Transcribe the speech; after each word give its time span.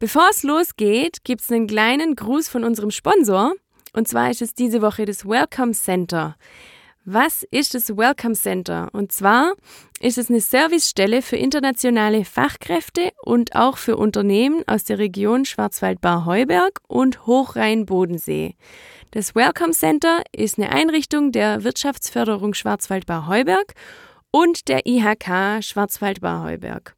Bevor 0.00 0.28
es 0.30 0.44
losgeht, 0.44 1.24
gibt 1.24 1.42
es 1.42 1.52
einen 1.52 1.66
kleinen 1.66 2.16
Gruß 2.16 2.48
von 2.48 2.64
unserem 2.64 2.90
Sponsor. 2.90 3.52
Und 3.92 4.08
zwar 4.08 4.30
ist 4.30 4.40
es 4.40 4.54
diese 4.54 4.80
Woche 4.80 5.04
das 5.04 5.26
Welcome 5.26 5.72
Center. 5.72 6.36
Was 7.04 7.42
ist 7.50 7.74
das 7.74 7.94
Welcome 7.94 8.34
Center? 8.34 8.88
Und 8.94 9.12
zwar 9.12 9.52
ist 10.00 10.16
es 10.16 10.30
eine 10.30 10.40
Servicestelle 10.40 11.20
für 11.20 11.36
internationale 11.36 12.24
Fachkräfte 12.24 13.10
und 13.22 13.54
auch 13.54 13.76
für 13.76 13.98
Unternehmen 13.98 14.62
aus 14.66 14.84
der 14.84 14.98
Region 14.98 15.44
Schwarzwald-Bar-Heuberg 15.44 16.80
und 16.88 17.26
Hochrhein-Bodensee. 17.26 18.54
Das 19.10 19.34
Welcome 19.34 19.72
Center 19.72 20.22
ist 20.32 20.56
eine 20.56 20.72
Einrichtung 20.72 21.30
der 21.30 21.62
Wirtschaftsförderung 21.62 22.54
Schwarzwald-Bar-Heuberg 22.54 23.74
und 24.30 24.68
der 24.68 24.86
IHK 24.86 25.62
Schwarzwald-Bar-Heuberg. 25.62 26.96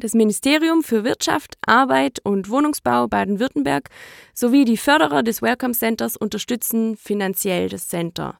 Das 0.00 0.12
Ministerium 0.12 0.82
für 0.82 1.04
Wirtschaft, 1.04 1.56
Arbeit 1.66 2.18
und 2.22 2.50
Wohnungsbau 2.50 3.08
Baden-Württemberg 3.08 3.88
sowie 4.34 4.66
die 4.66 4.76
Förderer 4.76 5.22
des 5.22 5.40
Welcome 5.40 5.72
Centers 5.72 6.18
unterstützen 6.18 6.98
finanziell 6.98 7.70
das 7.70 7.88
Center. 7.88 8.38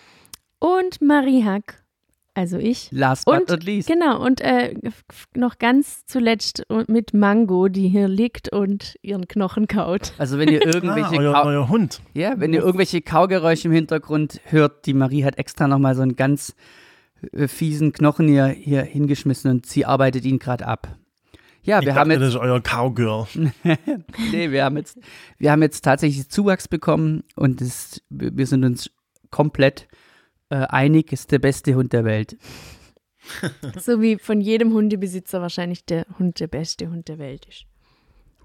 Und 0.60 1.02
Marie 1.02 1.44
Hack. 1.44 1.84
Also 2.32 2.56
ich. 2.56 2.88
Last 2.90 3.26
but 3.26 3.50
not 3.50 3.64
least. 3.64 3.86
Genau, 3.86 4.24
und 4.24 4.40
äh, 4.40 4.74
noch 5.34 5.58
ganz 5.58 6.06
zuletzt 6.06 6.64
mit 6.86 7.12
Mango, 7.12 7.68
die 7.68 7.88
hier 7.88 8.08
liegt 8.08 8.50
und 8.50 8.96
ihren 9.02 9.28
Knochen 9.28 9.66
kaut. 9.66 10.14
Also 10.16 10.38
wenn 10.38 10.48
ihr 10.48 10.64
irgendwelche 10.74 11.18
ah, 11.18 11.42
euer, 11.42 11.44
euer 11.44 11.68
Hund. 11.68 12.00
Ja, 12.14 12.40
wenn 12.40 12.54
ihr 12.54 12.60
irgendwelche 12.60 13.02
Kaugeräusche 13.02 13.68
im 13.68 13.74
Hintergrund 13.74 14.40
hört, 14.44 14.86
die 14.86 14.94
Marie 14.94 15.24
hat 15.24 15.36
extra 15.36 15.68
nochmal 15.68 15.94
so 15.94 16.00
einen 16.00 16.16
ganz 16.16 16.54
fiesen 17.46 17.92
Knochen 17.92 18.28
hier, 18.28 18.46
hier 18.46 18.82
hingeschmissen 18.82 19.50
und 19.50 19.66
sie 19.66 19.84
arbeitet 19.84 20.24
ihn 20.24 20.38
gerade 20.38 20.66
ab. 20.66 20.96
Ja, 21.62 21.78
ich 21.78 21.86
wir 21.86 21.92
dachte, 21.92 22.00
haben 22.00 22.10
jetzt. 22.10 22.20
Das 22.20 22.28
ist 22.30 22.36
euer 22.36 22.60
Cowgirl. 22.60 23.26
nee, 24.32 24.50
wir 24.50 24.64
haben 24.64 24.76
jetzt, 24.76 24.98
wir 25.38 25.52
haben 25.52 25.62
jetzt 25.62 25.82
tatsächlich 25.82 26.28
Zuwachs 26.28 26.68
bekommen 26.68 27.24
und 27.36 27.60
das, 27.60 28.02
wir 28.08 28.46
sind 28.46 28.64
uns 28.64 28.90
komplett 29.30 29.86
äh, 30.48 30.66
einig, 30.68 31.12
ist 31.12 31.32
der 31.32 31.38
beste 31.38 31.74
Hund 31.74 31.92
der 31.92 32.04
Welt. 32.04 32.36
so 33.78 34.00
wie 34.00 34.16
von 34.16 34.40
jedem 34.40 34.72
Hundebesitzer 34.72 35.40
wahrscheinlich 35.40 35.84
der 35.84 36.06
Hund 36.18 36.40
der 36.40 36.48
beste 36.48 36.88
Hund 36.88 37.08
der 37.08 37.18
Welt 37.18 37.44
ist. 37.46 37.66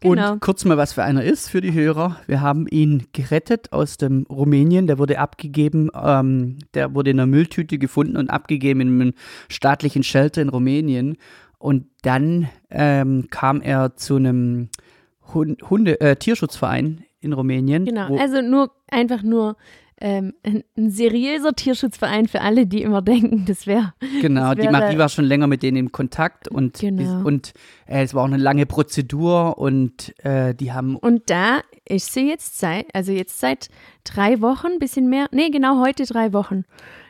Genau. 0.01 0.33
Und 0.33 0.41
kurz 0.41 0.65
mal, 0.65 0.77
was 0.77 0.93
für 0.93 1.03
einer 1.03 1.23
ist 1.23 1.49
für 1.49 1.61
die 1.61 1.73
Hörer. 1.73 2.17
Wir 2.27 2.41
haben 2.41 2.67
ihn 2.67 3.07
gerettet 3.13 3.71
aus 3.71 3.97
dem 3.97 4.25
Rumänien. 4.29 4.87
Der 4.87 4.99
wurde 4.99 5.19
abgegeben, 5.19 5.89
ähm, 5.95 6.57
der 6.73 6.93
wurde 6.93 7.11
in 7.11 7.19
einer 7.19 7.27
Mülltüte 7.27 7.77
gefunden 7.77 8.17
und 8.17 8.29
abgegeben 8.29 8.81
in 8.81 9.01
einem 9.01 9.13
staatlichen 9.49 10.03
Shelter 10.03 10.41
in 10.41 10.49
Rumänien. 10.49 11.17
Und 11.57 11.87
dann 12.03 12.49
ähm, 12.69 13.27
kam 13.29 13.61
er 13.61 13.95
zu 13.95 14.17
einem 14.17 14.69
Hund 15.33 15.61
Hunde 15.69 15.99
äh, 16.01 16.15
Tierschutzverein 16.15 17.03
in 17.19 17.33
Rumänien. 17.33 17.85
Genau, 17.85 18.15
also 18.17 18.41
nur 18.41 18.71
einfach 18.91 19.23
nur 19.23 19.57
ähm, 20.01 20.33
ein, 20.43 20.63
seriöser 20.75 21.53
Tierschutzverein 21.53 22.27
für 22.27 22.41
alle, 22.41 22.67
die 22.67 22.81
immer 22.81 23.01
denken, 23.01 23.45
das 23.47 23.65
wäre. 23.65 23.93
Genau, 24.21 24.49
das 24.49 24.57
wär 24.57 24.65
die 24.65 24.71
Marie 24.71 24.97
war 24.97 25.09
schon 25.09 25.25
länger 25.25 25.47
mit 25.47 25.63
denen 25.63 25.77
in 25.77 25.91
Kontakt 25.91 26.47
und, 26.47 26.79
genau. 26.79 27.25
und 27.25 27.53
äh, 27.87 28.03
es 28.03 28.13
war 28.13 28.23
auch 28.23 28.27
eine 28.27 28.37
lange 28.37 28.65
Prozedur 28.65 29.57
und 29.57 30.13
äh, 30.25 30.53
die 30.53 30.73
haben. 30.73 30.95
Und 30.97 31.29
da 31.29 31.61
ist 31.87 32.13
sie 32.13 32.27
jetzt 32.27 32.59
seit, 32.59 32.93
also 32.93 33.11
jetzt 33.11 33.39
seit 33.39 33.69
drei 34.03 34.41
Wochen, 34.41 34.79
bisschen 34.79 35.09
mehr, 35.09 35.27
nee, 35.31 35.49
genau 35.49 35.81
heute 35.81 36.05
drei 36.05 36.33
Wochen 36.33 36.63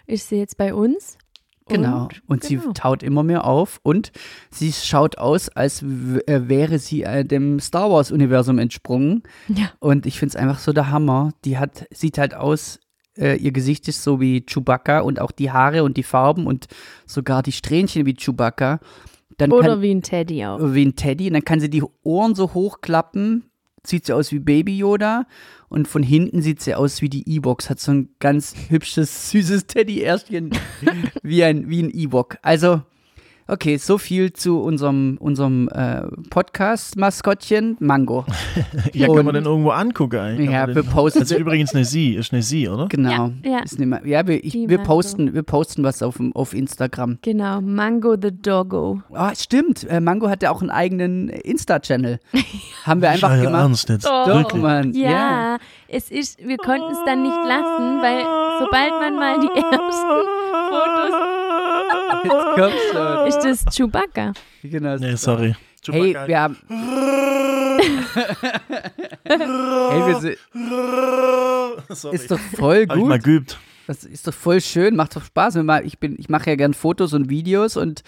ist 0.08 0.30
sie 0.30 0.38
jetzt 0.38 0.58
bei 0.58 0.74
uns. 0.74 1.18
Genau. 1.68 2.04
Und, 2.04 2.22
und 2.28 2.42
genau. 2.42 2.62
sie 2.62 2.74
taut 2.74 3.02
immer 3.02 3.24
mehr 3.24 3.46
auf 3.46 3.80
und 3.82 4.12
sie 4.52 4.72
schaut 4.72 5.18
aus, 5.18 5.50
als 5.50 5.82
äh, 5.82 6.48
wäre 6.48 6.78
sie 6.78 7.04
äh, 7.04 7.26
dem 7.26 7.60
Star 7.60 7.90
Wars-Universum 7.90 8.60
entsprungen. 8.60 9.24
Ja. 9.48 9.72
Und 9.80 10.06
ich 10.06 10.20
finde 10.20 10.36
es 10.36 10.36
einfach 10.36 10.60
so 10.60 10.74
der 10.74 10.92
Hammer. 10.92 11.32
Die 11.44 11.58
hat, 11.58 11.88
sieht 11.90 12.20
halt 12.20 12.36
aus, 12.36 12.80
äh, 13.18 13.38
ihr 13.38 13.52
Gesicht 13.52 13.88
ist 13.88 14.04
so 14.04 14.20
wie 14.20 14.46
Chewbacca 14.46 15.00
und 15.00 15.20
auch 15.20 15.32
die 15.32 15.52
Haare 15.52 15.84
und 15.84 15.98
die 15.98 16.04
Farben 16.04 16.46
und 16.46 16.68
sogar 17.08 17.42
die 17.42 17.52
Strähnchen 17.52 18.06
wie 18.06 18.14
Chewbacca. 18.14 18.80
Dann 19.38 19.52
Oder 19.52 19.70
kann, 19.70 19.82
wie 19.82 19.92
ein 19.92 20.02
Teddy 20.04 20.46
auch. 20.46 20.60
Wie 20.62 20.86
ein 20.86 20.96
Teddy. 20.96 21.28
Und 21.28 21.34
dann 21.34 21.46
kann 21.46 21.60
sie 21.60 21.70
die 21.70 21.84
Ohren 22.04 22.36
so 22.36 22.54
hochklappen, 22.54 23.50
sieht 23.88 24.06
sie 24.06 24.14
aus 24.14 24.32
wie 24.32 24.40
Baby 24.40 24.78
Yoda 24.78 25.28
und 25.70 25.88
von 25.88 26.04
hinten 26.04 26.42
sieht 26.42 26.62
sie 26.62 26.76
aus 26.76 27.02
wie 27.02 27.10
die 27.10 27.28
E-Box, 27.30 27.70
hat 27.70 27.80
so 27.80 27.92
ein 27.92 28.10
ganz 28.20 28.56
hübsches, 28.70 29.32
süßes 29.32 29.68
Teddy-Ärschchen 29.68 30.52
wie 31.24 31.44
ein, 31.44 31.70
wie 31.70 31.84
ein 31.84 31.90
E-Box. 31.90 32.38
Also, 32.42 32.82
okay, 33.48 33.78
so 33.78 33.98
viel 33.98 34.34
zu 34.34 34.62
unserem, 34.62 35.18
unserem 35.20 35.68
äh, 35.70 36.02
Podcast-Maskottchen 36.30 37.78
Mango. 37.80 38.26
ja, 38.94 39.08
Und- 39.08 39.16
kann 39.18 39.26
man 39.26 39.36
den 39.36 39.46
irgendwo 39.46 39.70
angucken 39.72 40.20
eigentlich? 40.20 40.50
Ja, 40.50 40.68
wir 40.68 40.84
posten- 40.84 41.20
Das 41.20 41.32
ist 41.32 41.38
übrigens 41.38 41.74
eine 41.74 41.86
Sie, 41.86 42.16
ist 42.16 42.34
eine 42.34 42.42
Sie, 42.42 42.68
oder? 42.68 42.88
Genau. 42.88 43.32
Ja, 43.44 43.62
ja. 43.78 44.00
Ja 44.04 44.28
wir, 44.28 44.44
ich, 44.44 44.54
wir, 44.54 44.78
posten, 44.80 45.34
wir 45.34 45.44
posten 45.44 45.84
was 45.84 46.02
auf, 46.04 46.20
auf 46.34 46.54
Instagram. 46.54 47.18
Genau, 47.22 47.62
Mango 47.62 48.16
the 48.22 48.32
Doggo. 48.32 49.02
Ah, 49.14 49.34
stimmt. 49.36 49.88
Äh, 49.90 50.00
Mango 50.00 50.30
hat 50.30 50.44
ja 50.44 50.52
auch 50.52 50.62
einen 50.62 50.70
eigenen 50.72 51.30
Insta-Channel. 51.30 52.20
Haben 52.86 53.02
wir 53.02 53.10
einfach 53.10 53.42
gemacht. 53.42 53.62
Ernst 53.62 53.90
jetzt? 53.90 54.08
Oh. 54.08 54.24
Doch, 54.28 54.36
Wirklich? 54.36 54.62
Mann. 54.62 54.94
Ja, 54.94 55.10
Ja. 55.10 55.58
es 55.88 56.10
ist, 56.12 56.40
wir 56.46 56.58
konnten 56.58 56.92
es 56.92 57.00
dann 57.06 57.24
nicht 57.24 57.36
lassen, 57.48 58.02
weil 58.02 58.24
sobald 58.60 58.92
man 59.00 59.16
mal 59.16 59.40
die 59.40 59.48
ersten 59.56 60.22
Fotos, 60.70 61.14
Jetzt 62.26 62.56
kommt's 62.56 62.92
schon. 62.92 63.28
ist 63.28 63.40
das 63.66 63.76
Chewbacca. 63.76 64.34
Genau. 64.64 64.98
Nee, 64.98 65.16
sorry. 65.16 65.56
Hey, 65.88 66.14
Chewbacca. 66.14 66.28
wir 66.28 66.40
haben. 66.40 66.58
hey, 69.26 70.08
wir 70.08 70.20
sind, 70.20 70.38
sorry. 71.90 72.16
ist 72.16 72.32
doch 72.32 72.40
voll 72.40 72.86
Hab 72.90 72.98
ich 72.98 73.04
mal 73.04 73.18
gut. 73.18 73.26
geübt. 73.26 73.58
Das 73.88 74.04
ist 74.04 74.28
doch 74.28 74.34
voll 74.34 74.62
schön, 74.62 74.96
macht 74.96 75.16
doch 75.16 75.24
Spaß. 75.24 75.58
Ich 75.84 76.00
bin, 76.00 76.16
ich 76.18 76.30
mache 76.30 76.50
ja 76.50 76.56
gern 76.56 76.74
Fotos 76.74 77.14
und 77.14 77.30
Videos 77.30 77.78
und 77.78 78.02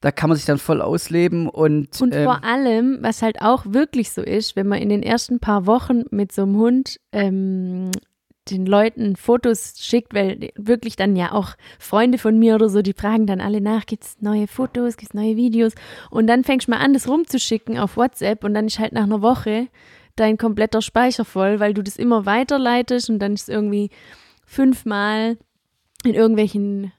da 0.00 0.10
kann 0.10 0.28
man 0.30 0.36
sich 0.36 0.46
dann 0.46 0.58
voll 0.58 0.80
ausleben 0.80 1.48
und, 1.48 2.00
Und 2.00 2.14
ähm, 2.14 2.24
vor 2.24 2.42
allem, 2.42 2.98
was 3.02 3.22
halt 3.22 3.42
auch 3.42 3.64
wirklich 3.66 4.10
so 4.12 4.22
ist, 4.22 4.56
wenn 4.56 4.66
man 4.66 4.80
in 4.80 4.88
den 4.88 5.02
ersten 5.02 5.38
paar 5.40 5.66
Wochen 5.66 6.02
mit 6.10 6.32
so 6.32 6.42
einem 6.42 6.56
Hund 6.56 6.98
ähm, 7.12 7.90
den 8.48 8.66
Leuten 8.66 9.16
Fotos 9.16 9.74
schickt, 9.78 10.14
weil 10.14 10.50
wirklich 10.56 10.96
dann 10.96 11.16
ja 11.16 11.32
auch 11.32 11.54
Freunde 11.78 12.18
von 12.18 12.38
mir 12.38 12.54
oder 12.54 12.68
so, 12.68 12.82
die 12.82 12.92
fragen 12.92 13.26
dann 13.26 13.40
alle 13.40 13.60
nach, 13.60 13.86
gibt's 13.86 14.16
neue 14.20 14.46
Fotos, 14.46 14.96
gibt's 14.96 15.14
neue 15.14 15.36
Videos? 15.36 15.74
Und 16.10 16.26
dann 16.26 16.44
fängst 16.44 16.66
du 16.66 16.72
mal 16.72 16.78
an, 16.78 16.92
das 16.92 17.08
rumzuschicken 17.08 17.78
auf 17.78 17.96
WhatsApp 17.96 18.44
und 18.44 18.54
dann 18.54 18.66
ist 18.66 18.78
halt 18.78 18.92
nach 18.92 19.04
einer 19.04 19.22
Woche 19.22 19.68
dein 20.16 20.38
kompletter 20.38 20.82
Speicher 20.82 21.24
voll, 21.24 21.60
weil 21.60 21.74
du 21.74 21.82
das 21.82 21.96
immer 21.96 22.26
weiterleitest 22.26 23.10
und 23.10 23.18
dann 23.20 23.34
ist 23.34 23.48
irgendwie 23.48 23.90
fünfmal 24.44 25.38
in 26.04 26.14
irgendwelchen 26.14 26.92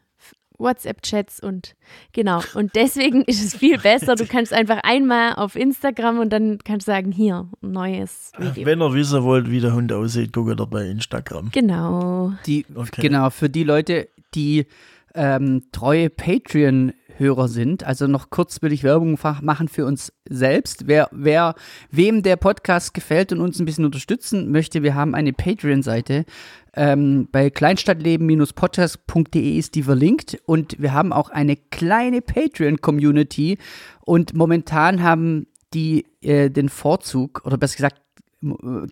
WhatsApp-Chats 0.61 1.39
und 1.41 1.75
genau. 2.13 2.41
Und 2.53 2.75
deswegen 2.75 3.23
ist 3.23 3.43
es 3.43 3.55
viel 3.55 3.77
besser. 3.77 4.15
Du 4.15 4.25
kannst 4.25 4.53
einfach 4.53 4.79
einmal 4.83 5.33
auf 5.33 5.55
Instagram 5.55 6.19
und 6.19 6.29
dann 6.31 6.59
kannst 6.63 6.87
du 6.87 6.91
sagen, 6.91 7.11
hier, 7.11 7.47
ein 7.61 7.71
neues 7.71 8.31
Video. 8.37 8.65
Wenn 8.65 8.81
ihr 8.81 8.93
wissen 8.93 9.23
wollt, 9.23 9.49
wie 9.49 9.59
der 9.59 9.73
Hund 9.73 9.91
aussieht, 9.91 10.33
guckt 10.33 10.59
ihr 10.59 10.65
bei 10.65 10.85
Instagram. 10.85 11.49
Genau. 11.51 12.33
Die, 12.45 12.65
Okay. 12.75 13.01
Genau, 13.01 13.29
für 13.29 13.49
die 13.49 13.63
Leute, 13.63 14.09
die 14.33 14.65
ähm, 15.13 15.63
treue 15.71 16.09
Patreon-Hörer 17.21 17.47
sind, 17.47 17.83
also 17.83 18.07
noch 18.07 18.31
kurz 18.31 18.61
will 18.61 18.73
ich 18.73 18.83
Werbung 18.83 19.17
machen 19.41 19.67
für 19.67 19.85
uns 19.85 20.13
selbst. 20.27 20.87
Wer, 20.87 21.09
wer, 21.11 21.55
wem 21.91 22.23
der 22.23 22.35
Podcast 22.35 22.93
gefällt 22.93 23.31
und 23.31 23.39
uns 23.39 23.57
ein 23.59 23.65
bisschen 23.65 23.85
unterstützen 23.85 24.51
möchte, 24.51 24.83
wir 24.83 24.93
haben 24.95 25.15
eine 25.15 25.31
Patreon-Seite. 25.33 26.25
Ähm, 26.73 27.27
bei 27.31 27.49
kleinstadtleben-podcast.de 27.49 29.57
ist 29.57 29.75
die 29.75 29.83
verlinkt 29.83 30.41
und 30.45 30.81
wir 30.81 30.93
haben 30.93 31.13
auch 31.13 31.29
eine 31.29 31.55
kleine 31.57 32.21
Patreon-Community 32.21 33.57
und 34.01 34.33
momentan 34.33 35.03
haben 35.03 35.47
die 35.73 36.05
äh, 36.21 36.49
den 36.49 36.67
Vorzug, 36.69 37.43
oder 37.45 37.57
besser 37.57 37.77
gesagt, 37.77 38.01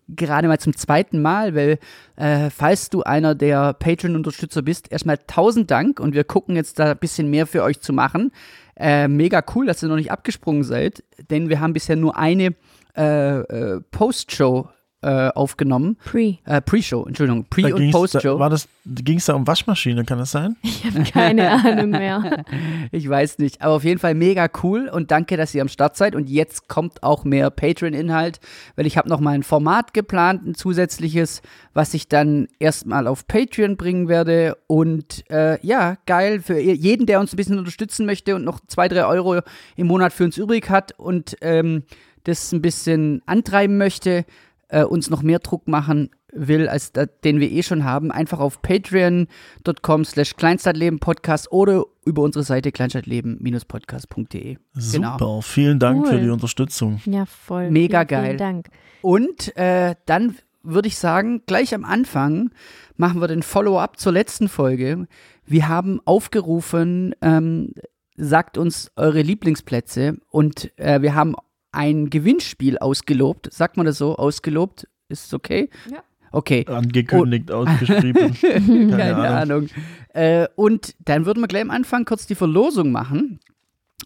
gerade 0.07 0.47
mal 0.47 0.59
zum 0.59 0.75
zweiten 0.75 1.21
Mal, 1.21 1.55
weil 1.55 1.79
äh, 2.15 2.49
falls 2.49 2.89
du 2.89 3.03
einer 3.03 3.35
der 3.35 3.73
Patreon-Unterstützer 3.73 4.61
bist, 4.61 4.91
erstmal 4.91 5.17
tausend 5.17 5.71
Dank 5.71 5.99
und 5.99 6.13
wir 6.13 6.23
gucken 6.23 6.55
jetzt 6.55 6.79
da 6.79 6.91
ein 6.91 6.97
bisschen 6.97 7.29
mehr 7.29 7.47
für 7.47 7.63
euch 7.63 7.81
zu 7.81 7.93
machen. 7.93 8.31
Äh, 8.75 9.07
mega 9.07 9.43
cool, 9.55 9.65
dass 9.65 9.83
ihr 9.83 9.89
noch 9.89 9.95
nicht 9.95 10.11
abgesprungen 10.11 10.63
seid, 10.63 11.03
denn 11.29 11.49
wir 11.49 11.59
haben 11.59 11.73
bisher 11.73 11.95
nur 11.95 12.17
eine 12.17 12.55
äh, 12.95 13.39
äh, 13.39 13.81
Post-Show 13.91 14.69
äh, 15.01 15.29
aufgenommen. 15.29 15.97
Pre. 16.03 16.37
Äh, 16.45 16.61
Pre-Show, 16.61 17.05
Entschuldigung, 17.05 17.43
Da 17.43 17.47
Pre- 17.49 17.73
und 17.75 17.91
Post-Show. 17.91 18.37
war 18.37 18.49
das, 18.49 18.67
ging 18.85 19.17
es 19.17 19.25
da 19.25 19.33
um 19.35 19.47
Waschmaschine, 19.47 20.03
kann 20.03 20.17
das 20.17 20.31
sein? 20.31 20.55
Ich 20.63 20.85
habe 20.85 21.03
keine 21.03 21.51
Ahnung 21.65 21.89
mehr. 21.91 22.43
Ich 22.91 23.07
weiß 23.07 23.37
nicht, 23.39 23.61
aber 23.61 23.75
auf 23.75 23.83
jeden 23.83 23.99
Fall 23.99 24.13
mega 24.15 24.47
cool 24.63 24.89
und 24.89 25.11
danke, 25.11 25.37
dass 25.37 25.53
ihr 25.55 25.61
am 25.61 25.67
Start 25.67 25.95
seid. 25.97 26.15
Und 26.15 26.29
jetzt 26.29 26.67
kommt 26.67 27.03
auch 27.03 27.23
mehr 27.23 27.49
Patreon-Inhalt, 27.49 28.39
weil 28.75 28.85
ich 28.85 28.97
habe 28.97 29.09
noch 29.09 29.19
mal 29.19 29.31
ein 29.31 29.43
Format 29.43 29.93
geplant, 29.93 30.45
ein 30.45 30.55
zusätzliches, 30.55 31.41
was 31.73 31.93
ich 31.93 32.07
dann 32.07 32.47
erstmal 32.59 33.07
auf 33.07 33.27
Patreon 33.27 33.77
bringen 33.77 34.07
werde. 34.07 34.57
Und 34.67 35.29
äh, 35.29 35.65
ja, 35.65 35.95
geil 36.05 36.41
für 36.41 36.59
jeden, 36.59 37.05
der 37.05 37.19
uns 37.19 37.33
ein 37.33 37.37
bisschen 37.37 37.57
unterstützen 37.57 38.05
möchte 38.05 38.35
und 38.35 38.43
noch 38.43 38.59
zwei, 38.67 38.87
drei 38.87 39.05
Euro 39.05 39.39
im 39.75 39.87
Monat 39.87 40.13
für 40.13 40.23
uns 40.25 40.37
übrig 40.37 40.69
hat 40.69 40.97
und 40.97 41.35
ähm, 41.41 41.83
das 42.25 42.51
ein 42.51 42.61
bisschen 42.61 43.21
antreiben 43.25 43.77
möchte, 43.77 44.25
äh, 44.69 44.83
uns 44.83 45.09
noch 45.09 45.21
mehr 45.21 45.39
Druck 45.39 45.67
machen 45.67 46.09
will, 46.31 46.67
als 46.67 46.91
da, 46.91 47.05
den 47.05 47.39
wir 47.39 47.51
eh 47.51 47.63
schon 47.63 47.83
haben, 47.83 48.11
einfach 48.11 48.39
auf 48.39 48.61
patreon.com 48.61 50.05
slash 50.05 50.35
kleinstadtleben-podcast 50.35 51.51
oder 51.51 51.85
über 52.05 52.21
unsere 52.21 52.43
Seite 52.43 52.71
kleinstadtleben-podcast.de. 52.71 54.57
Genau. 54.91 55.11
Super, 55.17 55.41
vielen 55.41 55.79
Dank 55.79 56.07
für 56.07 56.15
Cool. 56.15 56.21
die 56.21 56.29
Unterstützung. 56.29 57.01
Ja, 57.05 57.25
voll. 57.25 57.71
Mega 57.71 57.99
vielen, 57.99 58.07
geil. 58.07 58.25
Vielen 58.25 58.37
Dank. 58.37 58.69
Und 59.01 59.55
äh, 59.57 59.95
dann 60.05 60.35
würde 60.61 60.87
ich 60.87 60.97
sagen, 60.97 61.41
gleich 61.45 61.73
am 61.73 61.85
Anfang 61.85 62.51
machen 62.97 63.21
wir 63.21 63.27
den 63.27 63.43
Follow-up 63.43 63.97
zur 63.97 64.11
letzten 64.11 64.49
Folge. 64.49 65.07
Wir 65.45 65.67
haben 65.67 65.99
aufgerufen, 66.05 67.15
ähm, 67.21 67.73
sagt 68.17 68.57
uns 68.57 68.91
eure 68.95 69.21
Lieblingsplätze 69.21 70.17
und 70.29 70.77
äh, 70.77 71.01
wir 71.01 71.15
haben 71.15 71.35
ein 71.71 72.09
Gewinnspiel 72.09 72.77
ausgelobt. 72.77 73.51
Sagt 73.51 73.77
man 73.77 73.85
das 73.85 73.97
so? 73.97 74.15
Ausgelobt? 74.15 74.87
Ist 75.07 75.27
es 75.27 75.33
okay? 75.33 75.69
Ja. 75.91 76.03
Okay. 76.31 76.65
Angekündigt, 76.67 77.51
ausgeschrieben. 77.51 78.33
Keine, 78.41 78.89
Keine 78.91 79.27
Ahnung. 79.29 79.67
Äh, 80.13 80.47
und 80.55 80.95
dann 80.99 81.25
würden 81.25 81.41
wir 81.41 81.47
gleich 81.47 81.63
am 81.63 81.71
Anfang 81.71 82.05
kurz 82.05 82.27
die 82.27 82.35
Verlosung 82.35 82.91
machen, 82.91 83.39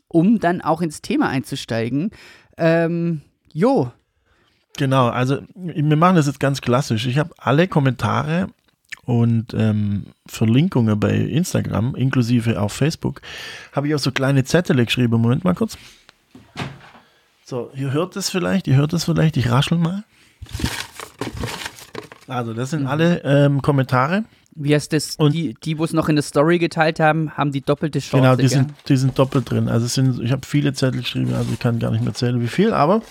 um 0.07 0.39
dann 0.39 0.62
auch 0.62 0.81
ins 0.81 1.01
Thema 1.01 1.27
einzusteigen. 1.27 2.12
Ähm, 2.57 3.21
jo, 3.51 3.92
Genau, 4.77 5.07
also 5.10 5.39
wir 5.56 5.98
machen 5.98 6.15
das 6.15 6.25
jetzt 6.25 6.39
ganz 6.39 6.62
klassisch. 6.62 7.06
Ich 7.06 7.19
habe 7.19 7.31
alle 7.38 7.68
Kommentare 7.68 8.48
und 9.06 9.54
ähm, 9.54 10.06
Verlinkungen 10.25 11.00
bei 11.00 11.15
Instagram, 11.15 11.95
inklusive 11.95 12.60
auf 12.60 12.74
Facebook, 12.74 13.21
habe 13.74 13.88
ich 13.88 13.95
auf 13.95 14.01
so 14.01 14.12
kleine 14.12 14.44
Zettel 14.44 14.83
geschrieben. 14.83 15.21
Moment 15.21 15.44
mal 15.44 15.54
kurz. 15.54 15.77
So, 17.53 17.69
ihr 17.75 17.91
hört 17.94 18.15
es 18.15 18.31
vielleicht, 18.31 18.65
ihr 18.67 18.77
hört 18.77 18.94
es 18.94 19.03
vielleicht, 19.03 19.38
ich 19.38 19.51
raschel 19.51 19.77
mal. 19.77 20.03
Also, 22.27 22.51
das 22.55 22.71
sind 22.71 22.88
alle 22.88 23.21
ähm, 23.23 23.61
Kommentare. 23.61 24.23
wie 24.55 24.73
heißt 24.73 24.91
das? 24.91 25.17
Und- 25.17 25.35
die, 25.35 25.53
die 25.63 25.77
wo 25.77 25.83
es 25.83 25.94
noch 25.94 26.09
in 26.09 26.15
der 26.15 26.23
Story 26.23 26.57
geteilt 26.57 27.00
haben, 27.00 27.38
haben 27.38 27.51
die 27.51 27.61
doppelte 27.61 28.00
Chance. 28.00 28.23
Genau, 28.23 28.35
die 28.35 28.41
gell? 28.41 28.50
sind, 28.50 28.73
die 28.88 28.97
sind 28.97 29.19
doppelt 29.19 29.51
drin. 29.51 29.69
Also 29.69 29.85
es 29.85 29.94
sind, 29.94 30.19
ich 30.19 30.31
habe 30.31 30.41
viele 30.47 30.73
Zettel 30.73 31.01
geschrieben, 31.01 31.31
also 31.35 31.53
ich 31.53 31.59
kann 31.59 31.77
gar 31.77 31.91
nicht 31.91 32.03
mehr 32.03 32.15
zählen, 32.15 32.41
wie 32.41 32.47
viel, 32.47 32.73
aber 32.73 33.03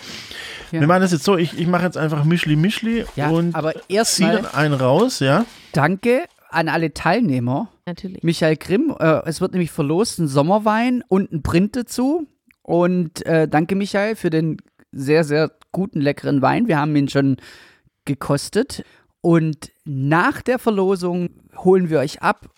Ja. 0.73 0.81
wir 0.81 0.89
machen 0.89 1.03
das 1.03 1.13
jetzt 1.13 1.23
so, 1.23 1.37
ich, 1.37 1.57
ich 1.57 1.69
mache 1.69 1.85
jetzt 1.85 1.97
einfach 1.97 2.25
Mischli 2.25 2.57
Mischli 2.57 3.05
ja, 3.15 3.31
und 3.31 3.55
aber 3.55 3.75
ziehe 4.03 4.33
dann 4.33 4.47
einen 4.47 4.75
raus, 4.75 5.21
ja. 5.21 5.45
danke 5.71 6.25
an 6.51 6.69
alle 6.69 6.93
Teilnehmer. 6.93 7.69
Natürlich. 7.87 8.25
Michael 8.25 8.57
Grimm, 8.57 8.93
äh, 8.99 9.23
es 9.25 9.41
wird 9.41 9.53
nämlich 9.53 9.71
verlost 9.71 10.19
ein 10.19 10.27
Sommerwein 10.27 11.05
und 11.07 11.31
ein 11.31 11.43
Print 11.45 11.77
dazu. 11.77 12.27
Und 12.63 13.25
äh, 13.27 13.49
danke, 13.49 13.75
Michael, 13.75 14.17
für 14.17 14.31
den 14.31 14.59
sehr, 14.93 15.25
sehr 15.25 15.51
guten, 15.73 16.01
leckeren 16.01 16.43
Wein. 16.43 16.69
Wir 16.69 16.79
haben 16.79 16.95
ihn 16.97 17.09
schon 17.09 17.37
gekostet. 18.05 18.85
Und 19.21 19.71
nach 19.85 20.43
der 20.43 20.59
Verlosung 20.59 21.31
holen 21.57 21.91
wir 21.91 22.01
euch 22.01 22.23
ab, 22.23 22.51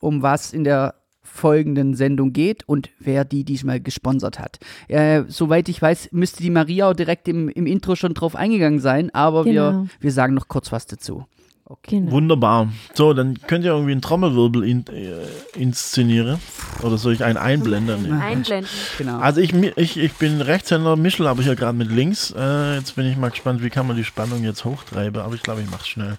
um 0.00 0.22
was 0.22 0.52
in 0.52 0.64
der 0.64 0.94
folgenden 1.22 1.94
Sendung 1.94 2.34
geht 2.34 2.68
und 2.68 2.90
wer 2.98 3.24
die 3.24 3.44
diesmal 3.44 3.80
gesponsert 3.80 4.38
hat. 4.38 4.58
Äh, 4.88 5.22
soweit 5.28 5.70
ich 5.70 5.80
weiß, 5.80 6.10
müsste 6.12 6.42
die 6.42 6.50
Maria 6.50 6.90
auch 6.90 6.94
direkt 6.94 7.26
im, 7.28 7.48
im 7.48 7.66
Intro 7.66 7.96
schon 7.96 8.12
drauf 8.12 8.36
eingegangen 8.36 8.78
sein, 8.78 9.12
aber 9.14 9.46
wir, 9.46 9.52
Genau. 9.52 9.86
wir 10.00 10.12
sagen 10.12 10.34
noch 10.34 10.48
kurz 10.48 10.70
was 10.70 10.86
dazu. 10.86 11.24
Genau. 11.82 12.10
Wunderbar. 12.12 12.68
So, 12.94 13.12
dann 13.14 13.38
könnt 13.46 13.64
ihr 13.64 13.72
irgendwie 13.72 13.92
einen 13.92 14.00
Trommelwirbel 14.02 14.64
in, 14.64 14.86
äh, 14.88 15.58
inszenieren. 15.58 16.38
Oder 16.82 16.98
soll 16.98 17.12
ich 17.12 17.24
einen 17.24 17.36
einblenden? 17.36 18.02
Nee. 18.04 18.12
Einblenden. 18.22 18.68
Genau. 18.98 19.18
Also 19.18 19.40
ich, 19.40 19.52
ich, 19.54 19.96
ich 19.98 20.12
bin 20.14 20.40
Rechtshänder, 20.40 20.96
mischel 20.96 21.26
aber 21.26 21.42
hier 21.42 21.56
gerade 21.56 21.76
mit 21.76 21.90
links. 21.90 22.32
Äh, 22.36 22.76
jetzt 22.76 22.96
bin 22.96 23.06
ich 23.06 23.16
mal 23.16 23.30
gespannt, 23.30 23.62
wie 23.62 23.70
kann 23.70 23.86
man 23.86 23.96
die 23.96 24.04
Spannung 24.04 24.44
jetzt 24.44 24.64
hochtreiben. 24.64 25.20
Aber 25.20 25.34
ich 25.34 25.42
glaube, 25.42 25.62
ich 25.62 25.70
mache 25.70 25.82
es 25.82 25.88
schnell, 25.88 26.18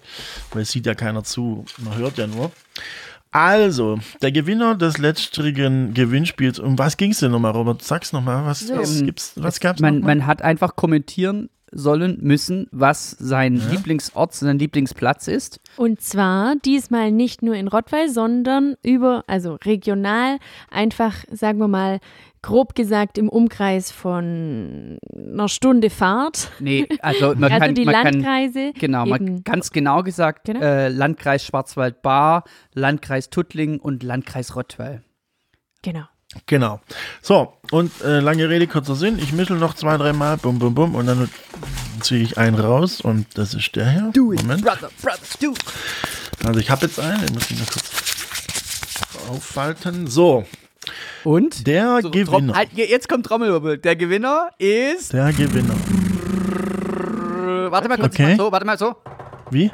weil 0.51 0.61
es 0.63 0.71
sieht 0.71 0.85
ja 0.85 0.95
keiner 0.95 1.23
zu. 1.23 1.65
Man 1.83 1.97
hört 1.97 2.17
ja 2.17 2.27
nur. 2.27 2.51
Also, 3.31 3.99
der 4.21 4.31
Gewinner 4.31 4.75
des 4.75 4.97
letztrigen 4.97 5.93
Gewinnspiels. 5.93 6.57
Um 6.57 6.79
was 6.79 6.95
ging 6.95 7.11
es 7.11 7.19
denn 7.19 7.31
nochmal, 7.31 7.51
Robert? 7.51 7.81
Sag's 7.81 8.13
nochmal. 8.13 8.45
Was, 8.45 8.61
So. 8.61 8.77
was, 8.77 8.99
Ähm, 9.01 9.07
gibt's, 9.07 9.33
was 9.35 9.59
gab's 9.59 9.81
man, 9.81 9.95
noch 9.95 10.01
mal? 10.01 10.15
man 10.15 10.25
hat 10.27 10.41
einfach 10.41 10.75
kommentieren 10.77 11.49
sollen 11.75 12.17
müssen, 12.21 12.67
was 12.71 13.11
sein 13.11 13.57
Ja. 13.57 13.67
Lieblingsort, 13.71 14.33
sein 14.33 14.57
Lieblingsplatz 14.57 15.27
ist. 15.27 15.59
Und 15.75 16.01
zwar 16.01 16.55
diesmal 16.63 17.11
nicht 17.11 17.41
nur 17.43 17.55
in 17.55 17.67
Rottweil, 17.67 18.09
sondern 18.09 18.75
über, 18.83 19.23
also 19.27 19.57
regional, 19.65 20.37
einfach, 20.71 21.13
sagen 21.31 21.59
wir 21.59 21.67
mal, 21.67 21.99
grob 22.41 22.75
gesagt 22.75 23.17
im 23.17 23.27
Umkreis 23.27 23.91
von 23.91 24.97
einer 25.15 25.49
Stunde 25.49 25.89
Fahrt. 25.89 26.51
Nee, 26.59 26.87
also 27.01 27.33
man 27.35 27.43
also 27.51 27.65
kann, 27.65 27.75
die 27.75 27.85
man 27.85 27.93
kann 27.95 28.13
Landkreise. 28.13 28.71
genau, 28.79 29.05
man 29.05 29.43
ganz 29.43 29.71
genau 29.71 30.03
gesagt, 30.03 30.45
Genau. 30.45 30.61
Äh, 30.61 30.89
Landkreis 30.89 31.43
Schwarzwald-Baar, 31.43 32.43
Landkreis 32.73 33.29
Tuttlingen 33.31 33.79
und 33.79 34.03
Landkreis 34.03 34.55
Rottweil. 34.55 35.03
Genau. 35.81 36.05
Genau. 36.47 36.79
So, 37.21 37.53
und 37.71 37.91
äh, 38.03 38.19
lange 38.19 38.47
Rede, 38.49 38.67
kurzer 38.67 38.95
Sinn. 38.95 39.17
Ich 39.19 39.31
mischel 39.33 39.57
noch 39.57 39.73
zwei, 39.73 39.97
dreimal, 39.97 40.37
bum, 40.37 40.59
bum, 40.59 40.75
bum, 40.75 40.95
und 40.95 41.07
dann 41.07 41.29
ziehe 42.01 42.21
ich 42.21 42.37
einen 42.37 42.59
raus 42.59 43.01
und 43.01 43.25
das 43.37 43.53
ist 43.53 43.75
der 43.75 43.89
hier. 43.89 44.11
Moment. 44.15 44.63
brother, 44.63 44.89
brother, 45.01 45.17
do. 45.41 45.53
Also 46.45 46.59
ich 46.59 46.69
habe 46.69 46.85
jetzt 46.85 46.99
einen, 46.99 47.25
den 47.25 47.33
muss 47.33 47.49
ich 47.49 47.59
noch 47.59 47.67
kurz 47.71 47.91
auffalten. 49.29 50.05
So, 50.07 50.45
Und? 51.23 51.65
der 51.65 51.99
So, 52.03 52.11
Gewinner. 52.11 52.29
Trom- 52.31 52.53
halt, 52.55 52.69
jetzt 52.73 53.09
kommt 53.09 53.25
Trommelwirbel. 53.25 53.77
Der 53.79 53.95
Gewinner 53.95 54.49
ist. 54.59 55.13
Der 55.13 55.33
Gewinner. 55.33 55.73
Warte 57.71 57.89
mal 57.89 57.97
kurz, 57.97 58.13
Okay. 58.13 58.35
so, 58.37 58.51
warte 58.51 58.65
mal 58.65 58.77
so. 58.77 58.95
Wie? 59.49 59.71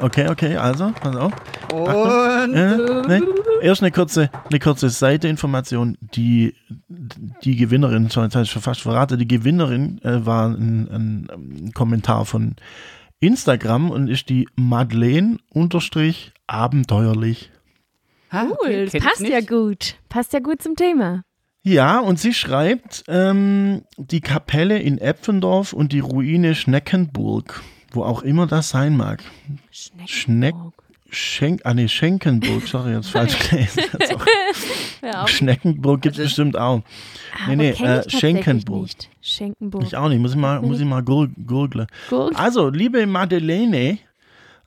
Okay, 0.00 0.28
okay, 0.28 0.56
also, 0.56 0.92
pass 1.00 1.16
auf. 1.16 1.32
Und. 1.72 2.54
Äh, 2.54 3.02
nee. 3.08 3.26
Erst 3.62 3.82
eine 3.82 3.90
kurze, 3.90 4.30
eine 4.50 4.58
kurze 4.58 4.90
Seiteinformation. 4.90 5.96
Die, 6.00 6.54
die 6.88 7.56
Gewinnerin, 7.56 8.10
schon, 8.10 8.24
jetzt 8.24 8.34
habe 8.34 8.44
ich 8.44 8.50
schon 8.50 8.62
fast 8.62 8.82
verraten, 8.82 9.18
die 9.18 9.28
Gewinnerin 9.28 10.00
äh, 10.02 10.26
war 10.26 10.48
ein, 10.48 10.88
ein, 10.90 11.30
ein 11.30 11.72
Kommentar 11.72 12.26
von 12.26 12.56
Instagram 13.20 13.90
und 13.90 14.08
ist 14.08 14.28
die 14.28 14.48
Madeleine 14.54 15.38
unterstrich 15.50 16.32
abenteuerlich. 16.46 17.50
Ha, 18.30 18.46
Cool, 18.62 18.86
das 18.86 19.02
passt 19.02 19.26
ja 19.26 19.40
gut. 19.40 19.96
Passt 20.08 20.32
ja 20.32 20.40
gut 20.40 20.60
zum 20.60 20.76
Thema. 20.76 21.22
Ja, 21.62 22.00
und 22.00 22.18
sie 22.18 22.34
schreibt, 22.34 23.04
ähm, 23.08 23.84
die 23.96 24.20
Kapelle 24.20 24.78
in 24.78 24.98
Epfendorf 24.98 25.72
und 25.72 25.92
die 25.92 26.00
Ruine 26.00 26.54
Schneckenburg, 26.54 27.62
wo 27.94 28.02
auch 28.04 28.22
immer 28.22 28.46
das 28.46 28.70
sein 28.70 28.96
mag. 28.96 29.22
Schneckenburg. 29.70 30.08
Schneck, 30.08 30.54
Schenk, 31.10 31.60
ah 31.64 31.74
nee, 31.74 31.86
Schenkenburg, 31.88 32.66
sorry, 32.66 32.92
jetzt 32.92 33.10
falsch 33.10 33.38
gelesen. 33.50 33.82
Ja, 35.02 35.28
Schneckenburg 35.28 36.02
gibt 36.02 36.14
es 36.16 36.20
Also- 36.20 36.28
bestimmt 36.28 36.56
auch. 36.58 36.82
aber 37.44 37.56
nee, 37.56 37.70
ich 37.70 37.80
äh, 37.80 38.08
Schenkenburg. 38.08 38.82
Nicht. 38.82 39.10
Schenkenburg. 39.20 39.84
Ich 39.84 39.96
auch 39.96 40.08
nicht, 40.08 40.20
muss 40.20 40.32
ich 40.32 40.36
mal, 40.38 40.60
muss 40.60 40.80
ich 40.80 40.86
mal 40.86 41.02
gur 41.02 41.28
gurgeln. 41.46 41.86
Gut. 42.10 42.34
Also, 42.36 42.68
liebe 42.68 43.06
Madeleine, 43.06 43.98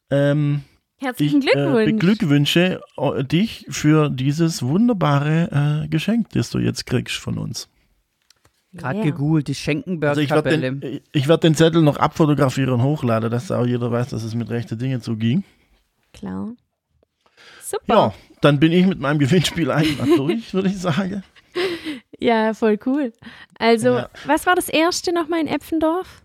ähm, 0.09 0.61
Herzlichen 0.99 1.41
ich 1.41 1.53
äh, 1.55 1.85
beglückwünsche 1.85 2.81
äh, 2.97 3.23
dich 3.23 3.65
für 3.69 4.09
dieses 4.09 4.63
wunderbare 4.63 5.83
äh, 5.83 5.87
Geschenk, 5.89 6.29
das 6.29 6.49
du 6.49 6.59
jetzt 6.59 6.85
kriegst 6.85 7.17
von 7.17 7.37
uns. 7.37 7.67
Gerade 8.77 8.99
Ja. 8.99 9.05
gegoogelt, 9.05 9.47
die 9.47 9.51
Also 9.51 9.61
ich 10.21 10.29
werde 10.29 10.49
Schenkenberg-Kapelle. 10.51 11.01
werd 11.27 11.43
den 11.43 11.55
Zettel 11.55 11.81
noch 11.81 11.97
abfotografieren 11.97 12.73
und 12.73 12.83
hochladen, 12.83 13.29
dass 13.31 13.51
auch 13.51 13.65
jeder 13.65 13.91
weiß, 13.91 14.09
dass 14.09 14.23
es 14.23 14.33
mit 14.35 14.49
rechten 14.49 14.77
Dingen 14.77 15.01
zuging. 15.01 15.43
Klar. 16.13 16.51
Super. 17.61 17.93
Ja, 17.95 18.13
dann 18.41 18.59
bin 18.59 18.71
ich 18.71 18.85
mit 18.85 18.99
meinem 18.99 19.19
Gewinnspiel 19.19 19.69
mal 19.97 20.07
durch, 20.15 20.53
würde 20.53 20.69
ich 20.69 20.77
sagen. 20.79 21.23
Ja, 22.19 22.53
voll 22.53 22.79
cool. 22.85 23.13
Also, 23.59 23.89
Ja. 23.97 24.09
was 24.25 24.45
war 24.45 24.55
das 24.55 24.69
erste 24.69 25.13
nochmal 25.13 25.41
in 25.41 25.47
Epfendorf? 25.47 26.23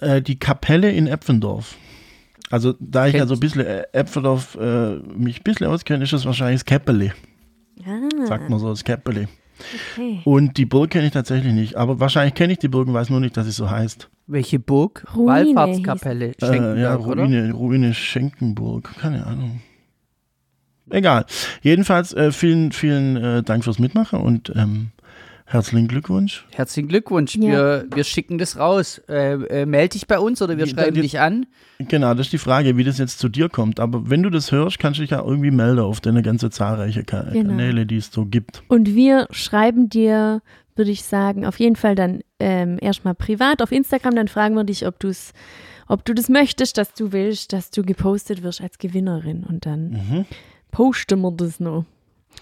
Äh, 0.00 0.20
die 0.22 0.38
Kapelle 0.38 0.90
in 0.90 1.06
Epfendorf. 1.06 1.76
Also, 2.50 2.74
da 2.80 3.06
ich 3.06 3.14
ja 3.14 3.26
so 3.26 3.34
ein 3.34 3.40
bisschen 3.40 3.60
äh, 3.66 3.84
Epfendorf 3.92 4.56
äh, 4.60 4.96
mich 4.96 5.40
ein 5.40 5.44
bisschen 5.44 5.66
auskenne, 5.66 6.04
ist 6.04 6.12
das 6.12 6.24
wahrscheinlich 6.24 6.60
das 6.60 6.64
Käppeli. 6.66 7.12
Ah, 7.86 8.26
Sagt 8.26 8.48
man 8.50 8.58
so, 8.58 8.68
das 8.70 8.84
Käppeli. 8.84 9.28
Okay. 9.92 10.20
Und 10.24 10.56
die 10.56 10.66
Burg 10.66 10.90
kenne 10.90 11.06
ich 11.06 11.12
tatsächlich 11.12 11.52
nicht. 11.52 11.76
Aber 11.76 12.00
wahrscheinlich 12.00 12.34
kenne 12.34 12.52
ich 12.52 12.58
die 12.58 12.68
Burg 12.68 12.88
und 12.88 12.94
weiß 12.94 13.10
nur 13.10 13.20
nicht, 13.20 13.36
dass 13.36 13.46
sie 13.46 13.52
so 13.52 13.70
heißt. 13.70 14.08
Welche 14.26 14.58
Burg? 14.58 15.06
Ruine 15.16 15.54
Wallfahrtskapelle. 15.54 16.32
Äh, 16.42 16.80
ja, 16.80 16.96
oder? 16.96 17.22
Ruine, 17.22 17.52
Ruine 17.52 17.94
Schenkenburg. 17.94 18.94
Keine 19.00 19.26
Ahnung. 19.26 19.60
Egal. 20.90 21.26
Jedenfalls 21.62 22.12
äh, 22.14 22.32
vielen, 22.32 22.72
vielen 22.72 23.16
äh, 23.16 23.42
Dank 23.42 23.64
fürs 23.64 23.78
Mitmachen 23.78 24.20
und 24.20 24.52
ähm, 24.56 24.88
herzlichen 25.48 25.88
Glückwunsch. 25.88 26.46
Herzlichen 26.52 26.88
Glückwunsch. 26.88 27.34
Ja. 27.36 27.42
Wir, 27.42 27.86
wir 27.94 28.04
schicken 28.04 28.38
das 28.38 28.56
raus. 28.58 28.98
Äh, 29.08 29.32
äh, 29.62 29.66
meld 29.66 29.94
dich 29.94 30.06
bei 30.06 30.18
uns 30.18 30.40
oder 30.42 30.56
wir 30.56 30.64
Die- 30.66 30.70
schreiben 30.70 30.94
die- 30.94 31.02
dich 31.02 31.18
an. 31.20 31.46
Genau, 31.78 32.14
das 32.14 32.26
ist 32.26 32.32
die 32.32 32.38
Frage, 32.38 32.76
wie 32.76 32.84
das 32.84 32.98
jetzt 32.98 33.18
zu 33.18 33.28
dir 33.28 33.48
kommt. 33.48 33.80
Aber 33.80 34.08
wenn 34.10 34.22
du 34.22 34.30
das 34.30 34.52
hörst, 34.52 34.78
kannst 34.78 34.98
du 34.98 35.02
dich 35.02 35.10
ja 35.10 35.22
irgendwie 35.22 35.50
melden 35.50 35.80
auf 35.80 36.00
deine 36.00 36.22
ganze 36.22 36.50
zahlreiche 36.50 37.04
Ka 37.04 37.22
Genau. 37.32 37.50
Kanäle, 37.50 37.86
die 37.86 37.96
es 37.96 38.10
so 38.12 38.24
gibt. 38.26 38.62
Und 38.68 38.94
wir 38.94 39.26
schreiben 39.30 39.88
dir, 39.88 40.42
würde 40.76 40.90
ich 40.90 41.02
sagen, 41.04 41.44
auf 41.46 41.58
jeden 41.58 41.76
Fall 41.76 41.94
dann 41.94 42.20
ähm, 42.40 42.78
erstmal 42.80 43.14
privat 43.14 43.62
auf 43.62 43.72
Instagram, 43.72 44.14
dann 44.14 44.28
fragen 44.28 44.54
wir 44.54 44.62
dich, 44.64 44.86
ob 44.86 45.00
du 45.00 45.08
es, 45.08 45.32
ob 45.88 46.04
du 46.04 46.14
das 46.14 46.28
möchtest, 46.28 46.78
dass 46.78 46.92
du 46.94 47.10
willst, 47.12 47.52
dass 47.52 47.70
du 47.70 47.82
gepostet 47.82 48.42
wirst 48.44 48.60
als 48.60 48.78
Gewinnerin. 48.78 49.42
Und 49.48 49.66
dann 49.66 49.90
Mhm. 49.90 50.24
posten 50.70 51.20
wir 51.20 51.32
das 51.32 51.58
noch. 51.58 51.84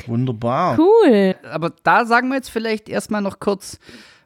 Wunderbar. 0.07 0.79
Cool. 0.79 1.35
Aber 1.50 1.73
da 1.83 2.05
sagen 2.05 2.29
wir 2.29 2.37
jetzt 2.37 2.50
vielleicht 2.50 2.88
erstmal 2.88 3.23
noch 3.23 3.41
kurz 3.41 3.79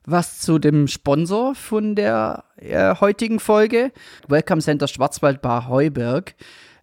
was 0.05 0.41
zu 0.41 0.59
dem 0.59 0.89
Sponsor 0.89 1.55
von 1.55 1.95
der 1.95 2.45
äh, 2.57 2.95
heutigen 2.97 3.39
Folge. 3.39 3.93
Welcome 4.29 4.61
Center 4.61 4.89
Schwarzwaldbar 4.89 5.69
Heuberg. 5.69 6.35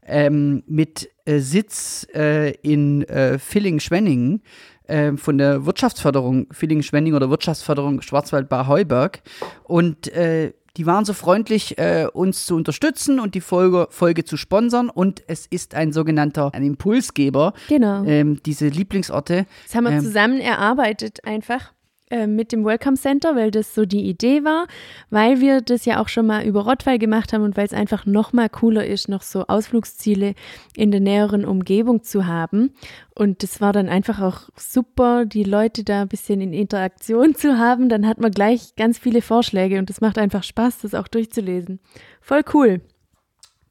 Ähm, 0.06 0.64
mit 0.68 1.10
äh, 1.26 1.40
Sitz 1.40 2.08
äh, 2.16 2.52
in 2.62 3.04
äh, 3.10 3.38
Villingen-Schwenningen 3.38 4.42
äh, 4.88 5.18
von 5.18 5.38
der 5.38 5.66
Wirtschaftsförderung 5.66 6.48
Villingen-Schwenningen 6.52 7.16
oder 7.16 7.30
Wirtschaftsförderung 7.30 8.02
Schwarzwaldbar 8.02 8.68
Heuberg. 8.68 9.22
Und 9.64 10.08
äh, 10.14 10.54
die 10.78 10.86
waren 10.86 11.06
so 11.06 11.14
freundlich, 11.14 11.78
äh, 11.78 12.08
uns 12.14 12.46
zu 12.46 12.56
unterstützen 12.56 13.20
und 13.20 13.36
die 13.36 13.42
Folge, 13.42 13.88
Folge 13.90 14.24
zu 14.24 14.38
sponsern. 14.38 14.90
Und 14.90 15.24
es 15.28 15.46
ist 15.48 15.74
ein 15.76 15.92
sogenannter 15.92 16.54
ein 16.54 16.64
Impulsgeber, 16.64 17.54
Genau. 17.68 18.04
ähm, 18.06 18.40
diese 18.46 18.68
Lieblingsorte. 18.68 19.46
Das 19.66 19.76
haben 19.76 19.86
wir 19.86 19.92
Ähm. 19.92 20.02
zusammen 20.04 20.40
erarbeitet 20.40 21.26
einfach 21.26 21.74
mit 22.10 22.54
dem 22.54 22.64
Welcome 22.64 22.96
Center, 22.96 23.36
weil 23.36 23.52
das 23.52 23.76
so 23.76 23.86
die 23.86 24.08
Idee 24.08 24.46
war, 24.46 24.68
weil 25.10 25.42
wir 25.42 25.60
das 25.60 25.84
ja 25.84 26.02
auch 26.02 26.08
schon 26.08 26.26
mal 26.26 26.46
über 26.46 26.62
Rottweil 26.62 27.00
gemacht 27.00 27.34
haben 27.34 27.44
und 27.44 27.58
weil 27.58 27.66
es 27.66 27.74
einfach 27.74 28.06
noch 28.06 28.32
mal 28.32 28.48
cooler 28.48 28.86
ist, 28.86 29.10
noch 29.10 29.22
so 29.22 29.46
Ausflugsziele 29.48 30.34
in 30.76 30.92
der 30.92 31.02
näheren 31.02 31.44
Umgebung 31.44 32.04
zu 32.04 32.26
haben. 32.26 32.72
Und 33.14 33.44
das 33.44 33.60
war 33.60 33.74
dann 33.74 33.90
einfach 33.90 34.22
auch 34.22 34.50
super, 34.56 35.26
die 35.26 35.44
Leute 35.44 35.84
da 35.84 36.04
ein 36.04 36.08
bisschen 36.08 36.40
in 36.40 36.54
Interaktion 36.54 37.36
zu 37.36 37.58
haben. 37.58 37.90
Dann 37.90 38.08
hat 38.08 38.20
man 38.20 38.32
gleich 38.32 38.76
ganz 38.76 38.98
viele 38.98 39.22
Vorschläge 39.22 39.80
und 39.80 39.90
es 39.90 40.02
macht 40.02 40.18
einfach 40.18 40.44
Spaß, 40.44 40.80
das 40.80 40.94
auch 40.94 41.08
durchzulesen. 41.08 41.80
Voll 42.22 42.42
cool. 42.54 42.82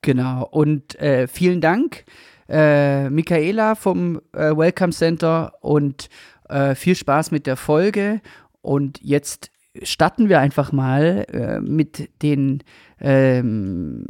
Genau. 0.02 0.47
Und 0.50 1.00
äh, 1.00 1.26
vielen 1.26 1.61
Dank, 1.61 2.05
äh, 2.49 3.11
Michaela 3.11 3.75
vom 3.75 4.21
äh, 4.33 4.57
Welcome 4.57 4.93
Center 4.93 5.55
und 5.61 6.09
äh, 6.49 6.75
viel 6.75 6.95
Spaß 6.95 7.31
mit 7.31 7.47
der 7.47 7.57
Folge. 7.57 8.21
Und 8.62 9.00
jetzt 9.03 9.50
starten 9.83 10.29
wir 10.29 10.41
einfach 10.41 10.73
mal 10.73 11.26
äh, 11.33 11.61
mit 11.61 12.11
den 12.23 12.62
ähm, 13.00 14.05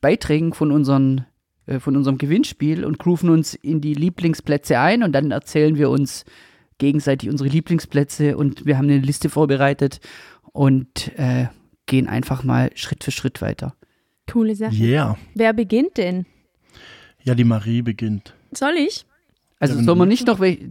Beiträgen 0.00 0.52
von, 0.52 0.72
unseren, 0.72 1.26
äh, 1.66 1.78
von 1.78 1.96
unserem 1.96 2.18
Gewinnspiel 2.18 2.84
und 2.84 2.98
grooven 2.98 3.30
uns 3.30 3.54
in 3.54 3.80
die 3.80 3.94
Lieblingsplätze 3.94 4.78
ein 4.78 5.02
und 5.02 5.12
dann 5.12 5.30
erzählen 5.30 5.76
wir 5.76 5.90
uns 5.90 6.24
gegenseitig 6.78 7.30
unsere 7.30 7.48
Lieblingsplätze 7.48 8.36
und 8.36 8.66
wir 8.66 8.76
haben 8.76 8.84
eine 8.84 8.98
Liste 8.98 9.30
vorbereitet 9.30 10.00
und 10.52 11.12
äh, 11.16 11.46
gehen 11.86 12.08
einfach 12.08 12.44
mal 12.44 12.70
Schritt 12.74 13.04
für 13.04 13.10
Schritt 13.10 13.40
weiter. 13.40 13.74
Coole 14.30 14.54
Sache. 14.54 14.74
Yeah. 14.74 15.16
Wer 15.34 15.52
beginnt 15.52 15.96
denn? 15.96 16.26
Ja, 17.22 17.34
die 17.34 17.44
Marie 17.44 17.82
beginnt. 17.82 18.34
Soll 18.52 18.74
ich? 18.76 19.06
Also 19.58 19.82
soll 19.82 19.96
man 19.96 20.08
nicht 20.08 20.26
noch 20.26 20.38
welche. 20.38 20.68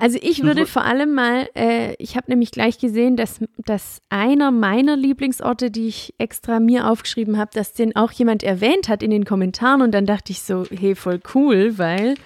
Also 0.00 0.18
ich 0.20 0.42
würde 0.42 0.66
vor 0.66 0.84
allem 0.84 1.14
mal, 1.14 1.48
äh, 1.54 1.94
ich 1.98 2.16
habe 2.16 2.28
nämlich 2.28 2.50
gleich 2.50 2.78
gesehen, 2.78 3.16
dass, 3.16 3.38
dass 3.64 4.00
einer 4.08 4.50
meiner 4.50 4.96
Lieblingsorte, 4.96 5.70
die 5.70 5.86
ich 5.86 6.14
extra 6.18 6.58
mir 6.58 6.90
aufgeschrieben 6.90 7.38
habe, 7.38 7.50
dass 7.54 7.74
den 7.74 7.94
auch 7.94 8.10
jemand 8.10 8.42
erwähnt 8.42 8.88
hat 8.88 9.04
in 9.04 9.12
den 9.12 9.24
Kommentaren 9.24 9.82
und 9.82 9.92
dann 9.92 10.04
dachte 10.04 10.32
ich 10.32 10.42
so, 10.42 10.64
hey, 10.68 10.96
voll 10.96 11.20
cool, 11.34 11.78
weil 11.78 12.16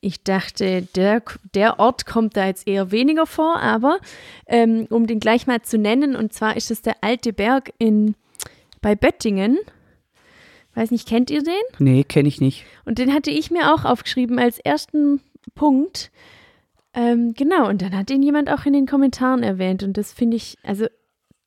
ich 0.00 0.22
dachte, 0.24 0.82
der, 0.96 1.22
der 1.54 1.78
Ort 1.78 2.06
kommt 2.06 2.36
da 2.36 2.46
jetzt 2.46 2.66
eher 2.66 2.90
weniger 2.90 3.26
vor, 3.26 3.60
aber 3.60 3.98
ähm, 4.46 4.86
um 4.90 5.06
den 5.06 5.20
gleich 5.20 5.46
mal 5.46 5.62
zu 5.62 5.78
nennen, 5.78 6.16
und 6.16 6.32
zwar 6.32 6.56
ist 6.56 6.70
es 6.70 6.82
der 6.82 6.96
Alte 7.02 7.32
Berg 7.32 7.72
in, 7.78 8.14
bei 8.80 8.96
Böttingen. 8.96 9.58
Weiß 10.74 10.90
nicht, 10.90 11.08
kennt 11.08 11.30
ihr 11.30 11.42
den? 11.42 11.52
Nee, 11.78 12.04
kenne 12.04 12.28
ich 12.28 12.40
nicht. 12.40 12.64
Und 12.84 12.98
den 12.98 13.12
hatte 13.12 13.30
ich 13.30 13.50
mir 13.50 13.74
auch 13.74 13.84
aufgeschrieben 13.84 14.38
als 14.38 14.58
ersten 14.58 15.20
Punkt. 15.54 16.10
Ähm, 16.94 17.34
genau, 17.34 17.68
und 17.68 17.82
dann 17.82 17.96
hat 17.96 18.10
ihn 18.10 18.22
jemand 18.22 18.50
auch 18.50 18.64
in 18.66 18.72
den 18.72 18.86
Kommentaren 18.86 19.42
erwähnt. 19.42 19.82
Und 19.82 19.96
das 19.96 20.12
finde 20.12 20.36
ich, 20.36 20.56
also. 20.62 20.86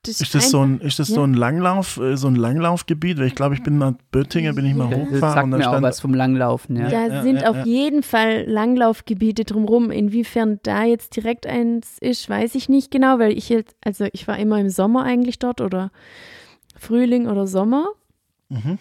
Das 0.05 0.19
Ist 0.19 0.35
das 0.35 0.49
so 0.49 0.59
ein, 0.59 0.81
ist 0.81 0.99
das 0.99 1.07
ja. 1.07 1.15
so 1.15 1.23
ein 1.23 1.33
Langlauf, 1.33 1.95
äh, 1.95 2.17
so 2.17 2.27
ein 2.27 2.35
Langlaufgebiet? 2.35 3.17
Weil 3.19 3.27
ich 3.27 3.35
glaube, 3.35 3.55
ich 3.55 3.63
bin 3.63 3.77
nach 3.77 3.93
Böttingen, 4.11 4.53
bin 4.53 4.65
ich 4.65 4.73
mal 4.73 4.89
Das 4.89 4.99
hochgefahren 4.99 5.45
und 5.45 5.51
dann 5.51 5.59
mir 5.61 5.67
auch 5.67 5.71
stand, 5.71 5.83
was 5.83 6.01
vom 6.01 6.13
Langlaufen, 6.13 6.75
ja. 6.75 6.89
Da 6.89 7.07
Ja, 7.07 7.23
sind 7.23 7.37
ja, 7.37 7.49
auf 7.49 7.55
ja. 7.55 7.63
jeden 7.63 8.03
Fall 8.03 8.43
Langlaufgebiete 8.45 9.45
drumherum. 9.45 9.91
Inwiefern 9.91 10.59
da 10.63 10.83
jetzt 10.83 11.15
direkt 11.15 11.47
eins 11.47 11.99
ist, 12.01 12.27
weiß 12.27 12.55
ich 12.55 12.67
nicht 12.67 12.91
genau, 12.91 13.17
weil 13.19 13.37
ich 13.37 13.47
jetzt, 13.47 13.77
also 13.81 14.05
ich 14.11 14.27
war 14.27 14.37
immer 14.37 14.59
im 14.59 14.67
Sommer 14.69 15.03
eigentlich 15.03 15.39
dort 15.39 15.61
oder 15.61 15.89
Frühling 16.77 17.27
oder 17.27 17.47
Sommer. 17.47 17.87
Mhm. 18.49 18.79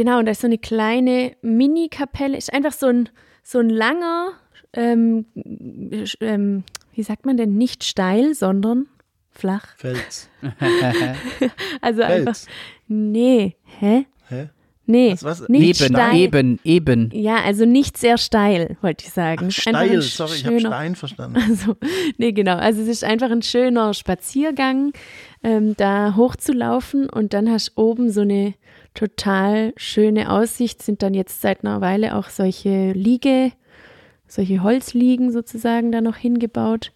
Genau, 0.00 0.18
und 0.18 0.24
da 0.24 0.32
ist 0.32 0.40
so 0.40 0.46
eine 0.46 0.56
kleine 0.56 1.36
Mini-Kapelle. 1.42 2.34
Ist 2.34 2.54
einfach 2.54 2.72
so 2.72 2.86
ein, 2.86 3.10
so 3.42 3.58
ein 3.58 3.68
langer, 3.68 4.32
ähm, 4.72 5.26
ähm, 6.22 6.64
wie 6.94 7.02
sagt 7.02 7.26
man 7.26 7.36
denn, 7.36 7.58
nicht 7.58 7.84
steil, 7.84 8.32
sondern 8.34 8.86
flach. 9.30 9.76
Fels. 9.76 10.30
Also 11.82 12.00
einfach, 12.02 12.34
Fels. 12.34 12.46
nee, 12.88 13.56
hä? 13.78 14.06
Hä? 14.30 14.48
Nee, 14.86 15.12
Was, 15.12 15.22
was? 15.22 15.48
nicht 15.50 15.82
eben, 15.82 15.94
steil. 15.94 16.16
eben, 16.16 16.60
eben. 16.64 17.10
Ja, 17.12 17.42
also 17.42 17.66
nicht 17.66 17.98
sehr 17.98 18.16
steil, 18.16 18.78
wollte 18.80 19.04
ich 19.04 19.12
sagen. 19.12 19.50
Ach, 19.52 19.66
Einfach 19.66 19.80
ein 19.80 20.00
steil, 20.00 20.00
sorry, 20.02 20.36
ich 20.36 20.46
habe 20.46 20.60
Stein 20.60 20.94
verstanden. 20.96 21.36
Also, 21.46 21.76
nee, 22.16 22.32
genau. 22.32 22.56
Also 22.56 22.80
es 22.80 22.88
ist 22.88 23.04
einfach 23.04 23.30
ein 23.30 23.42
schöner 23.42 23.92
Spaziergang, 23.92 24.92
ähm, 25.42 25.76
da 25.76 26.16
hochzulaufen 26.16 27.10
und 27.10 27.34
dann 27.34 27.50
hast 27.50 27.72
du 27.76 27.82
oben 27.82 28.10
so 28.10 28.22
eine 28.22 28.54
total 28.94 29.72
schöne 29.76 30.30
Aussicht. 30.30 30.82
Sind 30.82 31.02
dann 31.02 31.14
jetzt 31.14 31.40
seit 31.40 31.64
einer 31.64 31.80
Weile 31.80 32.16
auch 32.16 32.28
solche 32.28 32.92
Liege, 32.92 33.52
solche 34.26 34.62
Holzliegen 34.62 35.32
sozusagen 35.32 35.92
da 35.92 36.00
noch 36.00 36.16
hingebaut. 36.16 36.92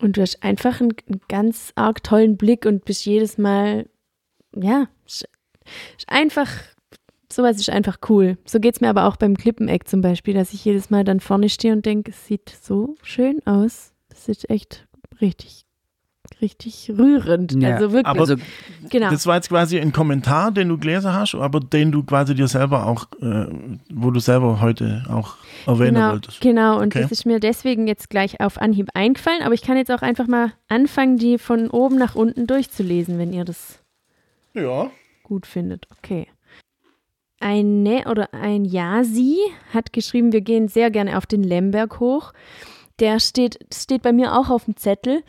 Und 0.00 0.16
du 0.16 0.22
hast 0.22 0.42
einfach 0.42 0.80
einen, 0.80 0.94
einen 1.08 1.20
ganz 1.28 1.72
arg 1.76 2.02
tollen 2.02 2.36
Blick 2.36 2.66
und 2.66 2.84
bist 2.84 3.06
jedes 3.06 3.38
Mal, 3.38 3.88
ja, 4.54 4.88
ist, 5.06 5.28
ist 5.96 6.08
einfach, 6.08 6.48
sowas 7.32 7.58
ist 7.58 7.70
einfach 7.70 7.98
cool. 8.08 8.36
So 8.44 8.58
geht 8.58 8.74
es 8.74 8.80
mir 8.80 8.88
aber 8.88 9.06
auch 9.06 9.16
beim 9.16 9.36
Klippeneck 9.36 9.86
zum 9.86 10.00
Beispiel, 10.00 10.34
dass 10.34 10.52
ich 10.52 10.64
jedes 10.64 10.90
Mal 10.90 11.04
dann 11.04 11.20
vorne 11.20 11.48
stehe 11.48 11.72
und 11.72 11.86
denke, 11.86 12.10
es 12.10 12.26
sieht 12.26 12.48
so 12.48 12.96
schön 13.02 13.46
aus. 13.46 13.92
Das 14.08 14.24
sieht 14.26 14.50
echt 14.50 14.88
richtig, 15.20 15.64
richtig 16.42 16.90
rührend. 16.98 17.52
Ja, 17.62 17.76
Also 17.76 17.92
wirklich. 17.92 18.06
aber 18.06 18.20
Also, 18.20 18.34
genau. 18.90 19.10
Das 19.10 19.26
war 19.26 19.36
jetzt 19.36 19.48
quasi 19.48 19.78
ein 19.80 19.92
Kommentar, 19.92 20.50
den 20.52 20.68
du 20.68 20.76
gelesen 20.78 21.12
hast, 21.14 21.34
aber 21.34 21.60
den 21.60 21.92
du 21.92 22.02
quasi 22.02 22.34
dir 22.34 22.48
selber 22.48 22.86
auch, 22.86 23.06
äh, 23.22 23.46
wo 23.90 24.10
du 24.10 24.20
selber 24.20 24.60
heute 24.60 25.04
auch 25.08 25.36
erwähnen 25.66 25.94
Genau, 25.94 26.10
wolltest. 26.12 26.40
genau. 26.40 26.78
Und 26.80 26.88
Okay. 26.88 27.02
das 27.02 27.12
ist 27.12 27.24
mir 27.24 27.40
deswegen 27.40 27.86
jetzt 27.86 28.10
gleich 28.10 28.40
auf 28.40 28.58
Anhieb 28.60 28.88
eingefallen. 28.94 29.42
Aber 29.42 29.54
ich 29.54 29.62
kann 29.62 29.76
jetzt 29.76 29.90
auch 29.90 30.02
einfach 30.02 30.26
mal 30.26 30.52
anfangen, 30.68 31.16
die 31.16 31.38
von 31.38 31.70
oben 31.70 31.96
nach 31.96 32.14
unten 32.14 32.46
durchzulesen, 32.46 33.18
wenn 33.18 33.32
ihr 33.32 33.44
das 33.44 33.78
Ja. 34.54 34.90
gut 35.22 35.46
findet. 35.46 35.86
Okay. 35.98 36.26
Ein 37.40 37.82
Ne 37.82 38.04
oder 38.08 38.32
ein 38.34 38.64
Ja-Sie 38.64 39.36
hat 39.74 39.92
geschrieben, 39.92 40.32
wir 40.32 40.42
gehen 40.42 40.68
sehr 40.68 40.90
gerne 40.90 41.16
auf 41.18 41.26
den 41.26 41.42
Lemberg 41.42 41.98
hoch. 41.98 42.32
Der 43.00 43.18
steht, 43.18 43.58
steht 43.74 44.02
bei 44.02 44.12
mir 44.12 44.36
auch 44.38 44.48
auf 44.48 44.66
dem 44.66 44.76
Zettel. 44.76 45.24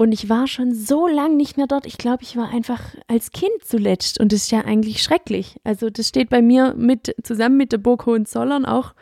Und 0.00 0.12
ich 0.12 0.30
war 0.30 0.46
schon 0.46 0.72
so 0.72 1.06
lang 1.06 1.36
nicht 1.36 1.58
mehr 1.58 1.66
dort. 1.66 1.84
Ich 1.84 1.98
glaube, 1.98 2.22
ich 2.22 2.34
war 2.34 2.48
einfach 2.48 2.80
als 3.06 3.32
Kind 3.32 3.52
zuletzt. 3.62 4.18
Und 4.18 4.32
das 4.32 4.44
ist 4.44 4.50
ja 4.50 4.64
eigentlich 4.64 5.02
schrecklich. 5.02 5.60
Also 5.62 5.90
das 5.90 6.08
steht 6.08 6.30
bei 6.30 6.40
mir 6.40 6.72
mit, 6.74 7.14
zusammen 7.22 7.58
mit 7.58 7.70
der 7.70 7.76
Burg 7.76 8.06
Hohenzollern 8.06 8.64
auch 8.64 8.94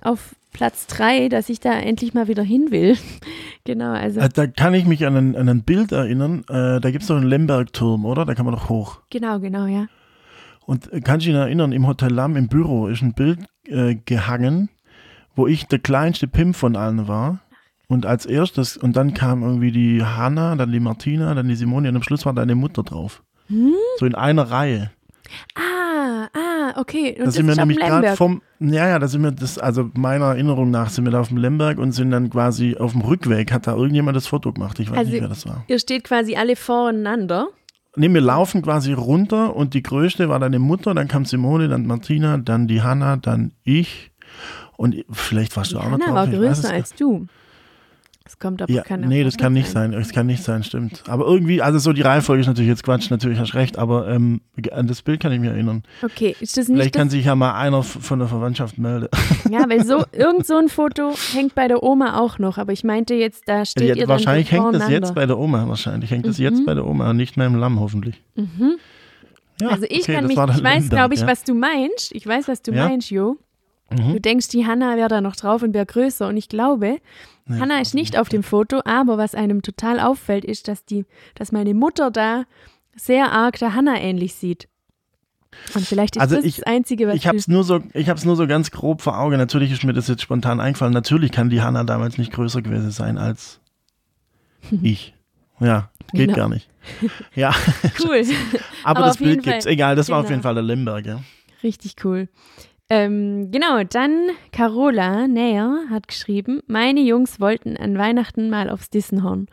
auf 0.00 0.34
Platz 0.52 0.88
drei, 0.88 1.28
dass 1.28 1.48
ich 1.48 1.60
da 1.60 1.78
endlich 1.78 2.12
mal 2.12 2.26
wieder 2.26 2.42
hin 2.42 2.72
will. 2.72 2.98
genau, 3.64 3.92
also 3.92 4.18
Äh, 4.18 4.30
Da 4.30 4.48
kann 4.48 4.74
ich 4.74 4.84
mich 4.84 5.06
an 5.06 5.14
ein, 5.14 5.36
an 5.36 5.48
ein 5.48 5.62
Bild 5.62 5.92
erinnern. 5.92 6.40
Äh, 6.48 6.80
da 6.80 6.90
gibt 6.90 7.02
es 7.02 7.06
doch 7.06 7.18
einen 7.18 7.28
Lembergturm, 7.28 8.04
oder? 8.04 8.24
Da 8.24 8.34
kann 8.34 8.44
man 8.44 8.56
doch 8.56 8.68
hoch. 8.68 8.98
genau, 9.10 9.38
genau, 9.38 9.66
ja. 9.66 9.86
Und 10.66 10.92
äh, 10.92 11.00
kannst 11.02 11.24
du 11.24 11.30
dich 11.30 11.38
erinnern, 11.38 11.70
im 11.70 11.86
Hotel 11.86 12.10
Lamm 12.10 12.34
im 12.34 12.48
Büro 12.48 12.88
ist 12.88 13.02
ein 13.02 13.14
Bild 13.14 13.38
äh, 13.68 13.94
gehangen, 13.94 14.70
wo 15.36 15.46
ich 15.46 15.68
der 15.68 15.78
kleinste 15.78 16.26
Pimp 16.26 16.56
von 16.56 16.74
allen 16.74 17.06
war. 17.06 17.41
Und 17.92 18.06
als 18.06 18.24
erstes, 18.24 18.78
und 18.78 18.96
dann 18.96 19.12
kam 19.12 19.42
irgendwie 19.42 19.70
die 19.70 20.02
Hanna, 20.02 20.56
dann 20.56 20.72
die 20.72 20.80
Martina, 20.80 21.34
dann 21.34 21.46
die 21.48 21.54
Simone 21.56 21.90
und 21.90 21.96
am 21.96 22.02
Schluss 22.02 22.24
war 22.24 22.32
deine 22.32 22.54
Mutter 22.54 22.82
drauf. 22.82 23.22
Hm? 23.48 23.74
So 23.98 24.06
in 24.06 24.14
einer 24.14 24.50
Reihe. 24.50 24.90
Ah, 25.54 26.28
ah, 26.34 26.80
okay. 26.80 27.10
Und 27.12 27.18
Da 27.18 27.24
das 27.26 27.34
sind 27.34 27.46
wir 27.48 27.54
nämlich 27.56 27.78
gerade 27.78 28.16
vom, 28.16 28.40
ja, 28.60 28.88
ja, 28.88 28.98
da 28.98 29.08
sind 29.08 29.22
wir, 29.22 29.30
das, 29.30 29.58
also 29.58 29.90
meiner 29.92 30.24
Erinnerung 30.26 30.70
nach 30.70 30.88
sind 30.88 31.04
wir 31.04 31.12
da 31.12 31.20
auf 31.20 31.28
dem 31.28 31.36
Lemberg 31.36 31.78
und 31.78 31.92
sind 31.92 32.10
dann 32.12 32.30
quasi 32.30 32.76
auf 32.78 32.92
dem 32.92 33.02
Rückweg, 33.02 33.52
hat 33.52 33.66
da 33.66 33.74
irgendjemand 33.76 34.16
das 34.16 34.26
Foto 34.26 34.52
gemacht. 34.54 34.78
Ich 34.80 34.90
weiß 34.90 34.96
Also- 34.98 35.10
nicht, 35.10 35.20
wer 35.20 35.28
das 35.28 35.46
war. 35.46 35.64
Ihr 35.68 35.78
steht 35.78 36.04
quasi 36.04 36.34
alle 36.36 36.56
voreinander. 36.56 37.48
Nee, 37.94 38.08
wir 38.08 38.22
laufen 38.22 38.62
quasi 38.62 38.94
runter 38.94 39.54
und 39.54 39.74
die 39.74 39.82
größte 39.82 40.30
war 40.30 40.38
deine 40.40 40.58
Mutter, 40.58 40.94
dann 40.94 41.08
kam 41.08 41.26
Simone, 41.26 41.68
dann 41.68 41.86
Martina, 41.86 42.38
dann 42.38 42.66
die 42.68 42.80
Hanna, 42.80 43.16
dann 43.16 43.52
ich 43.64 44.12
und 44.78 45.04
vielleicht 45.10 45.54
warst 45.58 45.72
du 45.72 45.78
auch 45.78 45.84
noch 45.84 45.92
Hanna 45.92 46.06
drauf. 46.06 46.14
war 46.14 46.26
größer 46.28 46.70
als 46.72 46.94
du. 46.94 47.26
Das 48.42 48.48
kommt 48.48 48.62
aber 48.62 48.72
ja, 48.72 48.82
kann 48.82 49.02
nee, 49.02 49.22
das 49.22 49.36
kann 49.36 49.52
nicht 49.52 49.70
sein. 49.70 49.92
sein. 49.92 50.00
Das 50.00 50.10
kann 50.10 50.26
nicht 50.26 50.42
sein, 50.42 50.64
stimmt. 50.64 51.04
Aber 51.06 51.26
irgendwie, 51.26 51.62
also 51.62 51.78
so 51.78 51.92
die 51.92 52.02
Reihenfolge 52.02 52.40
ist 52.40 52.48
natürlich 52.48 52.68
jetzt 52.70 52.82
Quatsch, 52.82 53.08
natürlich 53.08 53.38
hast 53.38 53.54
recht, 53.54 53.78
aber 53.78 54.08
ähm, 54.08 54.40
an 54.72 54.88
das 54.88 55.02
Bild 55.02 55.20
kann 55.20 55.30
ich 55.30 55.38
mich 55.38 55.48
erinnern. 55.50 55.84
Okay, 56.02 56.34
ist 56.40 56.56
das 56.56 56.66
Vielleicht 56.66 56.86
nicht 56.86 56.94
kann 56.94 57.06
das, 57.06 57.12
sich 57.12 57.24
ja 57.26 57.36
mal 57.36 57.54
einer 57.54 57.84
von 57.84 58.18
der 58.18 58.26
Verwandtschaft 58.26 58.78
melden. 58.78 59.06
Ja, 59.48 59.64
weil 59.68 59.84
so 59.84 60.04
irgend 60.12 60.44
so 60.44 60.56
ein 60.56 60.68
Foto 60.68 61.14
hängt 61.34 61.54
bei 61.54 61.68
der 61.68 61.84
Oma 61.84 62.18
auch 62.18 62.40
noch, 62.40 62.58
aber 62.58 62.72
ich 62.72 62.82
meinte 62.82 63.14
jetzt, 63.14 63.44
da 63.46 63.64
steht 63.64 63.90
Ja, 63.90 63.94
ihr 63.94 64.08
wahrscheinlich 64.08 64.48
dann 64.50 64.62
hängt 64.72 64.74
das 64.74 64.88
jetzt 64.90 65.14
bei 65.14 65.26
der 65.26 65.38
Oma, 65.38 65.68
wahrscheinlich 65.68 66.10
hängt 66.10 66.26
das 66.26 66.38
Mhm. 66.38 66.44
jetzt 66.44 66.66
bei 66.66 66.74
der 66.74 66.84
Oma 66.84 67.10
und 67.10 67.16
nicht 67.18 67.36
mehr 67.36 67.46
im 67.46 67.54
Lamm, 67.54 67.78
hoffentlich. 67.78 68.20
Mhm. 68.34 68.72
Ja, 69.60 69.68
Also 69.68 69.84
ich 69.88 70.02
okay, 70.02 70.14
kann 70.14 70.28
das 70.28 70.36
mich, 70.36 70.56
ich 70.58 70.64
weiß, 70.64 70.88
glaube 70.90 71.14
ich, 71.14 71.20
ja. 71.20 71.26
was 71.28 71.44
du 71.44 71.54
meinst. 71.54 72.12
Ich 72.12 72.26
weiß, 72.26 72.48
was 72.48 72.60
du 72.62 72.72
meinst, 72.72 73.08
Jo. 73.10 73.36
Mhm. 73.90 74.14
Du 74.14 74.20
denkst, 74.20 74.48
die 74.48 74.66
Hanna 74.66 74.96
wäre 74.96 75.08
da 75.08 75.20
noch 75.20 75.36
drauf 75.36 75.62
und 75.62 75.74
wäre 75.74 75.86
größer. 75.86 76.26
Und 76.26 76.36
ich 76.36 76.48
glaube, 76.48 76.96
Nee, 77.46 77.58
Hanna 77.58 77.78
das 77.78 77.88
ist 77.88 77.94
nicht 77.94 78.18
auf 78.18 78.28
dem 78.28 78.42
Foto, 78.42 78.80
aber 78.84 79.18
was 79.18 79.34
einem 79.34 79.62
total 79.62 79.98
auffällt, 80.00 80.44
ist, 80.44 80.68
dass 80.68 80.84
die, 80.84 81.04
dass 81.34 81.50
meine 81.52 81.74
Mutter 81.74 82.10
da 82.10 82.44
sehr 82.94 83.32
arg 83.32 83.58
der 83.58 83.74
Hanna 83.74 83.98
ähnlich 84.00 84.34
sieht. 84.34 84.68
Und 85.74 85.86
vielleicht 85.86 86.16
ist 86.16 86.22
Also 86.22 86.36
das 86.36 86.44
ich- 86.44 86.56
das 86.56 86.64
Einzige, 86.66 87.08
was 87.08 87.14
Ich 87.16 87.26
habe 87.26 87.36
es 87.36 87.46
nur 87.48 87.62
so, 87.64 87.80
ich 87.92 88.08
habe 88.08 88.18
es 88.18 88.24
nur 88.24 88.36
so 88.36 88.46
ganz 88.46 88.70
grob 88.70 89.02
vor 89.02 89.18
Augen. 89.18 89.36
Natürlich 89.36 89.70
ist 89.72 89.84
mir 89.84 89.92
das 89.92 90.08
jetzt 90.08 90.22
spontan 90.22 90.60
eingefallen. 90.60 90.94
Natürlich 90.94 91.30
kann 91.32 91.50
die 91.50 91.60
Hanna 91.60 91.84
damals 91.84 92.16
nicht 92.16 92.32
größer 92.32 92.62
gewesen 92.62 92.90
sein 92.90 93.18
als 93.18 93.60
ich. 94.82 95.14
Ja, 95.60 95.90
geht 96.12 96.28
Genau. 96.28 96.36
gar 96.36 96.48
nicht. 96.48 96.68
Ja, 97.34 97.54
cool. 98.04 98.22
aber, 98.84 98.98
Aber 99.00 99.06
das 99.08 99.18
Bild 99.18 99.42
gibt's. 99.42 99.66
Egal, 99.66 99.94
das 99.96 100.08
war 100.08 100.18
auf 100.18 100.24
genau. 100.24 100.32
jeden 100.32 100.42
Fall 100.42 100.54
der 100.54 100.62
Lemberg. 100.64 101.04
Ja. 101.06 101.22
Richtig 101.62 101.96
cool. 102.04 102.28
Ähm, 102.94 103.50
genau, 103.50 103.82
dann 103.84 104.28
Carola 104.52 105.26
Näher 105.26 105.84
hat 105.88 106.08
geschrieben, 106.08 106.60
meine 106.66 107.00
Jungs 107.00 107.40
wollten 107.40 107.78
an 107.78 107.96
Weihnachten 107.96 108.50
mal 108.50 108.68
aufs 108.68 108.90
Dissenhorn. 108.90 109.46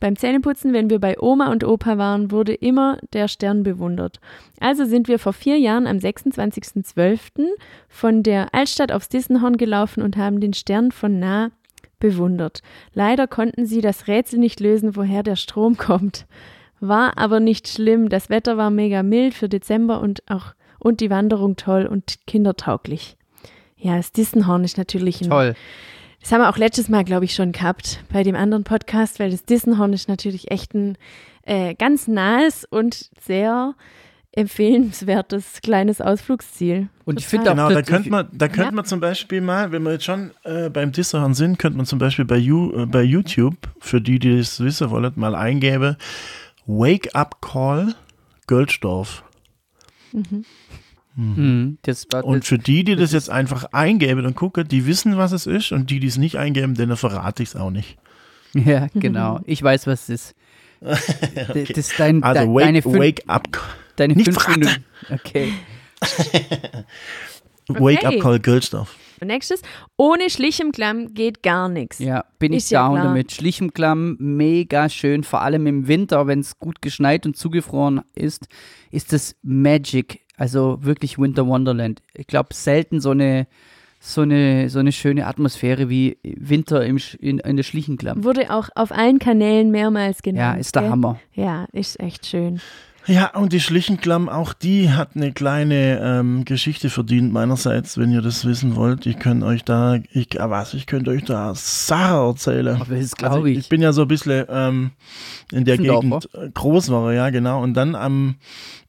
Beim 0.00 0.16
Zähneputzen, 0.16 0.72
wenn 0.72 0.88
wir 0.88 0.98
bei 0.98 1.20
Oma 1.20 1.52
und 1.52 1.62
Opa 1.62 1.98
waren, 1.98 2.30
wurde 2.30 2.54
immer 2.54 2.96
der 3.12 3.28
Stern 3.28 3.64
bewundert. 3.64 4.18
Also 4.60 4.86
sind 4.86 5.08
wir 5.08 5.18
vor 5.18 5.34
vier 5.34 5.58
Jahren 5.58 5.86
am 5.86 5.98
26.12. 5.98 7.48
von 7.90 8.22
der 8.22 8.54
Altstadt 8.54 8.92
aufs 8.92 9.10
Dissenhorn 9.10 9.58
gelaufen 9.58 10.02
und 10.02 10.16
haben 10.16 10.40
den 10.40 10.54
Stern 10.54 10.90
von 10.90 11.18
nah 11.18 11.50
bewundert. 11.98 12.62
Leider 12.94 13.26
konnten 13.26 13.66
sie 13.66 13.82
das 13.82 14.08
Rätsel 14.08 14.38
nicht 14.38 14.58
lösen, 14.58 14.96
woher 14.96 15.22
der 15.22 15.36
Strom 15.36 15.76
kommt. 15.76 16.24
War 16.80 17.18
aber 17.18 17.40
nicht 17.40 17.68
schlimm. 17.68 18.08
Das 18.08 18.30
Wetter 18.30 18.56
war 18.56 18.70
mega 18.70 19.02
mild 19.02 19.34
für 19.34 19.50
Dezember 19.50 20.00
und 20.00 20.22
auch 20.30 20.54
und 20.80 21.00
die 21.00 21.10
Wanderung 21.10 21.56
toll 21.56 21.86
und 21.86 22.18
kindertauglich. 22.26 23.16
Ja, 23.76 23.96
das 23.96 24.12
Dissenhorn 24.12 24.64
ist 24.64 24.76
natürlich 24.78 25.20
ein 25.22 25.30
toll. 25.30 25.54
das 26.20 26.32
haben 26.32 26.40
wir 26.40 26.50
auch 26.50 26.58
letztes 26.58 26.88
Mal, 26.88 27.04
glaube 27.04 27.24
ich, 27.24 27.34
schon 27.34 27.52
gehabt 27.52 28.02
bei 28.12 28.22
dem 28.22 28.34
anderen 28.36 28.64
Podcast, 28.64 29.20
weil 29.20 29.30
das 29.30 29.44
Dissenhorn 29.44 29.92
ist 29.92 30.08
natürlich 30.08 30.50
echt 30.50 30.74
ein 30.74 30.98
äh, 31.44 31.74
ganz 31.74 32.06
nahes 32.08 32.64
und 32.68 33.10
sehr 33.20 33.74
empfehlenswertes 34.32 35.60
kleines 35.62 36.00
Ausflugsziel. 36.00 36.88
Und 37.04 37.18
ich 37.18 37.26
finde 37.26 37.50
auch, 37.50 37.54
Genau, 37.54 37.68
da 37.70 37.76
das- 37.80 37.86
könnte 37.88 38.10
man, 38.10 38.28
da 38.32 38.48
könnte 38.48 38.62
Ja. 38.70 38.70
man 38.72 38.84
zum 38.84 39.00
Beispiel 39.00 39.40
mal, 39.40 39.72
wenn 39.72 39.82
wir 39.82 39.92
jetzt 39.92 40.04
schon 40.04 40.32
äh, 40.44 40.68
beim 40.70 40.92
Disserhorn 40.92 41.34
sind, 41.34 41.58
könnte 41.58 41.76
man 41.76 41.86
zum 41.86 41.98
Beispiel 41.98 42.24
bei, 42.24 42.36
you, 42.36 42.72
äh, 42.74 42.86
bei 42.86 43.02
YouTube, 43.02 43.56
für 43.80 44.00
die, 44.00 44.18
die 44.18 44.36
das 44.38 44.60
wissen 44.60 44.90
wollen, 44.90 45.12
mal 45.16 45.34
eingeben, 45.34 45.96
Wake 46.66 47.14
Up 47.14 47.40
Call 47.40 47.94
Göldsdorf. 48.46 49.24
Mhm, 50.12 50.44
das 51.82 52.06
war, 52.12 52.24
Und 52.24 52.44
für 52.44 52.58
die, 52.58 52.84
die 52.84 52.96
das 52.96 53.12
jetzt 53.12 53.30
einfach 53.30 53.64
eingeben 53.72 54.24
und 54.26 54.36
gucken, 54.36 54.66
die 54.66 54.86
wissen, 54.86 55.16
was 55.16 55.32
es 55.32 55.46
ist 55.46 55.72
und 55.72 55.90
die, 55.90 56.00
die 56.00 56.06
es 56.06 56.16
nicht 56.18 56.36
eingeben, 56.36 56.74
denen 56.74 56.96
verrate 56.96 57.42
ich 57.42 57.50
es 57.50 57.56
auch 57.56 57.70
nicht. 57.70 57.98
ja, 58.54 58.86
genau. 58.94 59.40
Ich 59.44 59.62
weiß, 59.62 59.86
was 59.86 60.08
es 60.08 60.32
ist. 60.32 60.34
Das 61.36 61.56
ist 61.56 61.92
dein, 61.98 62.22
Also 62.22 62.42
de, 62.42 62.48
Wake, 62.54 62.64
deine, 62.64 62.82
fünf, 62.82 62.98
wake 62.98 63.22
Up 63.28 63.48
deine 63.96 64.14
nicht 64.14 64.32
fünf. 64.32 64.48
Minuten. 64.48 64.84
Okay. 65.10 65.52
Wake 67.68 68.04
Up 68.04 68.12
Okay. 68.12 68.18
Call 68.18 68.40
Göldsdorf. 68.40 68.96
Und 69.20 69.26
nächstes, 69.28 69.60
ohne 69.98 70.30
Schlichem-Klamm 70.30 71.12
geht 71.12 71.42
gar 71.42 71.68
nichts. 71.68 71.98
Ja, 71.98 72.24
bin 72.38 72.52
ich 72.52 72.58
Ist 72.64 72.70
ja 72.70 72.86
down 72.86 72.94
klar. 72.94 73.04
damit. 73.08 73.32
Schlichenklamm, 73.32 74.16
mega 74.18 74.88
schön. 74.88 75.22
Vor 75.24 75.42
allem 75.42 75.66
im 75.66 75.86
Winter, 75.86 76.26
wenn 76.26 76.40
es 76.40 76.58
gut 76.58 76.80
geschneit 76.80 77.26
und 77.26 77.36
zugefroren 77.36 78.00
ist, 78.14 78.48
ist 78.90 79.12
das 79.12 79.36
Magic. 79.42 80.20
Also 80.40 80.78
wirklich 80.80 81.18
Winter 81.18 81.46
Wonderland. 81.46 82.00
Ich 82.14 82.26
glaube, 82.26 82.54
selten 82.54 82.98
so 83.02 83.10
eine, 83.10 83.46
so, 84.00 84.22
eine, 84.22 84.70
so 84.70 84.78
eine 84.78 84.90
schöne 84.90 85.26
Atmosphäre 85.26 85.90
wie 85.90 86.16
Winter 86.22 86.82
im, 86.86 86.98
in, 87.18 87.40
in 87.40 87.56
der 87.58 87.62
Schlichenklamm. 87.62 88.24
Wurde 88.24 88.50
auch 88.50 88.70
auf 88.74 88.90
allen 88.90 89.18
Kanälen 89.18 89.70
mehrmals 89.70 90.22
genannt. 90.22 90.54
Ja, 90.56 90.58
ist 90.58 90.74
der 90.74 90.82
gell? 90.84 90.90
Hammer. 90.92 91.20
Ja, 91.34 91.66
ist 91.72 92.00
echt 92.00 92.24
schön. 92.24 92.62
Ja, 93.06 93.34
und 93.34 93.52
die 93.52 93.60
Schlichenklamm, 93.60 94.28
auch 94.28 94.52
die 94.52 94.90
hat 94.90 95.10
eine 95.14 95.32
kleine 95.32 96.00
ähm, 96.02 96.44
Geschichte 96.44 96.90
verdient 96.90 97.32
meinerseits, 97.32 97.96
wenn 97.98 98.12
ihr 98.12 98.20
das 98.22 98.44
wissen 98.44 98.76
wollt. 98.76 99.06
Ich 99.06 99.18
könnte 99.18 99.46
euch 99.46 99.64
da, 99.64 99.98
ich, 100.12 100.40
ah, 100.40 100.50
was, 100.50 100.74
ich 100.74 100.86
könnte 100.86 101.10
euch 101.10 101.24
da 101.24 101.54
Sachen 101.54 102.28
erzählen. 102.28 102.76
Aber 102.76 102.94
das 102.94 103.14
Also 103.14 103.16
glaube 103.16 103.50
ich. 103.50 103.58
ich. 103.58 103.68
bin 103.68 103.80
ja 103.82 103.92
so 103.92 104.02
ein 104.02 104.08
bisschen 104.08 104.44
ähm, 104.48 104.90
in 105.50 105.64
der. 105.64 105.78
Gegend 105.78 106.28
äh, 106.34 106.50
groß 106.52 106.90
war, 106.90 107.12
ja 107.12 107.30
genau. 107.30 107.62
Und 107.62 107.74
dann 107.74 107.94
am 107.94 108.36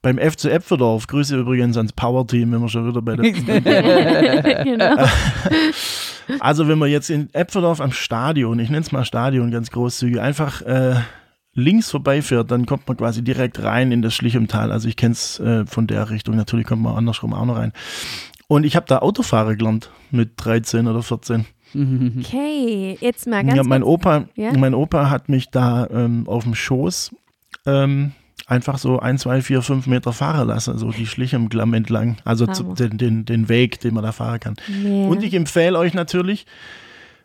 beim 0.02 0.17
FC 0.17 0.45
Epferdorf, 0.45 1.08
Grüße 1.08 1.38
übrigens 1.38 1.78
ans 1.78 1.93
Power-Team, 1.93 2.52
wenn 2.52 2.62
wir 2.62 2.69
schon 2.69 2.88
wieder 2.89 3.02
bei 3.02 3.15
der 3.15 3.32
genau. 4.63 5.06
Also 6.39 6.67
wenn 6.67 6.80
man 6.80 6.89
jetzt 6.89 7.10
in 7.10 7.30
Epferdorf 7.34 7.80
am 7.82 7.91
Stadion, 7.91 8.60
ich 8.60 8.69
nenne 8.69 8.82
es 8.82 8.91
mal 8.91 9.06
Stadion 9.06 9.52
ganz 9.52 9.69
großzügig, 9.69 10.19
einfach 10.19 10.62
äh, 10.63 10.95
links 11.53 11.91
vorbeifährt, 11.91 12.49
dann 12.51 12.65
kommt 12.65 12.87
man 12.87 12.97
quasi 12.97 13.23
direkt 13.23 13.61
rein 13.61 13.91
in 13.91 14.01
das 14.01 14.13
Schlichemtal. 14.13 14.71
Also 14.71 14.87
ich 14.87 14.95
kenne 14.95 15.13
es 15.13 15.39
äh, 15.39 15.65
von 15.65 15.87
der 15.87 16.09
Richtung, 16.09 16.35
natürlich 16.35 16.65
kommt 16.67 16.81
man 16.81 16.95
andersrum 16.95 17.33
auch 17.33 17.45
noch 17.45 17.57
rein. 17.57 17.73
Und 18.47 18.65
ich 18.65 18.75
habe 18.75 18.85
da 18.87 18.99
Autofahrer 18.99 19.55
gelernt 19.55 19.89
mit 20.11 20.31
13 20.37 20.87
oder 20.87 21.01
14. 21.03 21.45
Okay, 21.73 22.97
jetzt 22.99 23.27
mal 23.27 23.43
ganz 23.43 23.55
Ja, 23.55 23.63
mein 23.63 23.81
kurz. 23.81 23.93
Opa, 23.93 24.25
Ja? 24.35 24.51
mein 24.57 24.73
Opa 24.73 25.09
hat 25.09 25.29
mich 25.29 25.49
da 25.51 25.87
ähm, 25.87 26.27
auf 26.27 26.43
dem 26.43 26.53
Schoß 26.53 27.15
ähm, 27.65 28.11
einfach 28.47 28.77
so 28.77 28.99
ein, 28.99 29.17
zwei, 29.17 29.41
vier, 29.41 29.61
fünf 29.61 29.87
Meter 29.87 30.11
fahren 30.11 30.49
lassen, 30.49 30.77
so 30.77 30.91
die 30.91 31.05
Schlichem-Glamm 31.05 31.73
entlang. 31.73 32.17
Also 32.25 32.45
zu, 32.47 32.73
den, 32.73 32.97
den, 32.97 33.23
den 33.25 33.47
Weg, 33.47 33.79
den 33.79 33.93
man 33.93 34.03
da 34.03 34.11
fahren 34.11 34.39
kann. 34.41 34.55
Ja. 34.83 35.07
Und 35.07 35.23
ich 35.23 35.33
empfehle 35.33 35.79
euch 35.79 35.93
natürlich, 35.93 36.45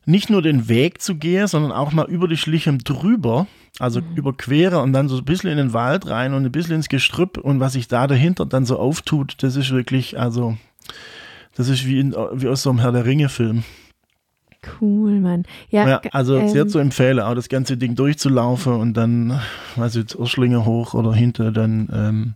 nicht 0.06 0.30
nur 0.30 0.40
den 0.40 0.68
Weg 0.68 1.02
zu 1.02 1.16
gehen, 1.16 1.46
sondern 1.48 1.72
auch 1.72 1.92
mal 1.92 2.06
über 2.08 2.28
die 2.28 2.36
Schlichem 2.36 2.78
drüber, 2.78 3.46
also 3.78 4.00
Mhm. 4.00 4.16
überqueren 4.16 4.80
und 4.80 4.92
dann 4.92 5.08
so 5.08 5.18
ein 5.18 5.24
bisschen 5.24 5.50
in 5.50 5.58
den 5.58 5.72
Wald 5.72 6.06
rein 6.06 6.32
und 6.32 6.44
ein 6.46 6.52
bisschen 6.52 6.76
ins 6.76 6.88
Gestrüpp 6.88 7.36
und 7.38 7.60
was 7.60 7.74
sich 7.74 7.88
da 7.88 8.06
dahinter 8.06 8.46
dann 8.46 8.64
so 8.64 8.78
auftut, 8.78 9.34
das 9.42 9.56
ist 9.56 9.70
wirklich, 9.72 10.18
also, 10.18 10.56
das 11.56 11.68
ist 11.68 11.84
wie, 11.86 11.98
in, 12.00 12.12
wie 12.32 12.48
aus 12.48 12.62
so 12.62 12.70
einem 12.70 12.78
Herr 12.78 12.92
der 12.92 13.04
Ringe-Film. 13.04 13.64
Cool, 14.80 15.20
Mann. 15.20 15.44
Ja, 15.70 15.88
Ja, 15.88 16.00
also 16.12 16.38
ähm, 16.38 16.48
sehr 16.48 16.66
zu 16.66 16.78
empfehlen, 16.78 17.20
auch 17.20 17.34
das 17.34 17.48
ganze 17.48 17.76
Ding 17.76 17.94
durchzulaufen 17.94 18.72
und 18.74 18.94
dann, 18.94 19.40
weiß 19.76 19.94
ich, 19.96 20.02
jetzt 20.02 20.16
Urschlinge 20.16 20.64
hoch 20.64 20.94
oder 20.94 21.12
hinter 21.14 21.52
dann, 21.52 21.88
ähm, 21.92 22.34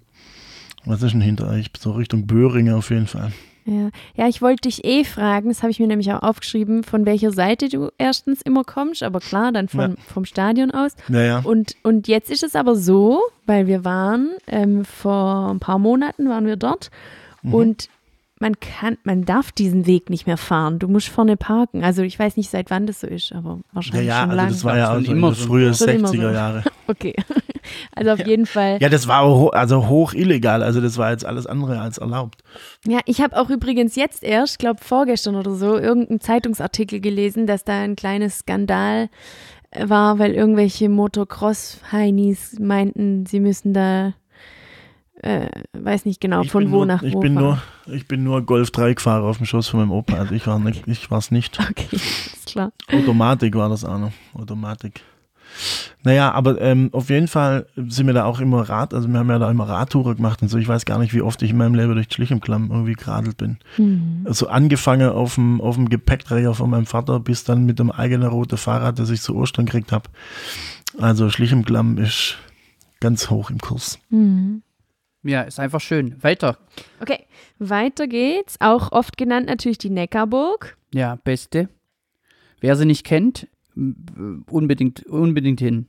was 0.85 1.03
ist 1.03 1.13
denn 1.13 1.21
hinter 1.21 1.49
euch? 1.49 1.71
So 1.79 1.93
Richtung 1.93 2.27
Böhringe 2.27 2.77
auf 2.77 2.91
jeden 2.91 3.07
Fall. 3.07 3.33
Ja. 3.67 3.91
ja, 4.17 4.27
ich 4.29 4.41
wollte 4.43 4.63
dich 4.69 4.85
eh 4.85 5.05
fragen, 5.05 5.49
das 5.49 5.63
habe 5.63 5.71
ich 5.71 5.79
mir 5.79 5.87
nämlich 5.87 6.13
auch 6.13 6.23
aufgeschrieben, 6.23 6.83
von 6.83 7.07
welcher 7.07 7.31
Seite 7.31 7.69
du 7.69 7.91
erstens 7.99 8.43
immer 8.43 8.65
kommst, 8.65 9.03
aber 9.03 9.21
klar, 9.21 9.53
dann 9.53 9.69
vom, 9.69 9.81
Ja. 9.81 9.91
vom 10.13 10.25
Stadion 10.25 10.71
aus. 10.71 10.93
Naja, 11.09 11.41
Und, 11.45 11.77
und 11.83 12.09
jetzt 12.09 12.31
ist 12.31 12.43
es 12.43 12.57
aber 12.57 12.75
so, 12.75 13.21
weil 13.47 13.67
wir 13.67 13.85
waren, 13.85 14.31
ähm, 14.47 14.85
vor 14.85 15.51
ein 15.53 15.61
paar 15.61 15.79
Monaten 15.79 16.29
waren 16.29 16.47
wir 16.47 16.57
dort 16.57 16.91
Mhm. 17.43 17.55
und 17.55 17.89
man 18.41 18.59
kann, 18.59 18.97
man 19.05 19.25
darf 19.27 19.53
diesen 19.53 19.87
Weg 19.87 20.09
nicht 20.09 20.27
mehr 20.27 20.39
fahren. 20.39 20.79
Du 20.79 20.89
musst 20.89 21.09
vorne 21.09 21.37
parken. 21.37 21.85
Also 21.85 22.03
ich 22.03 22.19
weiß 22.19 22.39
nicht, 22.39 22.51
seit 22.51 22.71
wann 22.71 22.87
das 22.87 23.01
so 23.01 23.07
ist, 23.07 23.33
aber 23.33 23.51
ja, 23.51 23.63
wahrscheinlich 23.73 24.09
ja, 24.09 24.21
schon 24.21 24.31
also 24.31 24.37
lange. 24.37 24.51
das 24.51 24.65
war 24.65 24.79
ja 24.79 24.87
Schon 24.87 24.97
auch 24.97 25.07
so 25.07 25.13
immer 25.13 25.35
so. 25.35 25.47
frühe 25.47 25.75
Schon 25.75 25.89
immer 25.89 26.09
so. 26.09 26.15
60er 26.15 26.33
Jahre. 26.33 26.65
Okay. 26.87 27.15
Also 27.95 28.11
auf 28.11 28.27
jeden 28.27 28.47
Fall. 28.47 28.79
Ja, 28.81 28.89
das 28.89 29.07
war 29.07 29.25
ho 29.25 29.49
also 29.49 29.87
hoch 29.87 30.13
illegal, 30.13 30.63
also 30.63 30.81
das 30.81 30.99
war 30.99 31.13
jetzt 31.13 31.25
alles 31.25 31.47
andere 31.47 31.79
als 31.79 31.99
erlaubt. 31.99 32.43
Ja, 32.85 32.99
ich 33.05 33.21
habe 33.21 33.37
auch 33.37 33.49
übrigens 33.49 33.95
jetzt 33.95 34.25
erst, 34.25 34.59
glaube 34.59 34.81
vorgestern 34.83 35.37
oder 35.37 35.55
so, 35.55 35.79
irgendeinen 35.79 36.21
Zeitungsartikel 36.21 37.01
gelesen, 37.01 37.47
dass 37.47 37.63
da 37.63 37.83
ein 37.83 37.95
kleines 37.95 38.39
Skandal 38.39 39.09
äh, 39.71 39.89
war, 39.89 40.19
weil 40.19 40.33
irgendwelche 40.33 40.89
Motocross-Heinis 40.89 42.59
meinten, 42.59 43.27
sie 43.27 43.39
müssen 43.39 43.73
da, 43.73 44.15
äh, 45.23 45.49
weiß 45.73 46.05
nicht 46.05 46.21
genau, 46.21 46.43
ich 46.43 46.51
von 46.51 46.71
wo 46.71 46.77
nur, 46.77 46.87
nach 46.87 47.03
ich 47.03 47.15
wo 47.15 47.21
bin 47.21 47.35
fahren. 47.35 47.61
nur, 47.87 47.95
ich 47.95 48.07
bin 48.07 48.25
nur 48.25 48.43
Golf 48.43 48.71
3 48.71 48.97
Fahrer 48.97 49.25
auf 49.25 49.37
dem 49.37 49.47
Schoß 49.47 49.69
von 49.69 49.81
meinem 49.81 49.93
Opa, 49.93 50.15
also 50.15 50.35
ich 50.35 50.47
war 50.47 50.59
nicht, 50.59 50.87
ich 50.87 51.11
war's 51.11 51.31
nicht. 51.31 51.59
Okay, 51.71 51.97
ist 51.97 52.47
klar. 52.47 52.73
Automatik 52.93 53.55
war 53.55 53.69
das 53.69 53.85
auch 53.85 53.99
noch. 53.99 54.13
Automatik. 54.35 55.03
Naja, 56.03 56.33
aber 56.33 56.61
ähm, 56.61 56.89
auf 56.93 57.11
jeden 57.11 57.29
Fall 57.29 57.67
sind 57.77 58.07
wir 58.07 58.15
da 58.15 58.25
auch 58.25 58.41
immer 58.41 58.69
Rad, 58.69 58.95
also 58.95 59.09
wir 59.09 59.19
haben 59.19 59.29
ja 59.29 59.39
da 59.39 59.51
immer 59.51 59.69
Radtouren 59.69 60.17
gemacht 60.17 60.41
und 60.43 60.49
so. 60.49 60.59
Ich 60.59 60.69
weiß 60.69 60.85
gar 60.85 60.99
nicht, 60.99 61.13
wie 61.13 61.23
oft 61.23 61.43
ich 61.43 61.51
in 61.51 61.59
meinem 61.59 61.75
Leben 61.75 61.95
durch 61.95 62.07
Schlichemklamm 62.11 62.71
irgendwie 62.71 62.95
geradelt 62.95 63.37
bin. 63.37 63.59
Hm. 63.77 64.25
Also 64.25 64.49
angefangen 64.49 65.11
auf 65.11 65.35
dem, 65.35 65.61
auf 65.61 65.75
dem 65.75 65.89
Gepäckträger 65.89 66.55
von 66.55 66.71
meinem 66.71 66.87
Vater 66.87 67.21
bis 67.21 67.45
dann 67.45 67.67
mit 67.67 67.79
dem 67.79 67.91
eigenen 67.91 68.29
roten 68.29 68.57
Fahrrad, 68.57 68.99
das 68.99 69.11
ich 69.11 69.21
zu 69.21 69.37
Ostern 69.37 69.67
gekriegt 69.67 69.93
habe. 69.93 70.09
Also 70.99 71.29
Schlichemklamm 71.31 71.99
ist 71.99 72.37
ganz 73.01 73.29
hoch 73.29 73.51
im 73.51 73.59
Kurs. 73.59 73.99
Hm. 74.11 74.63
Ja, 75.23 75.43
ist 75.43 75.61
einfach 75.61 75.81
schön. 75.81 76.23
Weiter. 76.23 76.59
Okay, 77.01 77.27
weiter 77.59 78.07
geht's. 78.07 78.57
Auch 78.61 78.93
oft 78.93 79.17
genannt 79.17 79.47
natürlich 79.47 79.79
die 79.79 79.91
Neckarburg. 79.91 80.77
Ja, 80.95 81.17
beste. 81.17 81.69
Wer 82.61 82.77
sie 82.77 82.87
nicht 82.87 83.05
kennt, 83.05 83.49
unbedingt, 83.75 85.07
unbedingt 85.07 85.61
hin. 85.61 85.87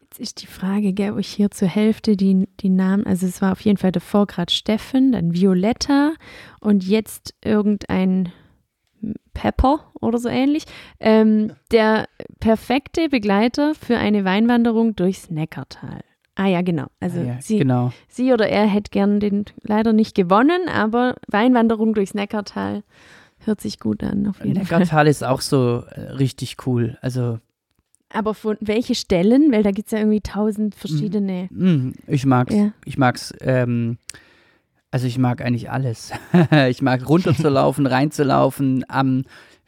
Jetzt 0.00 0.20
ist 0.20 0.42
die 0.42 0.46
Frage, 0.46 0.92
gell, 0.92 1.12
ob 1.12 1.18
ich 1.18 1.28
hier 1.28 1.50
zur 1.50 1.68
Hälfte 1.68 2.16
die, 2.16 2.48
die 2.60 2.68
Namen, 2.68 3.04
also 3.06 3.26
es 3.26 3.42
war 3.42 3.52
auf 3.52 3.60
jeden 3.60 3.78
Fall 3.78 3.90
davor 3.90 4.26
gerade 4.26 4.52
Steffen, 4.52 5.12
dann 5.12 5.34
Violetta 5.34 6.14
und 6.60 6.84
jetzt 6.84 7.34
irgendein 7.44 8.32
Pepper 9.32 9.90
oder 10.00 10.18
so 10.18 10.28
ähnlich. 10.28 10.64
Ähm, 11.00 11.52
der 11.72 12.08
perfekte 12.38 13.08
Begleiter 13.08 13.74
für 13.74 13.96
eine 13.98 14.24
Weinwanderung 14.24 14.94
durchs 14.94 15.30
Neckartal. 15.30 16.02
Ah 16.36 16.46
ja, 16.46 16.62
genau. 16.62 16.86
Also 17.00 17.20
Ah 17.20 17.24
ja, 17.24 17.36
sie, 17.40 17.58
genau. 17.58 17.92
sie 18.08 18.32
oder 18.32 18.48
er 18.48 18.66
hätte 18.66 18.90
gern 18.90 19.20
den 19.20 19.44
leider 19.62 19.92
nicht 19.92 20.14
gewonnen, 20.14 20.68
aber 20.68 21.14
Weinwanderung 21.28 21.94
durchs 21.94 22.14
Neckartal 22.14 22.82
hört 23.38 23.60
sich 23.60 23.78
gut 23.78 24.02
an 24.02 24.26
auf 24.26 24.38
jeden 24.38 24.54
Fall. 24.54 24.62
Neckartal 24.62 25.06
ist 25.06 25.22
auch 25.22 25.40
so 25.40 25.84
äh, 25.90 26.00
richtig 26.12 26.56
cool. 26.66 26.98
Also, 27.02 27.38
Aber 28.12 28.34
von 28.34 28.56
welche 28.60 28.94
Stellen? 28.94 29.52
Weil 29.52 29.62
da 29.62 29.70
gibt 29.70 29.88
es 29.88 29.92
ja 29.92 29.98
irgendwie 29.98 30.22
tausend 30.22 30.74
verschiedene. 30.74 31.48
mh, 31.50 31.92
ich 32.06 32.26
mag's. 32.26 32.54
Ja. 32.54 32.72
Ich 32.84 32.98
mag's. 32.98 33.32
Ähm, 33.40 33.98
also 34.90 35.06
ich 35.06 35.18
mag 35.18 35.40
eigentlich 35.42 35.70
alles. 35.70 36.12
ich 36.68 36.80
mag 36.80 37.08
runterzulaufen, 37.08 37.86
reinzulaufen. 37.86 38.84
Am 38.88 39.24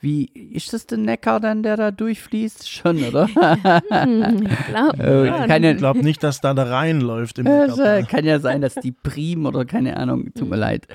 wie 0.07 0.27
ist 0.53 0.73
das 0.73 0.87
der 0.87 0.99
Neckar 0.99 1.41
dann, 1.41 1.63
der 1.65 1.77
da 1.77 1.91
durchfließt? 1.91 2.71
Schon, 2.71 3.03
oder? 3.03 3.27
Hm, 3.91 4.47
ich 4.51 4.67
glaub, 4.69 4.99
Äh, 5.01 5.27
ja, 5.27 5.47
keine- 5.49 5.73
Ich 5.73 5.79
glaube 5.79 5.99
nicht, 6.05 6.23
dass 6.23 6.41
da 6.41 6.55
da 6.55 6.63
reinläuft 6.63 7.39
im 7.41 7.47
äh, 7.47 8.03
kann 8.09 8.25
ja 8.25 8.39
sein, 8.39 8.61
dass 8.61 8.75
die 8.77 8.93
Prim 8.93 9.47
oder 9.47 9.65
keine 9.65 9.97
Ahnung, 9.97 10.33
tut 10.35 10.49
mir 10.49 10.57
leid. 10.57 10.87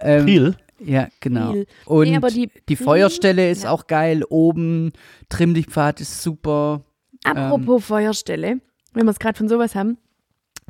Ähm, 0.00 0.24
Viel. 0.26 0.56
Ja, 0.78 1.08
genau. 1.18 1.52
Viel. 1.52 1.66
Und 1.84 2.08
Nee, 2.08 2.16
aber 2.16 2.30
die 2.30 2.48
die 2.68 2.76
Feuerstelle 2.76 3.50
ist 3.50 3.64
ja. 3.64 3.70
auch 3.70 3.86
geil. 3.88 4.22
Oben, 4.30 4.92
Trimmlichtpfad 5.28 6.00
ist 6.00 6.22
super. 6.22 6.82
Apropos 7.24 7.84
Feuerstelle, 7.84 8.60
wenn 8.94 9.04
wir 9.06 9.10
es 9.10 9.18
gerade 9.18 9.36
von 9.36 9.48
sowas 9.48 9.74
haben, 9.74 9.98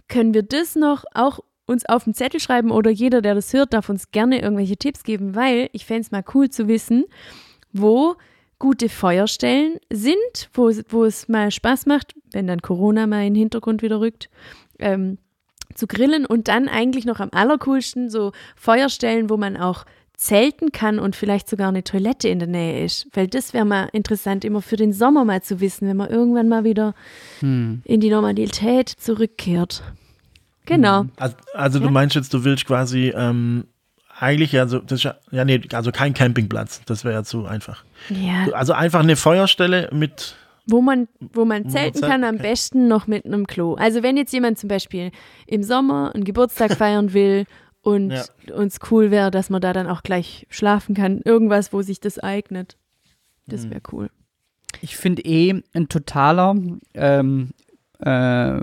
können 0.09 0.35
wir 0.35 0.43
das 0.43 0.75
noch 0.75 1.05
auch 1.15 1.41
uns 1.67 1.87
auf 1.87 2.05
den 2.05 2.15
Zettel 2.15 2.41
schreiben 2.41 2.73
oder 2.73 2.91
jeder, 2.91 3.23
der 3.23 3.37
das 3.37 3.53
hört, 3.53 3.73
darf 3.73 3.89
uns 3.89 4.11
gerne 4.11 4.41
irgendwelche 4.43 4.77
Tipps 4.77 5.05
geben, 5.05 5.37
weil 5.37 5.69
ich 5.73 5.85
fände 5.87 6.01
es 6.01 6.11
mal 6.11 6.25
cool 6.35 6.51
zu 6.51 6.67
wissen, 6.67 7.05
wo 7.73 8.17
gute 8.59 8.89
Feuerstellen 8.89 9.79
sind, 9.91 10.51
wo, 10.53 10.69
es- 10.69 10.85
wo 10.89 11.05
es 11.05 11.29
mal 11.29 11.51
Spaß 11.51 11.87
macht, 11.87 12.15
wenn 12.33 12.47
dann 12.47 12.61
Corona 12.63 13.07
mal 13.07 13.21
in 13.27 13.35
den 13.35 13.41
Hintergrund 13.41 13.83
wieder 13.83 14.01
rückt, 14.01 14.29
ähm, 14.79 15.19
zu 15.75 15.87
grillen 15.87 16.27
und 16.27 16.49
dann 16.49 16.69
eigentlich 16.69 17.05
noch 17.07 17.21
am 17.21 17.31
allercoolsten 17.33 18.11
so 18.11 18.33
Feuerstellen, 18.57 19.31
wo 19.31 19.37
man 19.37 19.57
auch 19.57 19.85
zelten 20.15 20.73
kann 20.73 20.99
und 20.99 21.17
vielleicht 21.17 21.49
sogar 21.49 21.69
eine 21.69 21.83
Toilette 21.85 22.29
in 22.29 22.39
der 22.41 22.49
Nähe 22.49 22.85
ist. 22.85 23.07
Weil 23.15 23.27
das 23.29 23.55
wäre 23.55 23.65
mal 23.65 23.89
interessant, 23.93 24.45
immer 24.45 24.61
für 24.61 24.77
den 24.77 24.93
Sommer 24.93 25.25
mal 25.25 25.43
zu 25.43 25.61
wissen, 25.61 25.89
wenn 25.89 25.97
man 25.97 26.11
irgendwann 26.11 26.49
mal 26.49 26.65
wieder 26.65 26.95
Hm. 27.39 27.81
in 27.85 28.01
die 28.01 28.11
Normalität 28.11 28.91
zurückkehrt. 28.91 29.83
Genau. 30.67 31.07
Also, 31.17 31.37
also 31.55 31.79
Ja. 31.79 31.87
du 31.87 31.91
meinst 31.91 32.17
jetzt, 32.17 32.35
du 32.35 32.45
willst 32.45 32.67
quasi 32.67 33.15
ähm, 33.17 33.65
eigentlich 34.21 34.53
ja 34.53 34.69
so, 34.69 34.79
das 34.79 34.99
ist 35.01 35.05
ja, 35.05 35.17
ja 35.31 35.45
nee, 35.45 35.61
also 35.73 35.91
kein 35.93 36.15
Campingplatz, 36.15 36.83
das 36.87 37.05
wäre 37.05 37.15
ja 37.15 37.25
zu 37.25 37.47
einfach. 37.47 37.85
Ja, 38.11 38.53
Also 38.53 38.73
einfach 38.75 39.01
eine 39.01 39.17
Feuerstelle 39.17 39.89
mit, 39.93 40.37
wo 40.67 40.81
man, 40.81 41.09
wo 41.19 41.45
man 41.45 41.69
zelten 41.69 42.01
kann, 42.03 42.23
am 42.25 42.39
besten 42.39 42.87
noch 42.87 43.07
mit 43.07 43.25
einem 43.25 43.47
Klo. 43.47 43.75
Also 43.75 44.03
wenn 44.03 44.17
jetzt 44.17 44.33
jemand 44.33 44.59
zum 44.59 44.69
Beispiel 44.69 45.11
im 45.47 45.63
Sommer 45.63 46.13
einen 46.15 46.25
Geburtstag 46.25 46.73
feiern 46.77 47.13
will 47.13 47.47
und 47.83 48.11
Ja. 48.11 48.25
uns 48.55 48.79
cool 48.91 49.11
wäre, 49.11 49.31
dass 49.31 49.49
man 49.51 49.61
da 49.63 49.73
dann 49.73 49.87
auch 49.89 50.03
gleich 50.03 50.47
schlafen 50.51 50.95
kann, 50.95 51.23
irgendwas, 51.25 51.73
wo 51.73 51.83
sich 51.83 51.99
das 51.99 52.19
eignet. 52.19 52.77
Das 53.47 53.65
Mhm. 53.65 53.71
wäre 53.71 53.81
cool. 53.93 54.11
Ich 54.83 54.97
finde 54.97 55.23
eh 55.23 55.63
ein 55.75 55.89
totaler, 55.89 56.55
ähm, 56.95 57.51
äh, 58.03 58.61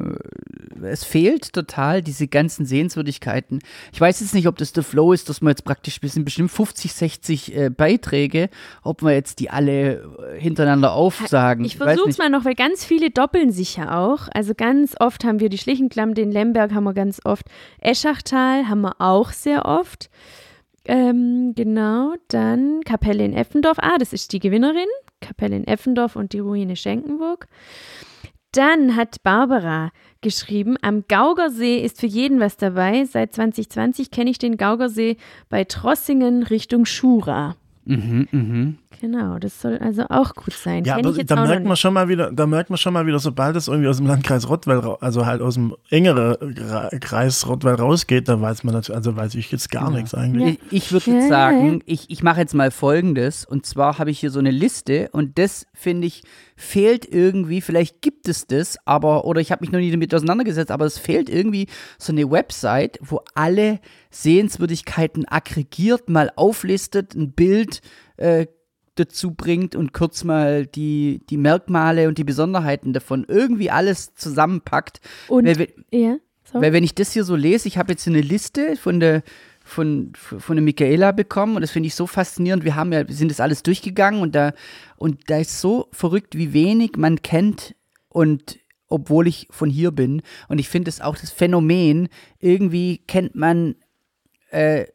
es 0.84 1.04
fehlt 1.04 1.54
total 1.54 2.02
diese 2.02 2.28
ganzen 2.28 2.66
Sehenswürdigkeiten. 2.66 3.60
Ich 3.92 4.02
weiß 4.02 4.20
jetzt 4.20 4.34
nicht, 4.34 4.48
ob 4.48 4.58
das 4.58 4.74
der 4.74 4.84
Flow 4.84 5.14
ist, 5.14 5.30
dass 5.30 5.42
man 5.42 5.52
jetzt 5.52 5.64
praktisch, 5.64 6.02
wir 6.02 6.10
sind 6.10 6.26
bestimmt 6.26 6.52
50, 6.52 6.94
60 6.94 7.56
äh, 7.56 7.70
Beiträge, 7.70 8.50
ob 8.84 9.02
wir 9.02 9.12
jetzt 9.12 9.40
die 9.40 9.50
alle 9.50 10.04
äh, 10.36 10.40
hintereinander 10.40 10.94
aufsagen. 10.94 11.66
Ich 11.66 11.78
versuche 11.78 12.10
es 12.10 12.18
mal 12.18 12.30
noch, 12.30 12.46
weil 12.46 12.56
ganz 12.56 12.86
viele 12.86 13.10
doppeln 13.10 13.52
sich 13.52 13.78
ja 13.78 14.00
auch. 14.00 14.28
Also 14.34 14.54
ganz 14.56 14.96
oft 15.00 15.24
haben 15.24 15.40
wir 15.40 15.50
die 15.50 15.58
Schlichenklamm, 15.58 16.14
den 16.14 16.32
Lemberg 16.32 16.74
haben 16.74 16.84
wir 16.84 16.94
ganz 16.94 17.20
oft. 17.24 17.46
Eschachtal 17.80 18.68
haben 18.68 18.82
wir 18.82 18.96
auch 19.00 19.32
sehr 19.32 19.66
oft. 19.66 20.10
Ähm, 20.86 21.54
genau, 21.56 22.16
dann 22.30 22.82
Kapelle 22.86 23.26
in 23.26 23.34
Effendorf. 23.34 23.78
Ah, 23.82 23.98
das 23.98 24.14
ist 24.14 24.32
die 24.32 24.40
Gewinnerin. 24.40 24.88
Kapelle 25.20 25.58
in 25.58 25.68
Effendorf 25.68 26.16
und 26.16 26.34
die 26.34 26.40
Ruine 26.40 26.76
Schenkenburg. 26.76 27.48
Dann 28.52 28.96
hat 28.96 29.24
Barbara 29.24 29.92
geschrieben, 30.22 30.78
am 30.82 31.04
Gaugersee 31.08 31.78
ist 31.80 32.00
für 32.00 32.08
jeden 32.08 32.40
was 32.40 32.58
dabei. 32.58 33.06
Seit 33.06 33.34
2020 33.34 34.12
kenne 34.12 34.30
ich 34.30 34.40
den 34.40 34.58
Gaugersee 34.58 35.18
bei 35.50 35.64
Trossingen 35.64 36.44
Richtung 36.44 36.86
Schura. 36.86 37.56
Mhm, 37.86 38.28
mhm. 38.32 38.78
Genau, 39.00 39.38
das 39.38 39.62
soll 39.62 39.78
also 39.78 40.06
auch 40.10 40.34
gut 40.34 40.54
sein. 40.54 40.84
ja, 40.84 40.98
aber 40.98 41.12
ich 41.12 41.18
jetzt 41.18 41.32
da 41.32 41.46
merkt 41.46 41.66
man 41.66 41.78
schon 41.78 41.94
mal 41.94 42.08
wieder, 42.08 42.32
da 42.32 42.48
merkt 42.48 42.70
man 42.70 42.78
schon 42.78 42.94
mal 42.94 43.06
wieder, 43.06 43.20
sobald 43.20 43.56
es 43.56 43.68
irgendwie 43.68 43.88
aus 43.88 43.98
dem 43.98 44.08
Landkreis 44.08 44.50
Rottweil, 44.50 44.82
also 45.02 45.26
halt 45.26 45.42
aus 45.42 45.56
dem 45.56 45.76
engeren 45.90 46.56
Kreis 47.00 47.48
Rottweil 47.48 47.76
rausgeht, 47.76 48.28
da 48.28 48.42
weiß 48.42 48.64
man 48.64 48.74
natürlich, 48.74 48.98
also 48.98 49.16
weiß 49.16 49.36
ich 49.36 49.52
jetzt 49.52 49.70
gar 49.70 49.92
nichts 49.92 50.14
eigentlich. 50.14 50.60
Ich, 50.72 50.86
ich 50.86 50.92
würde 50.92 51.12
Ja, 51.12 51.14
jetzt 51.18 51.24
ja, 51.24 51.30
sagen, 51.30 51.84
ich, 51.86 52.10
ich 52.10 52.24
mache 52.24 52.40
jetzt 52.40 52.54
mal 52.54 52.72
Folgendes. 52.72 53.46
Und 53.46 53.66
zwar 53.66 54.00
habe 54.00 54.10
ich 54.12 54.20
hier 54.20 54.32
so 54.32 54.40
eine 54.40 54.52
Liste 54.52 55.10
und 55.12 55.38
das, 55.38 55.68
finde 55.74 56.08
ich, 56.08 56.24
fehlt 56.56 57.06
irgendwie. 57.06 57.62
Vielleicht 57.62 58.02
gibt 58.02 58.28
es 58.28 58.48
das, 58.48 58.78
aber, 58.86 59.26
oder 59.26 59.42
ich 59.42 59.52
habe 59.52 59.62
mich 59.62 59.72
noch 59.72 59.80
nie 59.80 59.92
damit 59.92 60.14
auseinandergesetzt, 60.14 60.72
aber 60.72 60.86
es 60.86 60.98
fehlt 60.98 61.30
irgendwie 61.30 61.68
so 61.98 62.12
eine 62.12 62.30
Website, 62.30 62.98
wo 63.02 63.22
alle 63.36 63.80
Sehenswürdigkeiten 64.10 65.26
aggregiert 65.28 66.10
mal 66.10 66.32
auflistet, 66.36 67.16
ein 67.16 67.34
Bild, 67.34 67.82
äh, 68.18 68.48
dazu 69.00 69.32
bringt 69.32 69.76
und 69.76 69.94
kurz 69.94 70.24
mal 70.24 70.66
die, 70.66 71.22
die 71.30 71.38
Merkmale 71.38 72.08
und 72.08 72.18
die 72.18 72.24
Besonderheiten 72.24 72.94
davon 72.94 73.26
irgendwie 73.28 73.72
alles 73.72 74.14
zusammenpackt. 74.16 75.02
Und, 75.28 75.46
Weil, 75.46 75.74
ja, 75.92 76.18
so. 76.52 76.62
weil 76.62 76.74
wenn 76.74 76.84
ich 76.84 76.96
das 76.96 77.14
hier 77.14 77.24
so 77.24 77.36
lese, 77.36 77.68
ich 77.68 77.78
habe 77.78 77.94
jetzt 77.94 78.08
eine 78.08 78.22
Liste 78.22 78.76
von 78.76 79.00
der 79.00 79.24
von, 79.68 80.14
von 80.16 80.56
der 80.56 80.64
Michaela 80.64 81.12
bekommen 81.12 81.56
und 81.56 81.62
das 81.62 81.72
finde 81.72 81.88
ich 81.88 81.96
so 81.96 82.08
faszinierend. 82.08 82.64
Wir 82.64 82.76
haben 82.76 82.94
ja, 82.94 83.06
wir 83.06 83.14
sind 83.14 83.30
das 83.30 83.42
alles 83.42 83.64
durchgegangen 83.64 84.22
und 84.22 84.34
da, 84.34 84.54
und 84.96 85.30
da 85.30 85.40
ist 85.40 85.60
so 85.60 85.90
verrückt, 85.92 86.38
wie 86.38 86.54
wenig 86.54 86.92
man 86.96 87.22
kennt 87.22 87.76
und 88.08 88.60
obwohl 88.88 89.28
ich 89.28 89.48
von 89.52 89.70
hier 89.70 89.92
bin. 89.92 90.22
Und 90.48 90.60
ich 90.60 90.70
finde 90.70 90.90
es 90.90 91.02
auch 91.02 91.18
das 91.18 91.32
Phänomen, 91.32 92.08
irgendwie 92.40 93.00
kennt 93.00 93.36
man, 93.36 93.76
äh, 94.52 94.86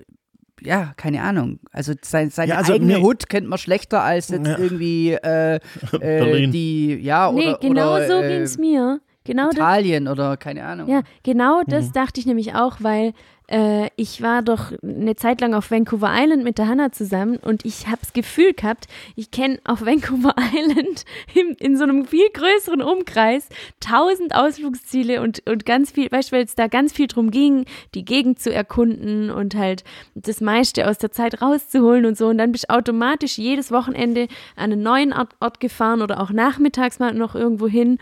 ja, 0.64 0.92
keine 0.96 1.22
Ahnung. 1.22 1.58
Also 1.72 1.92
sein, 2.02 2.30
seine 2.30 2.50
Ja, 2.52 2.58
also 2.58 2.74
eigene 2.74 2.94
nee. 2.98 3.02
Hut 3.02 3.28
kennt 3.28 3.48
man 3.48 3.58
schlechter 3.58 4.02
als 4.02 4.28
jetzt 4.28 4.46
Ja. 4.46 4.58
irgendwie 4.58 5.12
äh, 5.12 5.54
äh, 5.92 5.98
Berlin. 5.98 6.50
die, 6.52 6.94
ja, 6.96 7.30
nee, 7.32 7.48
oder, 7.48 7.58
genau 7.60 7.94
oder, 7.96 8.06
so 8.06 8.20
äh, 8.20 8.28
ging's 8.28 8.58
mir. 8.58 9.00
Genau 9.24 9.46
das, 9.46 9.54
Italien 9.54 10.08
oder 10.08 10.36
keine 10.36 10.64
Ahnung. 10.64 10.88
ja, 10.88 11.02
genau 11.22 11.62
das 11.66 11.88
Mhm. 11.88 11.92
dachte 11.92 12.18
ich 12.20 12.26
nämlich 12.26 12.54
auch, 12.56 12.78
weil 12.80 13.12
äh, 13.48 13.88
ich 13.96 14.22
war 14.22 14.42
doch 14.42 14.72
eine 14.82 15.16
Zeit 15.16 15.40
lang 15.40 15.54
auf 15.54 15.70
Vancouver 15.70 16.10
Island 16.12 16.44
mit 16.44 16.58
der 16.58 16.68
Hannah 16.68 16.92
zusammen 16.92 17.36
und 17.36 17.64
ich 17.64 17.86
habe 17.86 17.98
das 18.00 18.12
Gefühl 18.12 18.54
gehabt, 18.54 18.86
ich 19.16 19.30
kenne 19.30 19.58
auf 19.64 19.84
Vancouver 19.84 20.34
Island 20.54 21.04
in, 21.34 21.54
in 21.56 21.76
so 21.76 21.84
einem 21.84 22.06
viel 22.06 22.28
größeren 22.32 22.82
Umkreis 22.82 23.48
tausend 23.80 24.34
Ausflugsziele 24.34 25.20
und, 25.20 25.42
und 25.48 25.66
ganz 25.66 25.92
viel, 25.92 26.10
weißt 26.10 26.30
du, 26.30 26.36
weil 26.36 26.44
es 26.44 26.54
da 26.54 26.68
ganz 26.68 26.92
viel 26.92 27.06
drum 27.06 27.30
ging, 27.30 27.66
die 27.94 28.04
Gegend 28.04 28.38
zu 28.38 28.52
erkunden 28.52 29.30
und 29.30 29.54
halt 29.54 29.84
das 30.14 30.40
meiste 30.40 30.88
aus 30.88 30.98
der 30.98 31.12
Zeit 31.12 31.42
rauszuholen 31.42 32.06
und 32.06 32.16
so. 32.16 32.28
Und 32.28 32.38
dann 32.38 32.52
bist 32.52 32.66
du 32.68 32.74
automatisch 32.74 33.38
jedes 33.38 33.70
Wochenende 33.70 34.28
an 34.56 34.72
einen 34.72 34.82
neuen 34.82 35.12
Ort, 35.12 35.34
Ort 35.40 35.60
gefahren 35.60 36.02
oder 36.02 36.20
auch 36.20 36.30
nachmittags 36.30 36.98
mal 36.98 37.14
noch 37.14 37.34
irgendwo 37.34 37.66
hin. 37.66 37.98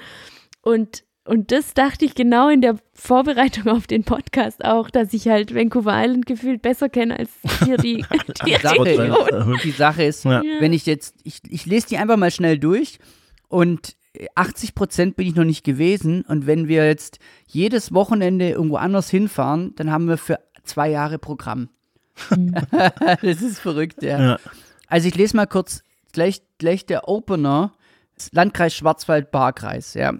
Und, 0.62 1.05
und 1.24 1.52
das 1.52 1.74
dachte 1.74 2.04
ich 2.04 2.14
genau 2.14 2.48
in 2.48 2.61
der 2.61 2.76
Vorbereitung 2.94 3.68
auf 3.68 3.87
den 3.87 4.04
Podcast 4.04 4.64
auch, 4.64 4.90
dass 4.90 5.12
ich 5.12 5.28
halt 5.28 5.54
Vancouver 5.54 5.92
Island 5.94 6.26
gefühlt 6.26 6.62
besser 6.62 6.88
kenne 6.88 7.18
als 7.18 7.30
hier 7.64 7.76
die, 7.76 8.04
die 8.46 8.52
Die 8.52 8.56
Sache, 8.61 8.80
Region. 8.80 9.59
die 9.62 9.70
Sache 9.70 10.04
ist, 10.04 10.24
Ja. 10.24 10.42
wenn 10.61 10.72
ich 10.72 10.87
jetzt, 10.87 11.16
ich, 11.24 11.40
ich 11.48 11.66
lese 11.66 11.88
die 11.88 11.98
einfach 11.98 12.16
mal 12.16 12.30
schnell 12.30 12.59
durch 12.59 12.98
und 13.48 13.96
80 14.35 14.74
Prozent 14.74 15.16
bin 15.16 15.26
ich 15.28 15.37
noch 15.37 15.44
nicht 15.44 15.62
gewesen 15.64 16.22
und 16.22 16.46
wenn 16.46 16.66
wir 16.68 16.87
jetzt 16.87 17.18
jedes 17.46 17.94
Wochenende 17.94 18.48
irgendwo 18.50 18.76
anders 18.76 19.09
hinfahren, 19.09 19.72
dann 19.76 19.92
haben 19.92 20.09
wir 20.09 20.16
für 20.18 20.40
zwei 20.64 20.90
Jahre 20.90 21.18
Programm. 21.18 21.68
das 23.22 23.40
ist 23.42 23.61
verrückt, 23.61 24.02
ja. 24.02 24.20
Ja. 24.20 24.38
Also 24.88 25.09
ich 25.09 25.14
lese 25.14 25.37
mal 25.37 25.46
kurz 25.46 25.83
gleich, 26.12 26.42
gleich 26.59 26.87
der 26.87 27.09
Opener, 27.09 27.72
Landkreis 28.33 28.74
Schwarzwald-Barkreis, 28.74 29.94
ja. 29.94 30.14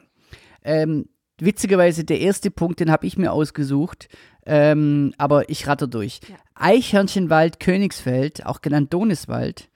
Ähm, 0.65 1.07
witzigerweise 1.39 2.05
der 2.05 2.21
erste 2.21 2.51
Punkt, 2.51 2.81
den 2.81 2.91
habe 2.91 3.07
ich 3.07 3.19
mir 3.19 3.33
ausgesucht, 3.33 4.09
ähm, 4.47 5.13
aber 5.19 5.49
ich 5.49 5.67
ratter 5.67 5.87
durch. 5.87 6.21
Ja. 6.29 6.37
Eichhörnchenwald 6.55 7.61
Königsfeld, 7.61 8.47
auch 8.47 8.61
genannt 8.61 8.93
Doniswald, 8.93 9.71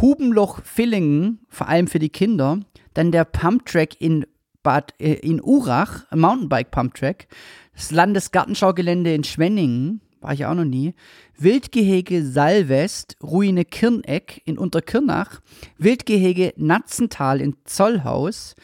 Hubenloch 0.00 0.62
Villingen, 0.62 1.40
vor 1.48 1.68
allem 1.68 1.86
für 1.86 1.98
die 1.98 2.08
Kinder, 2.08 2.60
dann 2.94 3.12
der 3.12 3.24
Pumptrack 3.24 4.00
in 4.00 4.26
Bad 4.62 4.94
äh, 4.98 5.12
in 5.14 5.42
Urach, 5.42 6.10
Mountainbike 6.12 6.70
Pumptrack, 6.70 7.28
das 7.74 7.90
Landesgartenschaugelände 7.90 9.14
in 9.14 9.24
Schwenningen, 9.24 10.00
war 10.20 10.32
ich 10.32 10.46
auch 10.46 10.54
noch 10.54 10.64
nie, 10.64 10.94
Wildgehege 11.36 12.24
Salwest, 12.24 13.16
Ruine 13.22 13.64
Kirneck 13.64 14.40
in 14.46 14.58
Unterkirnach, 14.58 15.40
Wildgehege 15.76 16.54
Natzental 16.56 17.40
in 17.40 17.56
Zollhaus, 17.64 18.54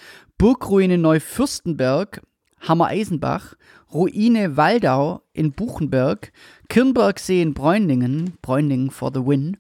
Burgruine 0.41 0.97
Neufürstenberg, 0.97 2.23
Hammer-Eisenbach, 2.63 3.57
Ruine 3.93 4.57
Waldau 4.57 5.21
in 5.35 5.53
Buchenberg, 5.53 6.33
Kirnbergsee 6.71 7.43
in 7.43 7.53
Bräunlingen, 7.53 8.39
Bräunlingen 8.41 8.91
for 8.91 9.11
the 9.13 9.21
win, 9.21 9.59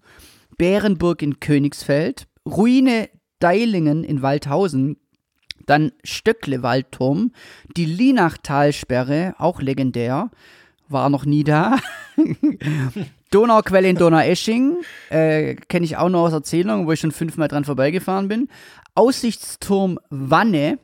Bärenburg 0.56 1.20
in 1.20 1.38
Königsfeld, 1.38 2.28
Ruine 2.46 3.10
Deilingen 3.40 4.04
in 4.04 4.22
Waldhausen, 4.22 4.96
dann 5.66 5.92
Stöckle-Waldturm, 6.02 7.32
die 7.76 7.84
Linachtalsperre, 7.84 9.34
auch 9.36 9.60
legendär, 9.60 10.30
war 10.88 11.10
noch 11.10 11.26
nie 11.26 11.44
da. 11.44 11.76
Donauquelle 13.30 13.88
in 13.88 13.96
Donaueschingen, 13.96 14.78
äh, 15.08 15.54
kenne 15.54 15.84
ich 15.84 15.96
auch 15.96 16.08
noch 16.08 16.26
aus 16.26 16.32
Erzählungen, 16.32 16.86
wo 16.86 16.92
ich 16.92 17.00
schon 17.00 17.12
fünfmal 17.12 17.46
dran 17.46 17.64
vorbeigefahren 17.64 18.26
bin. 18.26 18.48
Aussichtsturm 18.94 19.98
Wanne, 20.10 20.78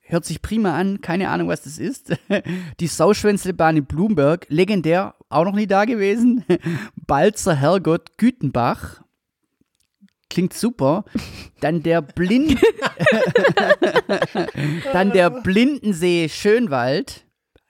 hört 0.00 0.24
sich 0.24 0.42
prima 0.42 0.76
an, 0.76 1.00
keine 1.00 1.28
Ahnung, 1.28 1.48
was 1.48 1.62
das 1.62 1.78
ist. 1.78 2.16
Die 2.80 2.86
Sauschwänzelbahn 2.86 3.76
in 3.76 3.86
Blumberg, 3.86 4.46
legendär, 4.48 5.14
auch 5.28 5.44
noch 5.44 5.54
nie 5.54 5.66
da 5.66 5.84
gewesen. 5.84 6.44
Balzer 7.06 7.54
Herrgott 7.54 8.18
Gütenbach, 8.18 9.02
klingt 10.30 10.52
super. 10.52 11.04
Dann 11.60 11.82
der 11.82 12.02
Blind, 12.02 12.60
dann 14.92 15.12
der 15.12 15.30
Blindensee 15.30 16.28
Schönwald. 16.28 17.24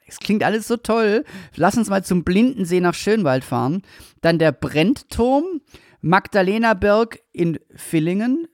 Es 0.06 0.18
klingt 0.18 0.42
alles 0.42 0.68
so 0.68 0.76
toll. 0.76 1.24
Lass 1.56 1.76
uns 1.76 1.88
mal 1.88 2.04
zum 2.04 2.24
Blindensee 2.24 2.80
nach 2.80 2.94
Schönwald 2.94 3.44
fahren. 3.44 3.82
Dann 4.20 4.38
der 4.38 4.52
Brennturm, 4.52 5.60
Magdalenaberg 6.00 7.20
in 7.32 7.58
Villingen, 7.74 8.46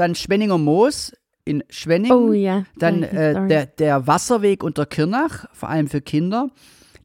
dann 0.00 0.14
Schwenninger 0.14 0.58
Moos 0.58 1.12
in 1.44 1.62
Schwenningen. 1.68 2.16
Oh 2.16 2.32
ja. 2.32 2.64
Dann 2.78 3.02
äh, 3.02 3.46
der, 3.48 3.66
der 3.66 4.06
Wasserweg 4.06 4.62
unter 4.62 4.86
Kirnach, 4.86 5.46
vor 5.52 5.68
allem 5.68 5.88
für 5.88 6.00
Kinder. 6.00 6.48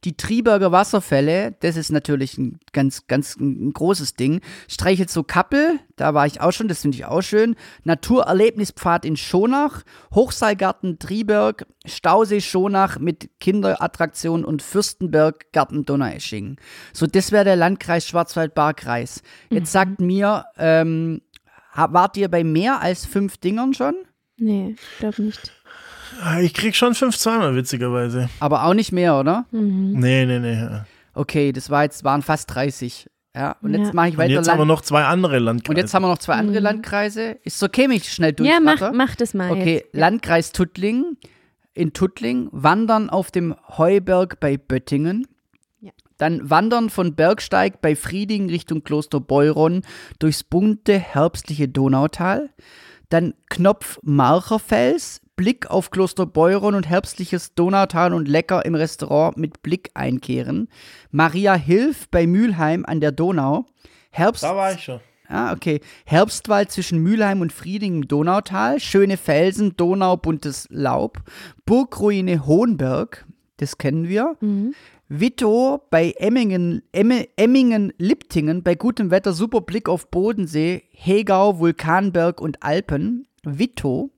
Die 0.04 0.16
Triberger 0.16 0.70
Wasserfälle, 0.70 1.56
das 1.60 1.76
ist 1.76 1.90
natürlich 1.90 2.38
ein 2.38 2.60
ganz, 2.72 3.08
ganz 3.08 3.36
ein 3.36 3.72
großes 3.72 4.14
Ding. 4.14 4.40
Streichelt 4.68 5.10
so 5.10 5.24
Kappel, 5.24 5.80
da 5.96 6.14
war 6.14 6.26
ich 6.26 6.40
auch 6.40 6.52
schon, 6.52 6.68
das 6.68 6.82
finde 6.82 6.96
ich 6.96 7.06
auch 7.06 7.22
schön. 7.22 7.56
Naturerlebnispfad 7.82 9.04
in 9.04 9.16
Schonach, 9.16 9.82
Hochseilgarten 10.14 11.00
Triberg, 11.00 11.66
Stausee 11.86 12.40
Schonach 12.40 13.00
mit 13.00 13.30
Kinderattraktion 13.40 14.44
und 14.44 14.62
Fürstenberg 14.62 15.50
Garten 15.52 15.84
Donaueschingen. 15.84 16.56
So, 16.92 17.06
das 17.06 17.32
wäre 17.32 17.44
der 17.44 17.56
Landkreis 17.56 18.06
Schwarzwald-Baar-Kreis. 18.06 19.22
Jetzt 19.50 19.72
sagt 19.72 20.00
mir, 20.00 20.44
ähm, 20.56 21.22
wart 21.76 22.16
ihr 22.16 22.28
bei 22.28 22.44
mehr 22.44 22.80
als 22.80 23.04
fünf 23.06 23.36
Dingern 23.38 23.74
schon? 23.74 23.94
Nee, 24.38 24.76
glaub 24.98 25.18
nicht. 25.18 25.52
Ah, 26.22 26.40
Ich 26.40 26.54
krieg 26.54 26.74
schon 26.76 26.94
fünf 26.94 27.16
zweimal, 27.16 27.54
witzigerweise. 27.56 28.28
Aber 28.40 28.64
auch 28.64 28.74
nicht 28.74 28.92
mehr, 28.92 29.18
oder? 29.18 29.44
Mhm. 29.50 29.92
Nee, 29.98 30.24
nee, 30.26 30.38
nee. 30.38 30.66
Okay, 31.14 31.52
das 31.52 31.70
war 31.70 31.82
jetzt, 31.84 32.04
waren 32.04 32.22
fast 32.22 32.54
30. 32.54 33.08
Ja, 33.34 33.56
und 33.60 33.74
Ja. 33.74 33.80
jetzt 33.80 33.92
mache 33.94 34.08
ich 34.08 34.14
Und 34.14 34.18
weiter. 34.18 34.32
jetzt 34.34 34.48
haben 34.48 34.56
wir 34.58 34.60
Land 34.60 34.68
noch 34.68 34.80
zwei 34.82 35.04
andere 35.04 35.38
Landkreise. 35.38 35.70
und 35.70 35.76
jetzt 35.76 35.92
haben 35.94 36.02
wir 36.02 36.08
noch 36.08 36.18
zwei 36.18 36.34
andere 36.34 36.58
Mhm. 36.58 36.62
Landkreise. 36.64 37.38
Ist 37.44 37.62
okay, 37.62 37.86
mich 37.88 38.10
schnell 38.12 38.34
Ja, 38.40 38.60
mach, 38.60 38.92
mach 38.92 39.14
das 39.14 39.34
mal 39.34 39.50
Okay, 39.50 39.74
jetzt. 39.84 39.94
Landkreis 39.94 40.52
Tuttling. 40.52 41.16
In 41.74 41.92
Tuttling, 41.92 42.48
Wandern 42.52 43.10
auf 43.10 43.30
dem 43.30 43.54
Heuberg 43.76 44.40
bei 44.40 44.56
Böttingen. 44.56 45.26
Dann 46.18 46.48
Wandern 46.48 46.90
von 46.90 47.14
Bergsteig 47.14 47.80
bei 47.80 47.94
Frieding 47.94 48.48
Richtung 48.48 48.82
Kloster 48.82 49.20
Beuron 49.20 49.82
durchs 50.18 50.44
bunte, 50.44 50.98
herbstliche 50.98 51.68
Donautal. 51.68 52.50
Dann 53.08 53.34
Knopf 53.48 53.98
Marcherfels, 54.02 55.20
Blick 55.36 55.70
auf 55.70 55.90
Kloster 55.90 56.26
Beuron 56.26 56.74
und 56.74 56.88
herbstliches 56.88 57.54
Donautal 57.54 58.14
und 58.14 58.26
lecker 58.26 58.64
im 58.64 58.74
Restaurant 58.74 59.36
mit 59.36 59.62
Blick 59.62 59.90
einkehren. 59.94 60.68
Maria 61.10 61.54
Hilf 61.54 62.08
bei 62.08 62.26
Mülheim 62.26 62.84
an 62.86 63.00
der 63.00 63.12
Donau. 63.12 63.66
Herbst 64.10 64.42
Da 64.42 64.56
war 64.56 64.72
ich 64.72 64.82
schon. 64.82 65.00
Ah, 65.28 65.52
okay. 65.52 65.80
Herbstwald 66.04 66.70
zwischen 66.70 67.00
Mülheim 67.00 67.40
und 67.40 67.52
Frieding 67.52 67.96
im 67.96 68.08
Donautal. 68.08 68.80
Schöne 68.80 69.16
Felsen, 69.16 69.76
Donau, 69.76 70.16
buntes 70.16 70.66
Laub. 70.70 71.20
Burgruine 71.64 72.46
Hohenberg, 72.46 73.26
das 73.58 73.76
kennen 73.76 74.08
wir. 74.08 74.36
Mhm. 74.40 74.74
Wittow 75.08 75.80
bei 75.90 76.12
Emmingen, 76.18 76.82
Emme, 76.92 77.28
Emmingen-Lipptingen, 77.36 78.62
bei 78.62 78.74
gutem 78.74 79.10
Wetter, 79.10 79.32
super 79.32 79.60
Blick 79.60 79.88
auf 79.88 80.10
Bodensee, 80.10 80.82
Hegau, 80.90 81.58
Vulkanberg 81.58 82.40
und 82.40 82.62
Alpen. 82.62 83.26
Wittow. 83.44 84.10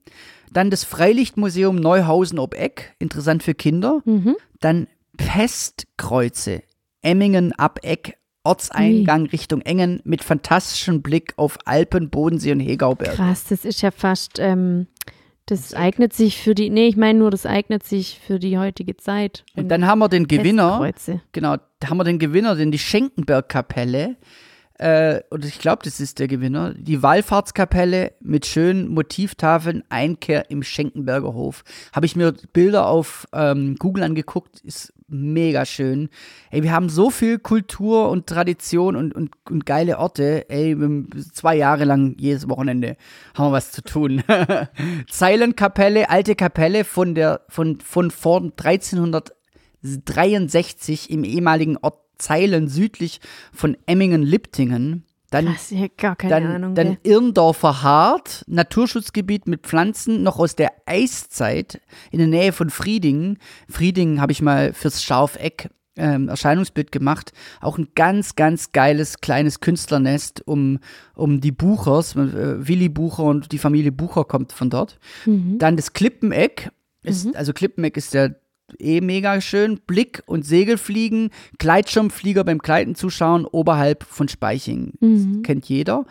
Dann 0.51 0.71
das 0.71 0.83
Freilichtmuseum 0.83 1.75
Neuhausen 1.75 2.39
ob 2.39 2.55
Eck, 2.55 2.95
interessant 2.97 3.43
für 3.43 3.53
Kinder. 3.53 4.01
Mhm. 4.05 4.35
Dann 4.59 4.87
Pestkreuze, 5.17 6.63
Emmingen 7.01 7.53
ab 7.53 7.79
Eck, 7.83 8.17
Ortseingang 8.43 9.27
Richtung 9.27 9.61
Engen 9.61 10.01
mit 10.05 10.23
fantastischem 10.23 11.01
Blick 11.01 11.33
auf 11.35 11.57
Alpen, 11.65 12.09
Bodensee 12.09 12.51
und 12.51 12.61
Hegauberg. 12.61 13.15
Krass, 13.15 13.43
das 13.49 13.65
ist 13.65 13.81
ja 13.81 13.91
fast, 13.91 14.39
ähm, 14.39 14.87
das 15.49 15.73
eignet 15.73 16.13
sich 16.13 16.41
für 16.41 16.53
die, 16.53 16.69
nee, 16.69 16.87
ich 16.87 16.97
meine 16.97 17.19
nur, 17.19 17.31
das 17.31 17.45
eignet 17.45 17.83
sich 17.83 18.19
für 18.25 18.39
die 18.39 18.57
heutige 18.57 18.95
Zeit. 18.97 19.43
Und 19.55 19.69
dann 19.69 19.85
haben 19.85 19.99
wir 19.99 20.09
den 20.09 20.27
Gewinner, 20.27 20.79
Festkreuze. 20.79 21.21
genau, 21.31 21.57
da 21.79 21.89
haben 21.89 21.97
wir 21.97 22.03
den 22.03 22.19
Gewinner, 22.19 22.55
denn 22.55 22.71
die 22.71 22.79
Schenkenberg-Kapelle, 22.79 24.15
äh, 24.79 25.21
und 25.29 25.43
ich 25.43 25.59
glaube, 25.59 25.81
das 25.83 25.99
ist 25.99 26.19
der 26.19 26.29
Gewinner, 26.29 26.73
die 26.73 27.03
Wallfahrtskapelle 27.03 28.13
mit 28.21 28.45
schönen 28.45 28.87
Motivtafeln, 28.87 29.83
Einkehr 29.89 30.49
im 30.49 30.63
Schenkenberger 30.63 31.33
Hof. 31.33 31.65
Habe 31.91 32.05
ich 32.05 32.15
mir 32.15 32.33
Bilder 32.53 32.87
auf 32.87 33.27
ähm, 33.33 33.75
Google 33.77 34.03
angeguckt, 34.03 34.61
ist 34.61 34.93
mega 35.09 35.65
schön. 35.65 36.07
Ey, 36.49 36.63
wir 36.63 36.71
haben 36.71 36.87
so 36.87 37.09
viel 37.09 37.39
Kultur 37.39 38.09
und 38.09 38.27
Tradition 38.27 38.95
und, 38.95 39.13
und, 39.13 39.31
und 39.49 39.65
geile 39.65 39.99
Orte. 39.99 40.49
Ey, 40.49 40.77
zwei 41.33 41.57
Jahre 41.57 41.83
lang 41.83 42.15
jedes 42.17 42.47
Wochenende 42.47 42.95
haben 43.33 43.47
wir 43.47 43.51
was 43.51 43.73
zu 43.73 43.81
tun. 43.81 44.23
Zeilenkapelle, 45.09 46.09
alte 46.09 46.35
Kapelle 46.35 46.85
von 46.85 47.15
der 47.15 47.41
von, 47.49 47.81
von 47.81 48.11
vor 48.11 48.41
1363 48.41 51.09
im 51.09 51.25
ehemaligen 51.25 51.75
Ort 51.77 52.08
Zeilen 52.19 52.67
südlich 52.67 53.19
von 53.53 53.75
Emmingen-Liptingen. 53.85 55.05
Dann, 55.31 55.45
Krass, 55.45 55.71
ich 55.71 55.95
gar 55.97 56.15
keine 56.15 56.33
dann, 56.33 56.45
Ahnung. 56.47 56.75
dann. 56.75 56.97
Irndorfer 57.03 57.83
Hart, 57.83 58.43
Naturschutzgebiet 58.47 59.47
mit 59.47 59.61
Pflanzen, 59.61 60.23
noch 60.23 60.39
aus 60.39 60.55
der 60.55 60.71
Eiszeit 60.85 61.81
in 62.11 62.19
der 62.19 62.27
Nähe 62.27 62.51
von 62.51 62.69
Friedingen. 62.69 63.37
Friedingen 63.69 64.21
habe 64.21 64.31
ich 64.31 64.41
mal 64.41 64.73
fürs 64.73 65.03
Scharfeck 65.03 65.69
ähm, 65.99 66.29
Erscheinungsbild 66.29 66.91
gemacht. 66.91 67.31
Auch 67.61 67.77
ein 67.77 67.89
ganz, 67.93 68.35
ganz 68.35 68.71
geiles 68.71 69.19
kleines 69.19 69.59
Künstlernest 69.59 70.47
um, 70.47 70.79
um 71.13 71.41
die 71.41 71.51
Buchers. 71.51 72.15
Äh, 72.15 72.67
Willi 72.67 72.89
Bucher 72.89 73.23
und 73.23 73.51
die 73.51 73.57
Familie 73.59 73.91
Bucher 73.91 74.23
kommt 74.23 74.51
von 74.53 74.69
dort. 74.69 74.97
Mhm. 75.25 75.59
Dann 75.59 75.75
das 75.75 75.93
Klippeneck. 75.93 76.71
Ist, 77.03 77.35
Also 77.35 77.53
Klippeneck 77.53 77.97
ist 77.97 78.13
ja 78.13 78.29
eh 78.79 79.01
mega 79.01 79.39
schön. 79.41 79.79
Blick- 79.87 80.21
und 80.25 80.45
Segelfliegen, 80.45 81.29
Gleitschirmflieger 81.57 82.43
beim 82.43 82.59
Gleiten 82.59 82.95
zuschauen 82.95 83.45
oberhalb 83.45 84.03
von 84.03 84.27
Speiching. 84.27 84.93
Das 84.99 85.43
kennt 85.43 85.67
jeder. 85.69 86.05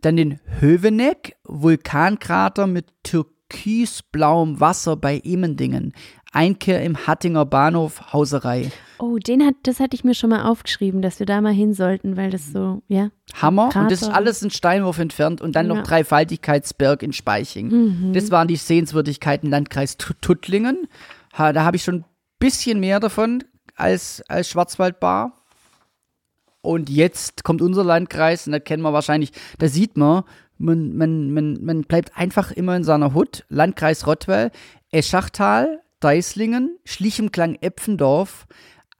Dann 0.00 0.16
den 0.16 0.38
Höveneck, 0.60 1.36
Vulkankrater 1.44 2.66
mit 2.68 2.86
türkisblauem 3.02 4.60
Wasser 4.60 4.96
bei 4.96 5.16
Immendingen. 5.16 5.92
Einkehr 6.30 6.82
im 6.84 7.06
Hattinger 7.06 7.46
Bahnhof, 7.46 8.12
Hauserei. 8.12 8.70
Oh, 8.98 9.16
den 9.16 9.42
hat, 9.46 9.54
das 9.62 9.80
hatte 9.80 9.94
ich 9.96 10.04
mir 10.04 10.12
schon 10.14 10.28
mal 10.28 10.44
aufgeschrieben, 10.44 11.00
dass 11.00 11.18
wir 11.20 11.26
da 11.26 11.40
mal 11.40 11.54
hin 11.54 11.72
sollten, 11.72 12.18
weil 12.18 12.30
das 12.30 12.52
so, 12.52 12.82
ja. 12.86 13.10
Hammer. 13.40 13.66
Und 13.74 13.90
das 13.90 14.02
ist 14.02 14.08
Krater. 14.08 14.14
alles 14.16 14.42
ein 14.42 14.50
Steinwurf 14.50 14.98
entfernt. 14.98 15.40
Und 15.40 15.56
dann 15.56 15.66
Ja. 15.68 15.72
Mhm. 15.74 15.80
noch 15.80 15.86
Dreifaltigkeitsberg 15.86 17.02
in 17.02 17.12
Speiching. 17.14 18.12
Das 18.12 18.30
waren 18.30 18.46
die 18.46 18.56
Sehenswürdigkeiten 18.56 19.48
Landkreis 19.48 19.96
Tut- 19.96 20.20
Tuttlingen. 20.20 20.86
Da 21.36 21.64
habe 21.64 21.76
ich 21.76 21.84
schon 21.84 21.96
ein 21.96 22.04
bisschen 22.38 22.80
mehr 22.80 23.00
davon 23.00 23.44
als, 23.76 24.22
als 24.28 24.48
Schwarzwaldbar. 24.48 25.32
Und 26.60 26.90
jetzt 26.90 27.44
kommt 27.44 27.62
unser 27.62 27.84
Landkreis 27.84 28.46
und 28.46 28.52
da 28.52 28.58
kennen 28.58 28.82
wir 28.82 28.92
wahrscheinlich, 28.92 29.32
da 29.58 29.68
sieht 29.68 29.96
man, 29.96 30.24
man, 30.58 30.96
man, 30.96 31.30
man, 31.30 31.64
man 31.64 31.82
bleibt 31.82 32.16
einfach 32.16 32.50
immer 32.50 32.76
in 32.76 32.84
seiner 32.84 33.14
Hut. 33.14 33.44
Landkreis 33.48 34.06
Rottweil, 34.06 34.50
Eschachtal, 34.90 35.80
Deislingen, 36.00 36.76
Schlichemklang 36.84 37.56
Epfendorf, 37.60 38.46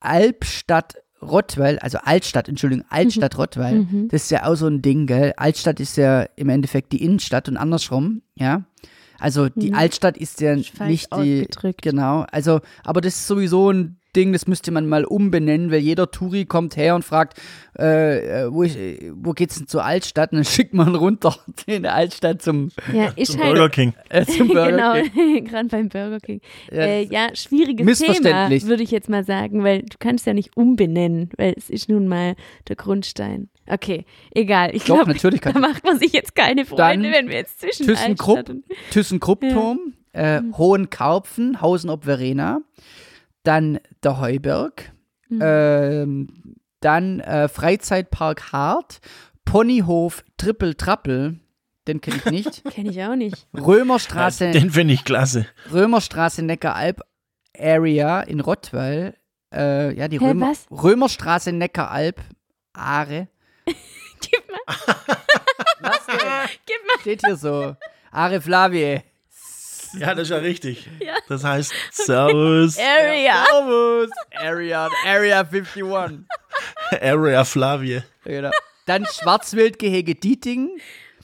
Albstadt 0.00 0.96
Rottweil, 1.20 1.80
also 1.80 1.98
Altstadt, 1.98 2.48
Entschuldigung, 2.48 2.84
Altstadt 2.90 3.36
Rottweil. 3.38 3.86
Das 4.08 4.22
ist 4.22 4.30
ja 4.30 4.46
auch 4.46 4.54
so 4.54 4.68
ein 4.68 4.82
Ding, 4.82 5.06
gell? 5.06 5.34
Altstadt 5.36 5.80
ist 5.80 5.96
ja 5.96 6.22
im 6.36 6.48
Endeffekt 6.48 6.92
die 6.92 7.02
Innenstadt 7.02 7.48
und 7.48 7.56
andersrum, 7.56 8.22
ja. 8.36 8.62
Also 9.18 9.48
die 9.48 9.72
Altstadt 9.74 10.16
ist 10.16 10.40
ja 10.40 10.54
nicht 10.54 10.76
die, 11.14 11.48
genau. 11.82 12.24
Also, 12.30 12.60
aber 12.84 13.00
das 13.00 13.16
ist 13.16 13.26
sowieso 13.26 13.72
ein 13.72 13.98
Ding, 14.18 14.32
das 14.32 14.46
müsste 14.48 14.72
man 14.72 14.86
mal 14.88 15.04
umbenennen, 15.04 15.70
weil 15.70 15.78
jeder 15.78 16.10
Touri 16.10 16.44
kommt 16.44 16.76
her 16.76 16.94
und 16.96 17.04
fragt, 17.04 17.38
äh, 17.78 18.42
äh, 18.44 18.52
wo, 18.52 18.64
ich, 18.64 18.76
wo 19.12 19.30
geht's 19.32 19.56
denn 19.58 19.68
zur 19.68 19.84
Altstadt? 19.84 20.32
Und 20.32 20.38
dann 20.38 20.44
schickt 20.52 20.74
man 20.74 20.94
runter 20.96 21.36
in 21.66 21.82
der 21.84 21.94
Altstadt 21.94 22.42
zum, 22.42 22.70
Ja, 22.92 23.12
ist 23.16 23.32
Zum 23.32 23.40
halt. 23.42 23.54
Burger 23.54 23.68
King. 23.70 23.94
äh, 24.08 24.26
zum 24.26 24.48
Burger 24.48 25.02
King. 25.02 25.44
genau, 25.44 25.48
gerade 25.50 25.68
beim 25.68 25.88
Burger 25.88 26.18
King. 26.20 26.40
Ja, 26.72 26.78
äh, 26.78 27.02
ja, 27.04 27.28
schwieriges 27.34 27.98
Thema, 28.00 28.50
würde 28.50 28.82
ich 28.82 28.90
jetzt 28.90 29.08
mal 29.08 29.24
sagen, 29.24 29.62
weil 29.62 29.82
du 29.82 29.96
kannst 29.98 30.26
ja 30.26 30.34
nicht 30.34 30.56
umbenennen, 30.56 31.30
weil 31.36 31.54
es 31.56 31.70
ist 31.70 31.88
nun 31.88 32.08
mal 32.08 32.34
der 32.68 32.76
Grundstein. 32.76 33.48
Okay, 33.70 34.04
egal. 34.34 34.74
Ich 34.74 34.84
glaube, 34.84 35.06
natürlich 35.12 35.40
kann 35.40 35.52
da 35.52 35.60
macht 35.60 35.84
man 35.84 35.98
sich 35.98 36.12
jetzt 36.12 36.34
keine 36.34 36.64
Freude, 36.64 36.82
Dann 36.82 37.02
wenn 37.02 37.28
wir 37.28 37.36
jetzt 37.36 37.60
zwischen 37.60 37.86
ThyssenKrupp, 37.86 38.38
Altstadt 38.38 38.56
und 38.56 38.64
ThyssenKrupp-Turm, 38.90 39.92
äh, 40.14 40.40
Mhm. 40.40 40.56
Hohenkarpfen, 40.58 41.60
Hausen 41.60 41.90
ob 41.90 42.04
Verena, 42.04 42.60
dann 43.42 43.78
der 44.02 44.20
Heuberg, 44.20 44.92
Mhm. 45.30 45.40
ähm, 45.42 46.28
dann 46.80 47.20
äh, 47.20 47.48
Freizeitpark 47.48 48.52
Hart, 48.52 49.00
Ponyhof 49.44 50.24
Trippel 50.38 50.74
Trappel, 50.74 51.38
den 51.86 52.00
kenne 52.00 52.16
ich 52.16 52.24
nicht, 52.26 52.64
kenne 52.70 52.90
ich 52.90 53.02
auch 53.02 53.14
nicht. 53.16 53.46
Römerstraße, 53.54 54.50
Den 54.52 54.70
finde 54.70 54.94
ich 54.94 55.04
klasse. 55.04 55.46
Römerstraße 55.72 56.42
Neckaralb 56.42 57.02
Area 57.58 58.20
in 58.20 58.40
Rottweil, 58.40 59.16
äh, 59.52 59.92
ja, 59.94 60.08
die 60.08 60.18
Hä, 60.20 60.28
Römer, 60.28 60.50
was? 60.50 60.66
Römerstraße 60.70 61.52
Neckaralb, 61.52 62.22
Aare. 62.72 63.28
Gib 64.20 64.42
mal, 64.50 64.76
Was 65.80 66.06
denn? 66.06 66.16
gib 66.66 66.76
mal. 66.86 67.00
Steht 67.00 67.20
hier 67.24 67.36
so. 67.36 67.76
Are 68.10 68.40
Flavie. 68.40 69.00
Ja, 69.94 70.14
das 70.14 70.24
ist 70.24 70.30
ja 70.30 70.38
richtig. 70.38 70.88
Ja. 71.00 71.14
Das 71.28 71.44
heißt 71.44 71.72
Servus, 71.92 72.78
Area. 72.78 73.44
Servus. 73.44 74.10
Area, 74.36 74.88
Area 75.06 75.40
51. 75.42 76.24
Area 77.00 77.44
Flavie. 77.44 78.02
Genau. 78.24 78.50
Dann 78.86 79.06
Schwarzwildgehege 79.06 80.14
Dieting, 80.14 80.70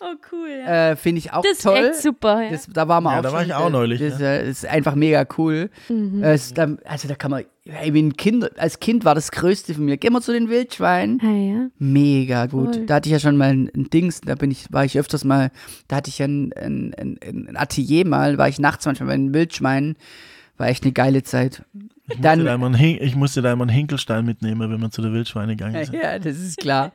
Oh, 0.07 0.17
cool. 0.33 0.49
Ja. 0.67 0.91
äh, 0.91 0.97
finde 0.97 1.19
ich 1.21 1.33
auch 1.33 1.43
das 1.43 1.53
ist 1.53 1.63
toll. 1.63 1.77
echt 1.93 2.03
super. 2.03 2.43
Ja. 2.43 2.51
Das, 2.51 2.67
da 2.67 2.87
waren 2.89 3.05
wir 3.05 3.13
Ja, 3.13 3.19
auch 3.19 3.23
da 3.23 3.33
war 3.33 3.41
schon, 3.41 3.49
ich 3.49 3.55
auch 3.55 3.67
äh, 3.69 3.71
neulich, 3.71 4.01
Das 4.01 4.21
äh, 4.21 4.49
ist 4.49 4.67
einfach 4.67 4.95
mega 4.95 5.25
cool. 5.39 5.71
Mhm. 5.89 6.23
Äh, 6.23 6.39
also 6.85 7.09
da 7.09 7.15
kann 7.15 7.31
man, 7.31 7.45
ey, 7.65 7.95
wie 7.95 8.03
ein 8.03 8.17
Kind, 8.17 8.59
als 8.59 8.81
Kind 8.81 9.05
war 9.05 9.15
das 9.15 9.31
Größte 9.33 9.73
von 9.75 9.85
mir. 9.87 9.97
Gehen 9.97 10.13
wir 10.13 10.21
zu 10.21 10.33
den 10.33 10.49
Wildschweinen. 10.51 11.21
ah, 11.23 11.31
ja. 11.33 11.69
Mega 11.79 12.47
gut. 12.47 12.75
Voll. 12.77 12.87
Da 12.87 12.97
hatte 12.97 13.09
ich 13.09 13.13
ja 13.13 13.19
schon 13.19 13.37
mal 13.37 13.51
ein, 13.51 13.71
ein 13.75 13.89
Dings, 13.91 14.21
da 14.21 14.35
bin 14.35 14.51
ich, 14.51 14.71
war 14.73 14.85
ich 14.85 14.99
öfters 14.99 15.25
mal, 15.25 15.51
da 15.89 15.97
hatte 15.97 16.11
ich 16.11 16.19
ja 16.19 16.27
ein, 16.27 16.53
ein, 16.53 16.95
ein, 16.99 17.19
ein 17.49 17.57
Atelier 17.57 18.07
mal, 18.07 18.37
war 18.37 18.49
ich 18.49 18.59
nachts 18.59 18.85
manchmal 18.87 19.09
bei 19.09 19.17
den 19.17 19.33
Wildschweinen. 19.33 19.97
War 20.57 20.69
echt 20.69 20.85
eine 20.85 20.93
geile 20.93 21.23
Zeit. 21.25 21.63
Ich 21.75 22.17
musste, 22.17 22.23
Dann, 22.23 22.45
da 22.45 22.55
immer 22.55 22.67
einen 22.67 22.75
Hin 22.77 22.99
ich 23.01 23.17
musste 23.17 23.43
da 23.43 23.53
immer 23.53 23.63
einen 23.65 23.71
Hinkelstein 23.71 24.25
mitnehmen, 24.25 24.71
wenn 24.71 24.81
wir 24.81 24.91
zu 24.91 25.03
der 25.03 25.13
Wildschweine 25.13 25.57
gegangen 25.57 25.85
sind. 25.87 25.95
ja, 25.95 26.19
das 26.19 26.39
ist 26.39 26.59
klar. 26.59 26.93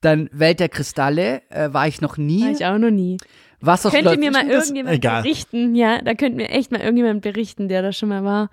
Dann 0.00 0.28
Welt 0.32 0.60
der 0.60 0.68
Kristalle, 0.68 1.42
äh, 1.50 1.72
war 1.72 1.88
ich 1.88 2.00
noch 2.00 2.16
nie. 2.16 2.42
War 2.42 2.50
ich 2.50 2.64
auch 2.66 2.78
noch 2.78 2.90
nie. 2.90 3.16
Wasserschloss. 3.60 4.02
Könnte 4.02 4.18
mir 4.18 4.30
mal 4.30 4.48
irgendjemand 4.48 4.96
egal. 4.96 5.22
berichten, 5.22 5.74
ja, 5.74 6.00
da 6.02 6.14
könnte 6.14 6.36
mir 6.36 6.50
echt 6.50 6.70
mal 6.72 6.80
irgendjemand 6.80 7.22
berichten, 7.22 7.68
der 7.68 7.82
da 7.82 7.92
schon 7.92 8.10
mal 8.10 8.24
war, 8.24 8.50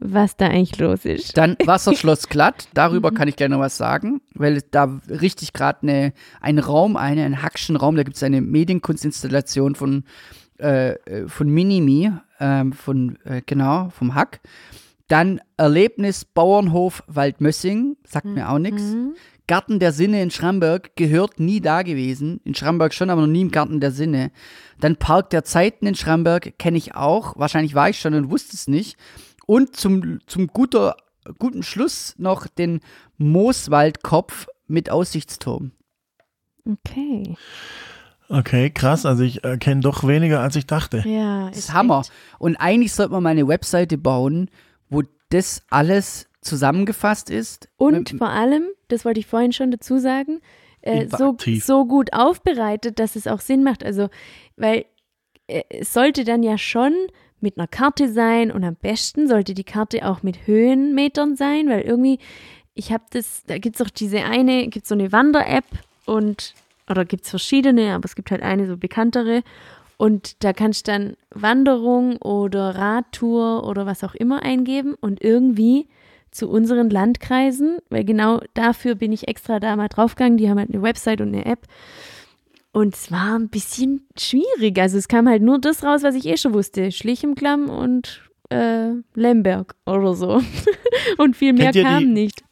was 0.00 0.36
da 0.36 0.46
eigentlich 0.46 0.78
los 0.78 1.04
ist. 1.04 1.36
Dann 1.36 1.56
Wasserschloss 1.64 2.28
glatt, 2.28 2.68
darüber 2.74 3.12
kann 3.12 3.28
ich 3.28 3.36
gleich 3.36 3.48
noch 3.48 3.60
was 3.60 3.76
sagen, 3.76 4.20
weil 4.34 4.62
da 4.70 5.00
richtig 5.08 5.52
gerade 5.52 5.82
eine, 5.82 6.12
ein 6.40 6.58
Raum, 6.58 6.96
eine, 6.96 7.24
einen 7.24 7.42
Hackschen 7.42 7.76
Raum, 7.76 7.96
da 7.96 8.02
gibt 8.02 8.16
es 8.16 8.22
eine 8.22 8.40
Medienkunstinstallation 8.40 9.74
von, 9.74 10.04
äh, 10.58 10.92
äh, 10.92 11.28
von 11.28 11.48
Minimi, 11.48 12.10
ähm, 12.40 12.72
von, 12.72 13.18
äh, 13.24 13.42
genau, 13.46 13.90
vom 13.90 14.14
Hack. 14.14 14.40
Dann 15.08 15.40
Erlebnis 15.56 16.24
Bauernhof 16.24 17.04
Waldmössing, 17.06 17.96
sagt 18.04 18.26
mir 18.26 18.48
auch 18.48 18.58
nichts. 18.58 18.96
Garten 19.52 19.78
der 19.78 19.92
Sinne 19.92 20.22
in 20.22 20.30
Schramberg, 20.30 20.96
gehört 20.96 21.38
nie 21.38 21.60
da 21.60 21.82
gewesen. 21.82 22.40
In 22.44 22.54
Schramberg 22.54 22.94
schon, 22.94 23.10
aber 23.10 23.20
noch 23.20 23.26
nie 23.36 23.42
im 23.42 23.50
Garten 23.50 23.80
der 23.80 23.90
Sinne. 23.92 24.30
Dann 24.80 24.96
Park 24.96 25.28
der 25.28 25.44
Zeiten 25.44 25.86
in 25.86 25.94
Schramberg 25.94 26.58
kenne 26.58 26.78
ich 26.78 26.94
auch. 26.94 27.36
Wahrscheinlich 27.38 27.74
war 27.74 27.90
ich 27.90 28.00
schon 28.00 28.14
und 28.14 28.30
wusste 28.30 28.56
es 28.56 28.66
nicht. 28.66 28.96
Und 29.46 29.76
zum, 29.76 30.20
zum 30.26 30.46
guter, 30.46 30.96
guten 31.38 31.62
Schluss 31.62 32.14
noch 32.16 32.46
den 32.46 32.80
Mooswaldkopf 33.18 34.46
mit 34.68 34.88
Aussichtsturm. 34.90 35.72
Okay. 36.66 37.36
Okay, 38.28 38.70
krass. 38.70 39.04
Also 39.04 39.22
ich 39.24 39.44
äh, 39.44 39.58
kenne 39.58 39.82
doch 39.82 40.06
weniger, 40.06 40.40
als 40.40 40.56
ich 40.56 40.66
dachte. 40.66 41.02
Ja, 41.06 41.48
Das 41.48 41.58
ist 41.58 41.72
Hammer. 41.74 42.00
echt- 42.00 42.12
Und 42.38 42.56
eigentlich 42.56 42.92
sollte 42.94 43.12
man 43.12 43.22
mal 43.22 43.30
eine 43.30 43.46
Webseite 43.46 43.98
bauen, 43.98 44.48
wo 44.88 45.02
das 45.28 45.62
alles 45.68 46.28
zusammengefasst 46.42 47.30
ist. 47.30 47.68
Und 47.76 48.10
vor 48.10 48.28
allem, 48.28 48.66
das 48.88 49.04
wollte 49.04 49.20
ich 49.20 49.26
vorhin 49.26 49.52
schon 49.52 49.70
dazu 49.70 49.98
sagen, 49.98 50.40
äh, 50.82 51.06
so, 51.08 51.36
so 51.60 51.86
gut 51.86 52.12
aufbereitet, 52.12 52.98
dass 52.98 53.16
es 53.16 53.26
auch 53.26 53.40
Sinn 53.40 53.62
macht. 53.62 53.84
Also, 53.84 54.08
weil 54.56 54.84
äh, 55.46 55.62
es 55.70 55.92
sollte 55.92 56.24
dann 56.24 56.42
ja 56.42 56.58
schon 56.58 56.92
mit 57.40 57.58
einer 57.58 57.68
Karte 57.68 58.12
sein 58.12 58.50
und 58.50 58.64
am 58.64 58.76
besten 58.76 59.26
sollte 59.26 59.54
die 59.54 59.64
Karte 59.64 60.08
auch 60.08 60.22
mit 60.22 60.46
Höhenmetern 60.46 61.36
sein, 61.36 61.68
weil 61.68 61.82
irgendwie, 61.82 62.18
ich 62.74 62.92
habe 62.92 63.04
das, 63.10 63.44
da 63.46 63.58
gibt 63.58 63.76
es 63.76 63.86
auch 63.86 63.90
diese 63.90 64.24
eine, 64.24 64.68
gibt 64.68 64.86
so 64.86 64.94
eine 64.94 65.10
Wander-App 65.12 65.64
und, 66.06 66.54
oder 66.88 67.04
gibt 67.04 67.24
es 67.24 67.30
verschiedene, 67.30 67.94
aber 67.94 68.04
es 68.04 68.14
gibt 68.14 68.30
halt 68.30 68.42
eine 68.42 68.66
so 68.66 68.76
bekanntere 68.76 69.42
und 69.96 70.42
da 70.44 70.52
kannst 70.52 70.86
du 70.86 70.92
dann 70.92 71.16
Wanderung 71.30 72.16
oder 72.16 72.76
Radtour 72.76 73.66
oder 73.66 73.86
was 73.86 74.04
auch 74.04 74.14
immer 74.14 74.42
eingeben 74.42 74.94
und 74.94 75.22
irgendwie 75.22 75.88
zu 76.32 76.48
unseren 76.48 76.90
Landkreisen, 76.90 77.78
weil 77.90 78.04
genau 78.04 78.40
dafür 78.54 78.94
bin 78.94 79.12
ich 79.12 79.28
extra 79.28 79.60
da 79.60 79.76
mal 79.76 79.88
draufgegangen. 79.88 80.38
Die 80.38 80.48
haben 80.50 80.58
halt 80.58 80.72
eine 80.72 80.82
Website 80.82 81.20
und 81.20 81.28
eine 81.28 81.44
App. 81.44 81.66
Und 82.72 82.96
es 82.96 83.12
war 83.12 83.38
ein 83.38 83.50
bisschen 83.50 84.06
schwierig. 84.18 84.78
Also 84.80 84.96
es 84.96 85.06
kam 85.06 85.28
halt 85.28 85.42
nur 85.42 85.60
das 85.60 85.84
raus, 85.84 86.02
was 86.02 86.14
ich 86.14 86.26
eh 86.26 86.38
schon 86.38 86.54
wusste. 86.54 86.90
Schlichenklamm 86.90 87.68
und 87.68 88.22
äh, 88.48 88.92
Lemberg 89.14 89.74
oder 89.84 90.14
so. 90.14 90.40
und 91.18 91.36
viel 91.36 91.52
mehr 91.52 91.72
kam 91.72 92.00
die, 92.00 92.06
nicht. 92.06 92.42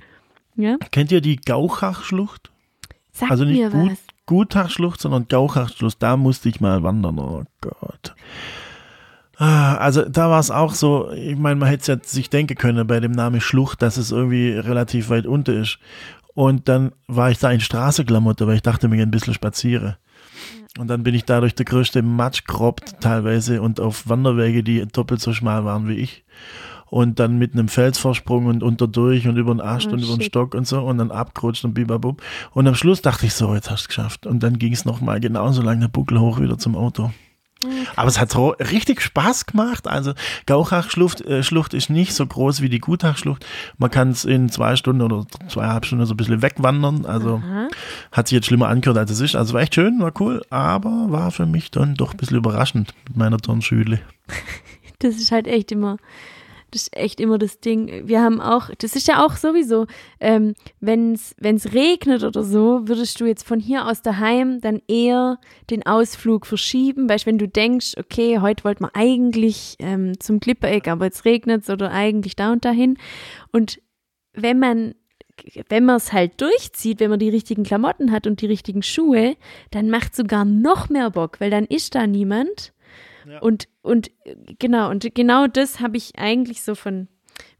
Ja? 0.56 0.76
Kennt 0.90 1.10
ihr 1.10 1.22
die 1.22 1.36
Gauchachschlucht? 1.36 2.50
Sag 3.12 3.30
also 3.30 3.44
nicht 3.44 3.58
mir 3.58 3.70
gut, 3.70 3.92
was. 3.92 3.98
Gutachschlucht, 4.26 5.00
sondern 5.00 5.26
Gauchachschlucht. 5.26 5.96
Da 6.02 6.18
musste 6.18 6.50
ich 6.50 6.60
mal 6.60 6.82
wandern. 6.82 7.18
Oh 7.18 7.44
Gott. 7.62 8.14
Ah, 9.40 9.76
Also 9.76 10.06
da 10.06 10.28
war 10.28 10.38
es 10.38 10.50
auch 10.50 10.74
so, 10.74 11.10
ich 11.12 11.36
meine, 11.38 11.56
man 11.56 11.68
hätte 11.70 11.80
es 11.80 11.86
ja 11.86 11.96
sich 12.04 12.28
denken 12.28 12.56
können 12.56 12.86
bei 12.86 13.00
dem 13.00 13.12
Namen 13.12 13.40
Schlucht, 13.40 13.80
dass 13.80 13.96
es 13.96 14.10
irgendwie 14.12 14.50
relativ 14.50 15.08
weit 15.08 15.26
unten 15.26 15.62
ist. 15.62 15.78
Und 16.34 16.68
dann 16.68 16.92
war 17.08 17.30
ich 17.30 17.38
da 17.38 17.50
in 17.50 17.60
Straßenklamotte, 17.60 18.46
weil 18.46 18.56
ich 18.56 18.62
dachte, 18.62 18.88
mir 18.88 19.02
ein 19.02 19.10
bisschen 19.10 19.32
spaziere. 19.32 19.96
Und 20.78 20.88
dann 20.88 21.02
bin 21.02 21.14
ich 21.14 21.24
da 21.24 21.40
durch 21.40 21.54
der 21.54 21.64
größte 21.64 22.02
Matsch 22.02 22.44
geroppt 22.44 22.96
teilweise 23.00 23.62
und 23.62 23.80
auf 23.80 24.08
Wanderwege, 24.10 24.62
die 24.62 24.86
doppelt 24.86 25.22
so 25.22 25.32
schmal 25.32 25.64
waren 25.64 25.88
wie 25.88 25.94
ich. 25.94 26.24
Und 26.90 27.18
dann 27.18 27.38
mit 27.38 27.54
einem 27.54 27.68
Felsvorsprung 27.68 28.44
und 28.44 28.62
unterdurch 28.62 29.26
und 29.26 29.38
über 29.38 29.54
den 29.54 29.62
Ast 29.62 29.86
Oh, 29.88 29.92
und 29.92 30.02
über 30.02 30.16
den. 30.16 30.22
Stock 30.22 30.54
und 30.54 30.66
so 30.66 30.82
und 30.82 30.98
dann 30.98 31.10
abgerutscht 31.10 31.64
und 31.64 31.72
bibabub. 31.72 32.20
Und 32.52 32.68
am 32.68 32.74
Schluss 32.74 33.00
dachte 33.00 33.24
ich 33.24 33.32
so, 33.32 33.54
jetzt 33.54 33.70
hast 33.70 33.84
du 33.84 33.84
es 33.84 33.88
geschafft. 33.88 34.26
Und 34.26 34.42
dann 34.42 34.58
ging 34.58 34.74
es 34.74 34.84
nochmal 34.84 35.18
genauso 35.18 35.62
lang 35.62 35.80
der 35.80 35.88
Buckel 35.88 36.20
hoch 36.20 36.40
wieder 36.40 36.58
zum 36.58 36.76
Auto. 36.76 37.10
Aber 37.96 38.08
es 38.08 38.18
hat 38.18 38.34
ro- 38.36 38.54
richtig 38.58 39.00
Spaß 39.02 39.46
gemacht. 39.46 39.86
Also 39.86 40.14
Gauchachschlucht 40.46 41.20
äh, 41.22 41.42
Schlucht 41.42 41.74
ist 41.74 41.90
nicht 41.90 42.14
so 42.14 42.26
groß 42.26 42.62
wie 42.62 42.68
die 42.68 42.78
Gutachschlucht. 42.78 43.44
Man 43.78 43.90
kann 43.90 44.10
es 44.10 44.24
in 44.24 44.48
zwei 44.48 44.76
Stunden 44.76 45.02
oder 45.02 45.26
zweieinhalb 45.48 45.84
Stunden 45.86 46.06
so 46.06 46.14
ein 46.14 46.16
bisschen 46.16 46.42
wegwandern. 46.42 47.04
Also 47.06 47.42
Aha. 47.44 47.68
hat 48.12 48.28
sich 48.28 48.36
jetzt 48.36 48.46
schlimmer 48.46 48.68
angehört, 48.68 48.98
als 48.98 49.10
es 49.10 49.20
ist. 49.20 49.36
Also 49.36 49.54
war 49.54 49.60
echt 49.60 49.74
schön, 49.74 50.00
war 50.00 50.12
cool, 50.20 50.42
aber 50.50 51.06
war 51.10 51.30
für 51.30 51.46
mich 51.46 51.70
dann 51.70 51.94
doch 51.94 52.12
ein 52.12 52.16
bisschen 52.16 52.38
überraschend 52.38 52.94
mit 53.08 53.16
meiner 53.16 53.38
Turnschüle. 53.38 54.00
Das 55.02 55.14
ist 55.16 55.32
halt 55.32 55.46
echt 55.46 55.72
immer, 55.72 55.96
das 56.70 56.82
ist 56.82 56.96
echt 56.96 57.20
immer 57.20 57.38
das 57.38 57.60
Ding. 57.60 58.06
Wir 58.06 58.22
haben 58.22 58.40
auch, 58.40 58.70
das 58.78 58.96
ist 58.96 59.08
ja 59.08 59.24
auch 59.24 59.36
sowieso, 59.36 59.86
ähm, 60.20 60.54
wenn 60.80 61.12
es 61.12 61.74
regnet 61.74 62.24
oder 62.24 62.42
so, 62.42 62.86
würdest 62.88 63.20
du 63.20 63.26
jetzt 63.26 63.46
von 63.46 63.60
hier 63.60 63.86
aus 63.86 64.02
daheim 64.02 64.60
dann 64.60 64.80
eher 64.88 65.38
den 65.70 65.84
Ausflug 65.86 66.46
verschieben. 66.46 67.08
Weißt 67.08 67.26
wenn 67.26 67.38
du 67.38 67.48
denkst, 67.48 67.94
okay, 67.98 68.38
heute 68.40 68.64
wollten 68.64 68.84
wir 68.84 68.94
eigentlich 68.94 69.76
ähm, 69.78 70.18
zum 70.20 70.40
Klippereck, 70.40 70.88
aber 70.88 71.06
jetzt 71.06 71.24
regnet 71.24 71.62
es 71.62 71.70
oder 71.70 71.90
eigentlich 71.90 72.36
da 72.36 72.52
und 72.52 72.64
dahin. 72.64 72.98
Und 73.52 73.80
wenn 74.34 74.58
man 74.58 74.94
wenn 75.68 75.84
man 75.84 75.96
es 75.96 76.12
halt 76.12 76.40
durchzieht, 76.40 77.00
wenn 77.00 77.10
man 77.10 77.18
die 77.18 77.30
richtigen 77.30 77.64
Klamotten 77.64 78.12
hat 78.12 78.26
und 78.26 78.40
die 78.40 78.46
richtigen 78.46 78.82
Schuhe, 78.82 79.36
dann 79.70 79.88
macht 79.90 80.14
sogar 80.14 80.44
noch 80.44 80.88
mehr 80.88 81.10
Bock, 81.10 81.40
weil 81.40 81.50
dann 81.50 81.64
ist 81.64 81.94
da 81.94 82.06
niemand. 82.06 82.72
Und, 83.40 83.68
und 83.82 84.08
äh, 84.24 84.36
genau, 84.58 84.90
und 84.90 85.14
genau 85.14 85.46
das 85.46 85.80
habe 85.80 85.96
ich 85.96 86.18
eigentlich 86.18 86.62
so 86.62 86.74
von, 86.74 87.08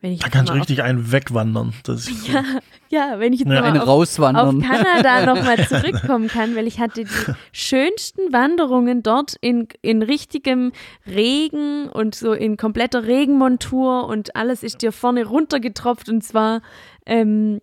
wenn 0.00 0.12
ich 0.12 0.20
Da 0.20 0.28
kannst 0.28 0.50
du 0.50 0.54
richtig 0.56 0.82
einen 0.82 1.12
wegwandern. 1.12 1.74
Das 1.84 2.08
ist 2.08 2.10
auf, 2.10 2.28
ja, 2.32 2.44
ja, 2.88 3.18
wenn 3.20 3.32
ich 3.32 3.40
jetzt 3.40 3.50
Ja, 3.50 3.60
auf, 3.62 3.80
auf 3.80 3.86
rauswandern. 3.86 4.62
Kanada 4.62 5.26
nochmal 5.26 5.66
zurückkommen 5.66 6.28
kann, 6.28 6.56
weil 6.56 6.66
ich 6.66 6.80
hatte 6.80 7.04
die 7.04 7.10
schönsten 7.52 8.32
Wanderungen 8.32 9.02
dort 9.02 9.36
in, 9.40 9.68
in 9.82 10.02
richtigem 10.02 10.72
Regen 11.06 11.88
und 11.88 12.14
so 12.14 12.32
in 12.32 12.56
kompletter 12.56 13.04
Regenmontur 13.04 14.06
und 14.06 14.36
alles 14.36 14.62
ist 14.62 14.82
dir 14.82 14.92
vorne 14.92 15.24
runtergetropft 15.24 16.08
und 16.08 16.22
zwar, 16.22 16.62
ähm, 17.06 17.60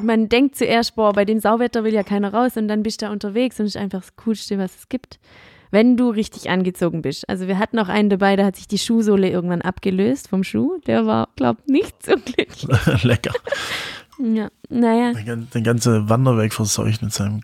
man 0.00 0.28
denkt 0.28 0.56
zuerst, 0.56 0.94
boah, 0.96 1.12
bei 1.12 1.24
dem 1.24 1.40
Sauwetter 1.40 1.84
will 1.84 1.92
ja 1.94 2.02
keiner 2.02 2.32
raus 2.32 2.56
und 2.56 2.68
dann 2.68 2.82
bist 2.82 3.02
du 3.02 3.06
da 3.06 3.12
unterwegs 3.12 3.58
und 3.60 3.66
ist 3.66 3.76
einfach 3.76 4.00
das 4.00 4.16
Coolste, 4.16 4.58
was 4.58 4.76
es 4.76 4.88
gibt. 4.88 5.18
Wenn 5.70 5.96
du 5.96 6.10
richtig 6.10 6.50
angezogen 6.50 7.02
bist. 7.02 7.28
Also 7.28 7.46
wir 7.46 7.58
hatten 7.58 7.78
auch 7.78 7.88
einen 7.88 8.10
dabei, 8.10 8.34
da 8.36 8.44
hat 8.44 8.56
sich 8.56 8.66
die 8.68 8.78
Schuhsohle 8.78 9.28
irgendwann 9.30 9.62
abgelöst 9.62 10.28
vom 10.28 10.42
Schuh. 10.44 10.78
Der 10.86 11.06
war, 11.06 11.28
glaub 11.36 11.56
nicht 11.68 12.04
so 12.04 12.14
glücklich. 12.16 12.66
lecker. 13.04 13.32
Ja, 14.18 14.48
naja. 14.68 15.12
Den, 15.12 15.24
gan- 15.26 15.48
den 15.54 15.64
ganzen 15.64 16.08
Wanderweg 16.08 16.52
verseucht 16.52 17.02
mit 17.02 17.12
seinem 17.12 17.42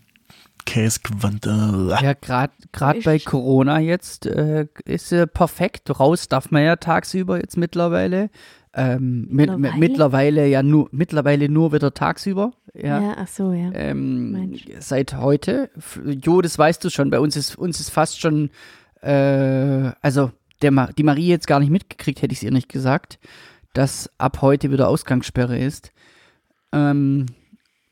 Käsegewander. 0.65 1.97
Ja, 2.01 2.13
gerade 2.13 2.51
gerade 2.71 3.01
bei 3.01 3.19
Corona 3.19 3.79
jetzt 3.79 4.25
äh, 4.25 4.67
ist 4.85 5.11
äh, 5.11 5.25
perfekt. 5.25 5.99
Raus 5.99 6.27
darf 6.27 6.51
man 6.51 6.63
ja 6.63 6.75
tagsüber 6.75 7.37
jetzt 7.39 7.57
mittlerweile. 7.57 8.29
Ähm, 8.79 9.27
mit, 9.31 9.49
mit, 9.49 9.59
Mittlerweile? 9.59 9.77
mittlerweile 9.79 10.47
ja 10.47 10.61
nur 10.63 10.87
mittlerweile 10.91 11.49
nur 11.49 11.73
wieder 11.73 11.93
tagsüber. 11.93 12.51
Ja, 12.75 13.01
Ja. 13.01 13.15
ach 13.17 13.27
so, 13.27 13.51
ja. 13.51 13.71
Ähm, 13.73 14.55
seit 14.79 15.15
heute. 15.17 15.69
Jo, 16.05 16.41
das 16.41 16.57
weißt 16.59 16.83
du 16.83 16.89
schon. 16.91 17.09
Bei 17.09 17.19
uns 17.19 17.35
ist 17.35 17.57
uns 17.57 17.79
ist 17.79 17.89
fast 17.89 18.21
schon 18.21 18.51
äh, 19.01 19.91
also 20.01 20.31
der 20.61 20.71
die 20.97 21.03
Marie 21.03 21.27
jetzt 21.27 21.47
gar 21.47 21.59
nicht 21.59 21.69
mitgekriegt, 21.71 22.21
hätte 22.21 22.33
ich 22.33 22.39
es 22.39 22.43
ihr 22.43 22.51
nicht 22.51 22.69
gesagt, 22.69 23.19
dass 23.73 24.09
ab 24.17 24.41
heute 24.41 24.71
wieder 24.71 24.87
Ausgangssperre 24.87 25.57
ist. 25.57 25.91
Ähm, 26.71 27.25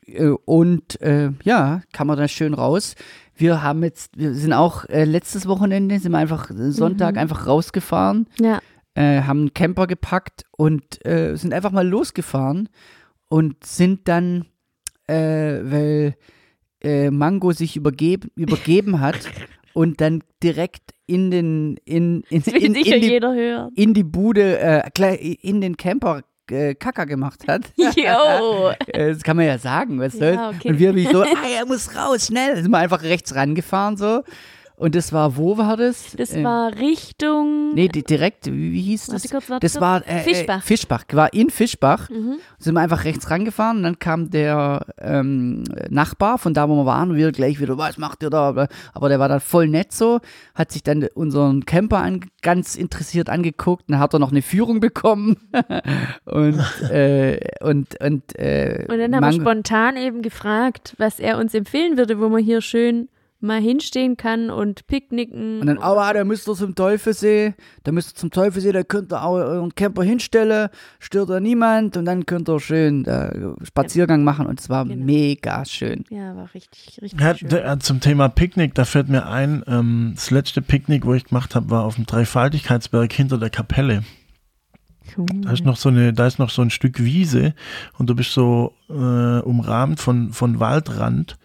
äh, 0.06 0.28
und 0.44 1.00
äh, 1.00 1.30
ja, 1.44 1.82
kann 1.92 2.06
man 2.06 2.16
da 2.18 2.28
schön 2.28 2.54
raus. 2.54 2.94
Wir 3.36 3.62
haben 3.62 3.82
jetzt, 3.82 4.16
wir 4.18 4.34
sind 4.34 4.52
auch 4.52 4.84
äh, 4.86 5.04
letztes 5.04 5.46
Wochenende, 5.46 5.98
sind 5.98 6.12
wir 6.12 6.18
einfach 6.18 6.50
Sonntag 6.54 7.14
Mhm. 7.14 7.20
einfach 7.20 7.46
rausgefahren, 7.46 8.26
Ja, 8.40 8.60
äh, 8.96 9.22
haben 9.22 9.40
einen 9.40 9.54
Camper 9.54 9.86
gepackt 9.86 10.44
und 10.56 11.04
äh, 11.06 11.36
sind 11.36 11.52
einfach 11.52 11.70
mal 11.70 11.86
losgefahren 11.86 12.68
und 13.28 13.62
sind 13.64 14.08
dann, 14.08 14.46
äh, 15.06 15.14
weil 15.14 16.14
äh, 16.82 17.10
Mango 17.10 17.52
sich 17.52 17.76
übergeben, 17.76 18.30
übergeben 18.34 19.00
hat 19.00 19.18
und 19.74 20.00
dann 20.00 20.22
direkt 20.42 20.94
in 21.06 21.30
den 21.30 21.76
in, 21.84 22.22
in, 22.30 22.42
in, 22.42 22.74
sicher 22.74 22.96
in, 22.96 23.02
die, 23.02 23.80
in 23.82 23.94
die 23.94 24.02
Bude 24.04 24.82
in 25.42 25.60
den 25.60 25.76
Camper 25.76 26.22
Kacker 26.48 27.06
gemacht 27.06 27.46
hat. 27.48 27.62
Jo. 27.76 28.70
Äh, 28.86 29.12
Das 29.12 29.22
kann 29.22 29.36
man 29.36 29.46
ja 29.46 29.58
sagen, 29.58 29.98
was 29.98 30.14
Ja, 30.14 30.34
soll's. 30.34 30.56
okay. 30.56 30.68
Und 30.70 30.78
wir 30.78 30.94
wie 30.94 31.06
so, 31.06 31.22
ah, 31.22 31.26
er 31.58 31.66
muss 31.66 31.94
raus, 31.96 32.26
schnell. 32.26 32.54
Dann 32.54 32.62
sind 32.62 32.70
wir 32.70 32.78
einfach 32.78 33.02
rechts 33.02 33.34
rangefahren 33.34 33.96
so. 33.96 34.22
Und 34.78 34.94
das 34.94 35.10
war, 35.12 35.36
wo 35.38 35.56
war 35.56 35.76
das? 35.78 36.12
Das 36.18 36.34
Äh, 36.34 36.44
war 36.44 36.76
Richtung. 36.76 37.72
Nee, 37.74 37.88
di- 37.88 38.02
direkt, 38.02 38.46
wie, 38.46 38.72
wie 38.72 38.82
hieß 38.82 39.06
das? 39.06 39.22
Kurz, 39.30 39.46
das 39.46 39.72
kurz. 39.72 39.80
war 39.80 40.06
äh, 40.06 40.18
Fischbach. 40.20 40.58
Äh, 40.58 40.60
Fischbach, 40.66 41.04
war 41.12 41.32
in 41.32 41.48
Fischbach. 41.48 42.10
Mhm. 42.10 42.36
Sind 42.58 42.74
wir 42.74 42.80
einfach 42.80 43.04
rechts 43.04 43.30
rangefahren 43.30 43.78
und 43.78 43.82
dann 43.84 43.98
kam 43.98 44.30
der 44.30 44.84
ähm, 44.98 45.64
Nachbar 45.88 46.36
von 46.36 46.52
da, 46.52 46.68
wo 46.68 46.74
wir 46.76 46.84
waren, 46.84 47.10
und 47.12 47.16
wir 47.16 47.32
gleich 47.32 47.58
wieder, 47.58 47.78
was 47.78 47.96
macht 47.96 48.22
ihr 48.22 48.28
da? 48.28 48.66
Aber 48.92 49.08
der 49.08 49.18
war 49.18 49.28
dann 49.28 49.40
voll 49.40 49.66
nett 49.68 49.92
so, 49.92 50.20
hat 50.54 50.72
sich 50.72 50.82
dann 50.82 51.06
unseren 51.14 51.64
Camper 51.64 51.98
an, 51.98 52.20
ganz 52.42 52.76
interessiert 52.76 53.30
angeguckt, 53.30 53.84
dann 53.88 53.98
hat 53.98 54.12
er 54.14 54.18
noch 54.18 54.30
eine 54.30 54.42
Führung 54.42 54.80
bekommen 54.80 55.36
und, 56.26 56.60
äh, 56.90 57.40
und, 57.62 57.98
und, 58.00 58.38
äh, 58.38 58.84
Und 58.88 58.98
dann 58.98 59.14
haben 59.16 59.24
wir 59.24 59.32
spontan 59.40 59.96
eben 59.96 60.20
gefragt, 60.22 60.94
was 60.98 61.18
er 61.18 61.38
uns 61.38 61.54
empfehlen 61.54 61.96
würde, 61.96 62.20
wo 62.20 62.28
man 62.28 62.42
hier 62.42 62.60
schön 62.60 63.08
mal 63.40 63.60
hinstehen 63.60 64.16
kann 64.16 64.50
und 64.50 64.86
picknicken. 64.86 65.60
Und 65.60 65.66
dann, 65.66 65.78
aber 65.78 66.12
da 66.14 66.24
müsst 66.24 66.48
ihr 66.48 66.54
zum 66.54 66.74
Teufelsee, 66.74 67.54
da 67.84 67.92
müsst 67.92 68.12
ihr 68.12 68.14
zum 68.16 68.30
Teufelsee, 68.30 68.72
da 68.72 68.82
könnt 68.82 69.12
ihr 69.12 69.22
auch 69.22 69.34
euren 69.34 69.74
Camper 69.74 70.02
hinstellen, 70.02 70.68
stört 70.98 71.30
da 71.30 71.38
niemand 71.38 71.96
und 71.96 72.06
dann 72.06 72.24
könnt 72.26 72.48
ihr 72.48 72.58
schön 72.60 73.04
äh, 73.04 73.30
Spaziergang 73.64 74.24
machen 74.24 74.46
und 74.46 74.58
es 74.60 74.68
war 74.70 74.84
Genau. 74.86 75.04
mega 75.04 75.64
schön. 75.64 76.04
ja, 76.10 76.34
war 76.34 76.48
richtig, 76.54 76.98
richtig 77.02 77.20
Ja, 77.20 77.36
schön. 77.36 77.48
d- 77.50 77.58
äh, 77.58 77.78
zum 77.78 78.00
Thema 78.00 78.28
Picknick, 78.28 78.74
da 78.74 78.84
fällt 78.84 79.08
mir 79.08 79.26
ein, 79.26 79.62
ähm, 79.66 80.12
das 80.14 80.30
letzte 80.30 80.62
Picknick, 80.62 81.04
wo 81.04 81.12
ich 81.14 81.24
gemacht 81.24 81.54
habe, 81.54 81.68
war 81.70 81.84
auf 81.84 81.96
dem 81.96 82.06
Dreifaltigkeitsberg 82.06 83.12
hinter 83.12 83.38
der 83.38 83.50
Kapelle. 83.50 84.02
Da 85.42 85.52
ist 85.52 85.64
noch 85.64 85.76
so 85.76 85.88
eine, 85.88 86.12
da 86.12 86.26
ist 86.26 86.38
noch 86.40 86.50
so 86.50 86.62
ein 86.62 86.70
Stück 86.70 87.02
Wiese 87.02 87.54
und 87.96 88.10
du 88.10 88.16
bist 88.16 88.32
so 88.32 88.72
äh, 88.90 88.92
umrahmt 89.40 90.00
von, 90.00 90.32
von 90.32 90.58
Waldrand. 90.58 91.36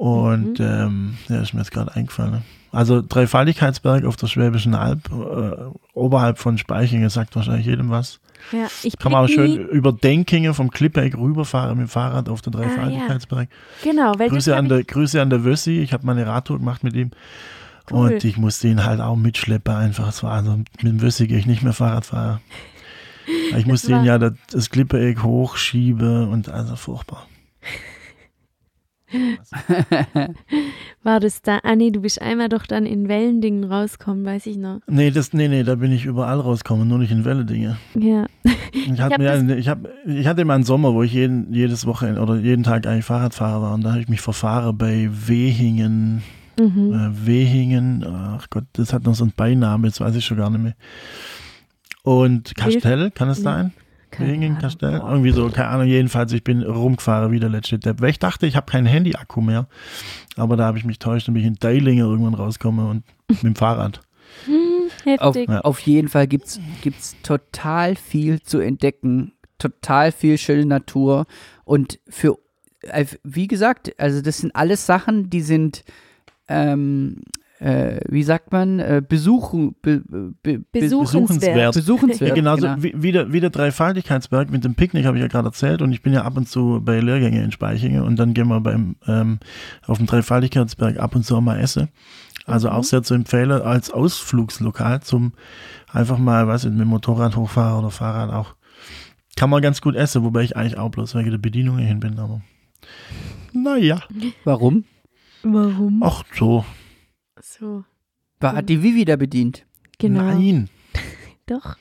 Und 0.00 0.58
Mhm. 0.58 0.64
ähm, 0.64 1.14
ja, 1.28 1.42
ist 1.42 1.52
mir 1.52 1.60
jetzt 1.60 1.72
gerade 1.72 1.94
eingefallen. 1.94 2.42
Also 2.72 3.02
Dreifaltigkeitsberg 3.06 4.06
auf 4.06 4.16
der 4.16 4.28
Schwäbischen 4.28 4.74
Alb, 4.74 5.10
äh, 5.10 5.56
oberhalb 5.92 6.38
von 6.38 6.56
Speichingen, 6.56 7.10
sagt 7.10 7.36
wahrscheinlich 7.36 7.66
jedem 7.66 7.90
was. 7.90 8.18
ja, 8.52 8.68
ich 8.82 8.96
Kann 8.98 9.12
man 9.12 9.24
auch 9.24 9.28
schön 9.28 9.68
über 9.68 9.92
Denkingen 9.92 10.54
vom 10.54 10.70
Klippeck 10.70 11.18
rüberfahren 11.18 11.76
mit 11.76 11.88
dem 11.88 11.90
Fahrrad 11.90 12.30
auf 12.30 12.40
den 12.40 12.54
Ah, 12.54 12.60
ja. 12.62 12.66
Dreifaltigkeitsberg. 12.68 13.48
Genau, 13.82 14.12
Grüße 14.12 14.56
an, 14.56 14.70
der, 14.70 14.84
Grüße 14.84 15.20
an 15.20 15.28
der 15.28 15.44
Wössi. 15.44 15.80
Ich 15.80 15.92
habe 15.92 16.06
meine 16.06 16.26
Radtour 16.26 16.58
gemacht 16.58 16.82
mit 16.82 16.94
ihm. 16.96 17.10
Cool. 17.90 18.12
Und 18.14 18.24
ich 18.24 18.38
musste 18.38 18.68
ihn 18.68 18.84
halt 18.86 19.00
auch 19.02 19.16
mitschleppen 19.16 19.74
einfach. 19.74 20.08
Es 20.08 20.22
war 20.22 20.32
also 20.32 20.56
mit 20.56 20.82
dem 20.82 21.02
Wössi 21.02 21.26
gehe 21.26 21.38
ich 21.38 21.46
nicht 21.46 21.62
mehr 21.62 21.74
Fahrrad 21.74 22.06
fahren. 22.06 22.40
Ich 23.56 23.66
musste 23.66 23.92
ihn 23.92 24.02
ja 24.04 24.18
das, 24.18 24.32
das 24.50 24.70
Klippeck 24.70 25.22
hochschieben 25.22 26.28
und 26.30 26.48
also 26.48 26.74
furchtbar. 26.74 27.26
War 31.02 31.20
das 31.20 31.42
da? 31.42 31.60
Ah, 31.62 31.74
nee, 31.74 31.90
du 31.90 32.00
bist 32.00 32.20
einmal 32.20 32.48
doch 32.48 32.66
dann 32.66 32.86
in 32.86 33.08
Wellendingen 33.08 33.64
rausgekommen, 33.64 34.24
weiß 34.24 34.46
ich 34.46 34.56
noch. 34.56 34.80
Nee, 34.86 35.10
das, 35.10 35.32
nee, 35.32 35.48
nee, 35.48 35.62
da 35.62 35.74
bin 35.74 35.92
ich 35.92 36.04
überall 36.04 36.40
rausgekommen, 36.40 36.86
nur 36.86 36.98
nicht 36.98 37.10
in 37.10 37.24
Welledinge. 37.24 37.76
Ja. 37.94 38.26
Ich, 38.72 39.00
hatte 39.00 39.14
hab 39.14 39.18
mir 39.18 39.56
ich, 39.58 39.68
hab, 39.68 39.88
ich 40.06 40.26
hatte 40.26 40.44
mal 40.44 40.54
einen 40.54 40.64
Sommer, 40.64 40.94
wo 40.94 41.02
ich 41.02 41.12
jeden, 41.12 41.52
jedes 41.52 41.86
Wochenende 41.86 42.20
oder 42.20 42.36
jeden 42.36 42.62
Tag 42.62 42.86
eigentlich 42.86 43.04
Fahrradfahrer 43.04 43.62
war 43.62 43.74
und 43.74 43.82
da 43.82 43.92
habe 43.92 44.00
ich 44.00 44.08
mich 44.08 44.20
verfahren 44.20 44.76
bei 44.76 45.08
Wehingen. 45.10 46.22
Mhm. 46.58 46.92
Äh, 46.92 47.26
Wehingen, 47.26 48.04
ach 48.06 48.48
Gott, 48.50 48.64
das 48.74 48.92
hat 48.92 49.04
noch 49.04 49.14
so 49.14 49.24
einen 49.24 49.32
Beinamen, 49.34 49.86
jetzt 49.86 50.00
weiß 50.00 50.14
ich 50.14 50.24
schon 50.24 50.36
gar 50.36 50.50
nicht 50.50 50.62
mehr. 50.62 50.74
Und 52.02 52.54
Castell, 52.54 53.10
kann 53.10 53.28
es 53.28 53.42
sein? 53.42 53.72
Keine. 54.10 54.56
Castell? 54.60 55.00
Irgendwie 55.04 55.30
so, 55.32 55.48
keine 55.48 55.68
Ahnung, 55.68 55.86
jedenfalls, 55.86 56.32
ich 56.32 56.44
bin 56.44 56.62
rumgefahren 56.62 57.30
wie 57.32 57.40
der 57.40 57.48
letzte 57.48 57.78
Depp. 57.78 58.00
Weil 58.00 58.10
ich 58.10 58.18
dachte, 58.18 58.46
ich 58.46 58.56
habe 58.56 58.70
keinen 58.70 58.86
Handy-Akku 58.86 59.40
mehr. 59.40 59.66
Aber 60.36 60.56
da 60.56 60.64
habe 60.66 60.78
ich 60.78 60.84
mich 60.84 60.98
täuscht 60.98 61.28
und 61.28 61.34
bin 61.34 61.42
ich 61.42 61.48
in 61.48 61.54
Deilinger 61.54 62.04
irgendwann 62.04 62.34
rauskomme 62.34 62.88
und 62.88 63.04
mit 63.28 63.42
dem 63.42 63.56
Fahrrad. 63.56 64.00
Hm, 64.46 65.18
Auf. 65.18 65.36
Ja. 65.36 65.60
auf 65.60 65.80
jeden 65.80 66.08
Fall 66.08 66.26
gibt 66.26 66.46
es 66.46 67.16
total 67.22 67.96
viel 67.96 68.40
zu 68.42 68.58
entdecken, 68.58 69.32
total 69.58 70.12
viel 70.12 70.38
schöne 70.38 70.66
Natur 70.66 71.26
und 71.64 71.98
für, 72.08 72.38
äh, 72.82 73.06
wie 73.22 73.48
gesagt, 73.48 73.92
also 73.98 74.22
das 74.22 74.38
sind 74.38 74.54
alles 74.54 74.86
Sachen, 74.86 75.30
die 75.30 75.40
sind, 75.40 75.84
ähm, 76.48 77.22
äh, 77.60 78.00
wie 78.08 78.22
sagt 78.22 78.52
man, 78.52 78.78
äh, 78.78 79.02
besuchen, 79.06 79.76
be, 79.82 80.02
be, 80.08 80.32
be, 80.42 80.64
Besuchenswert. 80.72 81.74
besuchenswert. 81.74 82.30
Ja, 82.30 82.34
genauso 82.34 82.62
genau. 82.62 82.82
wie, 82.82 82.94
wie, 82.96 83.12
der, 83.12 83.32
wie 83.32 83.40
der 83.40 83.50
Dreifaltigkeitsberg 83.50 84.50
mit 84.50 84.64
dem 84.64 84.74
Picknick, 84.74 85.04
habe 85.04 85.18
ich 85.18 85.22
ja 85.22 85.28
gerade 85.28 85.48
erzählt. 85.48 85.82
Und 85.82 85.92
ich 85.92 86.02
bin 86.02 86.14
ja 86.14 86.22
ab 86.22 86.38
und 86.38 86.48
zu 86.48 86.80
bei 86.82 87.00
Lehrgänge 87.00 87.42
in 87.44 87.52
Speichingen 87.52 88.02
und 88.02 88.16
dann 88.16 88.32
gehen 88.32 88.48
wir 88.48 88.60
beim, 88.60 88.96
ähm, 89.06 89.40
auf 89.86 89.98
dem 89.98 90.06
Dreifaltigkeitsberg 90.06 90.98
ab 90.98 91.14
und 91.14 91.24
zu 91.24 91.36
auch 91.36 91.42
mal 91.42 91.60
essen. 91.60 91.88
Also 92.46 92.70
auch 92.70 92.84
sehr 92.84 93.02
zu 93.02 93.12
empfehlen 93.14 93.52
als 93.52 93.90
Ausflugslokal 93.90 95.02
zum 95.02 95.34
einfach 95.92 96.16
mal, 96.16 96.48
weiß 96.48 96.64
ich, 96.64 96.70
mit 96.70 96.80
dem 96.80 96.88
Motorrad 96.88 97.36
hochfahren 97.36 97.78
oder 97.78 97.90
Fahrrad 97.90 98.32
auch. 98.32 98.54
Kann 99.36 99.50
man 99.50 99.60
ganz 99.60 99.82
gut 99.82 99.96
essen, 99.96 100.24
wobei 100.24 100.42
ich 100.42 100.56
eigentlich 100.56 100.78
auch 100.78 100.90
bloß 100.90 101.14
wegen 101.14 101.30
der 101.30 101.38
Bedienung 101.38 101.78
hin 101.78 102.00
bin, 102.00 102.18
aber 102.18 102.40
naja, 103.52 104.02
Warum? 104.44 104.84
Warum? 105.42 106.02
ach 106.02 106.24
so, 106.34 106.64
So, 107.58 107.84
War, 108.38 108.54
hat 108.54 108.68
die 108.68 108.80
Vivi 108.82 109.04
da 109.04 109.16
bedient? 109.16 109.66
genau. 109.98 110.22
nein, 110.22 110.68
Doch. 111.46 111.76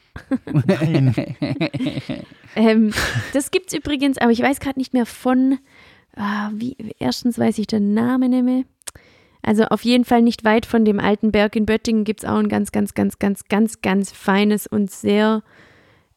nein. 0.65 1.13
Ähm, 2.55 2.91
das 3.31 3.51
gibt's 3.51 3.75
übrigens, 3.75 4.17
aber 4.17 4.31
ich 4.31 4.41
weiß 4.41 4.59
gerade 4.59 4.79
nicht 4.79 4.91
mehr 4.91 5.05
von. 5.05 5.59
Ah, 6.15 6.49
wie, 6.55 6.75
erstens 6.97 7.37
weiß 7.37 7.59
ich 7.59 7.67
den 7.67 7.93
Namen 7.93 8.31
nicht 8.31 8.43
mehr. 8.43 8.63
Also 9.43 9.65
auf 9.65 9.85
jeden 9.85 10.03
Fall 10.03 10.23
nicht 10.23 10.43
weit 10.43 10.65
von 10.65 10.83
dem 10.83 10.99
alten 10.99 11.31
Berg 11.31 11.55
in 11.55 11.67
Böttingen 11.67 12.05
gibt 12.05 12.23
es 12.23 12.29
auch 12.29 12.37
ein 12.39 12.49
ganz, 12.49 12.71
ganz, 12.71 12.95
ganz, 12.95 13.19
ganz, 13.19 13.47
ganz, 13.47 13.81
ganz 13.81 14.11
feines 14.11 14.65
und 14.65 14.89
sehr, 14.89 15.43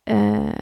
äh, 0.07 0.55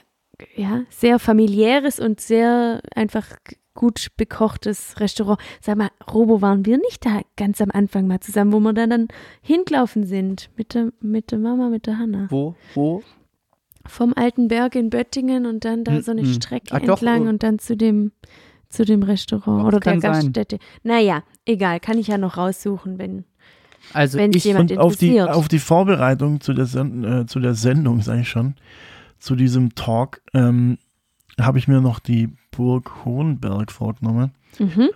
ja, 0.57 0.82
sehr 0.91 1.20
familiäres 1.20 2.01
und 2.01 2.20
sehr 2.20 2.82
einfach 2.97 3.28
gut 3.75 4.09
bekochtes 4.16 4.99
Restaurant. 5.01 5.39
Sag 5.61 5.77
mal, 5.79 5.91
Robo, 6.12 6.43
waren 6.43 6.66
wir 6.66 6.79
nicht 6.79 7.05
da 7.07 7.21
ganz 7.37 7.61
am 7.61 7.71
Anfang 7.73 8.07
mal 8.07 8.21
zusammen, 8.21 8.53
wo 8.53 8.61
wir 8.61 8.73
dann, 8.73 8.91
dann 8.91 9.09
hingelaufen 9.43 10.05
sind 10.05 10.51
mit 10.57 10.75
der, 10.75 10.93
mit 11.01 11.31
der 11.33 11.39
Mama, 11.39 11.68
mit 11.68 11.87
der 11.87 11.99
Hanna? 11.99 12.27
Wo? 12.31 12.55
Wo? 12.75 13.03
vom 13.87 14.12
alten 14.14 14.49
Berg 14.49 14.75
in 14.75 14.91
Böttingen 14.91 15.47
und 15.47 15.64
dann 15.64 15.85
da 15.85 16.03
so 16.03 16.11
eine 16.11 16.23
Mhm. 16.23 16.35
Strecke 16.35 16.66
Ah, 16.75 16.81
doch, 16.81 16.99
entlang 16.99 17.27
oh. 17.27 17.31
und 17.31 17.43
dann 17.43 17.59
zu 17.59 17.77
dem 17.77 18.12
zu 18.68 18.85
dem 18.85 19.03
Restaurant 19.03 19.62
Doch, 19.62 19.66
oder 19.68 19.81
der 19.81 19.93
kann 19.95 20.01
sein. 20.03 20.12
Gaststätte. 20.12 20.59
Naja, 20.85 21.23
egal, 21.47 21.81
kann 21.81 21.97
ich 21.99 22.07
ja 22.09 22.18
noch 22.18 22.37
raussuchen, 22.37 22.99
wenn 22.99 23.25
Also 23.95 24.18
Wenn's 24.18 24.37
ich, 24.37 24.45
jemand- 24.45 24.77
auf 24.79 24.97
die, 24.97 25.21
auf 25.21 25.49
die 25.49 25.59
Vorbereitung 25.59 26.41
zu 26.43 26.53
der, 26.53 26.66
Sen 26.66 27.03
äh, 27.05 27.27
zu 27.27 27.41
der 27.41 27.55
Sendung, 27.55 28.03
sage 28.03 28.21
ich 28.21 28.29
schon, 28.29 28.55
zu 29.18 29.35
diesem 29.35 29.75
Talk, 29.75 30.21
ähm, 30.35 30.77
habe 31.45 31.59
ich 31.59 31.68
mir 31.68 31.80
noch 31.80 31.99
die 31.99 32.30
Burg 32.51 33.05
Hohenberg 33.05 33.72
vorgenommen. 33.72 34.32
mhm. 34.59 34.91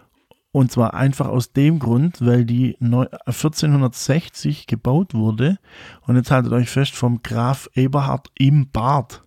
Und 0.52 0.70
zwar 0.70 0.94
einfach 0.94 1.26
aus 1.26 1.52
dem 1.52 1.80
Grund, 1.80 2.24
weil 2.24 2.44
die 2.44 2.76
neu, 2.78 3.06
1460 3.26 4.68
gebaut 4.68 5.12
wurde. 5.12 5.58
Und 6.06 6.14
jetzt 6.14 6.30
haltet 6.30 6.52
euch 6.52 6.70
fest, 6.70 6.94
vom 6.94 7.24
Graf 7.24 7.68
Eberhard 7.74 8.30
im 8.38 8.70
Bad. 8.70 9.24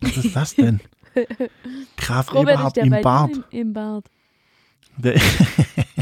Was 0.00 0.16
ist 0.16 0.34
das 0.34 0.54
denn? 0.54 0.80
Graf 1.98 2.32
Robert 2.32 2.54
Eberhard 2.54 2.78
im 2.78 2.90
dir 2.90 2.96
im, 3.50 3.50
im 3.50 3.72
Bad. 3.74 4.04
Der 4.96 5.14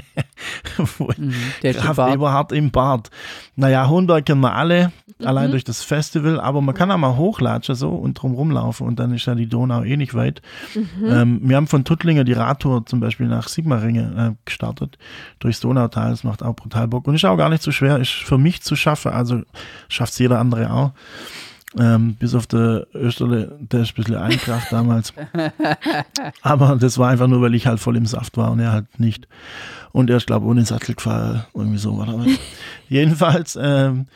mhm, 1.17 1.35
der 1.63 1.75
Graf 1.75 1.97
Bart. 1.97 2.15
Eberhard 2.15 2.53
im 2.53 2.71
Bad. 2.71 3.11
Naja, 3.57 3.89
Hohenberg 3.89 4.25
kennen 4.27 4.41
wir 4.41 4.55
alle, 4.55 4.93
allein 5.25 5.49
Mhm. 5.49 5.51
durch 5.53 5.65
das 5.65 5.83
Festival, 5.83 6.41
aber 6.41 6.61
man 6.61 6.75
kann 6.75 6.91
auch 6.91 6.97
mal 6.99 7.17
hochlatschen 7.17 7.75
so 7.75 7.91
und 7.91 8.15
drum 8.15 8.35
rumlaufen 8.35 8.87
und 8.87 8.99
dann 8.99 9.13
ist 9.13 9.27
ja 9.27 9.35
die 9.35 9.49
Donau 9.49 9.83
eh 9.83 9.97
nicht 9.97 10.15
weit. 10.15 10.43
Mhm. 10.75 11.07
Ähm, 11.07 11.41
wir 11.43 11.57
haben 11.57 11.67
von 11.67 11.85
Tuttlinger 11.85 12.25
die 12.25 12.33
Radtour 12.35 12.87
zum 12.87 13.01
Beispiel 13.01 13.27
nach 13.27 13.49
Sigmaringen 13.49 14.17
äh, 14.19 14.33
gestartet, 14.45 14.99
durchs 15.41 15.61
Donautal, 15.61 16.11
das 16.11 16.25
macht 16.25 16.43
auch 16.43 16.55
brutal 16.55 16.87
Bock 16.89 17.07
und 17.09 17.15
ist 17.15 17.25
auch 17.25 17.37
gar 17.37 17.49
nicht 17.49 17.63
so 17.63 17.73
schwer, 17.73 17.99
ist 17.99 18.11
für 18.13 18.39
mich 18.39 18.63
zu 18.63 18.77
schaffen, 18.77 19.13
also 19.13 19.43
schafft 19.89 20.13
es 20.13 20.19
jeder 20.19 20.39
andere 20.39 20.71
auch. 20.73 20.93
Ähm, 21.79 22.15
bis 22.15 22.35
auf 22.35 22.47
der 22.47 22.87
Österle, 22.95 23.59
der 23.61 23.81
ist 23.81 23.91
ein 23.91 23.95
bisschen 23.97 24.17
einkraft 24.17 24.73
damals. 24.73 25.13
Aber 26.43 26.77
das 26.77 26.97
war 26.97 27.11
einfach 27.11 27.27
nur, 27.27 27.43
weil 27.43 27.55
ich 27.55 27.67
halt 27.67 27.79
voll 27.79 27.97
im 27.97 28.07
Saft 28.07 28.39
war 28.39 28.51
und 28.53 28.61
er 28.61 28.73
halt 28.73 28.99
nicht. 28.99 29.29
Und 29.93 30.11
er 30.11 30.17
ist, 30.19 30.27
glaube 30.27 30.47
ohne 30.47 30.65
Sattel 30.65 30.95
gefahren, 30.95 31.45
irgendwie 31.55 31.79
so 31.79 31.97
war 31.99 32.07
das. 32.07 32.27
Jedenfalls, 32.89 33.59
ähm, 33.61 34.07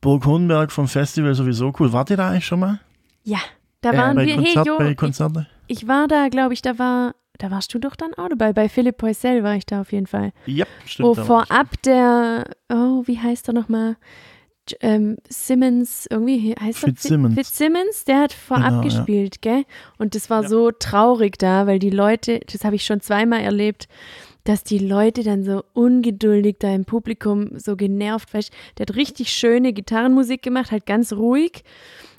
Burg 0.00 0.24
Hohenberg 0.26 0.72
vom 0.72 0.88
Festival 0.88 1.34
sowieso 1.34 1.72
cool. 1.78 1.92
Wart 1.92 2.10
ihr 2.10 2.16
da 2.16 2.30
eigentlich 2.30 2.46
schon 2.46 2.60
mal? 2.60 2.80
Ja, 3.24 3.38
da 3.82 3.92
Äh, 3.92 3.96
waren 3.98 4.16
bei, 4.16 4.26
wir. 4.26 4.34
Hey, 4.36 4.44
Konzert, 4.44 4.66
Jo, 4.66 4.78
bei 4.78 4.90
ich, 4.92 4.96
Konzerte? 4.96 5.46
ich 5.66 5.86
war 5.88 6.08
da, 6.08 6.28
glaube 6.28 6.54
ich, 6.54 6.62
da 6.62 6.78
war, 6.78 7.14
da 7.38 7.50
warst 7.50 7.72
du 7.74 7.78
doch 7.78 7.96
dann 7.96 8.14
auch 8.14 8.28
dabei. 8.28 8.52
Bei 8.54 8.68
Philipp 8.68 8.96
Poisel 8.96 9.42
war 9.42 9.54
ich 9.56 9.66
da 9.66 9.82
auf 9.82 9.92
jeden 9.92 10.06
Fall. 10.06 10.32
Ja, 10.46 10.64
stimmt. 10.86 11.06
Wo 11.08 11.16
war 11.16 11.22
ich. 11.22 11.26
vorab 11.26 11.82
der, 11.82 12.44
oh, 12.72 13.02
wie 13.06 13.18
heißt 13.18 13.48
er 13.48 13.54
nochmal? 13.54 13.96
Ähm, 14.80 15.16
Simmons, 15.28 16.06
irgendwie 16.10 16.54
heißt 16.54 16.84
er 16.84 16.88
Fitzsimmons. 16.90 17.34
Fitzsimmons, 17.34 18.04
der 18.04 18.20
hat 18.20 18.32
vorab 18.32 18.64
Genau, 18.68 18.76
ja. 18.82 18.88
gespielt, 18.88 19.42
gell? 19.42 19.64
Und 19.98 20.14
das 20.14 20.30
war 20.30 20.42
Ja. 20.42 20.48
so 20.48 20.70
traurig 20.70 21.38
da, 21.38 21.66
weil 21.66 21.78
die 21.80 21.90
Leute, 21.90 22.40
das 22.52 22.64
habe 22.64 22.76
ich 22.76 22.84
schon 22.84 23.00
zweimal 23.00 23.40
erlebt, 23.40 23.88
dass 24.44 24.64
die 24.64 24.78
Leute 24.78 25.22
dann 25.22 25.44
so 25.44 25.62
ungeduldig 25.74 26.56
da 26.58 26.74
im 26.74 26.84
Publikum 26.84 27.58
so 27.58 27.76
genervt, 27.76 28.32
weißt 28.32 28.52
der 28.78 28.86
hat 28.86 28.96
richtig 28.96 29.32
schöne 29.32 29.72
Gitarrenmusik 29.72 30.42
gemacht, 30.42 30.72
halt 30.72 30.86
ganz 30.86 31.12
ruhig. 31.12 31.62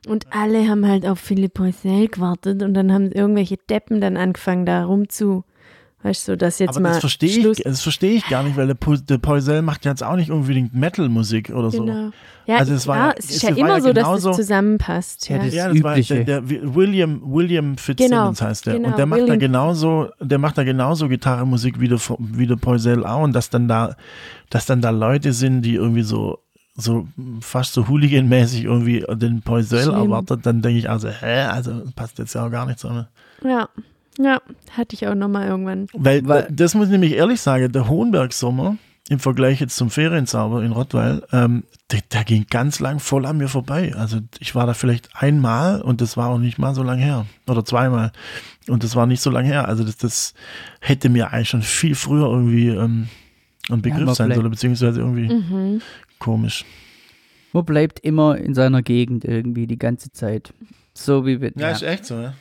Und 0.07 0.25
alle 0.31 0.67
haben 0.67 0.87
halt 0.87 1.05
auf 1.05 1.19
Philipp 1.19 1.53
Poisel 1.53 2.07
gewartet 2.07 2.63
und 2.63 2.73
dann 2.73 2.91
haben 2.91 3.11
irgendwelche 3.11 3.57
Deppen 3.57 4.01
dann 4.01 4.17
angefangen, 4.17 4.65
da 4.65 4.85
rumzu, 4.85 5.43
weißt 6.03 6.27
du, 6.27 6.31
so, 6.31 6.35
dass 6.35 6.59
jetzt 6.59 6.69
Aber 6.71 6.79
mal 6.81 6.89
das 6.89 6.99
verstehe 6.99 7.29
Schluss 7.29 7.57
ich, 7.59 7.63
das 7.63 7.81
verstehe 7.81 8.11
ich 8.13 8.27
gar 8.27 8.43
nicht, 8.43 8.57
weil 8.57 8.67
der, 8.67 9.17
Poisel 9.17 9.61
macht 9.61 9.85
jetzt 9.85 10.03
auch 10.03 10.15
nicht 10.15 10.31
unbedingt 10.31 10.73
Metal-Musik 10.73 11.49
oder 11.51 11.71
so. 11.71 11.85
Genau. 11.85 12.09
Ja, 12.47 12.57
Also 12.57 12.73
es 12.73 12.87
war 12.87 12.97
ja- 12.97 13.13
es 13.17 13.25
es 13.25 13.35
ist 13.35 13.43
ja 13.43 13.49
war 13.51 13.57
immer 13.57 13.75
ja 13.77 13.81
so, 13.81 13.93
dass 13.93 14.03
genauso- 14.03 14.29
es 14.31 14.35
zusammenpasst. 14.37 15.29
Ja, 15.29 15.37
Ja, 15.37 15.43
das- 15.45 15.53
Ja, 15.53 15.69
das 15.69 15.83
war 15.83 15.91
Übliche. 15.93 16.25
der, 16.25 16.41
der 16.41 16.75
William, 16.75 17.21
William 17.23 17.77
Fitzsimmons 17.77 18.39
Genau, 18.39 18.49
heißt 18.49 18.65
der. 18.65 18.73
genau, 18.75 18.89
und 18.89 18.97
der 18.97 19.05
macht 19.05 19.29
da 19.29 19.35
genauso, 19.35 20.09
der 20.19 20.37
macht 20.39 20.57
da 20.57 20.63
genauso 20.63 21.07
Gitarrenmusik 21.07 21.79
wie 21.79 21.87
der, 21.87 21.99
wie 22.19 22.47
der 22.47 22.55
Poisel 22.55 23.05
auch. 23.05 23.21
Und 23.23 23.33
dass 23.33 23.49
dann 23.51 23.67
da, 23.67 23.95
dass 24.49 24.65
dann 24.65 24.81
da 24.81 24.89
Leute 24.89 25.33
sind, 25.33 25.61
die 25.61 25.75
irgendwie 25.75 26.01
so, 26.01 26.39
so 26.75 27.05
fast 27.41 27.73
so 27.73 27.87
Hooligan-mäßig 27.87 28.63
irgendwie 28.63 29.05
den 29.15 29.41
Poisel 29.43 29.91
erwartet, 29.93 30.39
dann 30.45 30.61
denke 30.63 30.79
ich 30.79 30.89
also, 30.89 31.09
hä, 31.09 31.41
also 31.43 31.83
passt 31.95 32.17
jetzt 32.17 32.33
ja 32.33 32.45
auch 32.47 32.49
gar 32.51 32.65
nicht 32.65 32.79
zusammen. 32.79 33.07
ja, 33.43 33.69
ja, 34.17 34.41
hatte 34.71 34.95
ich 34.95 35.07
auch 35.07 35.15
nochmal 35.15 35.47
irgendwann. 35.47 35.87
Weil, 35.93 36.27
Weil- 36.27 36.47
das 36.51 36.73
muss 36.75 36.85
ich 36.87 36.91
nämlich 36.91 37.13
ehrlich 37.13 37.41
sagen, 37.41 37.71
der 37.71 37.87
Hohenberg-Sommer 37.87 38.77
im 39.09 39.19
Vergleich 39.19 39.59
jetzt 39.59 39.75
zum 39.75 39.89
Ferienzauber 39.89 40.63
in 40.63 40.71
Rottweil, 40.71 41.23
ähm, 41.33 41.63
der, 41.91 41.99
der 42.13 42.23
ging 42.23 42.45
ganz 42.49 42.79
lang 42.79 42.99
voll 42.99 43.25
an 43.25 43.37
mir 43.37 43.49
vorbei. 43.49 43.93
Also 43.95 44.19
ich 44.39 44.55
war 44.55 44.65
da 44.67 44.73
vielleicht 44.73 45.09
einmal 45.15 45.81
und 45.81 45.99
das 46.01 46.15
war 46.15 46.29
auch 46.29 46.37
nicht 46.37 46.57
mal 46.59 46.73
so 46.73 46.83
lang 46.83 46.99
her. 46.99 47.25
Oder 47.47 47.65
zweimal. 47.65 48.11
Und 48.69 48.83
das 48.83 48.95
war 48.95 49.07
nicht 49.07 49.21
so 49.21 49.29
lang 49.29 49.43
her. 49.45 49.67
Also 49.67 49.83
das, 49.83 49.97
das 49.97 50.33
hätte 50.79 51.09
mir 51.09 51.31
eigentlich 51.33 51.49
schon 51.49 51.61
viel 51.63 51.95
früher 51.95 52.27
irgendwie 52.29 52.69
ähm, 52.69 53.07
ein 53.69 53.81
Begriff 53.81 54.05
man 54.05 54.15
sein 54.15 54.33
sollen, 54.33 54.49
beziehungsweise 54.49 55.01
irgendwie 55.01 55.33
Mhm. 55.33 55.81
komisch. 56.19 56.63
Man 57.53 57.65
bleibt 57.65 57.99
immer 57.99 58.37
in 58.37 58.53
seiner 58.53 58.81
Gegend 58.81 59.25
irgendwie 59.25 59.67
die 59.67 59.79
ganze 59.79 60.11
Zeit. 60.13 60.53
So 60.93 61.25
wie 61.25 61.41
wir. 61.41 61.51
ja. 61.55 61.71
echt 61.71 62.05
so, 62.05 62.15
ja. 62.21 62.33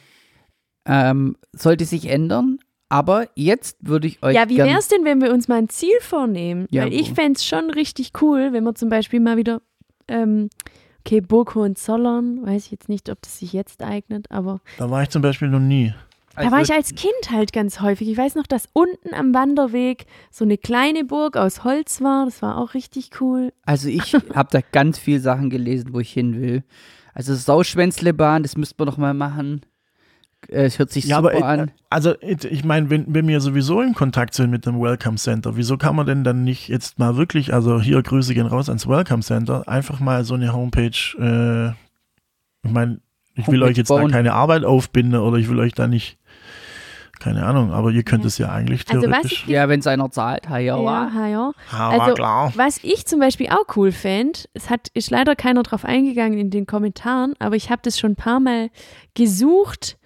Ähm, 0.86 1.36
sollte 1.52 1.84
sich 1.84 2.08
ändern, 2.08 2.58
aber 2.88 3.28
jetzt 3.36 3.76
würde 3.80 4.08
ich 4.08 4.22
euch 4.22 4.34
Ja, 4.34 4.48
wie 4.48 4.56
wäre 4.58 4.78
es 4.78 4.88
denn, 4.88 5.04
wenn 5.04 5.20
wir 5.22 5.32
uns 5.32 5.46
mal 5.46 5.58
ein 5.58 5.68
Ziel 5.68 5.94
vornehmen? 6.00 6.66
Ja, 6.70 6.82
Weil 6.82 6.92
ich 6.92 7.12
fände 7.12 7.36
es 7.36 7.44
schon 7.44 7.70
richtig 7.70 8.12
cool, 8.20 8.52
wenn 8.52 8.64
wir 8.64 8.74
zum 8.74 8.88
Beispiel 8.88 9.20
mal 9.20 9.36
wieder, 9.36 9.62
ähm, 10.08 10.50
okay, 11.00 11.20
Burg 11.20 11.54
Hohenzollern, 11.54 12.44
weiß 12.44 12.66
ich 12.66 12.70
jetzt 12.72 12.88
nicht, 12.88 13.08
ob 13.08 13.22
das 13.22 13.38
sich 13.38 13.52
jetzt 13.52 13.82
eignet, 13.82 14.30
aber 14.30 14.60
Da 14.78 14.90
war 14.90 15.02
ich 15.02 15.10
zum 15.10 15.22
Beispiel 15.22 15.48
noch 15.48 15.60
nie. 15.60 15.94
Da 16.36 16.50
war 16.50 16.62
ich 16.62 16.72
als 16.72 16.94
Kind 16.94 17.30
halt 17.30 17.52
ganz 17.52 17.80
häufig. 17.80 18.08
Ich 18.08 18.16
weiß 18.16 18.34
noch, 18.34 18.46
dass 18.46 18.68
unten 18.72 19.14
am 19.14 19.34
Wanderweg 19.34 20.06
so 20.30 20.44
eine 20.44 20.56
kleine 20.56 21.04
Burg 21.04 21.36
aus 21.36 21.64
Holz 21.64 22.00
war. 22.00 22.24
Das 22.24 22.40
war 22.40 22.56
auch 22.56 22.74
richtig 22.74 23.10
cool. 23.20 23.52
Also 23.66 23.88
ich 23.88 24.14
habe 24.34 24.48
da 24.50 24.60
ganz 24.72 24.98
viele 24.98 25.20
Sachen 25.20 25.50
gelesen, 25.50 25.92
wo 25.92 26.00
ich 26.00 26.12
hin 26.12 26.40
will. 26.40 26.64
Also 27.14 27.34
Sauschwänzlebahn, 27.34 28.42
das 28.42 28.56
müsste 28.56 28.76
man 28.78 28.86
noch 28.86 28.96
mal 28.96 29.12
machen. 29.14 29.62
Äh, 30.48 30.64
Es 30.64 30.78
hört 30.78 30.90
sich 30.90 31.04
Ja, 31.04 31.16
super 31.16 31.34
aber 31.36 31.46
an. 31.46 31.70
also 31.90 32.14
ich 32.20 32.64
meine, 32.64 32.90
wenn, 32.90 33.04
wenn 33.14 33.28
wir 33.28 33.40
sowieso 33.40 33.80
in 33.80 33.94
Kontakt 33.94 34.34
sind 34.34 34.50
mit 34.50 34.66
dem 34.66 34.80
Welcome 34.80 35.16
Center, 35.16 35.56
wieso 35.56 35.76
kann 35.76 35.96
man 35.96 36.06
denn 36.06 36.24
dann 36.24 36.44
nicht 36.44 36.68
jetzt 36.68 36.98
mal 36.98 37.16
wirklich, 37.16 37.52
also 37.52 37.80
hier 37.80 38.02
Grüße 38.02 38.34
gehen 38.34 38.46
raus 38.46 38.68
ans 38.68 38.86
Welcome 38.88 39.22
Center, 39.22 39.68
einfach 39.68 40.00
mal 40.00 40.24
so 40.24 40.34
eine 40.34 40.52
Homepage, 40.52 40.90
äh, 41.18 41.68
ich 42.66 42.70
meine, 42.72 43.00
ich 43.34 43.46
will 43.48 43.60
Homepage 43.60 43.70
euch 43.70 43.76
jetzt 43.76 43.90
da 43.90 43.96
bauen. 43.96 44.10
keine 44.10 44.32
Arbeit 44.34 44.64
aufbinden 44.64 45.20
oder 45.20 45.36
ich 45.36 45.48
will 45.48 45.58
euch 45.60 45.72
da 45.72 45.86
nicht, 45.86 46.18
keine 47.20 47.44
Ahnung, 47.44 47.70
aber 47.70 47.90
ihr 47.90 48.02
könnt 48.02 48.24
es 48.24 48.38
ja 48.38 48.48
eigentlich 48.50 48.86
Also 48.88 49.02
was 49.02 49.08
theoretisch. 49.10 49.32
ich- 49.44 49.46
Ja, 49.46 49.68
wenn 49.68 49.80
es 49.80 49.86
einer 49.86 50.10
zahlt, 50.10 50.48
ha, 50.48 50.56
ja, 50.56 50.76
Ja, 50.78 51.10
ja, 51.14 51.26
ja. 51.28 51.52
Aber 51.70 52.02
Also, 52.02 52.14
klar. 52.14 52.52
was 52.56 52.78
ich 52.82 53.04
zum 53.06 53.20
Beispiel 53.20 53.48
auch 53.50 53.76
cool 53.76 53.92
fände, 53.92 54.38
es 54.54 54.70
hat, 54.70 54.88
ist 54.94 55.10
leider 55.10 55.36
keiner 55.36 55.62
drauf 55.62 55.84
eingegangen 55.84 56.38
in 56.38 56.48
den 56.50 56.64
Kommentaren, 56.66 57.34
aber 57.38 57.56
ich 57.56 57.68
habe 57.70 57.82
das 57.84 57.98
schon 57.98 58.12
ein 58.12 58.16
paar 58.16 58.40
Mal 58.40 58.70
gesucht 59.14 59.98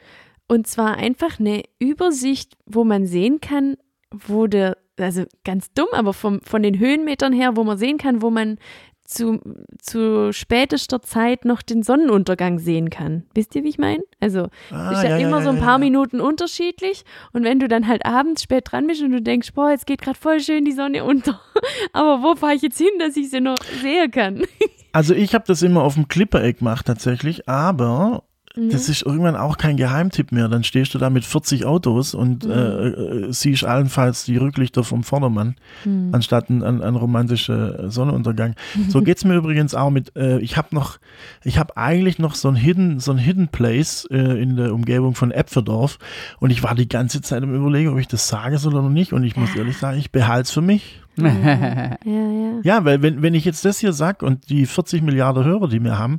und 0.49 0.67
zwar 0.67 0.97
einfach 0.97 1.41
eine 1.41 1.63
Übersicht, 1.79 2.57
wo 2.67 2.85
man 2.85 3.07
sehen 3.07 3.41
kann, 3.41 3.77
wo 4.11 4.47
der, 4.47 4.77
also 4.99 5.25
ganz 5.45 5.73
dumm, 5.73 5.89
aber 5.93 6.13
vom, 6.13 6.41
von 6.43 6.63
den 6.63 6.79
Höhenmetern 6.79 7.33
her, 7.33 7.57
wo 7.57 7.65
man 7.65 7.79
sehen 7.79 7.99
kann, 7.99 8.23
wo 8.23 8.31
man 8.31 8.59
zu, 9.05 9.39
zu 9.79 10.33
spätester 10.33 11.03
Zeit 11.03 11.45
noch 11.45 11.61
den 11.63 11.83
Sonnenuntergang 11.83 12.59
sehen 12.59 12.89
kann. 12.89 13.25
Wisst 13.35 13.55
ihr, 13.55 13.63
wie 13.63 13.69
ich 13.69 13.79
meine? 13.79 14.03
Also, 14.19 14.49
Ah, 14.71 14.93
ist 14.93 15.03
ja, 15.03 15.11
ja, 15.11 15.19
immer 15.19 15.39
ja, 15.39 15.45
so 15.45 15.51
ein 15.51 15.59
paar 15.59 15.73
ja. 15.73 15.79
Minuten 15.79 16.21
unterschiedlich. 16.21 17.05
Und 17.33 17.45
wenn 17.45 17.61
du 17.61 17.69
dann 17.69 17.87
halt 17.87 18.07
abends 18.07 18.43
spät 18.43 18.73
dran 18.73 18.87
bist 18.87 19.03
und 19.03 19.13
du 19.13 19.21
denkst, 19.21 19.53
boah, 19.53 19.71
jetzt 19.71 19.87
geht 19.87 20.01
gerade 20.01 20.19
voll 20.19 20.41
schön 20.41 20.65
die 20.65 20.73
Sonne 20.73 21.05
unter. 21.05 21.41
Aber 21.93 22.23
wo 22.23 22.35
fahre 22.35 22.55
ich 22.55 22.63
jetzt 22.63 22.79
hin, 22.79 22.89
dass 22.99 23.17
ich 23.17 23.31
sie 23.31 23.41
noch 23.41 23.59
sehen 23.83 24.11
kann? 24.11 24.45
Also 24.93 25.13
ich 25.13 25.35
habe 25.35 25.43
das 25.45 25.61
immer 25.63 25.83
auf 25.83 25.95
dem 25.95 26.07
Clipper-Eck 26.07 26.61
gemacht 26.61 26.87
tatsächlich, 26.87 27.49
aber 27.49 28.23
Mhm. 28.57 28.71
das 28.71 28.89
ist 28.89 29.03
irgendwann 29.03 29.35
auch 29.37 29.57
kein 29.59 29.77
Geheimtipp 29.77 30.31
mehr. 30.31 30.49
Dann 30.49 30.63
stehst 30.65 30.95
du 30.95 30.99
da 30.99 31.11
mit 31.11 31.25
40 31.25 31.65
Autos 31.65 32.15
und 32.15 32.45
Mhm. 32.45 32.51
äh, 32.51 32.55
äh, 32.89 33.33
siehst 33.33 33.65
allenfalls 33.65 34.25
die 34.25 34.37
Rücklichter 34.37 34.85
vom 34.85 35.03
Vordermann, 35.03 35.57
Mhm. 35.85 36.11
anstatt 36.13 36.51
ein, 36.51 36.63
ein, 36.63 36.81
ein 36.83 36.95
romantischer 36.97 37.91
Sonnenuntergang. 37.91 38.55
So 38.89 39.01
geht's 39.03 39.25
mir 39.25 39.35
übrigens 39.35 39.75
auch 39.75 39.91
mit, 39.91 40.15
äh, 40.17 40.39
ich 40.39 40.57
habe 40.57 40.69
noch, 40.73 40.99
ich 41.43 41.59
habe 41.59 41.77
eigentlich 41.77 42.19
noch 42.19 42.35
so 42.37 42.49
ein 42.49 42.55
Hidden, 42.57 43.01
so 43.01 43.11
ein 43.13 43.19
Hidden 43.19 43.49
Place 43.49 44.07
äh, 44.11 44.41
in 44.41 44.57
der 44.57 44.73
Umgebung 44.73 45.15
von 45.15 45.31
Epferdorf 45.33 45.99
und 46.39 46.51
ich 46.51 46.63
war 46.63 46.75
die 46.75 46.89
ganze 46.89 47.21
Zeit 47.23 47.43
im 47.43 47.55
Überlegen, 47.55 47.89
ob 47.91 47.99
ich 47.99 48.09
das 48.09 48.29
sage 48.29 48.59
soll 48.59 48.75
oder 48.75 48.89
nicht 48.89 49.13
und 49.13 49.25
ich 49.25 49.37
muss 49.37 49.55
ehrlich 49.57 49.77
sagen, 49.79 49.99
ich 49.99 50.13
behalte 50.13 50.43
es 50.43 50.51
für 50.53 50.61
mich. 50.63 51.01
Ja, 51.19 51.97
ja. 52.05 52.61
Ja, 52.63 52.85
weil 52.85 53.03
wenn, 53.03 53.23
wenn 53.23 53.35
ich 53.35 53.45
jetzt 53.45 53.65
das 53.65 53.79
hier 53.79 53.93
sag 53.93 54.23
und 54.23 54.49
die 54.51 54.67
40 54.67 55.03
Milliarden 55.03 55.45
Hörer, 55.45 55.69
die 55.69 55.83
wir 55.83 55.99
haben, 55.99 56.19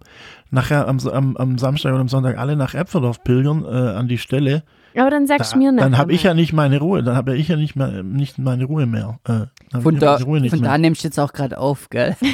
nachher 0.52 0.88
am, 0.88 1.00
am, 1.08 1.38
am 1.38 1.58
Samstag 1.58 1.94
und 1.94 2.02
am 2.02 2.08
Sonntag 2.08 2.38
alle 2.38 2.56
nach 2.56 2.74
Epferdorf 2.74 3.24
pilgern 3.24 3.64
äh, 3.66 3.68
an 3.68 4.08
die 4.08 4.18
Stelle, 4.18 4.64
Aber 4.98 5.10
dann 5.10 5.28
sagst 5.28 5.52
da, 5.52 5.56
du 5.56 5.64
mir 5.64 5.72
nachher 5.72 5.90
dann 5.90 5.98
habe 5.98 6.14
ich 6.14 6.24
ja 6.24 6.34
nicht 6.34 6.54
meine 6.54 6.80
Ruhe, 6.80 7.04
dann 7.04 7.16
habe 7.16 7.36
ich 7.36 7.48
ja 7.50 7.56
nicht, 7.58 7.76
mehr, 7.76 8.04
nicht 8.04 8.38
meine 8.38 8.66
Ruhe 8.66 8.86
mehr. 8.86 9.20
Äh, 9.26 9.30
dann 9.32 9.50
hab 9.74 9.84
Von 9.84 9.96
ich 9.96 10.00
da, 10.00 10.16
Ruhe 10.18 10.40
nicht 10.40 10.52
von 10.52 10.62
mehr. 10.62 10.70
da 10.72 10.78
nimmst 10.78 11.04
du 11.04 11.08
jetzt 11.08 11.20
auch 11.20 11.34
gerade 11.34 11.58
auf, 11.58 11.90
gell? 11.90 12.16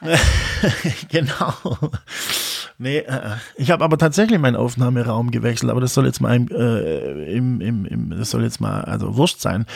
genau. 1.10 1.52
Nee, 2.78 2.98
äh, 2.98 3.36
ich 3.56 3.70
habe 3.70 3.84
aber 3.84 3.98
tatsächlich 3.98 4.38
meinen 4.38 4.56
Aufnahmeraum 4.56 5.30
gewechselt, 5.30 5.70
aber 5.70 5.80
das 5.80 5.94
soll 5.94 6.06
jetzt 6.06 6.20
mal 6.20 6.34
im, 6.34 6.48
äh, 6.48 7.32
im, 7.32 7.60
im, 7.60 7.84
im, 7.84 8.10
das 8.10 8.30
soll 8.30 8.42
jetzt 8.42 8.60
mal, 8.60 8.82
also 8.82 9.16
wurscht 9.16 9.40
sein. 9.40 9.66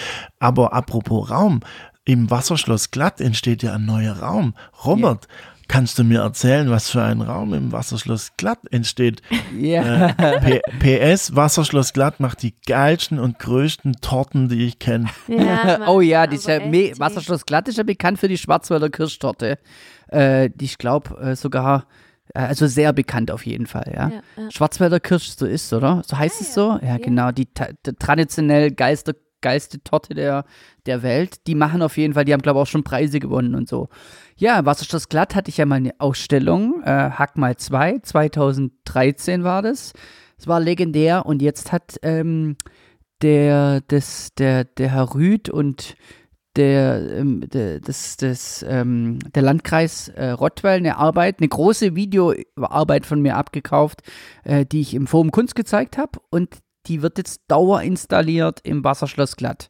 Aber 0.40 0.72
apropos 0.72 1.30
Raum, 1.30 1.60
im 2.04 2.30
Wasserschloss 2.30 2.90
Glatt 2.90 3.20
entsteht 3.20 3.62
ja 3.62 3.74
ein 3.74 3.84
neuer 3.84 4.14
Raum. 4.14 4.54
Robert, 4.84 5.28
kannst 5.68 5.98
du 5.98 6.04
mir 6.04 6.22
erzählen, 6.22 6.70
was 6.70 6.90
für 6.90 7.02
ein 7.02 7.20
Raum 7.20 7.54
im 7.54 7.70
Wasserschloss 7.70 8.32
Glatt 8.36 8.60
entsteht? 8.70 9.22
Ja. 9.56 10.14
P 10.40 10.60
PS, 10.80 11.36
Wasserschloss 11.36 11.92
Glatt 11.92 12.18
macht 12.18 12.42
die 12.42 12.54
geilsten 12.66 13.18
und 13.18 13.38
größten 13.38 13.96
Torten, 14.00 14.48
die 14.48 14.66
ich 14.66 14.78
kenne. 14.78 15.06
Ja, 15.28 15.86
oh 15.88 16.00
ja, 16.00 16.26
dieser. 16.26 16.60
Wasserschloss 16.60 17.44
Glatt 17.44 17.68
ist 17.68 17.78
ja 17.78 17.84
bekannt 17.84 18.18
für 18.18 18.28
die 18.28 18.38
Schwarzwälder 18.38 18.88
Kirschtorte. 18.90 19.58
Äh, 20.08 20.48
die 20.54 20.64
ich 20.64 20.78
glaube 20.78 21.20
äh, 21.20 21.36
sogar, 21.36 21.80
äh, 21.80 22.07
also 22.34 22.66
sehr 22.66 22.92
bekannt 22.92 23.30
auf 23.30 23.46
jeden 23.46 23.66
Fall, 23.66 23.92
ja. 23.94 24.08
Ja, 24.08 24.20
ja. 24.36 24.50
Schwarzwälder 24.50 25.00
Kirsch, 25.00 25.30
so 25.30 25.46
ist, 25.46 25.72
oder? 25.72 26.02
So 26.06 26.18
heißt 26.18 26.40
es 26.40 26.54
so? 26.54 26.78
Ja, 26.82 26.98
genau. 26.98 27.32
Die, 27.32 27.46
die 27.46 27.92
traditionell 27.98 28.70
geilste, 28.70 29.16
geilste 29.40 29.82
Torte 29.82 30.14
der, 30.14 30.44
der 30.86 31.02
Welt. 31.02 31.46
Die 31.46 31.54
machen 31.54 31.82
auf 31.82 31.96
jeden 31.96 32.14
Fall, 32.14 32.24
die 32.24 32.32
haben, 32.32 32.42
glaube 32.42 32.58
ich, 32.58 32.62
auch 32.62 32.70
schon 32.70 32.84
Preise 32.84 33.20
gewonnen 33.20 33.54
und 33.54 33.68
so. 33.68 33.88
Ja, 34.36 34.64
Wasserschloss 34.64 35.08
Glatt 35.08 35.34
hatte 35.34 35.50
ich 35.50 35.56
ja 35.56 35.66
mal 35.66 35.76
eine 35.76 35.94
Ausstellung, 35.98 36.82
äh, 36.84 37.10
Hack 37.10 37.36
mal 37.36 37.56
2, 37.56 38.00
2013 38.00 39.44
war 39.44 39.62
das. 39.62 39.92
Es 40.38 40.46
war 40.46 40.60
legendär 40.60 41.26
und 41.26 41.42
jetzt 41.42 41.72
hat 41.72 41.98
ähm, 42.02 42.56
der, 43.22 43.80
das, 43.88 44.30
der, 44.38 44.64
der 44.64 44.92
Herr 44.92 45.14
Rüth 45.14 45.48
und 45.48 45.96
der, 46.56 47.18
ähm, 47.18 47.48
der, 47.48 47.80
das, 47.80 48.16
das, 48.16 48.64
ähm, 48.68 49.18
der 49.34 49.42
Landkreis 49.42 50.08
äh, 50.08 50.30
Rottweil 50.30 50.78
eine 50.78 50.96
Arbeit, 50.96 51.40
eine 51.40 51.48
große 51.48 51.94
Videoarbeit 51.94 53.06
von 53.06 53.22
mir 53.22 53.36
abgekauft, 53.36 54.02
äh, 54.44 54.66
die 54.66 54.80
ich 54.80 54.94
im 54.94 55.06
Forum 55.06 55.30
Kunst 55.30 55.54
gezeigt 55.54 55.98
habe 55.98 56.18
und 56.30 56.58
die 56.86 57.02
wird 57.02 57.18
jetzt 57.18 57.42
dauerinstalliert 57.48 58.60
im 58.64 58.82
Wasserschloss 58.82 59.36
Glatt. 59.36 59.68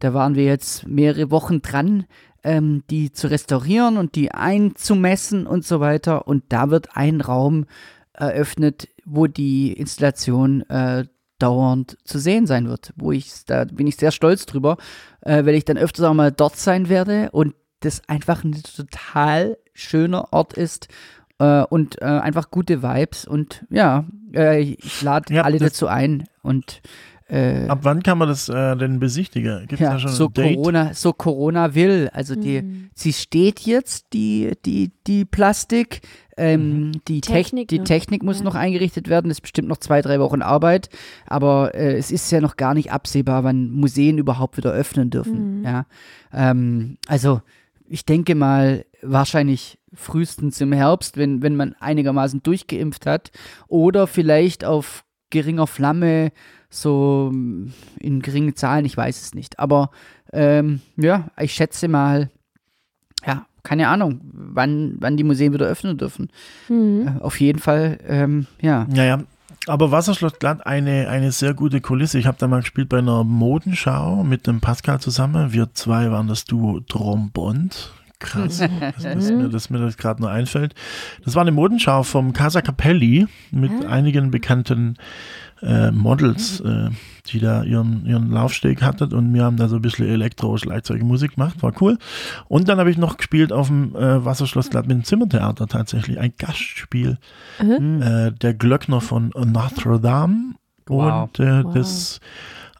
Da 0.00 0.12
waren 0.12 0.34
wir 0.34 0.44
jetzt 0.44 0.86
mehrere 0.86 1.30
Wochen 1.30 1.62
dran, 1.62 2.06
ähm, 2.42 2.82
die 2.90 3.12
zu 3.12 3.28
restaurieren 3.28 3.96
und 3.96 4.14
die 4.14 4.32
einzumessen 4.32 5.46
und 5.46 5.64
so 5.64 5.80
weiter. 5.80 6.28
Und 6.28 6.44
da 6.50 6.70
wird 6.70 6.96
ein 6.96 7.20
Raum 7.20 7.66
eröffnet, 8.12 8.88
wo 9.04 9.26
die 9.26 9.72
Installation 9.72 10.62
äh, 10.68 11.04
dauernd 11.38 11.96
zu 12.04 12.18
sehen 12.18 12.46
sein 12.46 12.68
wird. 12.68 12.92
Wo 12.96 13.12
ich, 13.12 13.44
da 13.46 13.64
bin 13.64 13.86
ich 13.86 13.96
sehr 13.96 14.12
stolz 14.12 14.46
drüber, 14.46 14.76
äh, 15.20 15.44
weil 15.44 15.54
ich 15.54 15.64
dann 15.64 15.78
öfters 15.78 16.06
auch 16.06 16.14
mal 16.14 16.32
dort 16.32 16.56
sein 16.56 16.88
werde 16.88 17.30
und 17.32 17.54
das 17.80 18.08
einfach 18.08 18.44
ein 18.44 18.52
total 18.52 19.58
schöner 19.74 20.32
Ort 20.32 20.54
ist 20.54 20.88
äh, 21.38 21.62
und 21.62 22.00
äh, 22.00 22.06
einfach 22.06 22.50
gute 22.50 22.82
Vibes 22.82 23.26
und 23.26 23.64
ja, 23.70 24.04
äh, 24.34 24.60
ich 24.60 25.02
lade 25.02 25.34
Ja, 25.34 25.42
alle 25.42 25.58
dazu 25.58 25.86
ein 25.86 26.26
und 26.42 26.80
äh, 27.28 27.66
Ab 27.68 27.80
wann 27.82 28.02
kann 28.02 28.18
man 28.18 28.28
das 28.28 28.48
äh, 28.48 28.76
denn 28.76 29.00
besichtigen? 29.00 29.60
Gibt 29.62 29.74
es 29.74 29.80
ja, 29.80 29.92
da 29.94 29.98
schon 29.98 30.10
so 30.12 30.26
ein 30.26 30.32
Date? 30.32 30.56
Corona, 30.56 30.94
so 30.94 31.12
Corona 31.12 31.74
will. 31.74 32.08
Also 32.12 32.34
die, 32.36 32.62
Mhm. 32.62 32.90
sie 32.94 33.12
steht 33.12 33.60
jetzt, 33.60 34.06
die, 34.12 34.52
die, 34.64 34.92
die 35.06 35.24
Plastik. 35.24 36.02
Ähm, 36.36 36.92
die 37.08 37.20
Technik, 37.22 37.66
Technik, 37.66 37.68
die? 37.68 37.78
Technik 37.80 38.22
muss 38.22 38.38
Ja. 38.38 38.44
noch 38.44 38.54
eingerichtet 38.54 39.08
werden. 39.08 39.28
Das 39.28 39.38
ist 39.38 39.42
bestimmt 39.42 39.68
noch 39.68 39.78
zwei, 39.78 40.02
drei 40.02 40.20
Wochen 40.20 40.42
Arbeit. 40.42 40.88
Aber 41.26 41.74
äh, 41.74 41.96
es 41.96 42.10
ist 42.10 42.30
ja 42.30 42.40
noch 42.40 42.56
gar 42.56 42.74
nicht 42.74 42.92
absehbar, 42.92 43.42
wann 43.42 43.70
Museen 43.70 44.18
überhaupt 44.18 44.56
wieder 44.56 44.72
öffnen 44.72 45.10
dürfen. 45.10 45.58
Mhm. 45.60 45.64
Ja, 45.64 45.86
ähm, 46.32 46.98
also 47.08 47.40
ich 47.88 48.04
denke 48.04 48.34
mal 48.34 48.84
wahrscheinlich 49.02 49.78
frühestens 49.94 50.60
im 50.60 50.72
Herbst, 50.72 51.16
wenn, 51.16 51.42
wenn 51.42 51.56
man 51.56 51.74
einigermaßen 51.80 52.42
durchgeimpft 52.42 53.06
hat. 53.06 53.30
Oder 53.68 54.06
vielleicht 54.06 54.64
auf 54.64 55.04
geringer 55.30 55.66
Flamme, 55.66 56.32
so 56.70 57.30
mm, 57.32 57.72
in 58.00 58.22
geringen 58.22 58.56
Zahlen, 58.56 58.84
ich 58.84 58.96
weiß 58.96 59.20
es 59.20 59.34
nicht. 59.34 59.58
Aber 59.58 59.90
ähm, 60.32 60.80
ja, 60.96 61.28
ich 61.38 61.52
schätze 61.52 61.88
mal, 61.88 62.30
ja, 63.26 63.46
keine 63.62 63.88
Ahnung, 63.88 64.20
wann, 64.32 64.96
wann 65.00 65.16
die 65.16 65.24
Museen 65.24 65.52
wieder 65.52 65.66
öffnen 65.66 65.98
dürfen. 65.98 66.28
Mhm. 66.68 67.08
Äh, 67.08 67.22
auf 67.22 67.40
jeden 67.40 67.58
Fall, 67.58 67.98
ähm, 68.06 68.46
ja. 68.60 68.86
Ja, 68.92 69.04
ja. 69.04 69.22
Aber 69.68 69.90
Wasserschloss 69.90 70.38
Glatt, 70.38 70.64
eine, 70.64 71.08
eine 71.08 71.32
sehr 71.32 71.52
gute 71.52 71.80
Kulisse. 71.80 72.20
Ich 72.20 72.26
habe 72.26 72.36
da 72.38 72.46
mal 72.46 72.60
gespielt 72.60 72.88
bei 72.88 72.98
einer 72.98 73.24
Modenschau 73.24 74.22
mit 74.22 74.46
dem 74.46 74.60
Pascal 74.60 75.00
zusammen. 75.00 75.52
Wir 75.52 75.74
zwei 75.74 76.12
waren 76.12 76.28
das 76.28 76.44
Duo 76.44 76.80
Trombond. 76.80 77.92
Krass, 78.20 78.58
dass, 78.80 79.02
dass 79.02 79.30
mir, 79.30 79.48
dass 79.48 79.70
mir 79.70 79.78
das 79.78 79.96
gerade 79.96 80.22
nur 80.22 80.30
einfällt. 80.30 80.74
Das 81.24 81.34
war 81.34 81.42
eine 81.42 81.50
Modenschau 81.50 82.04
vom 82.04 82.32
Casa 82.32 82.62
Capelli 82.62 83.26
mit 83.50 83.84
einigen 83.86 84.30
bekannten 84.30 84.96
äh, 85.62 85.90
Models, 85.90 86.60
äh, 86.60 86.90
die 87.28 87.40
da 87.40 87.62
ihren, 87.64 88.04
ihren 88.06 88.30
Laufsteg 88.30 88.82
hatten 88.82 89.12
und 89.14 89.32
wir 89.34 89.44
haben 89.44 89.56
da 89.56 89.68
so 89.68 89.76
ein 89.76 89.82
bisschen 89.82 90.06
Elektro-Schlagzeugmusik 90.08 91.34
gemacht, 91.34 91.62
war 91.62 91.72
cool. 91.80 91.98
Und 92.48 92.68
dann 92.68 92.78
habe 92.78 92.90
ich 92.90 92.98
noch 92.98 93.16
gespielt 93.16 93.52
auf 93.52 93.66
dem 93.68 93.94
äh, 93.96 94.24
Wasserschloss 94.24 94.70
Glatt 94.70 94.86
mit 94.86 94.96
dem 94.96 95.04
Zimmertheater 95.04 95.66
tatsächlich, 95.66 96.18
ein 96.20 96.32
Gastspiel 96.38 97.18
Mhm. 97.62 98.02
äh, 98.02 98.32
der 98.32 98.54
Glöckner 98.54 99.00
von 99.00 99.32
Notre 99.34 99.98
Dame. 100.00 100.54
Wow. 100.86 101.28
Und 101.36 101.40
äh, 101.44 101.64
Wow. 101.64 101.74
das 101.74 102.20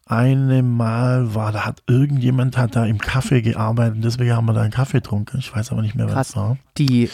eine 0.07 0.63
Mal 0.63 1.35
war, 1.35 1.53
da 1.53 1.65
hat 1.67 1.83
irgendjemand 1.89 2.57
hat 2.57 2.77
da 2.77 2.87
im 2.87 2.99
Kaffee 2.99 3.43
gearbeitet, 3.43 4.05
deswegen 4.05 4.33
haben 4.35 4.47
wir 4.47 4.53
da 4.55 4.63
einen 4.63 4.71
Kaffee 4.71 4.99
getrunken. 4.99 5.39
Ich 5.39 5.55
weiß 5.55 5.73
aber 5.73 5.83
nicht 5.83 5.95
mehr, 5.97 6.09
was 6.15 6.31
es 6.31 6.37
war. 6.37 6.57
Die, 6.79 7.11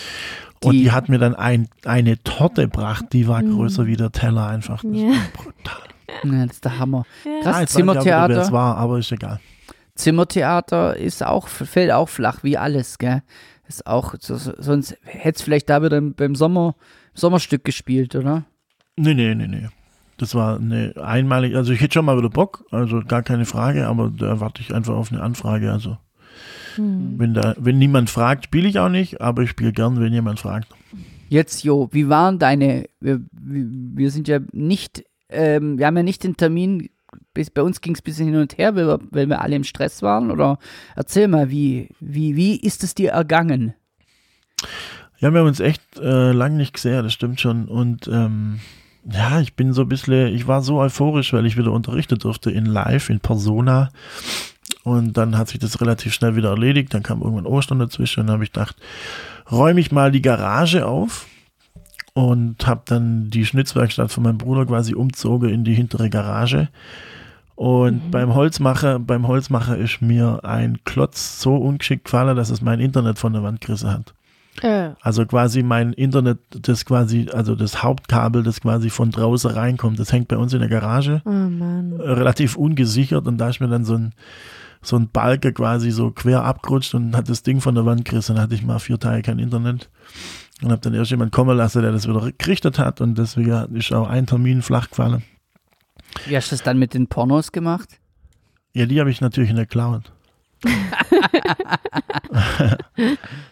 Und 0.62 0.72
die- 0.74 0.82
die 0.84 0.92
hat 0.92 1.08
mir 1.08 1.18
dann 1.18 1.34
ein, 1.34 1.68
eine 1.84 2.22
Torte 2.22 2.62
gebracht, 2.62 3.06
die 3.12 3.26
war 3.26 3.42
größer 3.42 3.86
wie 3.86 3.96
der 3.96 4.12
Teller 4.12 4.46
einfach. 4.46 4.82
Das 4.82 4.92
Ja. 5.00 5.08
war 5.08 5.16
brutal. 5.32 5.82
Ja, 6.24 6.46
das 6.46 6.52
ist 6.56 6.64
der 6.64 6.78
Hammer. 6.78 7.04
Ja. 7.24 7.30
Krass, 7.42 7.54
Ah, 7.56 7.60
wer 7.60 7.66
Zimmertheater. 7.66 8.40
es 8.42 8.52
war, 8.52 8.76
aber 8.76 8.98
ist 8.98 9.10
egal. 9.10 9.40
Zimmertheater 9.94 10.96
ist 10.96 11.22
auch, 11.24 11.48
fällt 11.48 11.90
auch 11.92 12.08
flach, 12.08 12.42
wie 12.42 12.58
alles, 12.58 12.98
gell? 12.98 13.22
Ist 13.68 13.86
auch, 13.86 14.14
so, 14.18 14.36
sonst 14.36 14.96
hätte 15.04 15.36
es 15.36 15.42
vielleicht 15.42 15.70
da 15.70 15.82
wieder 15.82 16.00
beim 16.00 16.34
Sommer, 16.34 16.74
Sommerstück 17.14 17.64
gespielt, 17.64 18.14
oder? 18.16 18.44
Nee, 18.96 19.14
nee, 19.14 19.34
nee, 19.34 19.46
nee. 19.46 19.68
Das 20.22 20.36
war 20.36 20.56
eine 20.56 20.94
einmalige, 21.02 21.56
also 21.56 21.72
ich 21.72 21.80
hätte 21.80 21.94
schon 21.94 22.04
mal 22.04 22.16
wieder 22.16 22.30
Bock, 22.30 22.64
also 22.70 23.02
gar 23.02 23.24
keine 23.24 23.44
Frage, 23.44 23.88
aber 23.88 24.08
da 24.08 24.38
warte 24.38 24.62
ich 24.62 24.72
einfach 24.72 24.94
auf 24.94 25.10
eine 25.10 25.20
Anfrage. 25.20 25.72
Also 25.72 25.98
Hm. 26.76 27.18
wenn 27.18 27.34
da, 27.34 27.56
wenn 27.58 27.78
niemand 27.78 28.08
fragt, 28.08 28.44
spiele 28.44 28.68
ich 28.68 28.78
auch 28.78 28.88
nicht, 28.88 29.20
aber 29.20 29.42
ich 29.42 29.50
spiele 29.50 29.72
gern, 29.72 30.00
wenn 30.00 30.12
jemand 30.12 30.38
fragt. 30.38 30.68
Jetzt, 31.28 31.64
Jo, 31.64 31.88
wie 31.90 32.08
waren 32.08 32.38
deine, 32.38 32.86
wir, 33.00 33.20
wir 33.32 34.12
sind 34.12 34.28
ja 34.28 34.38
nicht, 34.52 35.04
ähm, 35.28 35.76
wir 35.76 35.86
haben 35.86 35.96
ja 35.96 36.04
nicht 36.04 36.22
den 36.22 36.36
Termin, 36.36 36.88
bis, 37.34 37.50
bei 37.50 37.62
uns 37.62 37.80
ging 37.80 37.94
es 37.94 38.00
ein 38.00 38.04
bisschen 38.04 38.26
hin 38.26 38.36
und 38.36 38.58
her, 38.58 38.76
weil 38.76 38.86
wir, 38.86 39.00
weil 39.10 39.28
wir 39.28 39.40
alle 39.40 39.56
im 39.56 39.64
Stress 39.64 40.02
waren, 40.02 40.30
oder 40.30 40.60
erzähl 40.94 41.26
mal, 41.26 41.50
wie, 41.50 41.88
wie, 41.98 42.36
wie 42.36 42.60
ist 42.60 42.84
es 42.84 42.94
dir 42.94 43.10
ergangen? 43.10 43.74
Ja, 45.18 45.32
wir 45.32 45.40
haben 45.40 45.48
uns 45.48 45.58
echt 45.58 45.82
äh, 45.98 46.30
lang 46.30 46.56
nicht 46.56 46.74
gesehen, 46.74 47.02
das 47.02 47.12
stimmt 47.12 47.40
schon. 47.40 47.66
Und 47.66 48.08
ähm, 48.08 48.60
ja, 49.10 49.40
ich 49.40 49.54
bin 49.54 49.72
so 49.72 49.82
ein 49.82 49.88
bisschen, 49.88 50.34
ich 50.34 50.46
war 50.46 50.62
so 50.62 50.78
euphorisch, 50.78 51.32
weil 51.32 51.46
ich 51.46 51.56
wieder 51.56 51.72
unterrichten 51.72 52.18
durfte 52.18 52.50
in 52.50 52.66
Live, 52.66 53.10
in 53.10 53.20
Persona. 53.20 53.90
Und 54.84 55.16
dann 55.16 55.36
hat 55.38 55.48
sich 55.48 55.58
das 55.58 55.80
relativ 55.80 56.12
schnell 56.14 56.36
wieder 56.36 56.50
erledigt. 56.50 56.94
Dann 56.94 57.02
kam 57.02 57.20
irgendwann 57.20 57.46
Ostern 57.46 57.78
dazwischen 57.78 58.20
und 58.20 58.26
dann 58.26 58.34
habe 58.34 58.44
ich 58.44 58.52
gedacht, 58.52 58.76
räume 59.50 59.80
ich 59.80 59.92
mal 59.92 60.12
die 60.12 60.22
Garage 60.22 60.86
auf 60.86 61.26
und 62.14 62.66
habe 62.66 62.82
dann 62.84 63.30
die 63.30 63.46
Schnitzwerkstatt 63.46 64.12
von 64.12 64.22
meinem 64.22 64.38
Bruder 64.38 64.66
quasi 64.66 64.94
umzogen 64.94 65.48
in 65.50 65.64
die 65.64 65.74
hintere 65.74 66.10
Garage. 66.10 66.68
Und 67.54 68.10
beim 68.10 68.34
Holzmacher, 68.34 68.98
beim 68.98 69.28
Holzmacher 69.28 69.76
ist 69.76 70.02
mir 70.02 70.40
ein 70.42 70.78
Klotz 70.84 71.40
so 71.40 71.56
ungeschickt 71.56 72.04
gefallen, 72.06 72.36
dass 72.36 72.50
es 72.50 72.60
mein 72.60 72.80
Internet 72.80 73.18
von 73.18 73.32
der 73.32 73.42
Wand 73.42 73.60
gerissen 73.60 73.90
hat. 73.90 74.14
Äh, 74.60 74.90
Also 75.00 75.24
quasi 75.24 75.62
mein 75.62 75.92
Internet, 75.94 76.38
das 76.50 76.84
quasi, 76.84 77.28
also 77.32 77.54
das 77.54 77.82
Hauptkabel, 77.82 78.42
das 78.42 78.60
quasi 78.60 78.90
von 78.90 79.10
draußen 79.10 79.50
reinkommt, 79.50 79.98
das 79.98 80.12
hängt 80.12 80.28
bei 80.28 80.36
uns 80.36 80.52
in 80.52 80.60
der 80.60 80.68
Garage, 80.68 81.22
oh 81.24 81.30
Mann. 81.30 81.94
relativ 81.98 82.56
ungesichert 82.56 83.26
und 83.26 83.38
da 83.38 83.48
ist 83.48 83.60
mir 83.60 83.68
dann 83.68 83.84
so 83.84 83.94
ein, 83.94 84.12
so 84.82 84.96
ein 84.96 85.08
Balken 85.08 85.54
quasi 85.54 85.90
so 85.90 86.10
quer 86.10 86.44
abgerutscht 86.44 86.94
und 86.94 87.16
hat 87.16 87.28
das 87.28 87.42
Ding 87.42 87.60
von 87.60 87.74
der 87.74 87.86
Wand 87.86 88.04
gerissen. 88.04 88.34
Dann 88.34 88.42
hatte 88.42 88.54
ich 88.54 88.62
mal 88.64 88.78
vier 88.78 88.98
Tage 88.98 89.22
kein 89.22 89.38
Internet 89.38 89.88
und 90.62 90.70
habe 90.70 90.80
dann 90.82 90.92
erst 90.94 91.10
jemand 91.12 91.32
kommen 91.32 91.56
lassen, 91.56 91.82
der 91.82 91.92
das 91.92 92.06
wieder 92.06 92.30
gerichtet 92.36 92.78
hat 92.78 93.00
und 93.00 93.16
deswegen 93.16 93.74
ist 93.76 93.92
auch 93.92 94.08
ein 94.08 94.26
Termin 94.26 94.60
flach 94.60 94.90
gefallen. 94.90 95.22
Wie 96.26 96.36
hast 96.36 96.50
du 96.50 96.56
das 96.56 96.62
dann 96.62 96.78
mit 96.78 96.94
den 96.94 97.06
Pornos 97.06 97.52
gemacht? 97.52 97.88
Ja, 98.74 98.86
die 98.86 99.00
habe 99.00 99.10
ich 99.10 99.20
natürlich 99.20 99.50
in 99.50 99.56
der 99.56 99.66
Cloud. 99.66 100.12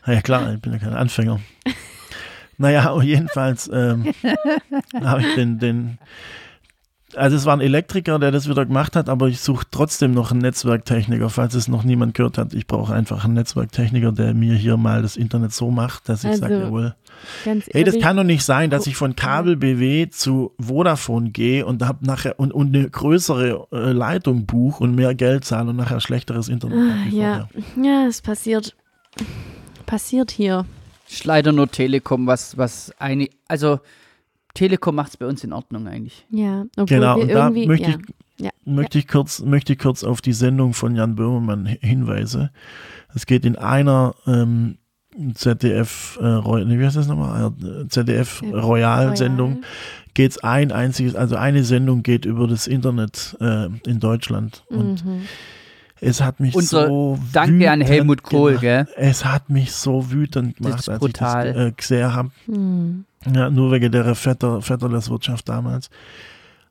Ja 0.07 0.21
klar, 0.23 0.55
ich 0.55 0.61
bin 0.61 0.73
ja 0.73 0.79
kein 0.79 0.95
Anfänger. 0.95 1.41
Naja, 2.59 3.01
jedenfalls 3.01 3.71
ähm, 3.73 4.13
habe 5.03 5.23
ich 5.23 5.35
den, 5.35 5.59
den, 5.59 5.99
also 7.15 7.37
es 7.37 7.45
war 7.45 7.55
ein 7.57 7.61
Elektriker, 7.61 8.19
der 8.19 8.31
das 8.31 8.49
wieder 8.49 8.65
gemacht 8.67 8.97
hat, 8.97 9.09
aber 9.09 9.29
ich 9.29 9.41
suche 9.41 9.67
trotzdem 9.71 10.13
noch 10.13 10.31
einen 10.31 10.41
Netzwerktechniker, 10.41 11.31
falls 11.31 11.55
es 11.55 11.69
noch 11.69 11.85
niemand 11.85 12.15
gehört 12.15 12.39
hat. 12.39 12.55
Ich 12.55 12.67
brauche 12.67 12.95
einfach 12.95 13.25
einen 13.25 13.35
Netzwerktechniker, 13.35 14.13
der 14.13 14.35
mir 14.35 14.55
hier 14.55 14.77
mal 14.77 15.03
das 15.03 15.17
Internet 15.17 15.53
so 15.53 15.71
macht, 15.71 16.09
dass 16.09 16.25
ich 16.25 16.31
Also, 16.31 16.41
sage, 16.43 16.61
jawohl. 16.61 16.95
Ganz 17.45 17.69
Ey, 17.73 17.85
das 17.85 17.99
kann 17.99 18.17
doch 18.17 18.25
nicht 18.25 18.45
sein, 18.45 18.71
dass 18.71 18.87
ich 18.87 18.97
von 18.97 19.17
Kabel 19.17 19.57
BW 19.57 20.09
zu 20.11 20.53
Vodafone 20.59 21.31
gehe 21.31 21.67
und 21.67 21.87
hab 21.87 22.03
nachher 22.03 22.39
und, 22.39 22.53
und 22.53 22.75
eine 22.75 22.89
größere 22.89 23.67
äh, 23.73 23.93
Leitung 23.93 24.47
buche 24.47 24.85
und 24.85 24.95
mehr 24.95 25.15
Geld 25.15 25.45
zahle 25.45 25.71
und 25.71 25.77
nachher 25.77 26.01
schlechteres 26.01 26.49
Internet. 26.49 26.79
Ah, 26.79 27.09
ja. 27.11 27.49
Ja, 27.83 28.07
es 28.07 28.23
passiert. 28.23 28.75
Passiert 29.87 30.31
hier. 30.31 30.65
Ist 31.09 31.25
leider 31.25 31.51
nur 31.53 31.69
Telekom, 31.69 32.27
was, 32.27 32.57
was 32.57 32.93
eine, 32.99 33.29
also 33.49 33.81
Telekom 34.55 34.95
macht 34.95 35.11
es 35.11 35.17
bei 35.17 35.27
uns 35.27 35.45
in 35.45 35.53
Ordnung 35.53 35.87
eigentlich. 35.87 36.27
Ja, 36.31 36.65
obwohl 36.77 36.87
Genau, 36.87 37.17
wir 37.17 37.23
und 37.23 37.29
da 37.31 37.45
irgendwie, 37.47 37.67
möchte 37.67 37.91
ja. 37.91 37.97
ich, 37.99 38.45
Ja. 38.45 38.51
möchte, 38.65 38.99
ich 38.99 39.07
kurz, 39.09 39.41
möchte 39.41 39.73
ich 39.75 39.79
kurz 39.79 40.03
auf 40.05 40.21
die 40.21 40.33
Sendung 40.33 40.73
von 40.75 40.97
Jan 40.97 41.15
Böhmermann 41.15 41.67
hi- 41.69 41.79
hinweisen. 41.81 42.51
Es 43.15 43.27
geht 43.27 43.45
in 43.45 43.57
einer 43.57 44.15
ähm, 44.27 44.79
ZDF, 45.35 46.19
äh, 46.21 46.27
Roy- 46.27 46.65
nee, 46.65 46.79
wie 46.79 46.85
heißt 46.87 46.97
das 46.97 47.09
nochmal? 47.09 47.53
Äh, 47.63 47.89
ZDF 47.89 48.43
Royal-Sendung 48.43 49.63
geht 50.15 50.31
es 50.33 50.39
ein 50.45 50.73
einziges, 50.73 51.15
also 51.15 51.37
eine 51.37 51.65
Sendung 51.65 52.03
geht 52.03 52.25
über 52.25 52.47
das 52.49 52.67
Internet 52.67 53.37
äh, 53.41 53.67
in 53.87 54.01
Deutschland. 54.01 54.65
Und 54.69 55.05
Mhm. 55.05 55.23
es 56.01 56.21
hat 56.23 56.41
mich 56.41 56.55
Unser 56.55 56.87
so 56.87 57.19
Danke 57.33 57.71
an 57.71 57.81
wütend 57.81 57.91
Helmut 57.93 58.23
Kohl, 58.23 58.51
gemacht. 58.53 58.61
gell? 58.63 58.89
Es 58.97 59.25
hat 59.25 59.51
mich 59.51 59.73
so 59.73 60.11
wütend 60.11 60.57
gemacht, 60.57 60.81
ist 60.81 60.89
als 60.89 60.99
brutal. 61.01 61.49
ich 61.49 61.55
das 61.55 61.65
äh, 61.67 61.73
gesehen 61.73 62.13
habe. 62.15 62.31
Hm. 62.47 63.05
Ja, 63.27 63.51
nur 63.51 63.71
wegen 63.71 63.93
der 63.93 64.15
Vetter, 64.15 64.63
Vetterleswirtschaft 64.63 65.49
damals. 65.49 65.91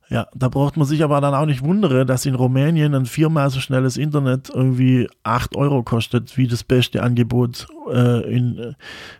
Ja, 0.09 0.25
da 0.33 0.49
braucht 0.49 0.75
man 0.75 0.87
sich 0.87 1.03
aber 1.03 1.21
dann 1.21 1.35
auch 1.35 1.45
nicht 1.45 1.63
wundern, 1.63 2.07
dass 2.07 2.25
in 2.25 2.33
Rumänien 2.33 2.95
ein 2.95 3.05
viermal 3.05 3.51
so 3.51 3.59
schnelles 3.59 3.95
Internet 3.95 4.49
irgendwie 4.49 5.07
8 5.21 5.55
Euro 5.55 5.83
kostet, 5.83 6.35
wie 6.35 6.47
das 6.47 6.63
beste 6.63 7.03
Angebot 7.03 7.67
äh, 7.93 8.21
in 8.35 8.57
äh, 8.57 8.73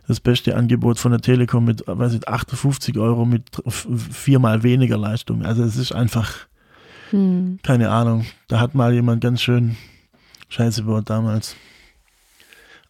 das 0.08 0.18
beste 0.18 0.56
Angebot 0.56 0.98
von 0.98 1.12
der 1.12 1.20
Telekom 1.20 1.64
mit, 1.64 1.84
weiß 1.86 2.14
ich, 2.14 2.26
58 2.28 2.98
Euro 2.98 3.24
mit 3.24 3.44
viermal 3.68 4.64
weniger 4.64 4.98
Leistung. 4.98 5.44
Also 5.44 5.62
es 5.62 5.76
ist 5.76 5.92
einfach, 5.92 6.32
Hm. 7.10 7.60
keine 7.62 7.90
Ahnung, 7.90 8.24
da 8.48 8.58
hat 8.58 8.74
mal 8.74 8.92
jemand 8.92 9.20
ganz 9.20 9.42
schön 9.42 9.76
Scheiße 10.48 10.82
gebaut 10.82 11.08
damals. 11.08 11.54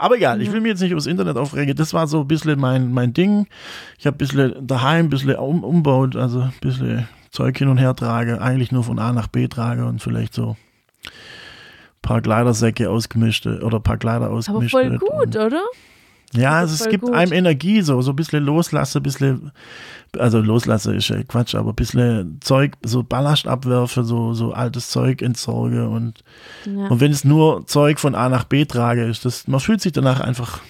Aber 0.01 0.17
egal, 0.17 0.41
ich 0.41 0.51
will 0.51 0.63
mich 0.63 0.71
jetzt 0.71 0.81
nicht 0.81 0.93
übers 0.93 1.07
Internet 1.07 1.37
aufregen. 1.37 1.77
Das 1.77 1.93
war 1.93 2.07
so 2.07 2.21
ein 2.23 2.27
bisschen 2.27 2.59
mein, 2.59 2.91
mein 2.91 3.13
Ding. 3.13 3.47
Ich 3.99 4.07
habe 4.07 4.15
ein 4.15 4.19
bisschen 4.19 4.67
daheim 4.67 5.07
ein 5.07 5.11
bisschen 5.11 5.37
um, 5.37 5.63
umbaut, 5.63 6.17
also 6.17 6.41
ein 6.41 6.55
bisschen 6.63 7.07
Zeug 7.31 7.59
hin 7.59 7.69
und 7.69 7.77
her 7.77 7.95
trage, 7.95 8.41
eigentlich 8.41 8.73
nur 8.73 8.83
von 8.83 8.99
A 8.99 9.13
nach 9.13 9.27
B 9.29 9.47
trage 9.47 9.85
und 9.85 10.01
vielleicht 10.01 10.33
so 10.33 10.57
ein 11.05 11.11
paar 12.01 12.23
Kleidersäcke 12.23 12.89
ausgemischt 12.89 13.47
oder 13.47 13.77
ein 13.77 13.83
paar 13.83 13.99
Kleider 13.99 14.27
Aber 14.27 14.37
ausgemischt. 14.37 14.71
voll 14.71 14.97
gut, 14.99 15.37
oder? 15.37 15.63
Ja, 16.33 16.53
also 16.53 16.75
es 16.75 16.89
gibt 16.89 17.05
gut. 17.05 17.13
einem 17.15 17.33
Energie, 17.33 17.83
so, 17.83 18.01
so 18.03 18.13
ein 18.13 18.17
bisschen 18.17 18.45
loslasse, 18.45 19.01
ein 19.01 19.03
bisschen, 19.03 19.51
also 20.17 20.39
loslasse 20.41 20.95
ist 20.95 21.09
ja 21.09 21.23
Quatsch, 21.25 21.55
aber 21.57 21.71
ein 21.71 21.75
bisschen 21.75 22.39
Zeug, 22.41 22.75
so 22.85 23.03
Ballast 23.03 23.49
abwerfe, 23.49 24.05
so, 24.05 24.33
so 24.33 24.53
altes 24.53 24.91
Zeug 24.91 25.23
entsorge 25.23 25.89
und, 25.89 26.23
Ja. 26.67 26.87
und 26.87 27.01
wenn 27.01 27.11
es 27.11 27.25
nur 27.25 27.67
Zeug 27.67 27.99
von 27.99 28.15
A 28.15 28.29
nach 28.29 28.45
B 28.45 28.65
trage, 28.65 29.05
ist 29.07 29.25
das, 29.25 29.49
man 29.49 29.59
fühlt 29.59 29.81
sich 29.81 29.93
danach 29.93 30.21
einfach, 30.21 30.61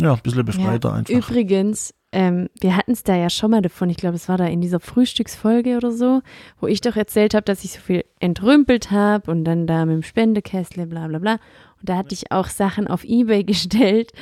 ja, 0.00 0.14
ein 0.14 0.20
bisschen 0.22 0.44
befreiter 0.46 0.94
einfach. 0.94 1.12
Übrigens, 1.14 1.92
ähm, 2.12 2.48
wir 2.60 2.74
hatten 2.76 2.92
es 2.92 3.02
da 3.02 3.14
ja 3.16 3.28
schon 3.28 3.50
mal 3.50 3.60
davon, 3.60 3.90
ich 3.90 3.98
glaube, 3.98 4.16
es 4.16 4.28
war 4.30 4.38
da 4.38 4.46
in 4.46 4.62
dieser 4.62 4.80
Frühstücksfolge 4.80 5.76
oder 5.76 5.92
so, 5.92 6.22
wo 6.60 6.66
ich 6.68 6.80
doch 6.80 6.96
erzählt 6.96 7.34
habe, 7.34 7.44
dass 7.44 7.64
ich 7.64 7.72
so 7.72 7.80
viel 7.80 8.04
entrümpelt 8.20 8.90
habe 8.90 9.30
und 9.30 9.44
dann 9.44 9.66
da 9.66 9.84
mit 9.84 9.94
dem 9.96 10.02
Spendekessel, 10.02 10.86
bla 10.86 11.06
bla 11.08 11.18
bla. 11.18 11.38
Und 11.80 11.88
da 11.88 11.96
hatte 11.96 12.14
ich 12.14 12.32
auch 12.32 12.48
Sachen 12.48 12.86
auf 12.88 13.04
Ebay 13.04 13.44
gestellt 13.44 14.12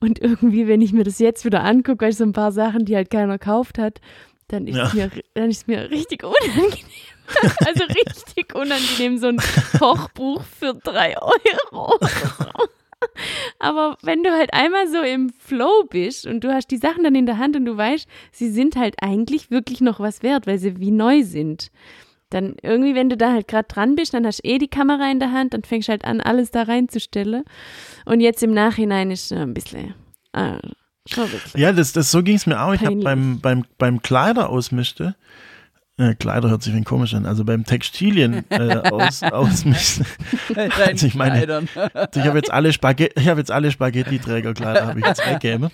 und 0.00 0.20
irgendwie, 0.20 0.66
wenn 0.66 0.80
ich 0.80 0.92
mir 0.92 1.04
das 1.04 1.18
jetzt 1.18 1.44
wieder 1.44 1.62
angucke, 1.64 2.10
so 2.12 2.24
ein 2.24 2.32
paar 2.32 2.52
Sachen, 2.52 2.84
die 2.84 2.96
halt 2.96 3.10
keiner 3.10 3.38
gekauft 3.38 3.78
hat, 3.78 4.00
dann 4.48 4.66
ist, 4.66 4.76
Ja. 4.76 4.84
es, 4.86 4.94
mir, 4.94 5.10
dann 5.34 5.50
ist 5.50 5.68
mir 5.68 5.90
richtig 5.90 6.24
unangenehm. 6.24 6.84
also 7.66 7.84
richtig 7.84 8.54
unangenehm, 8.54 9.16
so 9.18 9.28
ein 9.28 9.40
Kochbuch 9.78 10.42
für 10.42 10.74
drei 10.74 11.16
Euro. 11.20 11.98
Aber 13.58 13.96
wenn 14.02 14.22
du 14.22 14.30
halt 14.30 14.52
einmal 14.52 14.88
so 14.88 15.00
im 15.00 15.30
Flow 15.30 15.84
bist 15.90 16.26
und 16.26 16.42
du 16.44 16.52
hast 16.52 16.70
die 16.70 16.76
Sachen 16.76 17.04
dann 17.04 17.14
in 17.14 17.26
der 17.26 17.38
Hand 17.38 17.56
und 17.56 17.64
du 17.64 17.76
weißt, 17.76 18.06
sie 18.30 18.50
sind 18.50 18.76
halt 18.76 18.96
eigentlich 19.00 19.50
wirklich 19.50 19.80
noch 19.80 19.98
was 20.00 20.22
wert, 20.22 20.46
weil 20.46 20.58
sie 20.58 20.78
wie 20.78 20.90
neu 20.90 21.22
sind. 21.22 21.70
Dann 22.32 22.54
irgendwie, 22.62 22.94
wenn 22.94 23.08
du 23.08 23.16
da 23.16 23.32
halt 23.32 23.46
gerade 23.48 23.68
dran 23.68 23.94
bist, 23.94 24.14
dann 24.14 24.26
hast 24.26 24.38
du 24.44 24.48
eh 24.48 24.58
die 24.58 24.68
Kamera 24.68 25.10
in 25.10 25.20
der 25.20 25.32
Hand, 25.32 25.54
dann 25.54 25.62
fängst 25.64 25.88
du 25.88 25.92
halt 25.92 26.04
an, 26.04 26.20
alles 26.20 26.50
da 26.50 26.62
reinzustellen. 26.62 27.44
Und 28.04 28.20
jetzt 28.20 28.42
im 28.42 28.52
Nachhinein 28.52 29.10
ist 29.10 29.30
äh, 29.32 29.36
ein 29.36 29.54
bisschen, 29.54 29.94
äh. 30.32 30.58
Ja, 31.56 31.72
das, 31.72 31.92
das 31.92 32.10
so 32.12 32.22
ging 32.22 32.36
es 32.36 32.46
mir 32.46 32.60
auch. 32.62 32.74
Ich 32.74 32.80
habe 32.84 32.94
beim, 32.96 33.40
beim, 33.40 33.64
beim 33.76 34.02
Kleider 34.02 34.48
ausmischte, 34.50 35.16
äh, 35.98 36.14
Kleider 36.14 36.48
hört 36.48 36.62
sich 36.62 36.72
wie 36.74 36.82
komisch 36.84 37.12
an, 37.14 37.26
also 37.26 37.44
beim 37.44 37.64
Textilien 37.64 38.44
äh, 38.50 38.76
aus, 38.90 39.22
ausmischen. 39.24 40.06
Also 40.86 41.06
ich 41.06 41.14
meine- 41.16 41.64
ich 42.14 42.22
habe 42.24 42.38
jetzt 42.38 42.50
alle 42.52 42.72
Spaghetti, 42.72 43.20
ich 43.20 43.28
habe 43.28 43.40
jetzt 43.40 43.50
alle 43.50 43.70
Spaghetti-Trägerkleider, 43.72 44.86
habe 44.86 45.00
ich 45.00 45.06
jetzt 45.06 45.26
weggegeben. 45.26 45.70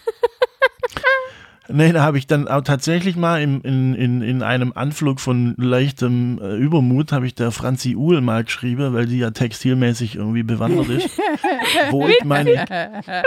Nee, 1.71 1.93
da 1.93 2.03
habe 2.03 2.17
ich 2.17 2.27
dann 2.27 2.49
auch 2.49 2.63
tatsächlich 2.63 3.17
mal 3.17 3.43
im, 3.43 3.61
in, 3.61 3.95
in, 3.95 4.23
in 4.23 4.43
einem 4.43 4.73
Anflug 4.75 5.21
von 5.21 5.55
leichtem 5.59 6.41
äh, 6.43 6.57
Übermut, 6.57 7.13
habe 7.13 7.27
ich 7.27 7.35
der 7.35 7.51
Franzi 7.51 7.95
Uhl 7.95 8.23
mal 8.23 8.43
geschrieben, 8.45 8.95
weil 8.95 9.07
die 9.07 9.19
ja 9.19 9.31
textilmäßig 9.31 10.17
irgendwie 10.17 10.43
bewandert 10.43 10.89
ist, 10.89 11.11
wo 11.91 12.09
ich 12.09 12.25
meine, 12.25 12.65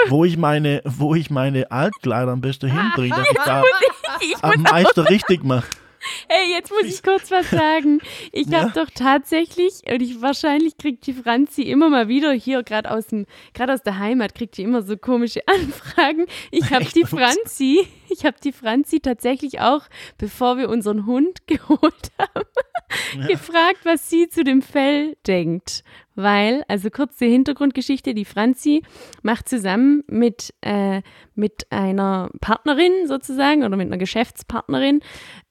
wo 0.07 0.25
ich 0.25 0.37
meine, 0.37 0.81
wo 0.85 1.13
ich 1.13 1.29
meine 1.29 1.69
Altkleider 1.69 2.31
am 2.31 2.41
besten 2.41 2.71
hinbringe, 2.71 3.15
dass 3.15 3.29
ich 3.29 3.37
da 3.45 3.63
am 4.41 4.61
meisten 4.63 5.01
richtig 5.01 5.43
mache. 5.43 5.67
Hey, 6.28 6.52
jetzt 6.52 6.72
muss 6.72 6.84
ich 6.86 7.04
kurz 7.04 7.30
was 7.32 7.49
sagen. 7.49 7.99
Ich 8.32 8.47
Ja? 8.47 8.62
habe 8.62 8.72
doch 8.74 8.89
tatsächlich, 8.93 9.82
und 9.91 10.02
ich 10.02 10.22
wahrscheinlich 10.22 10.78
kriegt 10.78 11.06
die 11.06 11.14
Franzi 11.14 11.64
immer 11.64 11.89
mal 11.89 12.08
wieder 12.08 12.32
hier, 12.32 12.64
gerade 12.64 12.89
aus 12.91 13.08
dem, 13.08 13.26
gerade 13.54 13.74
aus 13.74 13.84
der 13.84 13.99
Heimat, 13.99 14.34
kriegt 14.36 14.58
die 14.58 14.64
immer 14.64 14.82
so 14.82 14.97
komische 14.97 15.41
Anfragen. 15.47 16.26
Ich 16.49 16.72
habe 16.72 16.86
die 16.86 17.06
Franzi, 17.06 17.88
ich 18.10 18.26
habe 18.26 18.38
die 18.43 18.52
Franzi 18.52 18.99
tatsächlich 18.99 19.60
auch, 19.60 19.84
bevor 20.18 20.58
wir 20.58 20.70
unseren 20.70 21.06
Hund 21.06 21.39
geholt 21.47 22.12
haben, 22.18 23.28
gefragt, 23.28 23.80
was 23.84 24.10
sie 24.10 24.28
zu 24.30 24.43
dem 24.43 24.62
Fell 24.62 25.16
denkt. 25.28 25.84
Weil, 26.16 26.64
also 26.68 26.89
kurze 26.89 27.26
Hintergrundgeschichte, 27.26 28.14
die 28.14 28.26
Franzi 28.26 28.84
macht 29.22 29.47
zusammen 29.47 30.03
mit, 30.07 30.53
äh, 30.62 31.01
mit 31.36 31.68
einer 31.72 32.30
Partnerin 32.41 33.07
sozusagen 33.07 33.64
oder 33.64 33.78
mit 33.78 33.88
einer 33.88 33.97
Geschäftspartnerin 33.97 34.99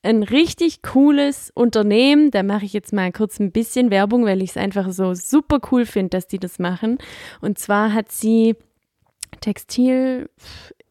ein 0.02 0.22
richtig 0.22 0.82
cooles 0.82 1.50
Unternehmen. 1.54 2.30
Da 2.30 2.42
mache 2.42 2.66
ich 2.66 2.72
jetzt 2.72 2.92
mal 2.92 3.10
kurz 3.10 3.40
ein 3.40 3.52
bisschen 3.52 3.90
Werbung, 3.90 4.26
weil 4.26 4.42
ich 4.42 4.50
es 4.50 4.56
einfach 4.56 4.92
so 4.92 5.14
super 5.14 5.60
cool 5.72 5.86
finde, 5.86 6.10
dass 6.10 6.26
die 6.26 6.38
das 6.38 6.58
machen. 6.58 6.98
Und 7.40 7.58
zwar 7.58 7.94
hat 7.94 8.12
sie 8.12 8.54
Textil 9.40 10.28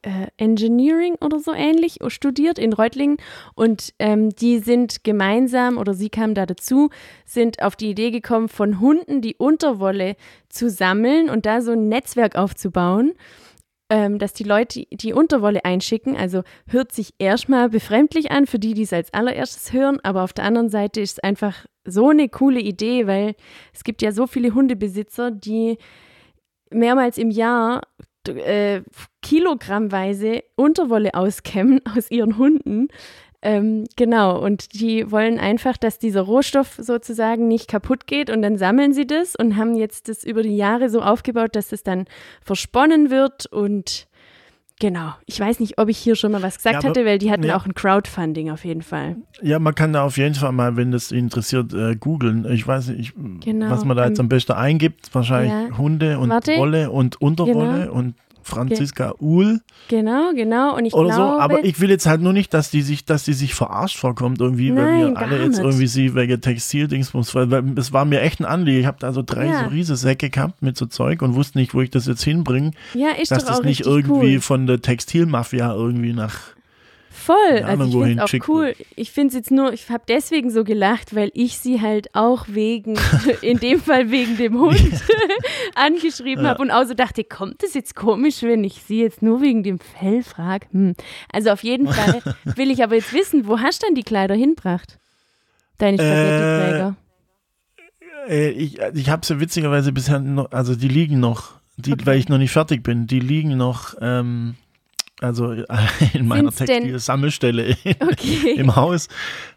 äh, 0.02 0.28
Engineering 0.38 1.16
oder 1.22 1.40
so 1.40 1.54
ähnlich 1.54 2.00
studiert 2.08 2.58
in 2.58 2.74
Reutlingen 2.74 3.18
und 3.56 3.94
ähm, 4.00 4.30
die 4.30 4.60
sind 4.60 5.04
gemeinsam 5.04 5.78
oder 5.78 5.94
sie 5.94 6.10
kam 6.10 6.34
da 6.34 6.46
dazu, 6.46 6.90
sind 7.26 7.62
auf 7.62 7.76
die 7.76 7.90
Idee 7.90 8.12
gekommen, 8.12 8.50
von 8.50 8.80
Hunden 8.80 9.22
die 9.22 9.36
Unterwolle 9.36 10.16
zu 10.50 10.70
sammeln 10.70 11.30
und 11.30 11.46
da 11.46 11.62
so 11.62 11.72
ein 11.72 11.90
Netzwerk 11.90 12.36
aufzubauen 12.36 13.14
ähm, 13.90 14.20
dass 14.20 14.34
die 14.34 14.44
Leute 14.44 14.86
die 14.92 15.14
Unterwolle 15.14 15.66
einschicken. 15.66 16.16
Also 16.16 16.44
hört 16.68 16.92
sich 16.92 17.14
erstmal 17.18 17.70
befremdlich 17.70 18.32
an 18.32 18.46
für 18.46 18.60
die, 18.60 18.74
die 18.74 18.84
es 18.84 18.94
als 18.94 19.14
allererstes 19.14 19.74
hören, 19.74 20.00
aber 20.04 20.24
auf 20.24 20.34
der 20.34 20.46
anderen 20.46 20.70
Seite 20.70 21.02
ist 21.02 21.14
es 21.14 21.24
einfach 21.24 21.66
so 21.86 22.10
eine 22.10 22.30
coole 22.30 22.60
Idee, 22.60 23.08
weil 23.08 23.36
es 23.74 23.84
gibt 23.84 24.02
ja 24.02 24.12
so 24.12 24.28
viele 24.28 24.54
Hundebesitzer, 24.54 25.32
die 25.32 25.78
mehrmals 26.72 27.18
im 27.18 27.32
Jahr 27.32 27.82
äh, 28.38 28.84
kilogrammweise 29.22 30.44
Unterwolle 30.56 31.14
auskämmen 31.14 31.82
aus 31.98 32.12
ihren 32.12 32.38
Hunden. 32.38 32.88
Ähm, 33.42 33.86
genau, 33.96 34.38
und 34.44 34.74
die 34.74 35.10
wollen 35.12 35.40
einfach, 35.40 35.78
dass 35.78 35.98
dieser 35.98 36.22
Rohstoff 36.22 36.76
sozusagen 36.78 37.48
nicht 37.48 37.70
kaputt 37.70 38.06
geht 38.06 38.30
und 38.30 38.42
dann 38.42 38.58
sammeln 38.58 38.92
sie 38.92 39.08
das 39.08 39.36
und 39.38 39.56
haben 39.56 39.76
jetzt 39.76 40.10
das 40.10 40.26
über 40.26 40.44
die 40.44 40.58
Jahre 40.58 40.90
so 40.90 41.02
aufgebaut, 41.02 41.56
dass 41.56 41.72
es 41.72 41.84
dann 41.84 42.06
versponnen 42.42 43.10
wird 43.10 43.46
und 43.46 44.09
genau. 44.80 45.14
Ich 45.26 45.40
weiß 45.40 45.60
nicht, 45.60 45.78
ob 45.78 45.90
ich 45.90 45.98
hier 45.98 46.16
schon 46.16 46.32
mal 46.32 46.42
was 46.42 46.58
gesagt 46.58 46.84
Ja, 46.84 46.90
hatte, 46.90 47.06
weil 47.06 47.18
die 47.18 47.32
hatten 47.32 47.44
ja. 47.44 47.56
auch 47.58 47.66
ein 47.66 47.74
Crowdfunding 47.74 48.50
auf 48.50 48.66
jeden 48.66 48.82
Fall. 48.82 49.18
Ja, 49.42 49.60
man 49.60 49.76
kann 49.76 49.94
da 49.94 50.04
auf 50.04 50.18
jeden 50.18 50.36
Fall 50.36 50.52
mal, 50.52 50.76
wenn 50.76 50.92
das 50.92 51.12
interessiert, 51.12 51.74
äh, 51.74 51.96
googeln. 51.96 52.46
Ich 52.52 52.68
weiß 52.68 52.88
nicht, 52.90 53.00
ich, 53.00 53.14
Genau, 53.44 53.70
was 53.70 53.86
man 53.86 53.96
da 53.98 54.06
jetzt 54.08 54.20
ähm, 54.20 54.26
am 54.26 54.30
besten 54.30 54.54
eingibt. 54.54 55.14
Wahrscheinlich 55.14 55.52
ja. 55.52 55.78
Hunde 55.78 56.20
und 56.20 56.30
Warte. 56.30 56.58
Wolle 56.58 56.90
und 56.92 57.22
Unterwolle 57.22 57.82
Genau. 57.86 57.94
und 57.94 58.16
Franziska 58.44 59.14
Uhl 59.20 59.62
Genau, 59.88 60.32
genau. 60.36 60.76
Und 60.78 60.86
ich 60.86 60.94
oder 60.94 61.16
glaube, 61.16 61.32
so. 61.34 61.40
Aber 61.40 61.64
ich 61.64 61.80
will 61.80 61.90
jetzt 61.90 62.06
halt 62.06 62.22
nur 62.22 62.34
nicht, 62.34 62.54
dass 62.54 62.70
die 62.70 62.82
sich, 62.82 63.06
dass 63.06 63.24
die 63.24 63.34
sich 63.34 63.54
verarscht 63.56 63.98
vorkommt 63.98 64.40
irgendwie, 64.40 64.76
weil 64.76 64.98
wir 64.98 65.18
alle 65.18 65.38
jetzt 65.44 65.58
nicht. 65.58 65.60
irgendwie 65.66 65.88
sie 65.88 66.16
wegen 66.16 66.40
Textildingsbums, 66.40 67.34
weil, 67.34 67.50
weil 67.50 67.64
es 67.78 67.92
war 67.92 68.06
mir 68.06 68.22
echt 68.22 68.40
ein 68.40 68.46
Anliegen. 68.46 68.80
Ich 68.80 68.86
habe 68.86 68.98
da 69.00 69.12
so 69.14 69.24
drei 69.26 69.48
Ja. 69.48 69.64
so 69.64 69.70
riese 69.70 69.96
Säcke 69.96 70.30
gehabt 70.30 70.62
mit 70.62 70.78
so 70.78 70.86
Zeug 70.86 71.22
und 71.22 71.36
wusste 71.36 71.58
nicht, 71.58 71.74
wo 71.74 71.82
ich 71.82 71.90
das 71.90 72.06
jetzt 72.06 72.24
hinbringe, 72.24 72.72
ja, 72.94 73.10
ist 73.20 73.32
dass 73.32 73.44
doch 73.44 73.50
das 73.50 73.60
auch 73.60 73.64
nicht 73.64 73.82
irgendwie 73.86 74.36
cool. 74.36 74.42
von 74.42 74.68
der 74.68 74.82
Textilmafia 74.82 75.74
irgendwie 75.74 76.14
nach 76.14 76.38
Voll, 77.30 77.60
keine 77.60 77.68
also 77.68 77.84
Ahnung, 77.84 78.02
ich 78.02 78.08
finde 78.08 78.24
es 78.24 78.34
auch 78.42 78.48
cool. 78.48 78.76
Ich 78.96 79.12
finde 79.12 79.28
es 79.28 79.34
jetzt 79.36 79.52
nur, 79.52 79.72
ich 79.72 79.88
habe 79.90 80.04
deswegen 80.08 80.50
so 80.50 80.64
gelacht, 80.64 81.16
weil 81.16 81.30
ich 81.36 81.60
sie 81.60 81.80
halt 81.80 82.16
auch 82.16 82.46
wegen, 82.48 82.98
in 83.44 83.60
dem 83.60 83.80
Fall 83.80 84.10
wegen 84.10 84.36
dem 84.38 84.60
Hund 84.60 84.80
angeschrieben 85.76 86.44
Ja. 86.44 86.52
habe 86.52 86.62
und 86.64 86.72
auch 86.72 86.86
so 86.86 86.94
dachte, 86.96 87.24
kommt 87.24 87.62
es 87.64 87.74
jetzt 87.76 87.96
komisch, 87.96 88.42
wenn 88.42 88.64
ich 88.64 88.82
sie 88.82 89.02
jetzt 89.02 89.22
nur 89.22 89.42
wegen 89.42 89.62
dem 89.62 89.78
Fell 89.80 90.24
frage? 90.24 90.66
Hm. 90.72 90.96
Also 91.32 91.52
auf 91.52 91.64
jeden 91.64 91.88
Fall 91.92 92.22
will 92.56 92.72
ich 92.72 92.84
aber 92.84 92.96
jetzt 92.96 93.14
wissen, 93.14 93.48
wo 93.48 93.60
hast 93.60 93.84
du 93.84 93.88
denn 93.88 93.96
die 93.96 94.04
Kleider 94.04 94.34
hinbracht? 94.36 94.98
Deine 95.78 95.98
Spaghetti-Träger. 95.98 96.96
Äh, 98.28 98.50
ich 98.50 98.80
ich 98.96 99.10
habe 99.10 99.26
sie 99.26 99.40
witzigerweise 99.40 99.92
bisher 99.92 100.20
noch, 100.20 100.52
also 100.52 100.76
die 100.76 100.88
liegen 100.88 101.20
noch, 101.20 101.60
die, 101.78 101.94
Okay. 101.94 102.06
weil 102.06 102.18
ich 102.20 102.28
noch 102.28 102.38
nicht 102.38 102.52
fertig 102.52 102.84
bin, 102.84 103.08
die 103.08 103.20
liegen 103.20 103.56
noch, 103.56 103.96
ähm, 104.02 104.56
also 105.22 105.52
in 106.14 106.28
meiner 106.28 106.52
Textilsammelstelle 106.52 107.76
Okay. 108.00 108.52
im 108.58 108.76
Haus. 108.76 109.08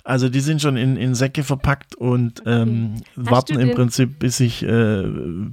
Also 0.04 0.28
die 0.28 0.40
sind 0.40 0.60
schon 0.60 0.76
in, 0.76 0.96
in 0.96 1.14
Säcke 1.14 1.44
verpackt 1.44 1.94
und 1.94 2.42
ähm, 2.46 2.94
Hast 3.16 3.30
warten 3.30 3.60
im 3.60 3.70
Prinzip, 3.70 4.18
bis 4.18 4.40
ich, 4.40 4.62
äh, 4.64 5.04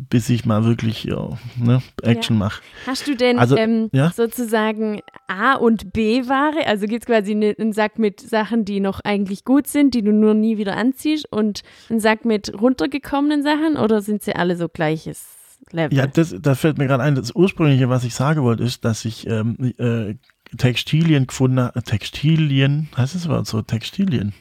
bis 0.10 0.30
ich 0.30 0.45
mal 0.45 0.66
wirklich 0.66 1.03
ja, 1.03 1.30
ne, 1.57 1.82
Action 2.01 2.38
mache. 2.38 2.62
Hast 2.88 3.07
du 3.07 3.16
denn 3.16 3.38
Also, 3.38 3.55
ähm, 3.57 3.89
ja? 3.91 4.12
sozusagen 4.12 5.01
A- 5.28 5.55
und 5.55 5.93
B-Ware? 5.93 6.66
Also 6.66 6.88
gibt 6.88 7.03
es 7.03 7.07
quasi 7.07 7.36
ne, 7.36 7.55
einen 7.60 7.74
Sack 7.74 7.99
mit 7.99 8.20
Sachen, 8.22 8.66
die 8.66 8.80
noch 8.80 9.01
eigentlich 9.01 9.45
gut 9.45 9.68
sind, 9.68 9.93
die 9.93 10.01
du 10.01 10.12
nur 10.12 10.34
nie 10.34 10.57
wieder 10.57 10.76
anziehst 10.76 11.32
und 11.32 11.62
einen 11.89 11.99
Sack 11.99 12.26
mit 12.26 12.60
runtergekommenen 12.60 13.43
Sachen 13.43 13.78
oder 13.78 14.01
sind 14.01 14.24
sie 14.24 14.36
alle 14.36 14.55
so 14.55 14.68
gleiches 14.68 15.38
Level? 15.74 15.97
Ja, 15.97 16.07
das, 16.07 16.36
das 16.39 16.59
fällt 16.59 16.78
mir 16.78 16.88
gerade 16.88 17.03
ein. 17.03 17.15
Das 17.15 17.34
ursprüngliche, 17.36 17.89
was 17.89 18.03
ich 18.03 18.13
sagen 18.15 18.41
wollte, 18.43 18.63
ist, 18.63 18.86
dass 18.86 19.05
ich 19.05 19.28
ähm, 19.28 19.74
äh, 19.78 20.15
Textilien 20.57 21.28
gefunden 21.28 21.59
habe. 21.59 21.84
Textilien, 21.84 22.89
heißt 22.97 23.15
es 23.15 23.26
überhaupt 23.26 23.47
so? 23.47 23.61
Textilien. 23.61 24.34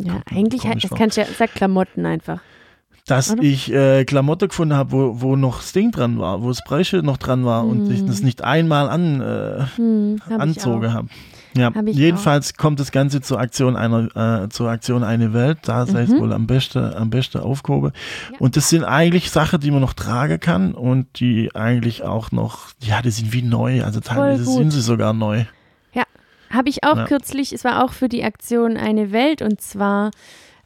Ja, 0.00 0.20
eigentlich, 0.30 0.66
hat, 0.66 0.82
das 0.82 0.90
kannst 0.90 1.16
du 1.16 1.20
ja, 1.22 1.26
sag 1.38 1.54
Klamotten 1.54 2.04
einfach. 2.04 2.40
dass 3.06 3.30
Oder? 3.30 3.42
ich 3.42 3.72
äh, 3.72 4.04
Klamotte 4.04 4.48
gefunden 4.48 4.74
habe, 4.74 4.92
wo, 4.92 5.20
wo 5.20 5.36
noch 5.36 5.58
das 5.58 5.72
Ding 5.72 5.92
dran 5.92 6.18
war, 6.18 6.42
wo 6.42 6.48
das 6.48 6.64
Preisschild 6.64 7.04
noch 7.04 7.16
dran 7.16 7.44
war 7.44 7.64
und 7.64 7.90
ich 7.90 8.04
das 8.04 8.22
nicht 8.22 8.42
einmal 8.42 8.88
an, 8.88 9.20
äh, 9.20 9.66
Hm, 9.76 10.20
hab 10.28 10.40
anzogen 10.40 10.92
habe. 10.92 11.08
Ja, 11.56 11.70
jedenfalls 11.86 12.54
kommt 12.54 12.80
das 12.80 12.90
Ganze 12.92 13.20
zur 13.20 13.38
Aktion 13.38 13.76
einer, 13.76 14.44
äh, 14.44 14.48
zur 14.48 14.68
Aktion 14.70 15.04
eine 15.04 15.32
Welt. 15.32 15.58
Da 15.62 15.86
sei 15.86 16.02
es 16.02 16.10
Mhm. 16.10 16.20
wohl 16.20 16.32
am 16.32 16.46
besten, 16.46 16.94
am 16.94 17.10
besten 17.10 17.38
aufgehoben. 17.38 17.92
Ja. 18.32 18.38
Und 18.40 18.56
das 18.56 18.68
sind 18.68 18.84
eigentlich 18.84 19.30
Sachen, 19.30 19.60
die 19.60 19.70
man 19.70 19.80
noch 19.80 19.92
tragen 19.92 20.40
kann 20.40 20.74
und 20.74 21.20
die 21.20 21.54
eigentlich 21.54 22.02
auch 22.02 22.32
noch, 22.32 22.68
ja, 22.80 23.02
die 23.02 23.10
sind 23.10 23.32
wie 23.32 23.42
neu. 23.42 23.84
Also 23.84 24.00
teilweise 24.00 24.44
sind 24.44 24.70
sie 24.72 24.80
sogar 24.80 25.12
neu. 25.12 25.44
Habe 26.50 26.68
ich 26.68 26.84
auch 26.84 26.96
Ja. 26.96 27.04
kürzlich, 27.06 27.52
es 27.52 27.64
war 27.64 27.84
auch 27.84 27.92
für 27.92 28.08
die 28.08 28.22
Aktion 28.22 28.76
Eine 28.76 29.10
Welt 29.10 29.42
und 29.42 29.60
zwar 29.60 30.12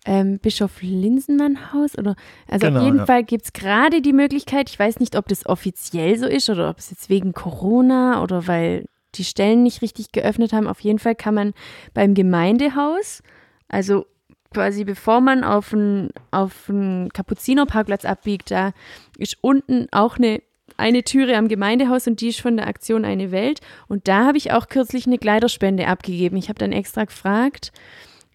ähm, 0.04 0.38
Bischof 0.38 0.82
Linsenmann 0.82 1.72
Haus 1.72 1.96
oder 1.96 2.14
also 2.46 2.66
Genau, 2.66 2.80
auf 2.80 2.84
jeden 2.84 2.98
ja. 2.98 3.06
Fall 3.06 3.24
gibt 3.24 3.44
es 3.46 3.52
gerade 3.54 4.02
die 4.02 4.12
Möglichkeit, 4.12 4.68
ich 4.68 4.78
weiß 4.78 5.00
nicht, 5.00 5.16
ob 5.16 5.28
das 5.28 5.46
offiziell 5.46 6.18
so 6.18 6.26
ist 6.26 6.50
oder 6.50 6.68
ob 6.68 6.78
es 6.78 6.90
jetzt 6.90 7.08
wegen 7.08 7.32
Corona 7.32 8.22
oder 8.22 8.46
weil 8.46 8.84
die 9.14 9.24
Stellen 9.24 9.62
nicht 9.62 9.82
richtig 9.82 10.12
geöffnet 10.12 10.52
haben. 10.52 10.66
Auf 10.66 10.80
jeden 10.80 10.98
Fall 10.98 11.14
kann 11.14 11.34
man 11.34 11.54
beim 11.94 12.14
Gemeindehaus, 12.14 13.22
also 13.68 14.06
quasi 14.52 14.84
bevor 14.84 15.20
man 15.20 15.44
auf 15.44 15.72
einen 15.72 16.10
auf 16.30 16.68
einen 16.68 17.10
Kapuzinerparkplatz 17.10 18.04
abbiegt, 18.04 18.50
da 18.50 18.72
ist 19.18 19.36
unten 19.40 19.88
auch 19.92 20.16
eine 20.16 20.42
eine 20.76 21.02
Türe 21.02 21.36
am 21.36 21.48
Gemeindehaus 21.48 22.06
und 22.06 22.20
die 22.20 22.28
ist 22.28 22.40
von 22.40 22.56
der 22.56 22.68
Aktion 22.68 23.04
Eine 23.04 23.32
Welt. 23.32 23.60
Und 23.88 24.06
da 24.06 24.26
habe 24.26 24.38
ich 24.38 24.52
auch 24.52 24.68
kürzlich 24.68 25.06
eine 25.06 25.18
Kleiderspende 25.18 25.88
abgegeben. 25.88 26.36
Ich 26.36 26.48
habe 26.48 26.58
dann 26.58 26.72
extra 26.72 27.04
gefragt, 27.04 27.72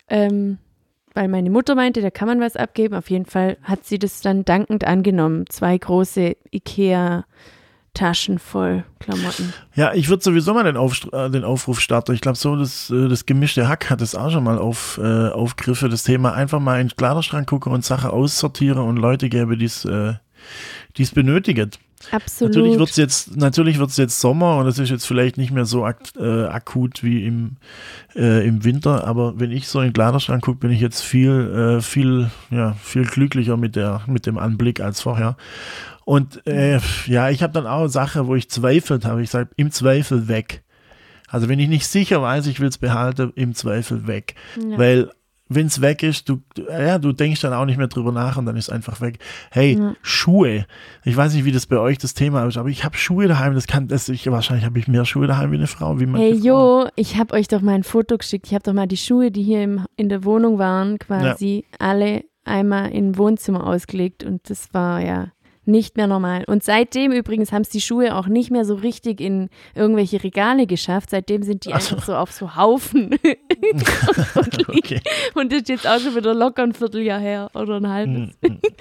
ähm, 0.10 0.58
weil 1.14 1.30
meine 1.30 1.50
Mutter 1.50 1.74
meinte, 1.76 2.02
da 2.02 2.10
kann 2.10 2.28
man 2.28 2.42
was 2.42 2.58
abgeben. 2.58 2.96
Auf 2.96 3.10
jeden 3.10 3.26
Fall 3.26 3.58
hat 3.64 3.86
sie 3.86 3.98
das 3.98 4.20
dann 4.20 4.44
dankend 4.44 4.84
angenommen. 4.84 5.46
Zwei 5.48 5.78
große 5.78 6.36
Ikea-Taschen 7.94 8.40
voll 8.40 8.84
Klamotten. 9.00 9.54
Ja, 9.76 9.94
ich 9.94 10.10
würde 10.10 10.24
sowieso 10.24 10.54
mal 10.54 10.64
den, 10.64 10.78
Aufst 10.78 11.12
äh, 11.14 11.30
den 11.30 11.44
Aufruf 11.44 11.80
starten. 11.80 12.14
Ich 12.14 12.22
glaube, 12.22 12.38
so 12.38 12.56
das, 12.56 12.90
äh, 12.90 13.08
das 13.08 13.26
gemischte 13.26 13.68
Hack 13.68 13.90
hat 13.90 14.02
es 14.02 14.16
auch 14.16 14.32
schon 14.32 14.44
mal 14.44 14.58
auf, 14.58 15.00
äh, 15.02 15.30
aufgriffen, 15.30 15.90
das 15.90 16.04
Thema 16.04 16.34
einfach 16.34 16.60
mal 16.60 16.80
in 16.82 16.88
den 16.88 16.96
Kleiderschrank 16.96 17.48
gucken 17.48 17.72
und 17.72 17.86
Sachen 17.86 18.10
aussortieren 18.10 18.80
und 18.80 18.98
Leute 18.98 19.30
gäbe, 19.30 19.58
die 19.58 19.66
es 19.66 19.86
äh, 19.86 20.14
die's 20.98 21.12
benötigen. 21.12 21.72
Absolut. 22.12 22.56
Natürlich 22.56 22.80
wird 22.80 22.90
es 22.90 22.96
jetzt, 22.96 23.36
natürlich 23.36 23.80
wird's 23.80 23.98
jetzt 23.98 24.20
Sommer 24.20 24.58
und 24.58 24.68
es 24.68 24.80
ist 24.80 24.90
jetzt 24.90 25.06
vielleicht 25.06 25.38
nicht 25.38 25.52
mehr 25.52 25.66
so 25.66 25.86
ak 25.86 26.00
äh, 26.18 26.46
akut 26.46 27.04
wie 27.04 27.26
im, 27.26 27.58
äh, 28.16 28.48
im 28.48 28.64
Winter, 28.64 29.06
aber 29.06 29.40
wenn 29.40 29.52
ich 29.52 29.68
so 29.68 29.80
in 29.80 29.88
den 29.88 29.94
Kleiderschrank 29.94 30.44
gucke, 30.44 30.60
bin 30.60 30.72
ich 30.72 30.82
jetzt 30.82 31.02
viel, 31.02 31.78
äh, 31.78 31.82
viel, 31.82 32.30
ja, 32.50 32.74
viel 32.82 33.06
glücklicher 33.06 33.58
mit, 33.58 33.76
der, 33.76 34.02
mit 34.08 34.26
dem 34.26 34.38
Anblick 34.38 34.80
als 34.80 35.02
vorher. 35.02 35.38
Und 36.06 36.46
äh, 36.48 36.80
ja, 37.08 37.30
ich 37.30 37.44
habe 37.44 37.54
dann 37.54 37.68
auch 37.68 37.80
eine 37.80 37.90
Sache, 37.90 38.28
wo 38.28 38.36
ich 38.36 38.50
zweifelt 38.50 39.06
habe. 39.06 39.24
Ich 39.24 39.30
sage, 39.30 39.50
im 39.56 39.72
Zweifel 39.72 40.28
weg. 40.28 40.64
Also 41.30 41.50
wenn 41.50 41.60
ich 41.60 41.70
nicht 41.70 41.88
sicher 41.88 42.22
weiß, 42.22 42.46
ich 42.48 42.60
will 42.60 42.68
es 42.68 42.78
behalten, 42.78 43.32
im 43.36 43.56
Zweifel 43.56 44.06
weg. 44.06 44.36
Ja. 44.58 44.78
Weil 44.78 45.12
wenn 45.56 45.68
es 45.68 45.82
weg 45.82 46.04
ist, 46.04 46.30
du, 46.30 46.42
ja, 46.70 46.98
du 46.98 47.12
denkst 47.12 47.42
dann 47.42 47.54
auch 47.54 47.66
nicht 47.66 47.78
mehr 47.78 47.88
drüber 47.88 48.12
nach 48.12 48.38
und 48.38 48.46
dann 48.46 48.56
ist 48.56 48.68
es 48.68 48.70
einfach 48.70 49.02
weg. 49.02 49.20
Hey, 49.52 49.78
ja. 49.78 49.96
Schuhe. 50.02 50.66
Ich 51.04 51.16
weiß 51.16 51.34
nicht, 51.34 51.46
wie 51.46 51.52
das 51.52 51.66
bei 51.66 51.78
euch 51.78 51.98
das 51.98 52.14
Thema 52.14 52.46
ist, 52.46 52.58
aber 52.58 52.70
ich 52.70 52.84
habe 52.84 52.98
Schuhe 52.98 53.28
daheim. 53.28 53.54
Das 53.54 53.68
kann, 53.68 53.88
das, 53.88 54.10
ich, 54.10 54.30
wahrscheinlich 54.30 54.66
habe 54.66 54.80
ich 54.80 54.88
mehr 54.88 55.06
Schuhe 55.06 55.28
daheim 55.28 55.52
wie 55.52 55.58
eine 55.58 55.68
Frau. 55.68 56.00
Wie 56.00 56.08
hey, 56.18 56.34
Jo, 56.34 56.88
ich 56.96 57.18
habe 57.18 57.34
euch 57.34 57.48
doch 57.48 57.62
mal 57.62 57.74
ein 57.74 57.84
Foto 57.84 58.18
geschickt. 58.18 58.48
Ich 58.48 58.54
habe 58.54 58.64
doch 58.64 58.74
mal 58.74 58.88
die 58.88 58.98
Schuhe, 58.98 59.32
die 59.32 59.44
hier 59.44 59.64
im, 59.64 59.86
in 59.96 60.10
der 60.10 60.24
Wohnung 60.24 60.58
waren, 60.58 61.00
quasi 61.00 61.66
ja. 61.72 61.78
alle 61.80 62.24
einmal 62.46 62.92
im 62.92 63.18
Wohnzimmer 63.18 63.66
ausgelegt 63.66 64.24
und 64.24 64.50
das 64.50 64.74
war 64.74 65.02
ja 65.02 65.32
nicht 65.66 65.98
mehr 65.98 66.08
normal. 66.08 66.44
Und 66.48 66.64
seitdem 66.64 67.12
übrigens 67.12 67.52
haben 67.52 67.62
es 67.62 67.70
die 67.70 67.82
Schuhe 67.82 68.16
auch 68.16 68.28
nicht 68.28 68.52
mehr 68.52 68.66
so 68.66 68.76
richtig 68.76 69.22
in 69.22 69.50
irgendwelche 69.76 70.24
Regale 70.24 70.68
geschafft. 70.68 71.10
Seitdem 71.10 71.44
sind 71.44 71.66
die 71.66 71.74
also. 71.74 71.96
einfach 71.96 72.06
so 72.06 72.16
auf 72.16 72.32
so 72.32 72.56
Haufen. 72.56 73.12
okay. 74.68 75.02
Und 75.34 75.52
das 75.52 75.62
ist 75.62 75.70
jetzt 75.70 75.88
auch 75.88 76.00
schon 76.00 76.16
wieder 76.16 76.34
locker 76.34 76.64
ein 76.64 76.74
Vierteljahr 76.74 77.20
her 77.20 77.50
oder 77.54 77.78
ein 77.78 77.88
halbes. 77.88 78.36
Mm, 78.42 78.48
mm. 78.48 78.60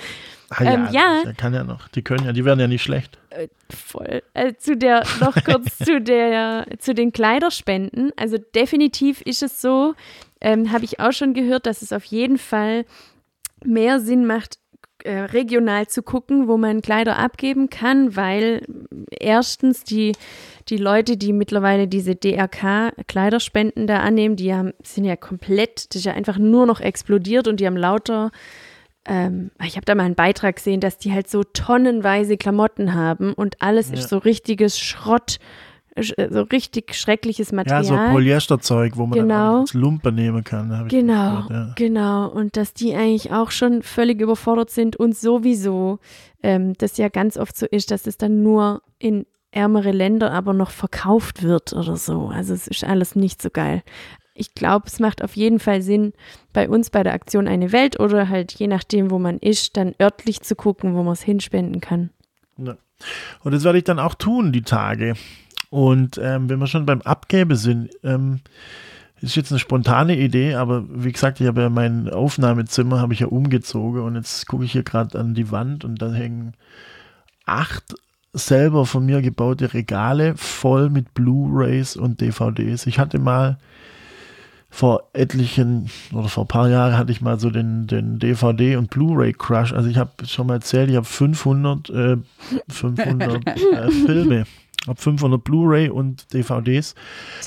Ah, 0.54 0.64
ja, 0.64 0.72
ähm, 0.74 0.88
ja. 0.92 1.22
Der 1.24 1.32
kann 1.32 1.54
ja 1.54 1.64
noch. 1.64 1.88
Die 1.88 2.02
können 2.02 2.26
ja, 2.26 2.32
die 2.32 2.44
werden 2.44 2.60
ja 2.60 2.68
nicht 2.68 2.82
schlecht. 2.82 3.18
Äh, 3.30 3.48
voll. 3.70 4.22
Äh, 4.34 4.54
zu 4.58 4.76
der, 4.76 5.02
noch 5.20 5.34
kurz 5.44 5.78
zu 5.84 6.00
der, 6.00 6.66
zu 6.78 6.94
den 6.94 7.12
Kleiderspenden. 7.12 8.12
Also 8.16 8.36
definitiv 8.54 9.22
ist 9.22 9.42
es 9.42 9.62
so, 9.62 9.94
ähm, 10.42 10.70
habe 10.70 10.84
ich 10.84 11.00
auch 11.00 11.12
schon 11.12 11.32
gehört, 11.32 11.64
dass 11.64 11.80
es 11.80 11.92
auf 11.92 12.04
jeden 12.04 12.36
Fall 12.36 12.84
mehr 13.64 14.00
Sinn 14.00 14.26
macht, 14.26 14.58
äh, 15.04 15.20
regional 15.20 15.86
zu 15.88 16.02
gucken, 16.02 16.48
wo 16.48 16.56
man 16.56 16.82
Kleider 16.82 17.18
abgeben 17.18 17.70
kann, 17.70 18.16
weil 18.16 18.62
erstens 19.10 19.84
die, 19.84 20.12
die 20.68 20.76
Leute, 20.76 21.16
die 21.16 21.32
mittlerweile 21.32 21.88
diese 21.88 22.14
DRK-Kleiderspenden 22.14 23.86
da 23.86 23.98
annehmen, 23.98 24.36
die 24.36 24.54
haben, 24.54 24.72
sind 24.82 25.04
ja 25.04 25.16
komplett, 25.16 25.86
das 25.90 26.00
ist 26.00 26.04
ja 26.04 26.14
einfach 26.14 26.38
nur 26.38 26.66
noch 26.66 26.80
explodiert 26.80 27.48
und 27.48 27.60
die 27.60 27.66
haben 27.66 27.76
lauter, 27.76 28.30
ähm, 29.04 29.50
ich 29.64 29.76
habe 29.76 29.84
da 29.84 29.94
mal 29.94 30.04
einen 30.04 30.14
Beitrag 30.14 30.56
gesehen, 30.56 30.80
dass 30.80 30.98
die 30.98 31.12
halt 31.12 31.28
so 31.28 31.42
tonnenweise 31.42 32.36
Klamotten 32.36 32.94
haben 32.94 33.32
und 33.32 33.60
alles 33.60 33.88
ja. 33.88 33.94
ist 33.94 34.08
so 34.08 34.18
richtiges 34.18 34.78
Schrott 34.78 35.38
so 35.96 36.42
richtig 36.42 36.94
schreckliches 36.94 37.52
Material. 37.52 37.84
Ja, 37.84 38.06
so 38.06 38.12
Polyesterzeug, 38.12 38.96
wo 38.96 39.06
man 39.06 39.18
genau. 39.18 39.34
dann 39.34 39.60
als 39.60 39.74
Lumpe 39.74 40.10
nehmen 40.10 40.42
kann. 40.42 40.88
Genau, 40.88 41.46
ja. 41.50 41.72
genau. 41.76 42.28
Und 42.28 42.56
dass 42.56 42.72
die 42.72 42.94
eigentlich 42.94 43.32
auch 43.32 43.50
schon 43.50 43.82
völlig 43.82 44.20
überfordert 44.20 44.70
sind 44.70 44.96
und 44.96 45.16
sowieso 45.16 45.98
ähm, 46.42 46.72
das 46.78 46.96
ja 46.96 47.08
ganz 47.08 47.36
oft 47.36 47.56
so 47.56 47.66
ist, 47.66 47.90
dass 47.90 48.06
es 48.06 48.16
dann 48.16 48.42
nur 48.42 48.82
in 48.98 49.26
ärmere 49.50 49.92
Länder 49.92 50.32
aber 50.32 50.54
noch 50.54 50.70
verkauft 50.70 51.42
wird 51.42 51.74
oder 51.74 51.96
so. 51.96 52.28
Also 52.28 52.54
es 52.54 52.66
ist 52.66 52.84
alles 52.84 53.14
nicht 53.14 53.42
so 53.42 53.50
geil. 53.50 53.82
Ich 54.34 54.54
glaube, 54.54 54.86
es 54.86 54.98
macht 54.98 55.22
auf 55.22 55.36
jeden 55.36 55.58
Fall 55.58 55.82
Sinn, 55.82 56.14
bei 56.54 56.68
uns 56.70 56.88
bei 56.88 57.02
der 57.02 57.12
Aktion 57.12 57.46
eine 57.46 57.70
Welt 57.70 58.00
oder 58.00 58.30
halt 58.30 58.52
je 58.52 58.66
nachdem, 58.66 59.10
wo 59.10 59.18
man 59.18 59.38
ist, 59.38 59.76
dann 59.76 59.94
örtlich 60.00 60.40
zu 60.40 60.56
gucken, 60.56 60.94
wo 60.94 61.02
man 61.02 61.12
es 61.12 61.22
hinspenden 61.22 61.82
kann. 61.82 62.10
Ja. 62.56 62.78
Und 63.42 63.52
das 63.52 63.64
werde 63.64 63.78
ich 63.78 63.84
dann 63.84 63.98
auch 63.98 64.14
tun, 64.14 64.52
die 64.52 64.62
Tage. 64.62 65.14
Und 65.72 66.20
ähm, 66.22 66.50
wenn 66.50 66.58
wir 66.58 66.66
schon 66.66 66.84
beim 66.84 67.00
Abgebe 67.00 67.56
sind, 67.56 67.88
ähm, 68.04 68.40
ist 69.22 69.36
jetzt 69.36 69.52
eine 69.52 69.58
spontane 69.58 70.18
Idee, 70.18 70.54
aber 70.54 70.84
wie 70.86 71.12
gesagt, 71.12 71.40
ich 71.40 71.46
habe 71.46 71.62
ja 71.62 71.70
mein 71.70 72.10
Aufnahmezimmer 72.10 73.00
habe 73.00 73.14
ich 73.14 73.20
ja 73.20 73.28
umgezogen 73.28 74.02
und 74.02 74.16
jetzt 74.16 74.46
gucke 74.46 74.66
ich 74.66 74.72
hier 74.72 74.82
gerade 74.82 75.18
an 75.18 75.32
die 75.32 75.50
Wand 75.50 75.86
und 75.86 76.02
da 76.02 76.12
hängen 76.12 76.52
acht 77.46 77.94
selber 78.34 78.84
von 78.84 79.06
mir 79.06 79.22
gebaute 79.22 79.72
Regale 79.72 80.36
voll 80.36 80.90
mit 80.90 81.14
Blu-rays 81.14 81.96
und 81.96 82.20
DVDs. 82.20 82.84
Ich 82.84 82.98
hatte 82.98 83.18
mal 83.18 83.56
vor 84.68 85.04
etlichen 85.14 85.88
oder 86.12 86.28
vor 86.28 86.44
ein 86.44 86.48
paar 86.48 86.68
Jahren 86.68 86.98
hatte 86.98 87.12
ich 87.12 87.22
mal 87.22 87.40
so 87.40 87.48
den, 87.48 87.86
den 87.86 88.18
DVD 88.18 88.76
und 88.76 88.90
Blu-ray 88.90 89.32
Crush. 89.32 89.72
Also 89.72 89.88
ich 89.88 89.96
habe 89.96 90.10
schon 90.26 90.48
mal 90.48 90.56
erzählt, 90.56 90.90
ich 90.90 90.96
habe 90.96 91.06
500, 91.06 91.88
äh, 91.88 92.16
500 92.68 93.46
äh, 93.46 93.90
Filme 94.06 94.44
habe 94.86 95.00
500 95.00 95.42
Blu-ray 95.42 95.88
und 95.88 96.32
DVDs. 96.32 96.94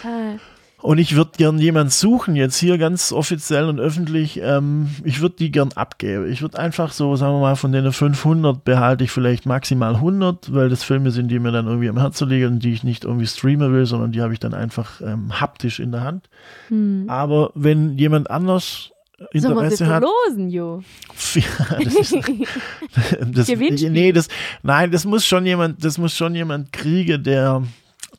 Toll. 0.01 0.39
Und 0.85 0.99
ich 0.99 1.15
würde 1.15 1.31
gern 1.35 1.57
jemanden 1.57 1.89
suchen, 1.89 2.35
jetzt 2.35 2.57
hier 2.57 2.77
ganz 2.77 3.11
offiziell 3.11 3.69
und 3.69 3.79
öffentlich. 3.79 4.39
Ähm, 4.43 4.89
ich 5.03 5.19
würde 5.19 5.35
die 5.37 5.49
gern 5.49 5.71
abgeben. 5.73 6.31
Ich 6.31 6.43
würde 6.43 6.59
einfach 6.59 6.91
so, 6.91 7.15
sagen 7.15 7.33
wir 7.33 7.39
mal, 7.39 7.55
von 7.55 7.71
den 7.71 7.91
500 7.91 8.63
behalte 8.63 9.03
ich 9.03 9.09
vielleicht 9.09 9.47
maximal 9.47 9.95
100, 9.95 10.53
weil 10.53 10.69
das 10.69 10.83
Filme 10.83 11.09
sind, 11.09 11.29
die 11.29 11.39
mir 11.39 11.51
dann 11.51 11.65
irgendwie 11.65 11.89
am 11.89 11.97
Herzen 11.97 12.29
liegen 12.29 12.45
und 12.47 12.59
die 12.59 12.71
ich 12.71 12.83
nicht 12.83 13.03
irgendwie 13.03 13.25
streamen 13.25 13.73
will, 13.73 13.87
sondern 13.87 14.11
die 14.11 14.21
habe 14.21 14.33
ich 14.33 14.39
dann 14.39 14.53
einfach 14.53 15.01
ähm, 15.01 15.41
haptisch 15.41 15.79
in 15.79 15.91
der 15.91 16.03
Hand. 16.03 16.29
Hm. 16.67 17.05
Aber 17.07 17.51
wenn 17.55 17.97
jemand 17.97 18.29
anders 18.29 18.91
Interesse 19.31 19.87
hat. 19.87 20.03
Losen, 20.03 20.49
Jo. 20.49 20.83
Ja, 21.35 21.79
das 21.83 21.95
ist, 21.95 22.13
das, 23.33 23.47
nee, 23.47 24.11
das, 24.11 24.27
nein, 24.63 24.91
das 24.91 25.05
muss 25.05 25.25
schon 25.25 25.45
jemand, 25.45 25.83
das 25.83 25.97
muss 25.97 26.15
schon 26.15 26.35
jemand 26.35 26.71
kriegen, 26.71 27.23
der, 27.23 27.63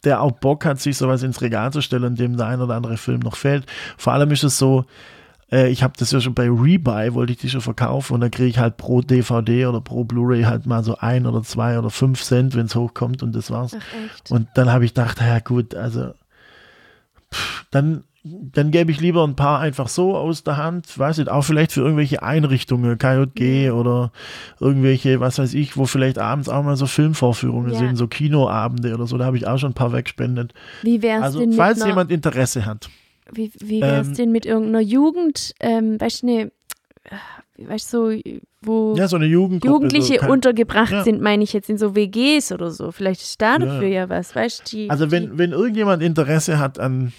der 0.05 0.23
auch 0.23 0.33
Bock 0.33 0.65
hat, 0.65 0.81
sich 0.81 0.97
sowas 0.97 1.23
ins 1.23 1.41
Regal 1.41 1.73
zu 1.73 1.81
stellen, 1.81 2.15
dem 2.15 2.37
der 2.37 2.47
ein 2.47 2.61
oder 2.61 2.75
andere 2.75 2.97
Film 2.97 3.21
noch 3.21 3.37
fällt. 3.37 3.67
Vor 3.97 4.13
allem 4.13 4.31
ist 4.31 4.45
es 4.45 4.59
so, 4.59 4.85
äh, 5.51 5.69
ich 5.71 5.83
habe 5.83 5.95
das 5.99 6.11
ja 6.13 6.21
schon 6.21 6.35
bei 6.35 6.49
Rebuy, 6.49 7.15
wollte 7.15 7.33
ich 7.33 7.39
die 7.39 7.51
schon 7.51 7.61
verkaufen 7.61 8.15
und 8.15 8.21
dann 8.21 8.31
kriege 8.31 8.49
ich 8.49 8.59
halt 8.59 8.77
pro 8.77 9.01
DVD 9.01 9.67
oder 9.67 9.81
pro 9.81 10.05
Blu-ray 10.05 10.45
halt 10.45 10.67
mal 10.67 10.83
so 10.83 10.97
ein 10.99 11.27
oder 11.27 11.43
zwei 11.43 11.79
oder 11.79 11.91
fünf 11.91 12.23
Cent, 12.23 12.55
wenn 12.55 12.67
es 12.67 12.75
hochkommt 12.75 13.23
und 13.23 13.35
das 13.35 13.51
war's. 13.51 13.77
Ach, 13.79 14.31
und 14.31 14.49
dann 14.55 14.73
habe 14.73 14.85
ich 14.85 14.95
gedacht, 14.95 15.21
ja 15.21 15.39
gut, 15.41 15.75
also 15.75 16.13
pff, 17.33 17.67
dann 17.71 18.05
dann 18.53 18.71
gebe 18.71 18.91
ich 18.91 19.01
lieber 19.01 19.25
ein 19.25 19.37
paar 19.37 19.61
einfach 19.61 19.89
so 19.89 20.17
aus 20.17 20.43
der 20.43 20.57
Hand, 20.57 20.99
weiß 20.99 21.19
nicht, 21.19 21.31
auch 21.31 21.43
vielleicht 21.43 21.73
für 21.73 21.81
irgendwelche 21.81 22.23
Einrichtungen, 22.23 22.99
KJG 22.99 23.71
oder 23.71 24.13
irgendwelche, 24.61 25.21
was 25.21 25.39
weiß 25.39 25.55
ich, 25.55 25.77
wo 25.77 25.87
vielleicht 25.87 26.19
abends 26.19 26.49
auch 26.49 26.63
mal 26.63 26.77
so 26.77 26.87
Filmvorführungen 26.87 27.73
ja. 27.73 27.79
sind, 27.79 27.97
so 27.97 28.07
Kinoabende 28.07 28.95
oder 28.95 29.07
so, 29.07 29.19
da 29.19 29.25
habe 29.25 29.37
ich 29.37 29.47
auch 29.47 29.59
schon 29.59 29.71
ein 29.71 29.75
paar 29.75 29.93
weggespendet. 29.93 30.55
Wie 30.83 31.03
wäre 31.03 31.19
es 31.19 31.25
also, 31.25 31.41
denn 31.41 31.53
falls 31.53 31.81
einer, 31.81 31.91
jemand 31.91 32.11
Interesse 32.11 32.67
hat. 32.67 32.89
Wie, 33.31 33.53
wie 33.59 33.81
wäre 33.81 34.01
es 34.01 34.09
ähm, 34.09 34.15
denn 34.15 34.33
mit 34.33 34.47
irgendeiner 34.47 34.81
Jugend, 34.81 35.55
ähm, 35.61 36.01
weißt 36.01 36.23
du, 36.23 36.27
ne, 36.27 36.53
weißt 37.59 37.91
so, 37.91 38.13
wo 38.63 38.95
ja, 38.97 39.09
so 39.09 39.19
Jugendliche 39.19 40.21
so 40.21 40.31
untergebracht 40.31 40.93
ja. 40.93 41.05
sind, 41.05 41.21
meine 41.21 41.45
ich 41.45 41.53
jetzt 41.53 41.71
in 41.71 41.79
so 41.79 41.95
WGs 41.95 42.53
oder 42.53 42.71
so. 42.71 42.91
Vielleicht 42.91 43.23
ist 43.23 43.41
da 43.41 43.59
dafür 43.59 43.89
ja, 43.89 44.03
ja 44.03 44.09
was, 44.09 44.35
weißt 44.35 44.73
du? 44.73 44.89
Also 44.89 45.11
wenn, 45.11 45.39
wenn 45.39 45.53
irgendjemand 45.53 46.03
Interesse 46.03 46.59
hat 46.59 46.79
an 46.79 47.13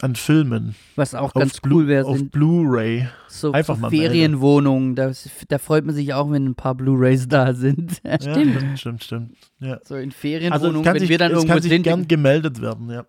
an 0.00 0.16
Filmen. 0.16 0.74
Was 0.96 1.14
auch 1.14 1.32
ganz 1.34 1.60
cool 1.70 1.86
wäre. 1.86 2.06
Auf 2.06 2.22
Blu-ray. 2.30 3.08
So 3.28 3.52
Einfach 3.52 3.78
mal 3.78 3.90
Ferienwohnungen. 3.90 4.94
Da, 4.96 5.12
da, 5.48 5.58
freut 5.58 5.84
man 5.84 5.94
sich 5.94 6.12
auch, 6.14 6.30
wenn 6.30 6.46
ein 6.46 6.54
paar 6.54 6.74
Blu-rays 6.74 7.28
da 7.28 7.54
sind. 7.54 8.00
Ja, 8.04 8.20
stimmt. 8.20 8.78
Stimmt, 8.78 9.04
stimmt. 9.04 9.36
Ja. 9.60 9.78
So 9.84 9.96
in 9.96 10.10
Ferienwohnungen, 10.10 10.76
also 10.76 10.84
wenn 10.84 11.00
sich, 11.00 11.08
wir 11.08 11.18
dann 11.18 11.32
irgendwo 11.32 11.52
kann 11.54 11.62
sind. 11.62 11.82
gern 11.82 12.08
gemeldet 12.08 12.60
werden, 12.60 12.90
ja. 12.90 13.06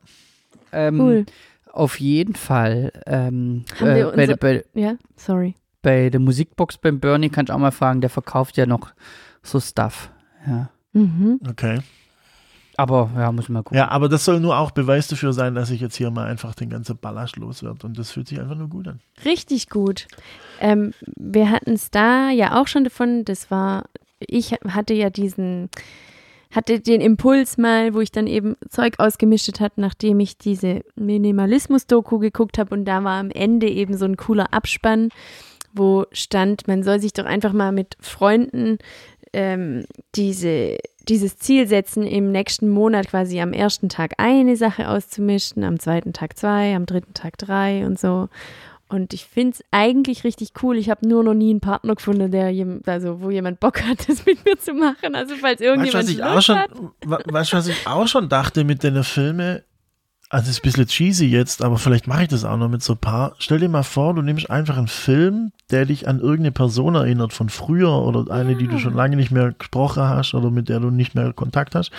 Ähm, 0.71 0.99
cool. 0.99 1.25
Auf 1.71 1.99
jeden 1.99 2.35
Fall. 2.35 2.91
Ähm, 3.05 3.65
Haben 3.79 3.87
äh, 3.87 3.95
wir 3.95 4.11
bei, 4.11 4.35
bei, 4.35 4.65
ja, 4.73 4.95
sorry. 5.15 5.55
Bei 5.81 6.09
der 6.09 6.19
Musikbox 6.19 6.77
beim 6.77 6.99
Bernie 6.99 7.29
kannst 7.29 7.49
du 7.49 7.53
auch 7.53 7.59
mal 7.59 7.71
fragen, 7.71 8.01
der 8.01 8.09
verkauft 8.09 8.57
ja 8.57 8.65
noch 8.65 8.93
so 9.43 9.59
Stuff. 9.59 10.09
Ja. 10.47 10.69
Mhm. 10.93 11.39
Okay. 11.47 11.79
Aber 12.77 13.09
ja, 13.15 13.31
muss 13.31 13.49
man 13.49 13.63
gucken. 13.63 13.77
Ja, 13.77 13.89
aber 13.89 14.09
das 14.09 14.25
soll 14.25 14.39
nur 14.39 14.57
auch 14.57 14.71
Beweis 14.71 15.07
dafür 15.07 15.33
sein, 15.33 15.55
dass 15.55 15.69
ich 15.69 15.79
jetzt 15.79 15.95
hier 15.95 16.11
mal 16.11 16.27
einfach 16.27 16.55
den 16.55 16.69
ganzen 16.69 16.97
Ballast 16.97 17.37
loswerde. 17.37 17.85
Und 17.87 17.97
das 17.97 18.11
fühlt 18.11 18.27
sich 18.27 18.39
einfach 18.39 18.55
nur 18.55 18.67
gut 18.67 18.87
an. 18.87 18.99
Richtig 19.23 19.69
gut. 19.69 20.07
Ähm, 20.59 20.93
wir 21.15 21.49
hatten 21.51 21.73
es 21.73 21.91
da 21.91 22.29
ja 22.29 22.59
auch 22.59 22.67
schon 22.67 22.83
davon. 22.83 23.23
Das 23.23 23.49
war, 23.49 23.85
ich 24.19 24.51
hatte 24.67 24.93
ja 24.93 25.09
diesen, 25.09 25.69
hatte 26.51 26.81
den 26.81 26.99
Impuls 27.01 27.57
mal, 27.57 27.93
wo 27.93 28.01
ich 28.01 28.11
dann 28.11 28.27
eben 28.27 28.55
Zeug 28.69 28.95
ausgemischt 28.99 29.59
hat, 29.59 29.77
nachdem 29.77 30.19
ich 30.19 30.37
diese 30.37 30.81
Minimalismus-Doku 30.95 32.19
geguckt 32.19 32.57
habe. 32.57 32.75
Und 32.75 32.85
da 32.85 33.03
war 33.03 33.19
am 33.19 33.31
Ende 33.31 33.69
eben 33.69 33.97
so 33.97 34.05
ein 34.05 34.17
cooler 34.17 34.53
Abspann, 34.53 35.09
wo 35.71 36.05
stand, 36.11 36.67
man 36.67 36.83
soll 36.83 36.99
sich 36.99 37.13
doch 37.13 37.25
einfach 37.25 37.53
mal 37.53 37.71
mit 37.71 37.97
Freunden 37.99 38.77
ähm, 39.35 39.85
diese 40.15 40.77
dieses 41.07 41.37
Ziel 41.37 41.67
setzen, 41.67 42.03
im 42.03 42.31
nächsten 42.31 42.67
Monat 42.67 43.09
quasi 43.09 43.39
am 43.39 43.53
ersten 43.53 43.89
Tag 43.89 44.13
eine 44.17 44.55
Sache 44.55 44.89
auszumischen, 44.89 45.63
am 45.63 45.79
zweiten 45.79 46.13
Tag 46.13 46.37
zwei, 46.37 46.75
am 46.75 46.85
dritten 46.85 47.13
Tag 47.13 47.37
drei 47.37 47.85
und 47.85 47.99
so. 47.99 48.27
Und 48.87 49.13
ich 49.13 49.25
finde 49.25 49.57
es 49.57 49.63
eigentlich 49.71 50.23
richtig 50.23 50.51
cool. 50.61 50.77
Ich 50.77 50.89
habe 50.89 51.07
nur 51.07 51.23
noch 51.23 51.33
nie 51.33 51.49
einen 51.49 51.59
Partner 51.59 51.95
gefunden, 51.95 52.31
der 52.31 52.53
also 52.85 53.21
wo 53.21 53.31
jemand 53.31 53.59
Bock 53.59 53.81
hat, 53.83 53.97
das 54.09 54.25
mit 54.25 54.45
mir 54.45 54.57
zu 54.57 54.73
machen. 54.73 55.15
Also 55.15 55.35
falls 55.35 55.61
irgendjemand 55.61 56.07
weißt, 56.07 56.07
was 56.07 56.15
ich 56.15 56.23
auch 56.23 56.41
schon, 56.41 56.57
hat. 56.57 56.71
Weißt 57.05 57.53
du, 57.53 57.57
was 57.57 57.67
ich 57.67 57.87
auch 57.87 58.07
schon 58.07 58.29
dachte 58.29 58.63
mit 58.63 58.83
den 58.83 59.03
Filmen? 59.03 59.61
Also 60.29 60.49
ist 60.49 60.59
ein 60.59 60.63
bisschen 60.63 60.87
cheesy 60.87 61.25
jetzt, 61.27 61.63
aber 61.63 61.77
vielleicht 61.77 62.07
mache 62.07 62.23
ich 62.23 62.29
das 62.29 62.45
auch 62.45 62.57
noch 62.57 62.69
mit 62.69 62.81
so 62.81 62.93
ein 62.93 62.99
paar. 62.99 63.35
Stell 63.37 63.59
dir 63.59 63.69
mal 63.69 63.83
vor, 63.83 64.15
du 64.15 64.21
nimmst 64.21 64.49
einfach 64.49 64.77
einen 64.77 64.87
Film, 64.87 65.51
der 65.69 65.85
dich 65.85 66.07
an 66.07 66.19
irgendeine 66.19 66.51
Person 66.51 66.95
erinnert 66.95 67.31
von 67.31 67.49
früher 67.49 67.91
oder 67.91 68.31
eine, 68.33 68.53
ja. 68.53 68.57
die 68.57 68.67
du 68.67 68.79
schon 68.79 68.95
lange 68.95 69.15
nicht 69.15 69.31
mehr 69.31 69.53
gesprochen 69.53 70.03
hast 70.03 70.33
oder 70.33 70.49
mit 70.49 70.67
der 70.67 70.79
du 70.79 70.89
nicht 70.89 71.13
mehr 71.13 71.31
Kontakt 71.31 71.75
hast. 71.75 71.91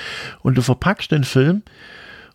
Und 0.43 0.57
du 0.59 0.63
verpackst 0.63 1.13
den 1.13 1.25
Film 1.25 1.63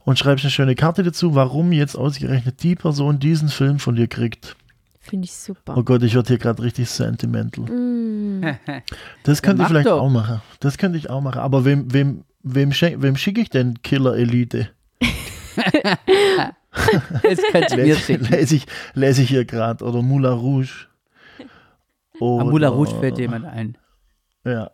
und 0.05 0.17
schreibst 0.17 0.45
eine 0.45 0.51
schöne 0.51 0.75
Karte 0.75 1.03
dazu, 1.03 1.35
warum 1.35 1.73
jetzt 1.73 1.95
ausgerechnet 1.95 2.63
die 2.63 2.75
Person 2.75 3.19
diesen 3.19 3.49
Film 3.49 3.79
von 3.79 3.95
dir 3.95 4.07
kriegt. 4.07 4.55
Finde 5.01 5.25
ich 5.25 5.33
super. 5.33 5.75
Oh 5.75 5.83
Gott, 5.83 6.03
ich 6.03 6.15
werde 6.15 6.27
hier 6.29 6.37
gerade 6.37 6.63
richtig 6.63 6.89
sentimental. 6.89 7.65
Mm. 7.65 8.11
Das 9.23 9.41
könnte 9.41 9.63
ich 9.63 9.67
vielleicht 9.67 9.87
doch. 9.87 10.01
auch 10.01 10.09
machen. 10.09 10.41
Das 10.59 10.77
könnte 10.77 10.97
ich 10.97 11.09
auch 11.09 11.21
machen. 11.21 11.39
Aber 11.39 11.65
wem, 11.65 11.93
wem, 11.93 12.23
wem, 12.43 12.71
wem 12.71 13.15
schicke 13.15 13.41
ich 13.41 13.49
denn 13.49 13.81
Killer 13.83 14.15
Elite? 14.15 14.69
Du 17.69 17.75
mir 17.75 17.83
Lese, 17.83 17.99
schicken. 17.99 18.25
lese, 18.25 18.55
ich, 18.55 18.65
lese 18.93 19.21
ich 19.23 19.29
hier 19.29 19.43
gerade. 19.45 19.83
Oder 19.83 20.01
Moulin 20.01 20.31
Rouge. 20.31 20.87
Am 21.39 21.47
Moulin 22.19 22.53
Oder- 22.53 22.67
Rouge 22.69 22.95
fällt 22.99 23.17
jemand 23.17 23.45
ein. 23.45 23.77
Ja, 24.45 24.71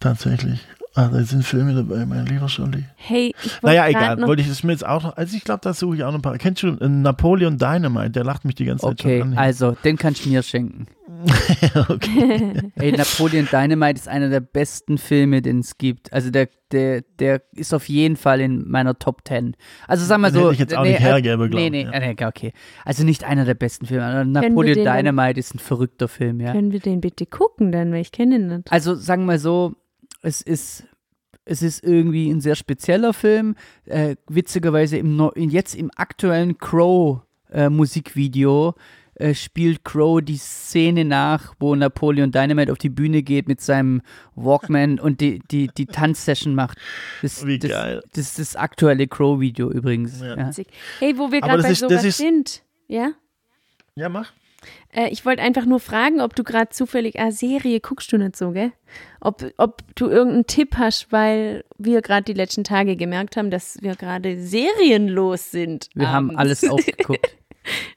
tatsächlich. 0.00 0.66
Ah, 0.98 1.10
da 1.12 1.22
sind 1.22 1.44
Filme 1.44 1.74
dabei, 1.76 2.04
mein 2.06 2.26
lieber 2.26 2.48
Scholli. 2.48 2.82
Hey, 2.96 3.32
ich 3.44 3.62
wollte 3.62 3.66
Naja, 3.66 3.86
egal. 3.86 4.16
noch 4.16 4.26
Wollte 4.26 4.42
ich 4.42 4.48
das 4.48 4.64
mir 4.64 4.72
jetzt 4.72 4.84
auch 4.84 5.04
noch. 5.04 5.16
Also, 5.16 5.36
ich 5.36 5.44
glaube, 5.44 5.60
da 5.62 5.72
suche 5.72 5.94
ich 5.94 6.02
auch 6.02 6.08
noch 6.10 6.18
ein 6.18 6.22
paar. 6.22 6.36
Kennst 6.38 6.64
du 6.64 6.70
äh, 6.70 6.88
Napoleon 6.88 7.56
Dynamite? 7.56 8.10
Der 8.10 8.24
lacht 8.24 8.44
mich 8.44 8.56
die 8.56 8.64
ganze 8.64 8.84
Zeit 8.84 9.00
Okay, 9.00 9.20
schon 9.20 9.32
an. 9.34 9.38
also, 9.38 9.76
den 9.84 9.96
kannst 9.96 10.24
du 10.24 10.30
mir 10.30 10.42
schenken. 10.42 10.88
okay. 11.88 12.52
Ey, 12.74 12.90
Napoleon 12.90 13.46
Dynamite 13.46 14.00
ist 14.00 14.08
einer 14.08 14.28
der 14.28 14.40
besten 14.40 14.98
Filme, 14.98 15.40
den 15.40 15.60
es 15.60 15.78
gibt. 15.78 16.12
Also 16.12 16.30
der, 16.32 16.48
der, 16.72 17.02
der 17.20 17.42
ist 17.54 17.72
auf 17.72 17.88
jeden 17.88 18.16
Fall 18.16 18.40
in 18.40 18.68
meiner 18.68 18.98
Top 18.98 19.22
10. 19.24 19.54
Also 19.86 20.04
sag 20.04 20.18
mal 20.18 20.32
Den 20.32 20.34
so. 20.34 20.40
hätte 20.46 20.52
ich 20.54 20.58
jetzt 20.58 20.76
auch 20.76 20.82
nee, 20.82 20.90
nicht 20.90 21.00
äh, 21.00 21.04
hergeben, 21.04 21.48
glaub 21.48 21.60
Nee, 21.60 21.66
ich, 21.66 21.70
nee, 21.72 21.82
ja. 21.84 21.90
äh, 21.92 22.14
nee, 22.14 22.26
okay. 22.26 22.52
Also 22.84 23.04
nicht 23.04 23.22
einer 23.22 23.44
der 23.44 23.54
besten 23.54 23.86
Filme. 23.86 24.24
Napoleon 24.24 24.74
den 24.74 24.84
Dynamite 24.84 25.38
ist 25.38 25.54
ein 25.54 25.60
verrückter 25.60 26.08
Film, 26.08 26.40
ja. 26.40 26.50
Können 26.52 26.72
wir 26.72 26.80
den 26.80 27.00
bitte 27.00 27.24
gucken 27.24 27.70
dann, 27.70 27.92
weil 27.92 28.00
ich 28.00 28.10
kenne 28.10 28.34
ihn 28.34 28.48
nicht. 28.48 28.72
Also 28.72 28.96
sagen 28.96 29.26
wir 29.26 29.38
so, 29.38 29.76
es 30.22 30.40
ist, 30.40 30.84
es 31.48 31.62
ist 31.62 31.82
irgendwie 31.82 32.30
ein 32.30 32.40
sehr 32.40 32.54
spezieller 32.56 33.12
Film. 33.12 33.56
Äh, 33.86 34.16
witzigerweise 34.28 34.98
im, 34.98 35.30
jetzt 35.36 35.74
im 35.74 35.90
aktuellen 35.96 36.58
Crow-Musikvideo 36.58 38.74
äh, 39.14 39.34
spielt 39.34 39.84
Crow 39.84 40.20
die 40.22 40.36
Szene 40.36 41.04
nach, 41.04 41.54
wo 41.58 41.74
Napoleon 41.74 42.30
Dynamite 42.30 42.70
auf 42.70 42.78
die 42.78 42.88
Bühne 42.88 43.22
geht 43.22 43.48
mit 43.48 43.60
seinem 43.60 44.00
Walkman 44.36 45.00
und 45.00 45.20
die, 45.20 45.40
die, 45.50 45.68
die 45.76 45.86
Tanzsession 45.86 46.54
macht. 46.54 46.78
Das, 47.22 47.44
Wie 47.46 47.58
das, 47.58 47.70
geil. 47.70 48.00
Das 48.12 48.26
ist 48.26 48.38
das 48.38 48.56
aktuelle 48.56 49.08
Crow-Video 49.08 49.70
übrigens. 49.70 50.20
Ja. 50.20 50.36
Ja. 50.36 50.50
Hey, 51.00 51.18
wo 51.18 51.32
wir 51.32 51.40
gerade 51.40 51.56
das 51.56 51.66
bei 51.66 51.72
ist- 51.72 51.82
das 51.82 51.90
sowas 51.90 52.04
ist- 52.04 52.18
sind. 52.18 52.62
Ja? 52.86 53.10
Ja, 53.96 54.08
mach. 54.08 54.32
Äh, 54.92 55.08
ich 55.10 55.24
wollte 55.24 55.42
einfach 55.42 55.64
nur 55.64 55.80
fragen, 55.80 56.20
ob 56.20 56.34
du 56.34 56.44
gerade 56.44 56.70
zufällig, 56.70 57.18
ah, 57.20 57.30
Serie 57.30 57.80
guckst 57.80 58.12
du 58.12 58.18
nicht 58.18 58.36
so, 58.36 58.52
gell? 58.52 58.72
Ob, 59.20 59.44
ob 59.56 59.82
du 59.94 60.08
irgendeinen 60.08 60.46
Tipp 60.46 60.76
hast, 60.76 61.12
weil 61.12 61.64
wir 61.76 62.02
gerade 62.02 62.24
die 62.24 62.32
letzten 62.32 62.64
Tage 62.64 62.96
gemerkt 62.96 63.36
haben, 63.36 63.50
dass 63.50 63.78
wir 63.82 63.94
gerade 63.96 64.40
serienlos 64.40 65.50
sind. 65.50 65.88
Wir 65.94 66.10
haben 66.10 66.30
abends. 66.30 66.40
alles 66.40 66.70
aufgeguckt. 66.70 67.36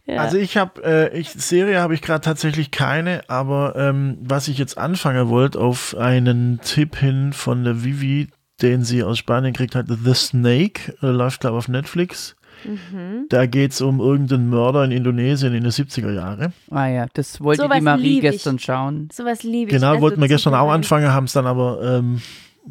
Ja. 0.06 0.18
Also 0.18 0.38
ich 0.38 0.58
habe, 0.58 0.84
äh, 0.84 1.18
ich, 1.18 1.30
Serie 1.30 1.80
habe 1.80 1.94
ich 1.94 2.02
gerade 2.02 2.20
tatsächlich 2.20 2.72
keine, 2.72 3.30
aber 3.30 3.76
ähm, 3.78 4.18
was 4.22 4.50
ich 4.50 4.58
jetzt 4.58 4.78
anfangen 4.78 5.30
wollte, 5.30 5.60
auf 5.60 5.96
einen 5.96 6.60
Tipp 6.62 6.98
hin 6.98 7.32
von 7.32 7.64
der 7.64 7.82
Vivi, 7.82 8.28
den 8.62 8.84
sie 8.84 9.04
aus 9.04 9.18
Spanien 9.18 9.54
kriegt 9.54 9.76
hat, 9.76 9.86
The 9.88 10.14
Snake, 10.14 10.96
äh, 11.02 11.08
läuft 11.08 11.42
glaube 11.42 11.58
auf 11.58 11.70
Netflix. 11.70 12.36
Mhm. 12.64 13.26
Da 13.30 13.46
geht 13.48 13.72
es 13.72 13.82
um 13.82 14.00
irgendeinen 14.00 14.50
Mörder 14.50 14.84
in 14.86 14.92
Indonesien 14.92 15.54
in 15.54 15.64
den 15.64 15.72
70er 15.72 16.12
Jahre. 16.14 16.52
Ah 16.70 16.88
ja, 16.88 17.06
das 17.14 17.42
wollte 17.42 17.64
Sowas 17.64 17.78
die 17.78 17.84
Marie 17.84 18.16
ich. 18.18 18.22
gestern 18.22 18.60
schauen. 18.60 19.10
Sowas 19.12 19.44
liebe 19.44 19.72
ich. 19.72 19.76
Genau, 19.78 19.92
Also 19.92 20.02
wollten 20.02 20.22
wir 20.22 20.28
gestern 20.28 20.54
auch 20.54 20.70
anfangen, 20.72 21.12
haben 21.12 21.26
es 21.26 21.34
dann 21.34 21.48
aber, 21.48 21.82
ähm, 21.84 22.22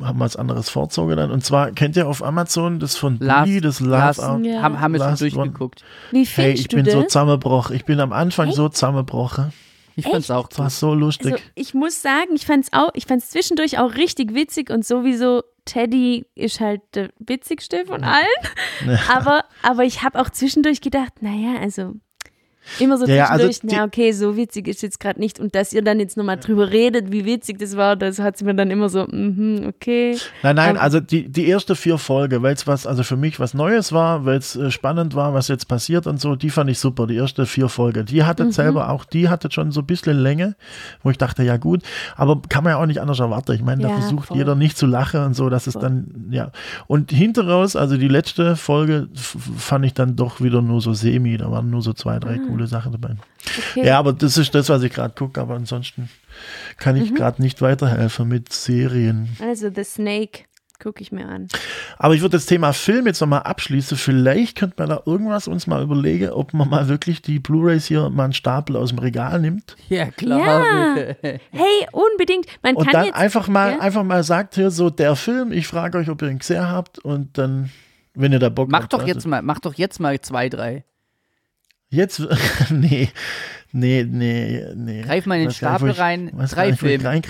haben 0.00 0.18
wir 0.20 0.24
als 0.24 0.36
anderes 0.36 0.70
vorzogen 0.70 1.16
dann. 1.16 1.30
Und 1.32 1.44
zwar, 1.44 1.72
kennt 1.72 1.96
ihr 1.96 2.06
auf 2.06 2.22
Amazon 2.22 2.78
das 2.78 2.96
von 2.96 3.18
Last- 3.18 3.50
das 3.64 3.80
Last- 3.80 4.18
Last 4.18 4.22
Out? 4.24 4.44
Ja. 4.44 4.62
Haben, 4.62 4.80
haben 4.80 4.92
wir 4.92 5.00
schon 5.00 5.08
Last 5.10 5.22
One. 5.22 5.30
durchgeguckt. 5.32 5.84
Wie 6.12 6.18
Hey, 6.18 6.24
findest 6.26 6.60
ich 6.60 6.68
du 6.68 6.76
bin 6.76 6.84
das? 6.84 6.94
so 6.94 7.02
zusammenbrochen. 7.02 7.74
Ich 7.74 7.84
bin 7.84 7.98
am 7.98 8.12
Anfang 8.12 8.52
so 8.52 8.68
zusammengebrochen. 8.68 9.52
Ich 9.96 10.06
fand's 10.06 10.30
auch 10.30 10.48
Das 10.48 10.58
war 10.58 10.70
so 10.70 10.94
lustig. 10.94 11.32
Also 11.32 11.44
ich 11.54 11.74
muss 11.74 12.02
sagen, 12.02 12.34
ich 12.34 12.46
fand's 12.46 12.72
auch, 12.72 12.90
ich 12.94 13.06
fand's 13.06 13.30
zwischendurch 13.30 13.78
auch 13.78 13.94
richtig 13.94 14.34
witzig 14.34 14.70
und 14.70 14.84
sowieso 14.86 15.42
Teddy 15.64 16.26
ist 16.34 16.60
halt 16.60 16.82
der 16.94 17.10
witzigste 17.18 17.84
von 17.86 18.02
allen. 18.04 18.26
Aber, 19.08 19.44
aber 19.62 19.84
ich 19.84 20.02
habe 20.02 20.20
auch 20.20 20.30
zwischendurch 20.30 20.80
gedacht, 20.80 21.22
naja, 21.22 21.60
also 21.60 21.94
immer 22.78 22.96
so 22.98 23.06
Ja, 23.06 23.14
ja, 23.14 23.24
also 23.30 23.48
na 23.64 23.84
okay, 23.84 24.12
so 24.12 24.36
witzig 24.36 24.68
ist 24.68 24.82
jetzt 24.82 25.00
gerade 25.00 25.18
nicht 25.18 25.40
und 25.40 25.54
dass 25.54 25.72
ihr 25.72 25.82
dann 25.82 25.98
jetzt 26.00 26.16
nochmal 26.16 26.36
drüber 26.38 26.70
redet, 26.70 27.10
wie 27.12 27.24
witzig 27.24 27.58
das 27.58 27.76
war, 27.76 27.96
das 27.96 28.18
hat 28.18 28.36
sie 28.36 28.44
mir 28.44 28.54
dann 28.54 28.70
immer 28.70 28.88
so, 28.88 29.06
mhm, 29.06 29.64
okay. 29.68 30.16
Nein, 30.42 30.56
nein, 30.56 30.76
Ähm, 30.76 30.80
also 30.82 31.00
die, 31.00 31.28
die 31.28 31.46
erste 31.48 31.74
vier 31.74 31.98
Folge, 31.98 32.42
weil 32.42 32.54
es 32.54 32.66
was, 32.66 32.86
also 32.86 33.02
für 33.02 33.16
mich 33.16 33.40
was 33.40 33.54
Neues 33.54 33.92
war, 33.92 34.24
weil 34.24 34.38
es 34.38 34.56
äh, 34.56 34.70
spannend 34.70 35.14
war, 35.14 35.34
was 35.34 35.48
jetzt 35.48 35.68
passiert 35.68 36.06
und 36.06 36.20
so, 36.20 36.36
die 36.36 36.50
fand 36.50 36.70
ich 36.70 36.78
super, 36.78 37.06
die 37.06 37.16
erste 37.16 37.46
vier 37.46 37.68
Folge. 37.68 38.04
Die 38.04 38.24
hatte 38.24 38.44
Mhm. 38.44 38.52
selber 38.52 38.90
auch, 38.90 39.04
die 39.04 39.28
hatte 39.28 39.50
schon 39.50 39.72
so 39.72 39.80
ein 39.80 39.86
bisschen 39.86 40.16
Länge, 40.18 40.56
wo 41.02 41.10
ich 41.10 41.18
dachte, 41.18 41.42
ja 41.42 41.56
gut, 41.56 41.82
aber 42.16 42.40
kann 42.48 42.64
man 42.64 42.72
ja 42.72 42.78
auch 42.78 42.86
nicht 42.86 43.00
anders 43.00 43.18
erwarten. 43.20 43.52
Ich 43.52 43.62
meine, 43.62 43.82
da 43.82 43.88
Ja, 43.88 43.94
versucht 44.00 44.28
voll. 44.28 44.36
jeder 44.36 44.54
nicht 44.54 44.76
zu 44.76 44.86
lachen 44.86 45.20
und 45.24 45.34
so, 45.34 45.48
dass 45.50 45.66
es 45.66 45.74
Voll. 45.74 45.82
dann, 45.82 46.26
ja. 46.30 46.50
Und 46.86 47.10
hinteraus, 47.10 47.76
also 47.76 47.96
die 47.96 48.08
letzte 48.08 48.56
Folge 48.56 49.08
fand 49.14 49.84
ich 49.84 49.94
dann 49.94 50.16
doch 50.16 50.40
wieder 50.40 50.62
nur 50.62 50.80
so 50.80 50.92
semi, 50.92 51.36
da 51.36 51.50
waren 51.50 51.70
nur 51.70 51.82
so 51.82 51.92
zwei, 51.92 52.18
drei 52.18 52.38
coole 52.38 52.59
Sachen 52.66 52.92
dabei. 52.92 53.14
Ah. 53.18 53.48
okay. 53.72 53.86
Ja, 53.86 53.98
aber 53.98 54.12
das 54.12 54.36
ist 54.38 54.54
das, 54.54 54.68
was 54.68 54.82
ich 54.82 54.92
gerade 54.92 55.14
gucke, 55.14 55.40
aber 55.40 55.54
ansonsten 55.54 56.08
kann 56.78 56.96
Mhm. 56.96 57.02
ich 57.02 57.14
gerade 57.14 57.42
nicht 57.42 57.60
weiterhelfen 57.62 58.28
mit 58.28 58.52
Serien. 58.52 59.28
Also 59.42 59.70
The 59.74 59.84
Snake 59.84 60.44
gucke 60.82 61.02
ich 61.02 61.12
mir 61.12 61.28
an. 61.28 61.46
Aber 61.98 62.14
ich 62.14 62.22
würde 62.22 62.38
das 62.38 62.46
Thema 62.46 62.72
Film 62.72 63.06
jetzt 63.06 63.20
nochmal 63.20 63.42
abschließen. 63.42 63.98
Vielleicht 63.98 64.56
könnte 64.56 64.76
man 64.78 64.88
da 64.88 65.02
irgendwas 65.04 65.46
uns 65.46 65.66
mal 65.66 65.82
überlegen, 65.82 66.30
ob 66.30 66.54
man 66.54 66.70
mal 66.70 66.88
wirklich 66.88 67.20
die 67.20 67.38
Blu-Rays 67.38 67.84
hier 67.84 68.08
mal 68.08 68.24
einen 68.24 68.32
Stapel 68.32 68.76
aus 68.76 68.88
dem 68.88 68.98
Regal 68.98 69.40
nimmt 69.40 69.76
Ja, 69.90 70.06
klar. 70.10 70.64
Hey, 71.22 71.86
unbedingt. 71.92 72.46
Man 72.62 72.76
und 72.76 72.84
kann 72.86 72.92
dann 72.94 73.04
jetzt 73.06 73.14
einfach 73.16 73.46
mal, 73.46 73.72
ja? 73.72 73.78
einfach 73.80 74.04
mal 74.04 74.22
sagt 74.24 74.54
hier 74.54 74.70
so 74.70 74.88
der 74.88 75.16
Film, 75.16 75.52
ich 75.52 75.66
frage 75.66 75.98
euch, 75.98 76.08
ob 76.08 76.22
ihr 76.22 76.30
ihn 76.30 76.38
gesehen 76.38 76.66
habt 76.66 76.98
und 76.98 77.36
dann, 77.36 77.68
wenn 78.14 78.32
ihr 78.32 78.38
da 78.38 78.48
Bock 78.48 78.70
mach 78.70 78.84
habt. 78.84 78.92
doch 78.94 79.00
also- 79.00 79.12
jetzt 79.12 79.26
mal, 79.26 79.42
mach 79.42 79.58
doch 79.58 79.74
jetzt 79.74 80.00
mal 80.00 80.18
zwei, 80.22 80.48
drei. 80.48 80.84
Jetzt, 81.92 82.20
nee, 82.70 83.08
nee, 83.72 84.04
nee, 84.08 84.64
nee. 84.76 85.02
Greif 85.02 85.26
mal 85.26 85.34
in 85.38 85.42
den 85.46 85.50
Stapel 85.50 85.90
ich- 85.90 85.98
rein, 85.98 86.30
drei 86.48 86.70
ich 86.70 86.78
Filme. 86.78 87.20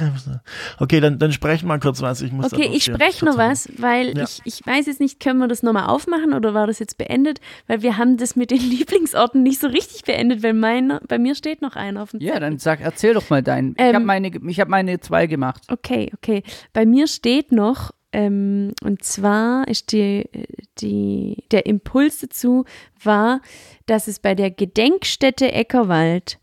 Okay, 0.78 1.00
dann, 1.00 1.18
dann 1.18 1.32
sprechen 1.32 1.66
wir 1.66 1.78
kurz 1.78 2.02
was. 2.02 2.20
Ich 2.20 2.30
muss 2.30 2.52
Okay, 2.52 2.68
ich 2.70 2.84
spreche 2.84 3.24
noch 3.24 3.38
was, 3.38 3.70
weil 3.78 4.16
Ja. 4.18 4.24
ich, 4.24 4.40
ich 4.44 4.66
weiß 4.66 4.84
jetzt 4.86 5.00
nicht, 5.00 5.18
können 5.18 5.38
wir 5.38 5.48
das 5.48 5.62
nochmal 5.62 5.86
aufmachen 5.86 6.34
oder 6.34 6.52
war 6.52 6.66
das 6.66 6.78
jetzt 6.78 6.98
beendet? 6.98 7.40
Weil 7.68 7.80
wir 7.80 7.96
haben 7.96 8.18
das 8.18 8.36
mit 8.36 8.50
den 8.50 8.60
Lieblingsorten 8.70 9.42
nicht 9.42 9.60
so 9.60 9.66
richtig 9.68 10.04
beendet, 10.04 10.42
weil 10.42 10.52
mein, 10.52 10.98
bei 11.08 11.18
mir 11.18 11.34
steht 11.34 11.62
noch 11.62 11.74
einer 11.76 12.02
auf 12.02 12.10
dem 12.10 12.20
Ja, 12.20 12.34
Zettel. 12.34 12.40
dann 12.50 12.58
sag, 12.58 12.80
erzähl 12.82 13.14
doch 13.14 13.30
mal 13.30 13.42
deinen. 13.42 13.70
ich 13.72 13.76
Ähm, 13.82 13.94
habe 13.94 14.04
meine, 14.04 14.30
ich 14.46 14.60
hab 14.60 14.68
meine 14.68 15.00
zwei 15.00 15.26
gemacht. 15.26 15.62
Okay, 15.68 16.10
okay. 16.14 16.42
Bei 16.74 16.84
mir 16.84 17.06
steht 17.06 17.50
noch, 17.50 17.92
ähm, 18.12 18.72
und 18.82 19.04
zwar 19.04 19.68
ist 19.68 19.92
die, 19.92 20.28
die, 20.78 21.44
der 21.50 21.66
Impuls 21.66 22.20
dazu 22.20 22.64
war, 23.02 23.40
dass 23.86 24.08
es 24.08 24.18
bei 24.18 24.34
der 24.34 24.50
Gedenkstätte 24.50 25.52
Eckerwald 25.52 26.38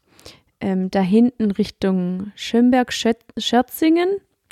ähm, 0.61 0.89
da 0.89 1.01
hinten 1.01 1.51
Richtung 1.51 2.31
Schönberg-Scherzingen, 2.35 4.09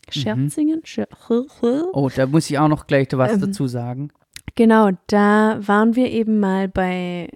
Scherzingen, 0.09 0.82
Scher 0.84 1.07
Oh, 1.93 2.09
da 2.13 2.28
muss 2.28 2.49
ich 2.49 2.59
auch 2.59 2.68
noch 2.68 2.86
gleich 2.86 3.07
was 3.13 3.34
Ähm, 3.34 3.41
dazu 3.41 3.68
sagen. 3.68 4.11
Genau, 4.55 4.91
da 5.07 5.59
waren 5.66 5.95
wir 5.95 6.11
eben 6.11 6.39
mal 6.39 6.68
bei, 6.68 7.30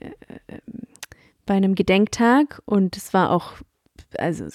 äh, 0.47 0.57
bei 1.45 1.55
einem 1.55 1.75
Gedenktag 1.75 2.61
und 2.65 2.95
es 2.95 3.13
war 3.13 3.31
auch, 3.31 3.53
also 4.17 4.45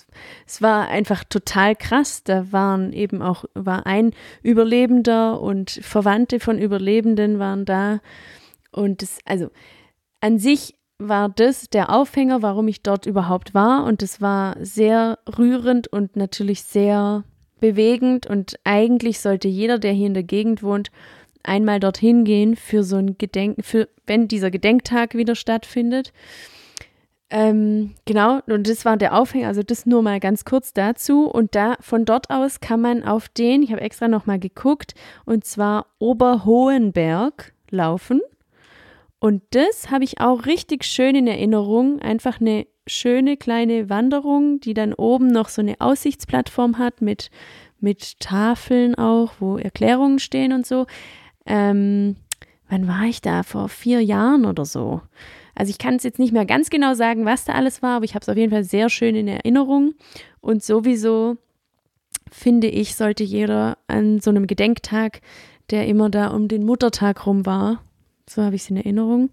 es, 0.47 0.63
war 0.63 0.89
einfach 0.89 1.25
total 1.25 1.77
krass. 1.77 2.25
Da 2.25 2.53
waren 2.53 2.93
eben 2.93 3.23
auch, 3.23 3.45
war 3.55 3.87
ein 3.87 4.13
Überlebender 4.43 5.41
und 5.41 5.71
Verwandte 5.71 6.41
von 6.41 6.59
Überlebenden 6.59 7.39
waren 7.39 7.65
da. 7.65 8.01
Und 8.73 9.03
das, 9.03 9.19
also 9.25 9.51
an 10.21 10.39
sich 10.39 10.75
war 10.99 11.29
das 11.29 11.69
der 11.69 11.91
Aufhänger, 11.91 12.43
warum 12.43 12.69
ich 12.69 12.83
dort 12.83 13.07
überhaupt 13.07 13.55
war. 13.55 13.85
Und 13.85 14.03
es 14.03 14.21
war 14.21 14.57
sehr 14.61 15.19
rührend 15.39 15.89
und 15.89 16.17
natürlich 16.17 16.63
sehr 16.63 17.25
bewegend. 17.61 18.27
Und 18.27 18.57
eigentlich 18.65 19.21
sollte 19.21 19.49
jeder, 19.49 19.79
der 19.79 19.93
hier 19.93 20.07
in 20.07 20.15
der 20.15 20.23
Gegend 20.23 20.63
wohnt, 20.63 20.91
einmal 21.43 21.79
dorthin 21.79 22.25
gehen 22.25 22.57
für 22.57 22.83
so 22.83 22.97
ein 22.97 23.19
Gedenken, 23.19 23.63
für 23.63 23.89
wenn 24.07 24.29
dieser 24.29 24.51
Gedenktag 24.51 25.15
wieder 25.15 25.35
stattfindet. 25.35 26.13
Ähm, 27.37 27.97
genau, 28.05 28.39
und 28.47 28.69
das 28.69 28.85
war 28.85 28.97
der 28.97 29.19
Aufhänger, 29.19 29.49
also 29.49 29.65
das 29.65 29.87
nur 29.87 30.03
mal 30.03 30.21
ganz 30.21 30.45
kurz 30.45 30.73
dazu. 30.73 31.27
Und 31.27 31.57
da 31.57 31.75
von 31.81 32.05
dort 32.05 32.31
aus 32.31 32.61
kann 32.61 32.81
man 32.81 33.03
auf 33.03 33.29
den, 33.29 33.65
ich 33.65 33.73
habe 33.73 33.81
extra 33.81 34.07
nochmal 34.07 34.39
geguckt, 34.39 34.95
und 35.25 35.45
zwar 35.45 35.87
Oberhohenberg 35.99 37.53
laufen. 37.71 38.21
Und 39.19 39.43
das 39.51 39.91
habe 39.91 40.05
ich 40.05 40.21
auch 40.21 40.47
richtig 40.47 40.85
schön 40.85 41.17
in 41.17 41.27
Erinnerung. 41.27 41.99
Einfach 41.99 42.41
eine 42.41 42.69
schöne 42.87 43.37
kleine 43.37 43.91
Wanderung, 43.91 44.61
die 44.61 44.75
dann 44.75 44.95
oben 44.95 45.27
noch 45.27 45.49
so 45.49 45.61
eine 45.61 45.81
Aussichtsplattform 45.81 46.79
hat 46.79 47.01
mit, 47.01 47.33
mit 47.81 48.21
Tafeln 48.21 48.95
auch, 48.95 49.33
wo 49.41 49.59
Erklärungen 49.59 50.21
stehen 50.21 50.53
und 50.53 50.69
so. 50.69 50.87
Ähm, 51.47 52.15
wann 52.69 52.87
war 52.87 53.07
ich 53.07 53.23
da? 53.23 53.43
Vor 53.43 53.69
vier 53.69 54.01
Jahren 54.03 54.45
oder 54.45 54.65
so. 54.65 55.01
Also 55.55 55.71
ich 55.71 55.79
kann 55.79 55.97
es 55.97 56.03
jetzt 56.03 56.19
nicht 56.19 56.33
mehr 56.33 56.47
ganz 56.47 56.71
genau 56.71 56.95
sagen, 56.95 57.25
was 57.25 57.45
da 57.45 57.53
alles 57.53 57.83
war, 57.83 57.97
aber 57.97 58.05
ich 58.05 58.15
habe 58.15 58.23
es 58.23 58.29
auf 58.29 58.37
jeden 58.37 58.51
Fall 58.51 58.65
sehr 58.65 58.89
schön 58.89 59.15
in 59.15 59.29
Erinnerung. 59.29 59.95
Und 60.41 60.63
sowieso 60.63 61.37
finde 62.31 62.67
ich, 62.67 62.97
sollte 62.97 63.25
jeder 63.25 63.79
an 63.87 64.21
so 64.21 64.31
einem 64.31 64.47
Gedenktag, 64.47 65.21
der 65.71 65.87
immer 65.87 66.11
da 66.11 66.29
um 66.29 66.49
den 66.49 66.65
Muttertag 66.65 67.27
rum 67.27 67.47
war, 67.47 67.83
so 68.29 68.43
habe 68.43 68.57
ich 68.57 68.63
es 68.63 68.71
in 68.71 68.77
Erinnerung, 68.77 69.31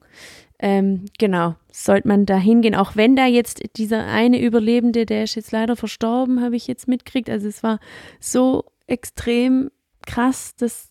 ähm, 0.60 1.06
genau, 1.18 1.56
sollte 1.72 2.08
man 2.08 2.28
da 2.28 2.38
hingehen, 2.38 2.76
auch 2.76 2.96
wenn 2.96 3.16
da 3.16 3.26
jetzt 3.26 3.64
dieser 3.78 4.06
eine 4.06 4.40
Überlebende, 4.40 5.08
der 5.08 5.24
ist 5.24 5.36
jetzt 5.36 5.52
leider 5.52 5.76
verstorben, 5.76 6.42
habe 6.42 6.56
ich 6.56 6.68
jetzt 6.68 6.88
mitkriegt. 6.88 7.30
Also 7.30 7.48
es 7.48 7.64
war 7.64 7.80
so 8.20 8.66
extrem 8.86 9.72
krass, 10.06 10.54
das, 10.56 10.90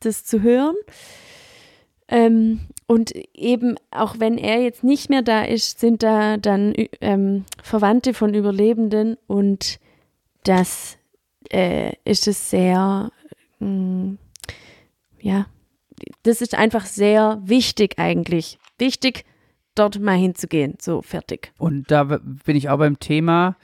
das 0.00 0.24
zu 0.24 0.40
hören. 0.42 0.74
Ähm, 2.08 2.60
und 2.90 3.12
eben, 3.34 3.76
auch 3.92 4.16
wenn 4.18 4.36
er 4.36 4.60
jetzt 4.60 4.82
nicht 4.82 5.10
mehr 5.10 5.22
da 5.22 5.42
ist, 5.42 5.78
sind 5.78 6.02
da 6.02 6.38
dann 6.38 6.74
ähm, 7.00 7.44
Verwandte 7.62 8.14
von 8.14 8.34
Überlebenden 8.34 9.16
und 9.28 9.78
das 10.42 10.98
äh, 11.52 11.92
ist 12.04 12.26
es 12.26 12.50
sehr, 12.50 13.12
mh, 13.60 13.68
mm, 13.68 14.18
ja, 15.20 15.46
das 16.24 16.40
ist 16.40 16.56
einfach 16.56 16.84
sehr 16.84 17.40
wichtig 17.44 17.96
eigentlich. 17.96 18.58
Wichtig, 18.76 19.24
dort 19.76 20.00
mal 20.00 20.16
hinzugehen. 20.16 20.74
So, 20.80 21.00
fertig. 21.00 21.52
Und 21.58 21.92
da 21.92 22.02
bin 22.02 22.56
ich 22.56 22.70
auch 22.70 22.78
beim 22.78 22.98
Thema, 22.98 23.54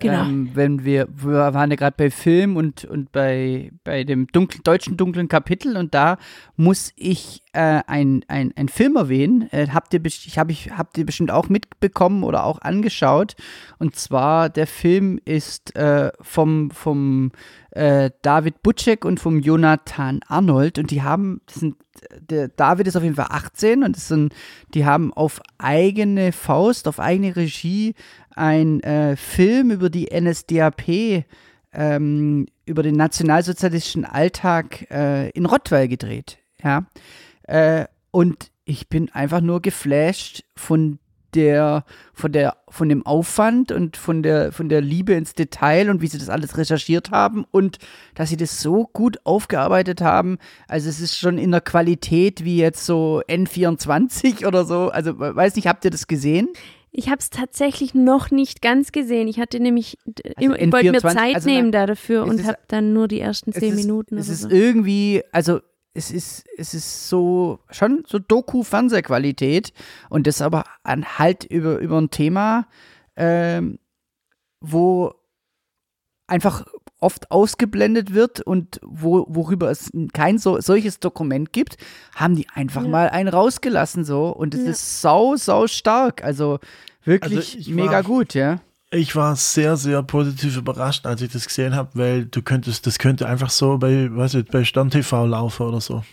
Genau. 0.00 0.22
Ähm, 0.22 0.50
wenn 0.54 0.84
wir, 0.84 1.08
wir 1.10 1.54
waren 1.54 1.70
ja 1.70 1.76
gerade 1.76 1.96
bei 1.96 2.10
Film 2.10 2.56
und, 2.56 2.84
und 2.84 3.10
bei, 3.10 3.72
bei 3.82 4.04
dem 4.04 4.28
dunkel, 4.28 4.60
deutschen 4.62 4.96
dunklen 4.96 5.26
Kapitel 5.26 5.76
und 5.76 5.92
da 5.92 6.18
muss 6.56 6.92
ich 6.94 7.42
äh, 7.58 7.82
ein, 7.88 8.24
ein, 8.28 8.68
Film 8.68 8.94
erwähnen. 8.94 9.48
Äh, 9.50 9.66
habt, 9.72 9.92
ihr, 9.92 10.00
hab 10.00 10.48
ich, 10.48 10.70
habt 10.70 10.96
ihr 10.96 11.04
bestimmt 11.04 11.32
auch 11.32 11.48
mitbekommen 11.48 12.22
oder 12.22 12.44
auch 12.44 12.60
angeschaut. 12.60 13.34
Und 13.80 13.96
zwar, 13.96 14.48
der 14.48 14.68
Film 14.68 15.18
ist 15.24 15.74
äh, 15.74 16.12
vom, 16.20 16.70
vom 16.70 17.32
äh, 17.72 18.12
David 18.22 18.62
Butchek 18.62 19.04
und 19.04 19.18
vom 19.18 19.40
Jonathan 19.40 20.20
Arnold 20.28 20.78
und 20.78 20.92
die 20.92 21.02
haben, 21.02 21.40
sind, 21.50 21.74
der 22.20 22.46
David 22.46 22.86
ist 22.86 22.96
auf 22.96 23.02
jeden 23.02 23.16
Fall 23.16 23.26
18 23.28 23.82
und 23.82 23.96
sind, 23.96 24.32
die 24.74 24.86
haben 24.86 25.12
auf 25.12 25.40
eigene 25.58 26.30
Faust, 26.30 26.86
auf 26.86 27.00
eigene 27.00 27.34
Regie 27.34 27.96
ein 28.36 28.80
äh, 28.84 29.16
Film 29.16 29.72
über 29.72 29.90
die 29.90 30.08
NSDAP, 30.16 31.24
ähm, 31.72 32.46
über 32.66 32.84
den 32.84 32.94
nationalsozialistischen 32.94 34.04
Alltag 34.04 34.88
äh, 34.92 35.30
in 35.30 35.44
Rottweil 35.44 35.88
gedreht. 35.88 36.38
Ja. 36.62 36.86
Äh, 37.48 37.86
und 38.10 38.50
ich 38.64 38.88
bin 38.88 39.10
einfach 39.10 39.40
nur 39.40 39.60
geflasht 39.60 40.44
von 40.54 40.98
der, 41.34 41.84
von 42.14 42.32
der, 42.32 42.56
von 42.68 42.88
dem 42.88 43.04
Aufwand 43.04 43.70
und 43.72 43.96
von 43.96 44.22
der, 44.22 44.52
von 44.52 44.68
der 44.68 44.80
Liebe 44.80 45.12
ins 45.14 45.34
Detail 45.34 45.90
und 45.90 46.00
wie 46.00 46.06
sie 46.06 46.18
das 46.18 46.28
alles 46.28 46.56
recherchiert 46.56 47.10
haben 47.10 47.44
und 47.50 47.78
dass 48.14 48.30
sie 48.30 48.36
das 48.36 48.62
so 48.62 48.88
gut 48.92 49.18
aufgearbeitet 49.24 50.00
haben. 50.00 50.38
Also 50.68 50.88
es 50.88 51.00
ist 51.00 51.18
schon 51.18 51.38
in 51.38 51.50
der 51.50 51.60
Qualität 51.60 52.44
wie 52.44 52.58
jetzt 52.58 52.86
so 52.86 53.22
N24 53.28 54.46
oder 54.46 54.64
so. 54.64 54.88
Also 54.88 55.18
weiß 55.18 55.56
nicht, 55.56 55.66
habt 55.66 55.84
ihr 55.84 55.90
das 55.90 56.06
gesehen? 56.06 56.48
Ich 56.90 57.08
habe 57.08 57.18
es 57.18 57.28
tatsächlich 57.28 57.94
noch 57.94 58.30
nicht 58.30 58.62
ganz 58.62 58.92
gesehen. 58.92 59.28
Ich 59.28 59.38
hatte 59.38 59.60
nämlich, 59.60 59.98
also 60.36 60.54
ich 60.54 60.72
wollte 60.72 60.90
mir 60.90 61.00
Zeit 61.00 61.34
also 61.34 61.48
nehmen 61.48 61.72
da 61.72 61.86
dafür 61.86 62.24
und 62.24 62.44
habe 62.46 62.58
dann 62.68 62.94
nur 62.94 63.06
die 63.06 63.20
ersten 63.20 63.52
zehn 63.52 63.74
Minuten. 63.74 64.16
Es 64.16 64.28
ist 64.28 64.42
so. 64.42 64.48
irgendwie, 64.48 65.22
also 65.30 65.60
es 65.98 66.12
ist, 66.12 66.46
es 66.56 66.74
ist 66.74 67.08
so, 67.08 67.58
schon 67.70 68.04
so 68.06 68.18
Doku-Fernsehqualität 68.18 69.72
und 70.08 70.26
das 70.26 70.40
aber 70.40 70.64
an, 70.84 71.18
halt 71.18 71.44
über, 71.44 71.78
über 71.78 72.00
ein 72.00 72.10
Thema, 72.10 72.68
ähm, 73.16 73.80
wo 74.60 75.12
einfach 76.28 76.66
oft 77.00 77.30
ausgeblendet 77.30 78.14
wird 78.14 78.40
und 78.40 78.80
wo, 78.82 79.26
worüber 79.28 79.70
es 79.70 79.90
kein 80.12 80.38
so, 80.38 80.60
solches 80.60 81.00
Dokument 81.00 81.52
gibt, 81.52 81.76
haben 82.14 82.36
die 82.36 82.48
einfach 82.48 82.84
ja. 82.84 82.88
mal 82.88 83.08
einen 83.08 83.28
rausgelassen 83.28 84.04
so 84.04 84.28
und 84.28 84.54
es 84.54 84.64
ja. 84.64 84.70
ist 84.70 85.00
sau, 85.00 85.36
sau 85.36 85.66
stark. 85.66 86.22
Also 86.22 86.60
wirklich 87.04 87.56
also 87.56 87.70
mega 87.72 87.92
war, 87.92 88.02
gut, 88.04 88.34
ja. 88.34 88.60
Ich 88.90 89.14
war 89.14 89.36
sehr, 89.36 89.76
sehr 89.76 90.02
positiv 90.02 90.56
überrascht, 90.56 91.04
als 91.06 91.20
ich 91.20 91.30
das 91.30 91.46
gesehen 91.46 91.74
habe, 91.74 91.90
weil 91.94 92.24
du 92.24 92.40
könntest, 92.40 92.86
das 92.86 92.98
könnte 92.98 93.28
einfach 93.28 93.50
so 93.50 93.76
bei, 93.76 94.08
weiß 94.10 94.34
ich, 94.34 94.46
bei 94.46 94.64
Stern 94.64 94.90
TV 94.90 95.26
laufen 95.26 95.66
oder 95.66 95.80
so. 95.80 96.04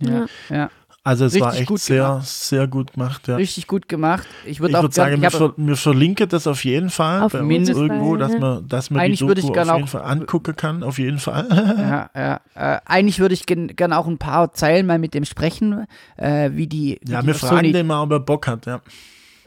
Ja, 0.00 0.26
ja. 0.48 0.70
Also 1.02 1.24
es 1.24 1.32
Richtig 1.32 1.46
war 1.46 1.56
echt 1.56 1.78
sehr, 1.78 2.04
gemacht. 2.04 2.26
sehr 2.28 2.66
gut 2.66 2.92
gemacht. 2.92 3.26
Ja. 3.26 3.36
Richtig 3.36 3.66
gut 3.66 3.88
gemacht. 3.88 4.28
Ich 4.44 4.60
würde 4.60 4.74
würd 4.74 4.92
sagen, 4.92 5.22
wir, 5.22 5.30
ver 5.30 5.54
wir, 5.56 5.76
verlinken 5.76 6.28
das 6.28 6.46
auf 6.46 6.62
jeden 6.62 6.90
Fall 6.90 7.22
auf 7.22 7.32
bei 7.32 7.42
uns 7.42 7.70
irgendwo, 7.70 8.16
dass 8.16 8.38
man, 8.38 8.68
dass 8.68 8.90
man 8.90 9.00
Eigentlich 9.00 9.20
die 9.20 9.26
Doku 9.26 9.38
ich 9.38 9.44
auf 9.44 9.56
jeden 9.56 9.84
auch, 9.84 9.88
Fall 9.88 10.02
angucken 10.02 10.54
kann, 10.56 10.82
auf 10.82 10.98
jeden 10.98 11.18
Fall. 11.18 11.46
ja, 12.10 12.10
ja. 12.14 12.40
Äh, 12.54 12.80
eigentlich 12.84 13.18
würde 13.18 13.32
ich 13.32 13.46
gerne 13.46 13.96
auch 13.96 14.06
ein 14.06 14.18
paar 14.18 14.52
Zeilen 14.52 14.86
mal 14.86 14.98
mit 14.98 15.14
dem 15.14 15.24
sprechen, 15.24 15.86
äh, 16.18 16.50
wie 16.52 16.66
die. 16.66 17.00
Wie 17.02 17.12
ja, 17.12 17.22
die 17.22 17.28
wir 17.28 17.34
fragen 17.34 17.72
den 17.72 17.86
mal, 17.86 18.02
ob 18.02 18.12
er 18.12 18.20
Bock 18.20 18.46
hat, 18.46 18.66
ja. 18.66 18.82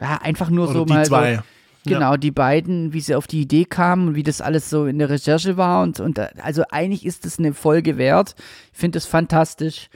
Ja, 0.00 0.18
einfach 0.22 0.50
nur 0.50 0.64
Oder 0.64 0.72
so 0.80 0.84
die 0.86 0.92
mal. 0.92 1.06
Zwei. 1.06 1.36
So, 1.36 1.42
Genau, 1.86 2.12
ja. 2.12 2.16
die 2.16 2.30
beiden, 2.30 2.92
wie 2.92 3.00
sie 3.00 3.14
auf 3.14 3.26
die 3.26 3.42
Idee 3.42 3.64
kamen 3.64 4.08
und 4.08 4.14
wie 4.14 4.22
das 4.22 4.40
alles 4.40 4.70
so 4.70 4.86
in 4.86 4.98
der 4.98 5.10
Recherche 5.10 5.56
war. 5.56 5.82
Und, 5.82 6.00
und 6.00 6.18
also 6.42 6.64
eigentlich 6.70 7.04
ist 7.04 7.26
es 7.26 7.38
eine 7.38 7.52
Folge 7.52 7.98
wert. 7.98 8.34
Ich 8.72 8.78
finde 8.78 8.98
es 8.98 9.06
fantastisch. 9.06 9.88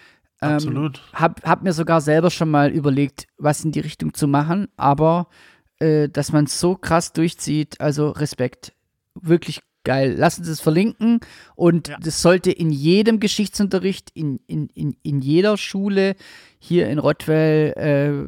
Ähm, 0.42 0.50
Absolut. 0.50 1.02
Hab, 1.14 1.42
hab 1.44 1.62
mir 1.62 1.72
sogar 1.72 2.00
selber 2.00 2.30
schon 2.30 2.50
mal 2.50 2.70
überlegt, 2.70 3.26
was 3.38 3.64
in 3.64 3.72
die 3.72 3.80
Richtung 3.80 4.14
zu 4.14 4.28
machen, 4.28 4.68
aber 4.76 5.28
äh, 5.80 6.08
dass 6.08 6.32
man 6.32 6.44
es 6.44 6.60
so 6.60 6.76
krass 6.76 7.12
durchzieht, 7.12 7.80
also 7.80 8.10
Respekt. 8.10 8.74
Wirklich 9.20 9.62
geil. 9.84 10.14
Lass 10.16 10.38
uns 10.38 10.48
es 10.48 10.60
verlinken 10.60 11.20
und 11.56 11.88
ja. 11.88 11.96
das 12.00 12.20
sollte 12.20 12.52
in 12.52 12.70
jedem 12.70 13.20
Geschichtsunterricht, 13.20 14.10
in, 14.12 14.38
in, 14.46 14.68
in, 14.74 14.96
in 15.02 15.20
jeder 15.20 15.56
Schule 15.56 16.14
hier 16.58 16.88
in 16.88 16.98
Rottweil, 16.98 17.72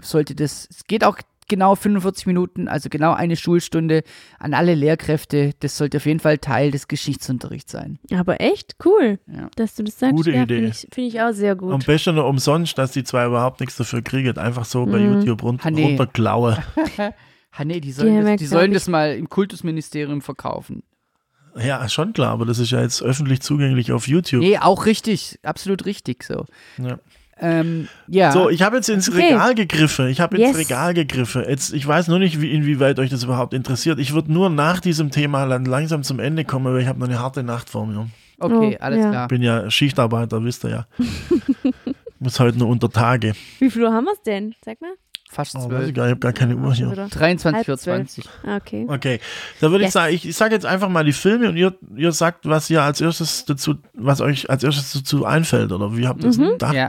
äh, 0.00 0.04
sollte 0.04 0.34
das, 0.34 0.66
es 0.70 0.84
geht 0.84 1.04
auch 1.04 1.18
genau 1.50 1.74
45 1.74 2.26
Minuten, 2.26 2.68
also 2.68 2.88
genau 2.88 3.12
eine 3.12 3.36
Schulstunde 3.36 4.02
an 4.38 4.54
alle 4.54 4.74
Lehrkräfte. 4.74 5.52
Das 5.60 5.76
sollte 5.76 5.98
auf 5.98 6.06
jeden 6.06 6.20
Fall 6.20 6.38
Teil 6.38 6.70
des 6.70 6.88
Geschichtsunterrichts 6.88 7.72
sein. 7.72 7.98
Aber 8.14 8.40
echt 8.40 8.76
cool, 8.86 9.18
ja. 9.26 9.50
dass 9.56 9.74
du 9.74 9.82
das 9.82 9.98
sagst. 9.98 10.16
Gute 10.16 10.32
ja, 10.32 10.44
Idee. 10.44 10.54
Finde 10.54 10.70
ich, 10.70 10.86
find 10.90 11.08
ich, 11.08 11.20
auch 11.20 11.32
sehr 11.32 11.56
gut. 11.56 11.74
Am 11.74 11.80
besten 11.80 12.14
nur 12.14 12.26
umsonst, 12.26 12.78
dass 12.78 12.92
die 12.92 13.04
zwei 13.04 13.26
überhaupt 13.26 13.60
nichts 13.60 13.76
dafür 13.76 14.00
kriegen. 14.00 14.38
Einfach 14.38 14.64
so 14.64 14.86
bei 14.86 14.98
mhm. 14.98 15.16
YouTube 15.16 15.42
run 15.42 15.58
ha, 15.62 15.70
nee. 15.70 15.84
runterklaue. 15.84 16.56
ha, 17.52 17.64
nee, 17.64 17.80
die 17.80 17.92
sollen, 17.92 18.24
das, 18.24 18.36
die 18.36 18.46
sollen 18.46 18.72
das 18.72 18.88
mal 18.88 19.14
im 19.14 19.28
Kultusministerium 19.28 20.22
verkaufen. 20.22 20.82
Ja, 21.56 21.88
schon 21.88 22.12
klar, 22.12 22.30
aber 22.30 22.46
das 22.46 22.58
ist 22.58 22.70
ja 22.70 22.80
jetzt 22.80 23.02
öffentlich 23.02 23.40
zugänglich 23.42 23.92
auf 23.92 24.06
YouTube. 24.06 24.40
Nee, 24.40 24.58
auch 24.58 24.86
richtig, 24.86 25.38
absolut 25.42 25.84
richtig 25.84 26.22
so. 26.22 26.46
Ja. 26.78 26.98
Ähm, 27.40 27.88
ja. 28.06 28.32
So, 28.32 28.50
ich 28.50 28.62
habe 28.62 28.76
jetzt 28.76 28.88
ins 28.88 29.08
okay. 29.08 29.32
Regal 29.32 29.54
gegriffen. 29.54 30.08
Ich 30.08 30.20
habe 30.20 30.36
ins 30.36 30.48
yes. 30.48 30.58
Regal 30.58 30.94
gegriffen. 30.94 31.44
Jetzt, 31.48 31.72
ich 31.72 31.86
weiß 31.86 32.08
nur 32.08 32.18
nicht, 32.18 32.40
wie, 32.40 32.52
inwieweit 32.52 32.98
euch 32.98 33.10
das 33.10 33.24
überhaupt 33.24 33.54
interessiert. 33.54 33.98
Ich 33.98 34.12
würde 34.12 34.32
nur 34.32 34.50
nach 34.50 34.80
diesem 34.80 35.10
Thema 35.10 35.46
dann 35.46 35.64
langsam 35.64 36.02
zum 36.02 36.20
Ende 36.20 36.44
kommen, 36.44 36.72
weil 36.72 36.82
ich 36.82 36.88
habe 36.88 36.98
noch 36.98 37.08
eine 37.08 37.18
harte 37.18 37.42
Nacht 37.42 37.70
vor 37.70 37.86
mir. 37.86 38.08
Okay, 38.38 38.76
oh, 38.78 38.84
alles 38.84 39.04
ja. 39.04 39.10
klar. 39.10 39.24
Ich 39.24 39.28
bin 39.28 39.42
ja 39.42 39.70
Schichtarbeiter, 39.70 40.44
wisst 40.44 40.64
ihr 40.64 40.70
ja. 40.70 40.86
Muss 42.18 42.38
heute 42.38 42.58
nur 42.58 42.68
unter 42.68 42.90
Tage. 42.90 43.34
Wie 43.58 43.70
viel 43.70 43.84
Uhr 43.84 43.92
haben 43.92 44.04
wir 44.04 44.12
es 44.12 44.22
denn? 44.22 44.54
Sag 44.62 44.80
mal. 44.82 44.92
Fast 45.30 45.54
oh, 45.54 45.68
zwölf. 45.68 45.84
ich, 45.84 45.96
ich 45.96 45.98
habe 45.98 46.16
gar 46.16 46.32
keine 46.32 46.56
Uhr 46.56 46.74
hier. 46.74 46.88
23.24 46.88 48.18
Uhr. 48.18 48.56
Okay. 48.56 48.84
Okay. 48.88 49.20
Da 49.60 49.70
würde 49.70 49.84
yes. 49.84 49.90
ich 49.90 49.92
sagen, 49.92 50.14
ich, 50.14 50.28
ich 50.28 50.36
sage 50.36 50.54
jetzt 50.54 50.66
einfach 50.66 50.88
mal 50.88 51.04
die 51.04 51.12
Filme 51.12 51.48
und 51.48 51.56
ihr, 51.56 51.72
ihr 51.96 52.12
sagt, 52.12 52.48
was 52.48 52.68
ihr 52.68 52.82
als 52.82 53.00
erstes 53.00 53.44
dazu, 53.44 53.76
was 53.94 54.20
euch 54.20 54.50
als 54.50 54.64
erstes 54.64 54.92
dazu 54.92 55.24
einfällt, 55.24 55.70
oder 55.70 55.96
wie 55.96 56.08
habt 56.08 56.22
ihr 56.22 56.26
das 56.26 56.38
mhm. 56.38 56.48
gedacht? 56.48 56.74
Ja. 56.74 56.88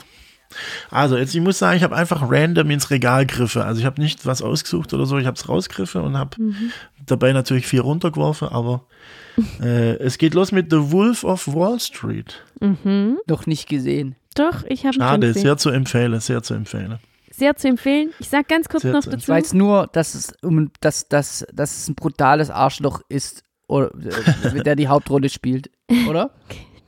Also, 0.90 1.18
jetzt, 1.18 1.34
ich 1.36 1.41
muss 1.41 1.60
sagen, 1.60 1.78
ich 1.78 1.84
habe 1.84 1.95
einfach 1.95 2.30
random 2.30 2.69
ins 2.72 2.90
Regal 2.90 3.26
griffe. 3.26 3.65
Also, 3.65 3.80
ich 3.80 3.86
habe 3.86 4.02
nicht 4.02 4.26
was 4.26 4.41
ausgesucht 4.41 4.94
oder 4.94 5.06
so, 5.06 5.18
ich 5.18 5.26
habe 5.26 5.36
es 5.36 5.48
rausgriffe 5.48 6.02
und 6.02 6.18
habe 6.18 6.41
mhm. 6.41 6.72
dabei 7.06 7.34
natürlich 7.34 7.68
vier 7.68 7.82
runtergeworfen, 7.82 8.48
aber 8.49 8.86
äh, 9.61 9.98
es 9.98 10.18
geht 10.18 10.34
los 10.34 10.52
mit 10.52 10.72
The 10.72 10.91
Wolf 10.91 11.23
of 11.23 11.48
Wall 11.48 11.80
Street. 11.80 12.44
Mhm. 12.60 13.19
Noch 13.28 13.45
nicht 13.45 13.68
gesehen. 13.68 14.15
Doch, 14.36 14.64
ich 14.65 14.86
habe 14.86 14.94
Schade, 14.94 15.34
sehr 15.34 15.57
zu 15.57 15.69
empfehlen, 15.69 16.19
sehr 16.19 16.41
zu 16.41 16.53
empfehlen. 16.53 16.99
Sehr 17.32 17.56
zu 17.56 17.68
empfehlen. 17.68 18.11
Ich 18.19 18.30
sag 18.30 18.48
ganz 18.48 18.69
kurz 18.69 18.84
Sehr 18.84 18.94
noch 18.94 19.02
zu 19.02 19.10
dazu. 19.10 19.23
Ich 19.23 19.28
weiß 19.30 19.53
nur, 19.53 19.88
dass 19.91 20.15
es, 20.15 20.34
um, 20.41 20.72
dass, 20.80 21.07
dass, 21.07 21.45
dass 21.53 21.78
es 21.78 21.88
ein 21.88 21.95
brutales 21.95 22.49
Arschloch 22.49 23.02
ist, 23.10 23.44
oder, 23.68 23.90
äh, 23.95 24.64
der 24.64 24.76
die 24.76 24.88
Hauptrolle 24.88 25.30
spielt, 25.30 25.72
oder? 26.10 26.32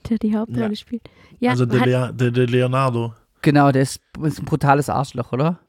Der 0.09 0.17
die 0.17 0.35
Hauptrolle 0.35 0.69
Ja. 0.69 0.75
spielt. 0.75 1.09
Ja, 1.39 1.51
also, 1.51 1.65
der 1.65 2.13
Leonardo. 2.47 3.13
Genau, 3.43 3.71
der 3.71 3.83
ist, 3.83 3.99
ist 4.23 4.39
ein 4.39 4.45
brutales 4.45 4.89
Arschloch, 4.89 5.31
oder? 5.31 5.59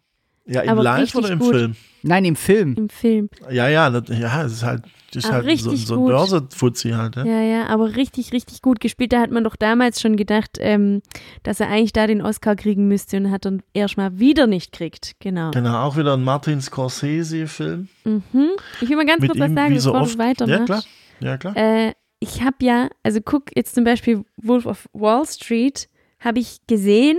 Ja, 0.47 0.61
im 0.63 0.71
Aber 0.71 0.83
Live 0.83 1.15
oder 1.15 1.31
im 1.31 1.39
gut. 1.39 1.55
Film? 1.55 1.77
Nein, 2.03 2.25
im 2.27 2.37
Film. 2.37 2.75
Im 2.77 2.89
Film. 2.91 3.31
Ja, 3.51 3.69
ja, 3.69 3.89
das, 3.89 4.17
ja, 4.19 4.43
es 4.45 4.53
ist 4.53 4.63
halt, 4.63 4.83
ist 5.15 5.25
Ah, 5.27 5.33
halt 5.33 5.45
so, 5.45 5.49
richtig 5.71 5.87
so 5.87 5.95
ein 5.95 6.01
gut. 6.01 6.09
Börsenfuzzi 6.11 6.91
halt. 6.91 7.17
Ja? 7.17 7.25
Ja, 7.25 7.41
ja, 7.41 7.67
aber 7.69 7.97
richtig, 7.97 8.33
richtig 8.33 8.61
gut 8.61 8.79
gespielt. 8.81 9.15
Da 9.15 9.21
hat 9.21 9.31
man 9.31 9.43
doch 9.43 9.57
damals 9.57 10.03
schon 10.03 10.17
gedacht, 10.17 10.59
ähm, 10.61 11.01
dass 11.45 11.61
er 11.61 11.69
eigentlich 11.69 11.95
da 11.95 12.07
den 12.07 12.21
Oscar 12.21 12.57
kriegen 12.57 12.89
müsste 12.89 13.17
und 13.17 13.31
hat 13.31 13.47
dann 13.47 13.63
erstmal 13.73 14.19
wieder 14.19 14.47
nicht 14.47 14.73
kriegt. 14.73 15.13
Genau. 15.21 15.51
Genau, 15.53 15.83
auch 15.83 15.97
wieder 15.97 16.13
ein 16.13 16.23
Martin 16.25 16.61
Scorsese-Film. 16.61 17.89
Mhm. 18.05 18.51
Ich 18.83 18.89
will 18.91 18.97
mal 18.97 19.07
ganz 19.07 19.21
Mit 19.23 19.31
kurz 19.31 19.41
was 19.41 19.53
sagen, 19.55 19.81
so 19.81 19.93
bevor 19.93 20.03
oft. 20.03 20.15
du 20.15 20.19
weitermachst. 20.19 20.59
Ja, 20.59 20.65
klar. 20.67 20.85
Ja, 21.21 21.37
klar. 21.39 21.57
Äh, 21.57 21.93
ich 22.21 22.43
habe 22.43 22.57
ja, 22.61 22.89
also 23.03 23.21
guck 23.23 23.45
jetzt 23.57 23.75
zum 23.75 23.85
Beispiel 23.85 24.25
Wolf 24.37 24.67
of 24.67 24.89
Wall 24.93 25.27
Street, 25.27 25.89
habe 26.21 26.39
ich 26.39 26.59
gesehen, 26.67 27.19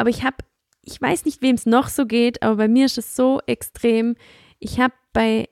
aber 0.00 0.08
ich 0.08 0.24
habe, 0.24 0.36
ich 0.82 1.00
weiß 1.00 1.26
nicht, 1.26 1.42
wem 1.42 1.56
es 1.56 1.66
noch 1.66 1.88
so 1.88 2.06
geht, 2.06 2.42
aber 2.42 2.56
bei 2.56 2.68
mir 2.68 2.86
ist 2.86 2.96
es 2.96 3.14
so 3.14 3.40
extrem. 3.46 4.16
Ich 4.58 4.80
habe 4.80 4.94
bei 5.12 5.50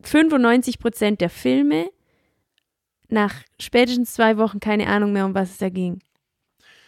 95 0.00 0.78
Prozent 0.78 1.20
der 1.20 1.28
Filme 1.28 1.90
nach 3.08 3.34
spätestens 3.60 4.14
zwei 4.14 4.38
Wochen 4.38 4.60
keine 4.60 4.86
Ahnung 4.86 5.12
mehr, 5.12 5.26
um 5.26 5.34
was 5.34 5.50
es 5.50 5.58
da 5.58 5.68
ging. 5.68 5.98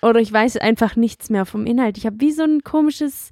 Oder 0.00 0.20
ich 0.20 0.32
weiß 0.32 0.56
einfach 0.56 0.96
nichts 0.96 1.28
mehr 1.28 1.44
vom 1.44 1.66
Inhalt. 1.66 1.98
Ich 1.98 2.06
habe 2.06 2.20
wie 2.20 2.32
so 2.32 2.42
ein 2.42 2.62
komisches, 2.62 3.30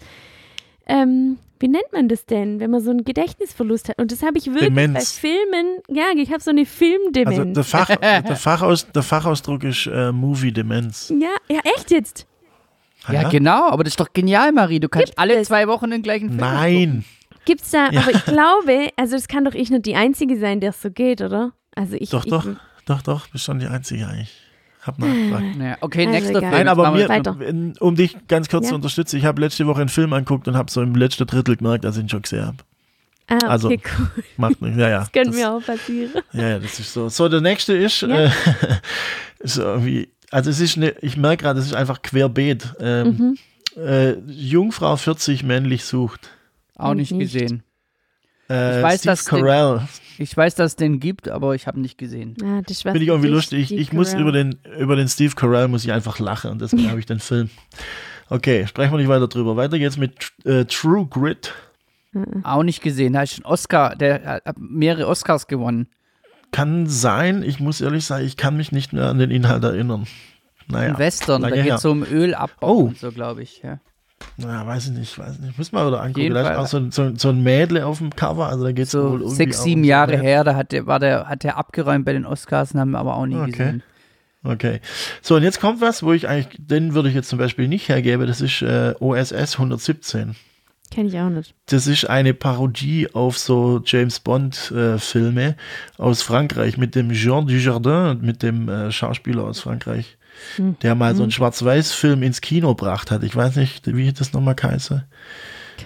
ähm, 0.86 1.38
wie 1.58 1.68
nennt 1.68 1.90
man 1.94 2.08
das 2.08 2.26
denn, 2.26 2.60
wenn 2.60 2.70
man 2.70 2.82
so 2.82 2.90
einen 2.90 3.04
Gedächtnisverlust 3.04 3.88
hat? 3.88 3.98
Und 3.98 4.12
das 4.12 4.22
habe 4.22 4.36
ich 4.36 4.48
wirklich 4.48 4.68
Demenz. 4.68 5.14
bei 5.22 5.28
Filmen, 5.28 5.78
ja, 5.88 6.04
ich 6.14 6.30
habe 6.30 6.42
so 6.42 6.50
eine 6.50 6.66
Filmdemenz. 6.66 7.38
Also 7.38 7.52
der, 7.54 7.64
Fach, 7.64 7.96
der, 7.96 8.36
Fachaus, 8.36 8.86
der 8.92 9.02
Fachausdruck 9.02 9.64
ist 9.64 9.86
äh, 9.86 10.12
Movie-Demenz. 10.12 11.10
Ja, 11.18 11.34
ja, 11.48 11.60
echt 11.74 11.90
jetzt? 11.90 12.26
Ah, 13.06 13.12
Ja, 13.12 13.28
genau, 13.28 13.68
aber 13.70 13.84
das 13.84 13.92
ist 13.92 14.00
doch 14.00 14.12
genial, 14.12 14.52
Marie. 14.52 14.80
Du 14.80 14.88
kannst 14.88 15.08
Gibt 15.08 15.18
alle 15.18 15.34
es? 15.36 15.48
zwei 15.48 15.66
Wochen 15.68 15.90
den 15.90 16.02
gleichen 16.02 16.28
Film. 16.28 16.40
Nein. 16.40 17.04
Gibt's 17.44 17.70
da, 17.70 17.88
Ja. 17.90 18.00
aber 18.02 18.10
ich 18.12 18.24
glaube, 18.24 18.90
also 18.96 19.16
es 19.16 19.26
kann 19.28 19.44
doch 19.44 19.54
ich 19.54 19.70
nicht 19.70 19.84
die 19.86 19.96
Einzige 19.96 20.38
sein, 20.38 20.60
der 20.60 20.70
es 20.70 20.80
so 20.80 20.90
geht, 20.90 21.20
oder? 21.20 21.52
Also 21.74 21.96
ich. 21.98 22.10
Doch, 22.10 22.24
ich, 22.24 22.30
doch, 22.30 22.46
doch, 22.86 23.02
doch, 23.02 23.26
bist 23.28 23.44
schon 23.44 23.58
die 23.58 23.66
Einzige 23.66 24.06
eigentlich. 24.06 24.32
Hab 24.82 24.98
nachgefragt. 24.98 25.44
Ja, 25.58 25.76
okay, 25.80 26.00
Also 26.06 26.10
nächster. 26.12 26.38
Film. 26.40 26.50
Nein, 26.52 26.68
aber 26.68 26.90
mir, 26.92 27.72
um 27.80 27.96
dich 27.96 28.16
ganz 28.28 28.48
kurz 28.48 28.64
Ja. 28.64 28.68
zu 28.70 28.74
unterstützen, 28.76 29.16
ich 29.16 29.24
habe 29.24 29.40
letzte 29.40 29.66
Woche 29.66 29.80
einen 29.80 29.88
Film 29.88 30.12
angeguckt 30.12 30.46
und 30.48 30.56
habe 30.56 30.70
so 30.70 30.82
im 30.82 30.94
letzten 30.94 31.26
Drittel 31.26 31.56
gemerkt, 31.56 31.84
dass 31.84 31.96
ich 31.96 32.02
ihn 32.04 32.08
schon 32.08 32.22
gesehen 32.22 32.46
habe. 32.46 32.56
Ah, 33.28 33.34
okay, 33.36 33.46
also, 33.46 33.68
cool. 33.70 33.78
Macht 34.36 34.60
nicht, 34.60 34.76
ja, 34.76 34.88
ja. 34.88 34.98
Das 35.00 35.12
könnte 35.12 35.30
Das- 35.30 35.38
mir 35.38 35.52
auch 35.52 35.62
passieren. 35.64 36.10
Ja, 36.32 36.48
ja, 36.48 36.58
das 36.58 36.78
ist 36.80 36.92
so. 36.92 37.08
So, 37.08 37.28
der 37.28 37.40
nächste 37.40 37.72
ist, 37.76 38.02
Ja. 38.02 38.08
äh, 38.26 38.30
ist 39.40 39.58
irgendwie, 39.58 40.08
also 40.32 40.50
es 40.50 40.58
ist 40.60 40.76
eine, 40.76 40.90
ich 41.00 41.16
merke 41.16 41.44
gerade, 41.44 41.60
es 41.60 41.66
ist 41.66 41.74
einfach 41.74 42.02
querbeet. 42.02 42.74
Ähm, 42.80 43.36
Mhm. 43.76 43.80
äh, 43.80 44.12
Jungfrau 44.26 44.96
40 44.96 45.42
männlich 45.44 45.84
sucht. 45.84 46.30
Auch 46.76 46.94
nicht 46.94 47.12
Nicht. 47.12 47.32
gesehen. 47.32 47.62
Äh, 48.50 48.78
Ich 48.78 48.82
weiß, 48.82 49.00
Steve 49.00 49.12
dass 49.12 49.24
den- 49.24 49.40
Carell. 49.44 49.88
Ich 50.18 50.36
weiß, 50.36 50.54
dass 50.56 50.72
es 50.72 50.76
den 50.76 51.00
gibt, 51.00 51.28
aber 51.28 51.54
ich 51.54 51.66
habe 51.66 51.78
ihn 51.78 51.82
nicht 51.82 51.96
gesehen. 51.96 52.36
Ah, 52.42 52.60
Finde 52.66 52.98
ich 53.00 53.08
irgendwie 53.08 53.28
lustig. 53.28 53.60
Ich, 53.60 53.66
Steve 53.68 53.80
ich 53.80 53.92
muss 53.92 54.12
über 54.14 54.30
den, 54.32 54.58
über 54.78 54.94
den 54.96 55.08
Steve 55.08 55.34
Carell 55.34 55.68
muss 55.68 55.84
ich 55.84 55.92
einfach 55.92 56.18
lachen 56.18 56.50
und 56.50 56.60
deswegen 56.60 56.88
habe 56.90 57.00
ich 57.00 57.06
den 57.06 57.20
Film. 57.20 57.48
Okay, 58.28 58.66
sprechen 58.66 58.92
wir 58.92 58.98
nicht 58.98 59.08
weiter 59.08 59.28
drüber. 59.28 59.56
Weiter 59.56 59.78
geht's 59.78 59.96
mit 59.96 60.32
äh, 60.44 60.64
True 60.64 61.06
Grit. 61.06 61.52
Auch 62.42 62.62
nicht 62.62 62.82
gesehen. 62.82 63.14
Da 63.14 63.22
ist 63.22 63.38
ein 63.38 63.44
Oscar, 63.46 63.96
der 63.96 64.42
hat 64.44 64.56
mehrere 64.58 65.06
Oscars 65.06 65.46
gewonnen. 65.46 65.86
Kann 66.52 66.86
sein, 66.86 67.42
ich 67.42 67.58
muss 67.60 67.80
ehrlich 67.80 68.04
sagen, 68.04 68.24
ich 68.24 68.36
kann 68.36 68.56
mich 68.56 68.70
nicht 68.72 68.92
mehr 68.92 69.06
an 69.06 69.18
den 69.18 69.30
Inhalt 69.30 69.64
erinnern. 69.64 70.06
Naja, 70.68 70.90
Ein 70.90 70.98
Western, 70.98 71.42
da 71.42 71.50
geht 71.50 71.70
es 71.72 71.84
um 71.84 72.04
Ölabbau 72.04 72.68
Oh. 72.68 72.80
und 72.84 72.98
so, 72.98 73.10
glaube 73.10 73.42
ich. 73.42 73.62
Ja. 73.62 73.80
naja, 74.36 74.64
weiß 74.66 74.86
ich 74.86 74.92
nicht, 74.92 75.18
weiß 75.18 75.38
nicht. 75.40 75.58
Muss 75.58 75.72
mal 75.72 75.86
wieder 75.88 76.00
angucken. 76.00 76.20
jeden 76.20 76.34
Da 76.34 76.42
ist 76.42 76.46
Fall. 76.48 76.56
auch 76.58 76.66
so, 76.66 76.76
ein- 76.76 76.90
so, 76.92 77.10
so 77.16 77.30
ein 77.30 77.42
Mädle 77.42 77.84
auf 77.86 77.98
dem 77.98 78.14
Cover, 78.14 78.48
also 78.48 78.64
da 78.64 78.72
geht's 78.72 78.94
wohl 78.94 79.00
So 79.02 79.08
irgendwie 79.16 79.34
sechs, 79.34 79.58
auch 79.60 79.64
sieben 79.64 79.80
um 79.80 79.84
Jahre 79.88 80.16
her, 80.18 80.44
da 80.44 80.54
hat 80.54 80.70
der, 80.72 80.86
war 80.86 81.00
der, 81.00 81.26
hat 81.28 81.42
der 81.42 81.56
abgeräumt 81.58 82.04
bei 82.04 82.12
den 82.12 82.24
Oscars 82.26 82.72
und 82.72 82.80
haben 82.80 82.90
wir 82.92 82.98
aber 83.00 83.16
auch 83.16 83.26
nie 83.26 83.34
Okay. 83.36 83.50
gesehen. 83.50 83.82
Okay. 84.44 84.80
So, 85.22 85.36
und 85.36 85.42
jetzt 85.42 85.60
kommt 85.60 85.80
was, 85.80 86.02
wo 86.02 86.12
ich 86.12 86.28
eigentlich, 86.28 86.56
den 86.60 86.94
würde 86.94 87.08
ich 87.08 87.14
jetzt 87.14 87.28
zum 87.28 87.38
Beispiel 87.38 87.66
nicht 87.68 87.88
hergeben, 87.88 88.26
das 88.26 88.40
ist 88.40 88.60
äh, 88.62 88.94
OSS 89.00 89.54
117. 89.58 90.36
Kenn 90.92 91.06
ich 91.06 91.18
auch 91.18 91.30
nicht. 91.30 91.54
Das 91.66 91.86
ist 91.86 92.04
eine 92.08 92.34
Parodie 92.34 93.08
auf 93.14 93.38
so 93.38 93.80
James 93.84 94.20
Bond-Filme 94.20 95.56
aus 95.98 96.22
Frankreich 96.22 96.76
mit 96.76 96.94
dem 96.94 97.12
Jean 97.12 97.46
Dujardin, 97.46 98.20
mit 98.20 98.42
dem 98.42 98.68
äh, 98.68 98.92
Schauspieler 98.92 99.44
aus 99.44 99.60
Frankreich, 99.60 100.18
Hm. 100.56 100.76
der 100.82 100.94
mal 100.94 101.14
so 101.14 101.22
einen 101.22 101.30
Schwarz-Weiß-Film 101.30 102.22
ins 102.22 102.40
Kino 102.40 102.74
gebracht 102.74 103.10
hat. 103.10 103.22
Ich 103.22 103.34
weiß 103.36 103.56
nicht, 103.56 103.86
wie 103.94 104.12
das 104.12 104.32
nochmal 104.32 104.56
heiße. 104.60 105.04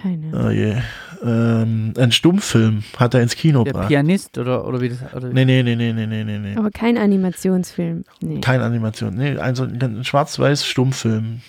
Keine. 0.01 0.45
Oh 0.45 0.49
je. 0.49 0.75
Ähm, 1.23 1.93
ein 1.97 2.11
Stummfilm 2.11 2.83
hat 2.97 3.13
er 3.13 3.21
ins 3.21 3.35
Kino 3.35 3.63
Der 3.63 3.73
gebracht. 3.73 3.87
Pianist 3.89 4.37
oder, 4.37 4.67
oder 4.67 4.79
wie 4.81 4.89
das. 4.89 4.99
Oder 5.13 5.29
Nee, 5.29 5.45
nee, 5.45 5.63
nee, 5.63 5.75
nee, 5.75 5.91
nee, 5.93 6.05
nee, 6.05 6.23
nee. 6.37 6.55
Aber 6.55 6.69
kein 6.71 6.97
Animationsfilm. 6.97 8.03
Nee. 8.21 8.39
Keine 8.41 8.63
Animation. 8.63 9.15
Nee, 9.15 9.37
also 9.37 9.63
ein 9.63 10.03
Schwarz-Weiß-Stummfilm. 10.03 11.41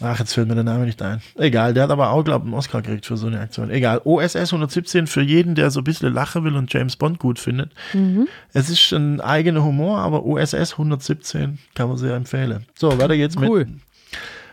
Ach, 0.00 0.18
jetzt 0.18 0.32
fällt 0.34 0.48
mir 0.48 0.56
der 0.56 0.64
Name 0.64 0.86
nicht 0.86 1.00
ein. 1.02 1.22
Egal, 1.36 1.72
der 1.72 1.84
hat 1.84 1.90
aber 1.90 2.10
auch, 2.10 2.24
glaube 2.24 2.44
ich, 2.44 2.52
einen 2.52 2.58
Oscar 2.58 2.82
gekriegt 2.82 3.06
für 3.06 3.16
so 3.16 3.28
eine 3.28 3.38
Aktion. 3.38 3.70
Egal. 3.70 4.00
OSS 4.04 4.52
117 4.52 5.06
für 5.06 5.22
jeden, 5.22 5.54
der 5.54 5.70
so 5.70 5.80
ein 5.80 5.84
bisschen 5.84 6.12
lachen 6.12 6.42
will 6.42 6.56
und 6.56 6.72
James 6.72 6.96
Bond 6.96 7.20
gut 7.20 7.38
findet. 7.38 7.70
Mhm. 7.92 8.26
Es 8.52 8.68
ist 8.70 8.92
ein 8.92 9.20
eigener 9.20 9.62
Humor, 9.62 9.98
aber 9.98 10.24
OSS 10.26 10.72
117 10.72 11.58
kann 11.74 11.88
man 11.88 11.96
sehr 11.96 12.16
empfehlen. 12.16 12.66
So, 12.74 12.98
weiter 12.98 13.16
geht's 13.16 13.36
Cool. 13.36 13.66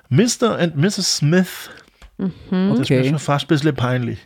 mit 0.09 0.39
Mr. 0.41 0.59
and 0.59 0.77
Mrs. 0.77 1.17
Smith. 1.17 1.69
Das 2.19 2.29
ist 2.29 2.51
mir 2.51 2.71
Okay. 2.79 3.09
schon 3.09 3.17
fast 3.17 3.45
ein 3.45 3.47
bisschen 3.47 3.75
peinlich. 3.75 4.19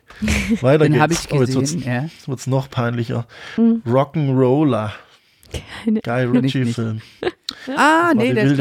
Weiter 0.59 0.83
Den 0.83 0.93
geht's. 0.93 1.01
habe 1.01 1.13
ich 1.13 1.31
Oh, 1.31 1.39
jetzt 1.41 1.55
wird's, 1.55 1.73
gesehen. 1.73 1.87
ja. 1.89 2.01
jetzt 2.03 2.27
wird's 2.27 2.45
noch 2.45 2.69
peinlicher. 2.69 3.25
Mhm. 3.55 3.81
Rock'n'Roller. 3.87 4.91
Keine. 5.85 6.01
Guy. 6.01 6.25
Ritchie-Film. 6.25 6.99
Ah, 7.77 8.11
nee, 8.13 8.33
der 8.33 8.43
ist. 8.43 8.59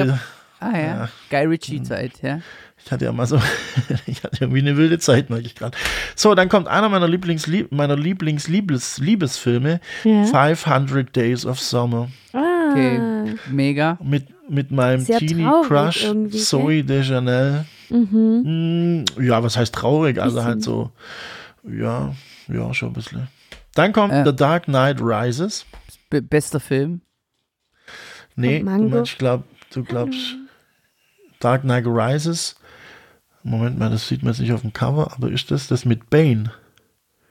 Ah 0.72 0.78
ja. 0.78 0.86
Ja. 0.86 1.08
Guy 1.30 1.44
Ritchie-Zeit, 1.46 2.22
ja. 2.22 2.40
Ich 2.82 2.90
hatte 2.92 3.04
ja 3.06 3.12
mal 3.12 3.26
so, 3.26 3.40
ich 4.06 4.22
hatte 4.22 4.38
irgendwie 4.40 4.60
eine 4.60 4.76
wilde 4.76 4.98
Zeit, 4.98 5.30
merke 5.30 5.46
ich 5.46 5.54
gerade. 5.54 5.76
So, 6.16 6.34
dann 6.34 6.48
kommt 6.48 6.68
einer 6.68 6.88
meiner 6.88 7.08
Lieblings 7.08 7.46
meiner 7.70 7.96
Lieblings 7.96 8.48
Liebes 8.48 8.98
Liebesfilme, 8.98 9.80
Ja. 10.04 10.24
500 10.24 11.14
Days 11.14 11.44
of 11.46 11.60
Summer, 11.60 12.08
Ah. 12.32 12.70
Okay. 12.70 13.00
Mega. 13.50 13.98
mit 14.02 14.26
mit 14.48 14.70
meinem 14.70 15.00
Sehr 15.00 15.18
Teenie 15.18 15.48
Crush 15.66 16.06
Zoe 16.30 16.82
Deschanel. 16.84 17.64
Mhm. 17.88 19.04
Hm, 19.16 19.24
ja, 19.24 19.42
was 19.42 19.56
heißt 19.56 19.74
traurig? 19.74 20.18
Also 20.20 20.36
Bisschen. 20.36 20.48
halt 20.48 20.62
so, 20.62 20.90
ja, 21.62 22.14
ja, 22.48 22.74
schon 22.74 22.90
ein 22.90 22.92
bisschen. 22.94 23.28
Dann 23.74 23.92
kommt 23.92 24.12
Äh. 24.12 24.24
The 24.24 24.34
Dark 24.36 24.64
Knight 24.64 25.00
Rises. 25.00 25.64
Be 26.10 26.20
bester 26.22 26.60
Film. 26.60 27.00
Nee, 28.36 28.58
du 28.60 28.64
meinst, 28.64 29.12
ich 29.12 29.18
glaub, 29.18 29.44
du 29.72 29.84
glaubst 29.84 30.36
Dark 31.44 31.62
Knight 31.62 31.86
Rises. 31.86 32.56
Moment 33.42 33.78
mal, 33.78 33.90
das 33.90 34.08
sieht 34.08 34.22
man 34.22 34.32
jetzt 34.32 34.40
nicht 34.40 34.52
auf 34.52 34.62
dem 34.62 34.72
Cover, 34.72 35.12
aber 35.12 35.30
ist 35.30 35.50
das 35.50 35.68
das 35.68 35.84
mit 35.84 36.08
Bane? 36.08 36.50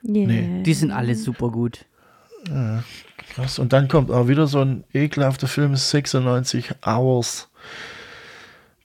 Yeah. 0.04 0.28
Nee. 0.28 0.64
Die 0.64 0.74
sind 0.74 0.92
alle 0.92 1.16
super 1.16 1.50
gut. 1.50 1.86
Krass. 3.30 3.58
Und 3.58 3.74
dann 3.74 3.88
kommt 3.88 4.12
auch 4.12 4.28
wieder 4.28 4.48
so 4.48 4.62
ein 4.62 4.84
ekelhafter 4.94 5.48
Film, 5.48 5.76
96 5.76 6.72
Hours. 6.86 7.50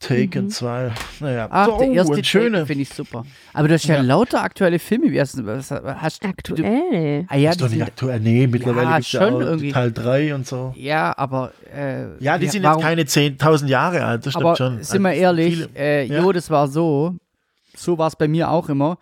Taken 0.00 0.48
2. 0.48 0.92
Naja, 1.20 1.44
Mhm. 1.46 1.50
Ach, 1.52 1.66
so, 1.66 1.78
der 1.78 1.88
erste 1.90 2.12
und 2.14 2.26
schöne. 2.26 2.66
finde 2.66 2.82
ich 2.82 2.88
super. 2.88 3.24
Aber 3.52 3.66
du 3.66 3.74
hast 3.74 3.84
ja, 3.86 3.96
Ja. 3.96 4.02
lauter 4.02 4.42
aktuelle 4.42 4.78
Filme. 4.78 5.10
Wie 5.10 5.20
hast 5.20 5.36
du 5.36 5.44
was 5.44 5.70
hast 5.72 6.22
du- 6.22 6.28
Aktuell. 6.28 7.24
Ah, 7.28 7.36
ja, 7.36 7.50
ist 7.50 7.56
die 7.56 7.64
doch 7.64 7.68
nicht 7.68 7.78
sind, 7.78 7.82
aktuell. 7.88 8.20
Nee, 8.20 8.46
mittlerweile 8.46 8.86
Ja, 8.90 8.94
gibt 8.96 9.06
es 9.06 9.12
ja 9.12 9.26
auch 9.28 9.40
irgendwie. 9.40 9.72
Teil 9.72 9.90
3 9.92 10.34
und 10.36 10.46
so. 10.46 10.72
ja, 10.76 11.12
aber 11.18 11.52
äh, 11.74 12.04
Ja, 12.22 12.38
die 12.38 12.46
sind 12.46 12.62
warum- 12.62 12.78
jetzt 12.78 12.86
keine 12.88 13.04
10.000 13.06 13.68
Jahre 13.70 14.04
alt, 14.04 14.24
das 14.24 14.34
stimmt 14.34 14.46
Aber 14.46 14.56
schon. 14.56 14.82
sind 14.82 15.02
wir 15.02 15.08
Also 15.10 15.20
ehrlich, 15.20 15.54
viele- 15.56 15.68
äh, 15.76 16.04
Ja. 16.06 16.20
jo, 16.22 16.30
das 16.32 16.48
war 16.48 16.68
so. 16.68 17.16
So 17.76 17.98
war 17.98 18.06
es 18.08 18.14
bei 18.16 18.28
mir 18.28 18.50
auch 18.50 18.68
immer. 18.68 18.98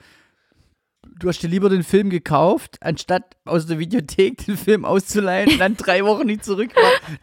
Du 1.18 1.28
hast 1.28 1.42
dir 1.42 1.48
lieber 1.48 1.70
den 1.70 1.82
Film 1.82 2.10
gekauft, 2.10 2.76
anstatt 2.80 3.24
aus 3.46 3.66
der 3.66 3.78
Videothek 3.78 4.44
den 4.44 4.56
Film 4.56 4.84
auszuleihen 4.84 5.52
und 5.52 5.58
dann 5.58 5.76
drei 5.78 6.04
Wochen 6.04 6.26
nicht 6.26 6.44
zurück, 6.44 6.70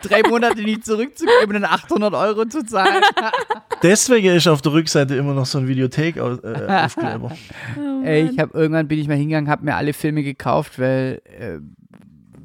drei 0.02 0.24
Monate 0.28 0.64
nicht 0.64 0.84
zurückzugeben 0.84 1.48
und 1.48 1.54
dann 1.54 1.66
800 1.66 2.14
Euro 2.16 2.46
zu 2.46 2.66
zahlen. 2.66 3.04
Deswegen 3.84 4.36
ist 4.36 4.48
auf 4.48 4.64
der 4.64 4.74
Rückseite 4.74 5.16
immer 5.16 5.34
noch 5.34 5.46
so 5.46 5.60
ein 5.60 5.68
Videothek-Aufkleber. 5.68 7.32
Oh, 7.78 8.04
Ey, 8.04 8.30
ich 8.32 8.40
habe 8.40 8.58
irgendwann 8.58 8.88
bin 8.88 8.98
ich 8.98 9.08
mal 9.08 9.18
hingegangen, 9.18 9.50
habe 9.50 9.66
mir 9.66 9.76
alle 9.76 9.94
Filme 9.94 10.24
gekauft, 10.24 10.80
weil 10.80 11.22
äh, 11.26 11.60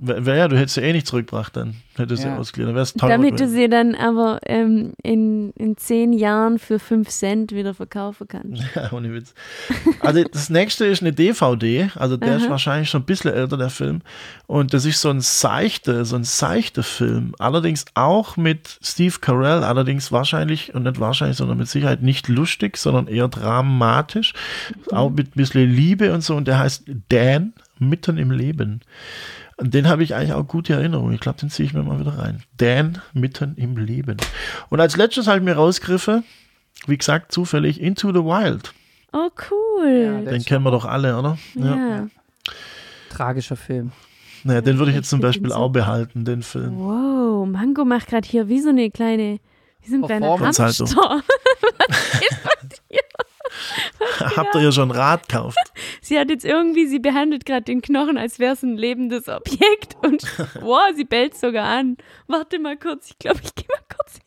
ja, 0.00 0.48
du 0.48 0.56
hättest 0.56 0.74
sie 0.74 0.80
eh 0.82 0.92
nicht 0.92 1.06
zurückgebracht 1.06 1.56
dann. 1.56 1.76
Hättest 1.96 2.22
sie 2.22 2.28
Ja. 2.28 2.36
ausgeliehen. 2.36 2.68
Dann 2.68 2.76
wär's 2.76 2.94
teurer 2.94 3.10
Damit 3.10 3.40
du 3.40 3.48
sie 3.48 3.68
dann 3.68 3.94
aber 3.94 4.38
ähm, 4.46 4.92
in, 5.02 5.50
in 5.52 5.76
zehn 5.76 6.12
Jahren 6.12 6.58
für 6.58 6.78
5 6.78 7.08
Cent 7.08 7.52
wieder 7.52 7.74
verkaufen 7.74 8.28
kannst. 8.28 8.62
Ja, 8.74 8.92
ohne 8.92 9.12
Witz. 9.12 9.34
Also 10.00 10.22
das 10.24 10.50
nächste 10.50 10.84
ist 10.86 11.02
eine 11.02 11.12
DVD, 11.12 11.90
also 11.96 12.16
der 12.16 12.36
ist 12.36 12.44
Aha. 12.44 12.50
wahrscheinlich 12.50 12.90
schon 12.90 13.02
ein 13.02 13.06
bisschen 13.06 13.32
älter, 13.32 13.56
der 13.56 13.70
Film. 13.70 14.02
Und 14.46 14.72
das 14.74 14.84
ist 14.84 15.00
so 15.00 15.10
ein 15.10 15.20
seichter, 15.20 16.04
so 16.04 16.16
ein 16.16 16.24
seichter 16.24 16.82
Film. 16.82 17.34
Allerdings 17.38 17.86
auch 17.94 18.36
mit 18.36 18.78
Steve 18.82 19.16
Carell, 19.20 19.64
allerdings 19.64 20.12
wahrscheinlich, 20.12 20.74
und 20.74 20.84
nicht 20.84 21.00
wahrscheinlich, 21.00 21.36
sondern 21.38 21.58
mit 21.58 21.68
Sicherheit 21.68 22.02
nicht 22.02 22.28
lustig, 22.28 22.76
sondern 22.76 23.08
eher 23.08 23.28
dramatisch. 23.28 24.34
Auch 24.92 25.10
mit 25.10 25.28
ein 25.28 25.32
bisschen 25.36 25.68
Liebe 25.70 26.12
und 26.12 26.22
so. 26.22 26.36
Und 26.36 26.46
der 26.46 26.58
heißt 26.60 26.84
Dan, 27.08 27.52
mitten 27.78 28.18
im 28.18 28.30
Leben. 28.30 28.80
Und 29.58 29.74
den 29.74 29.88
habe 29.88 30.04
ich 30.04 30.14
eigentlich 30.14 30.32
auch 30.32 30.46
gute 30.46 30.72
Erinnerungen. 30.74 31.14
Ich 31.14 31.20
glaube, 31.20 31.38
den 31.40 31.50
ziehe 31.50 31.66
ich 31.66 31.74
mir 31.74 31.82
mal 31.82 31.98
wieder 31.98 32.16
rein. 32.16 32.42
Dan, 32.56 33.02
mitten 33.12 33.56
im 33.56 33.76
Leben. 33.76 34.16
Und 34.70 34.80
als 34.80 34.96
letztes 34.96 35.26
habe 35.26 35.38
ich 35.38 35.44
mir 35.44 35.54
rausgriffen, 35.56 36.22
wie 36.86 36.96
gesagt, 36.96 37.32
zufällig 37.32 37.80
Into 37.80 38.08
the 38.12 38.20
Wild. 38.24 38.72
Oh, 39.12 39.30
cool. 39.50 40.22
Ja, 40.24 40.30
Den 40.30 40.44
kennen 40.44 40.64
wir 40.64 40.70
doch 40.70 40.84
alle, 40.84 41.18
oder? 41.18 41.38
Ja. 41.54 42.06
Tragischer 43.10 43.56
Film. 43.56 43.90
Naja, 44.44 44.60
den 44.60 44.78
würde 44.78 44.92
ich 44.92 44.96
jetzt 44.96 45.10
zum 45.10 45.20
Beispiel 45.22 45.52
auch 45.52 45.70
behalten, 45.70 46.24
den 46.24 46.42
Film. 46.42 46.78
Wow, 46.78 47.48
Mango 47.48 47.84
macht 47.84 48.06
gerade 48.06 48.28
hier 48.28 48.48
wie 48.48 48.60
so 48.60 48.68
eine 48.68 48.90
kleine, 48.90 49.40
wie 49.82 49.90
so 49.90 49.96
ein 49.96 50.02
kleiner 50.02 50.38
halt 50.38 50.54
so. 50.74 50.84
Habt 54.36 54.54
ihr 54.54 54.62
ja 54.62 54.72
schon 54.72 54.90
ein 54.90 54.96
Rad 54.96 55.28
gekauft? 55.28 55.58
Sie 56.00 56.18
hat 56.18 56.30
jetzt 56.30 56.44
irgendwie, 56.44 56.86
sie 56.86 56.98
behandelt 56.98 57.44
gerade 57.46 57.62
den 57.62 57.82
Knochen, 57.82 58.16
als 58.18 58.38
wäre 58.38 58.54
es 58.54 58.62
ein 58.62 58.76
lebendes 58.76 59.28
Objekt 59.28 59.96
und 60.02 60.22
wow, 60.60 60.80
sie 60.96 61.04
bellt 61.04 61.36
sogar 61.36 61.64
an. 61.66 61.96
Warte 62.26 62.58
mal 62.58 62.76
kurz, 62.76 63.10
ich 63.10 63.18
glaube, 63.18 63.40
ich 63.42 63.54
gehe 63.54 63.66
mal 63.68 63.84
kurz 63.94 64.14
hin. 64.14 64.22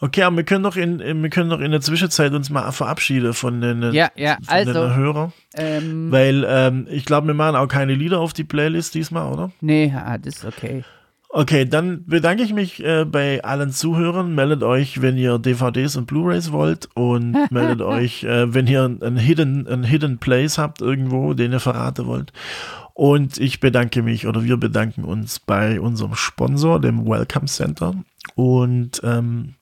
Okay, 0.00 0.22
aber 0.22 0.36
wir 0.36 0.44
können 0.44 0.64
doch 0.64 0.76
in, 0.76 0.98
wir 1.22 1.30
können 1.30 1.50
doch 1.50 1.60
in 1.60 1.70
der 1.70 1.80
Zwischenzeit 1.80 2.32
uns 2.32 2.50
mal 2.50 2.70
verabschieden 2.72 3.32
von 3.32 3.60
den, 3.60 3.92
Ja, 3.92 4.10
ja, 4.16 4.36
von 4.44 4.54
also, 4.54 4.72
den 4.72 4.96
Hörern. 4.96 5.32
ähm, 5.54 6.10
Weil 6.12 6.44
ähm, 6.46 6.86
ich 6.90 7.04
glaube, 7.04 7.28
wir 7.28 7.34
machen 7.34 7.56
auch 7.56 7.68
keine 7.68 7.94
Lieder 7.94 8.20
auf 8.20 8.32
die 8.32 8.44
Playlist 8.44 8.94
diesmal, 8.94 9.32
oder? 9.32 9.50
nee, 9.60 9.94
ah, 9.96 10.18
das 10.18 10.36
ist 10.38 10.44
okay. 10.44 10.84
Okay, 11.36 11.64
dann 11.64 12.06
bedanke 12.06 12.44
ich 12.44 12.52
mich 12.52 12.80
äh, 12.84 13.04
bei 13.04 13.42
allen 13.42 13.72
Zuhörern. 13.72 14.36
Meldet 14.36 14.62
euch, 14.62 15.02
wenn 15.02 15.18
ihr 15.18 15.36
DVDs 15.40 15.96
und 15.96 16.06
Blu-rays 16.06 16.52
wollt 16.52 16.88
und 16.94 17.36
meldet 17.50 17.82
euch, 17.82 18.22
äh, 18.22 18.54
wenn 18.54 18.68
ihr 18.68 18.84
ein 18.84 19.16
Hidden, 19.16 19.66
ein 19.66 19.82
Hidden 19.82 20.18
Place 20.18 20.58
habt 20.58 20.80
irgendwo, 20.80 21.34
den 21.34 21.50
ihr 21.50 21.58
verraten 21.58 22.06
wollt. 22.06 22.32
Und 22.92 23.36
ich 23.38 23.58
bedanke 23.58 24.02
mich 24.02 24.28
oder 24.28 24.44
wir 24.44 24.58
bedanken 24.58 25.02
uns 25.02 25.40
bei 25.40 25.80
unserem 25.80 26.14
Sponsor, 26.14 26.80
dem 26.80 27.04
Welcome 27.04 27.46
Center. 27.46 27.96
Und 28.36 29.00
ähm, 29.02 29.56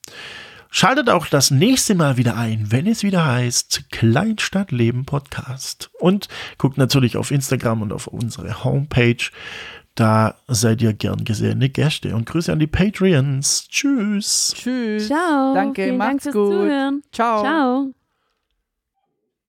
Schaltet 0.74 1.10
auch 1.10 1.26
das 1.26 1.50
nächste 1.50 1.94
Mal 1.94 2.16
wieder 2.16 2.34
ein, 2.34 2.72
wenn 2.72 2.86
es 2.86 3.02
wieder 3.02 3.26
heißt 3.26 3.90
Kleinstadtleben 3.90 5.04
Podcast. 5.04 5.90
Und 6.00 6.28
guckt 6.56 6.78
natürlich 6.78 7.18
auf 7.18 7.30
Instagram 7.30 7.82
und 7.82 7.92
auf 7.92 8.06
unsere 8.06 8.64
Homepage. 8.64 9.22
Da 9.94 10.36
seid 10.48 10.80
ihr 10.80 10.94
gern 10.94 11.24
gesehene 11.24 11.68
Gäste. 11.68 12.14
Und 12.14 12.26
Grüße 12.26 12.52
an 12.52 12.58
die 12.58 12.66
Patreons. 12.66 13.68
Tschüss. 13.68 14.54
Tschüss. 14.56 15.06
Ciao. 15.06 15.54
Danke, 15.54 15.84
Vielen 15.84 15.98
Dank 15.98 16.12
macht's 16.12 16.22
fürs 16.24 16.34
gut. 16.34 16.52
Zuhören. 16.52 17.02
Ciao. 17.12 17.42
Ciao. 17.42 17.92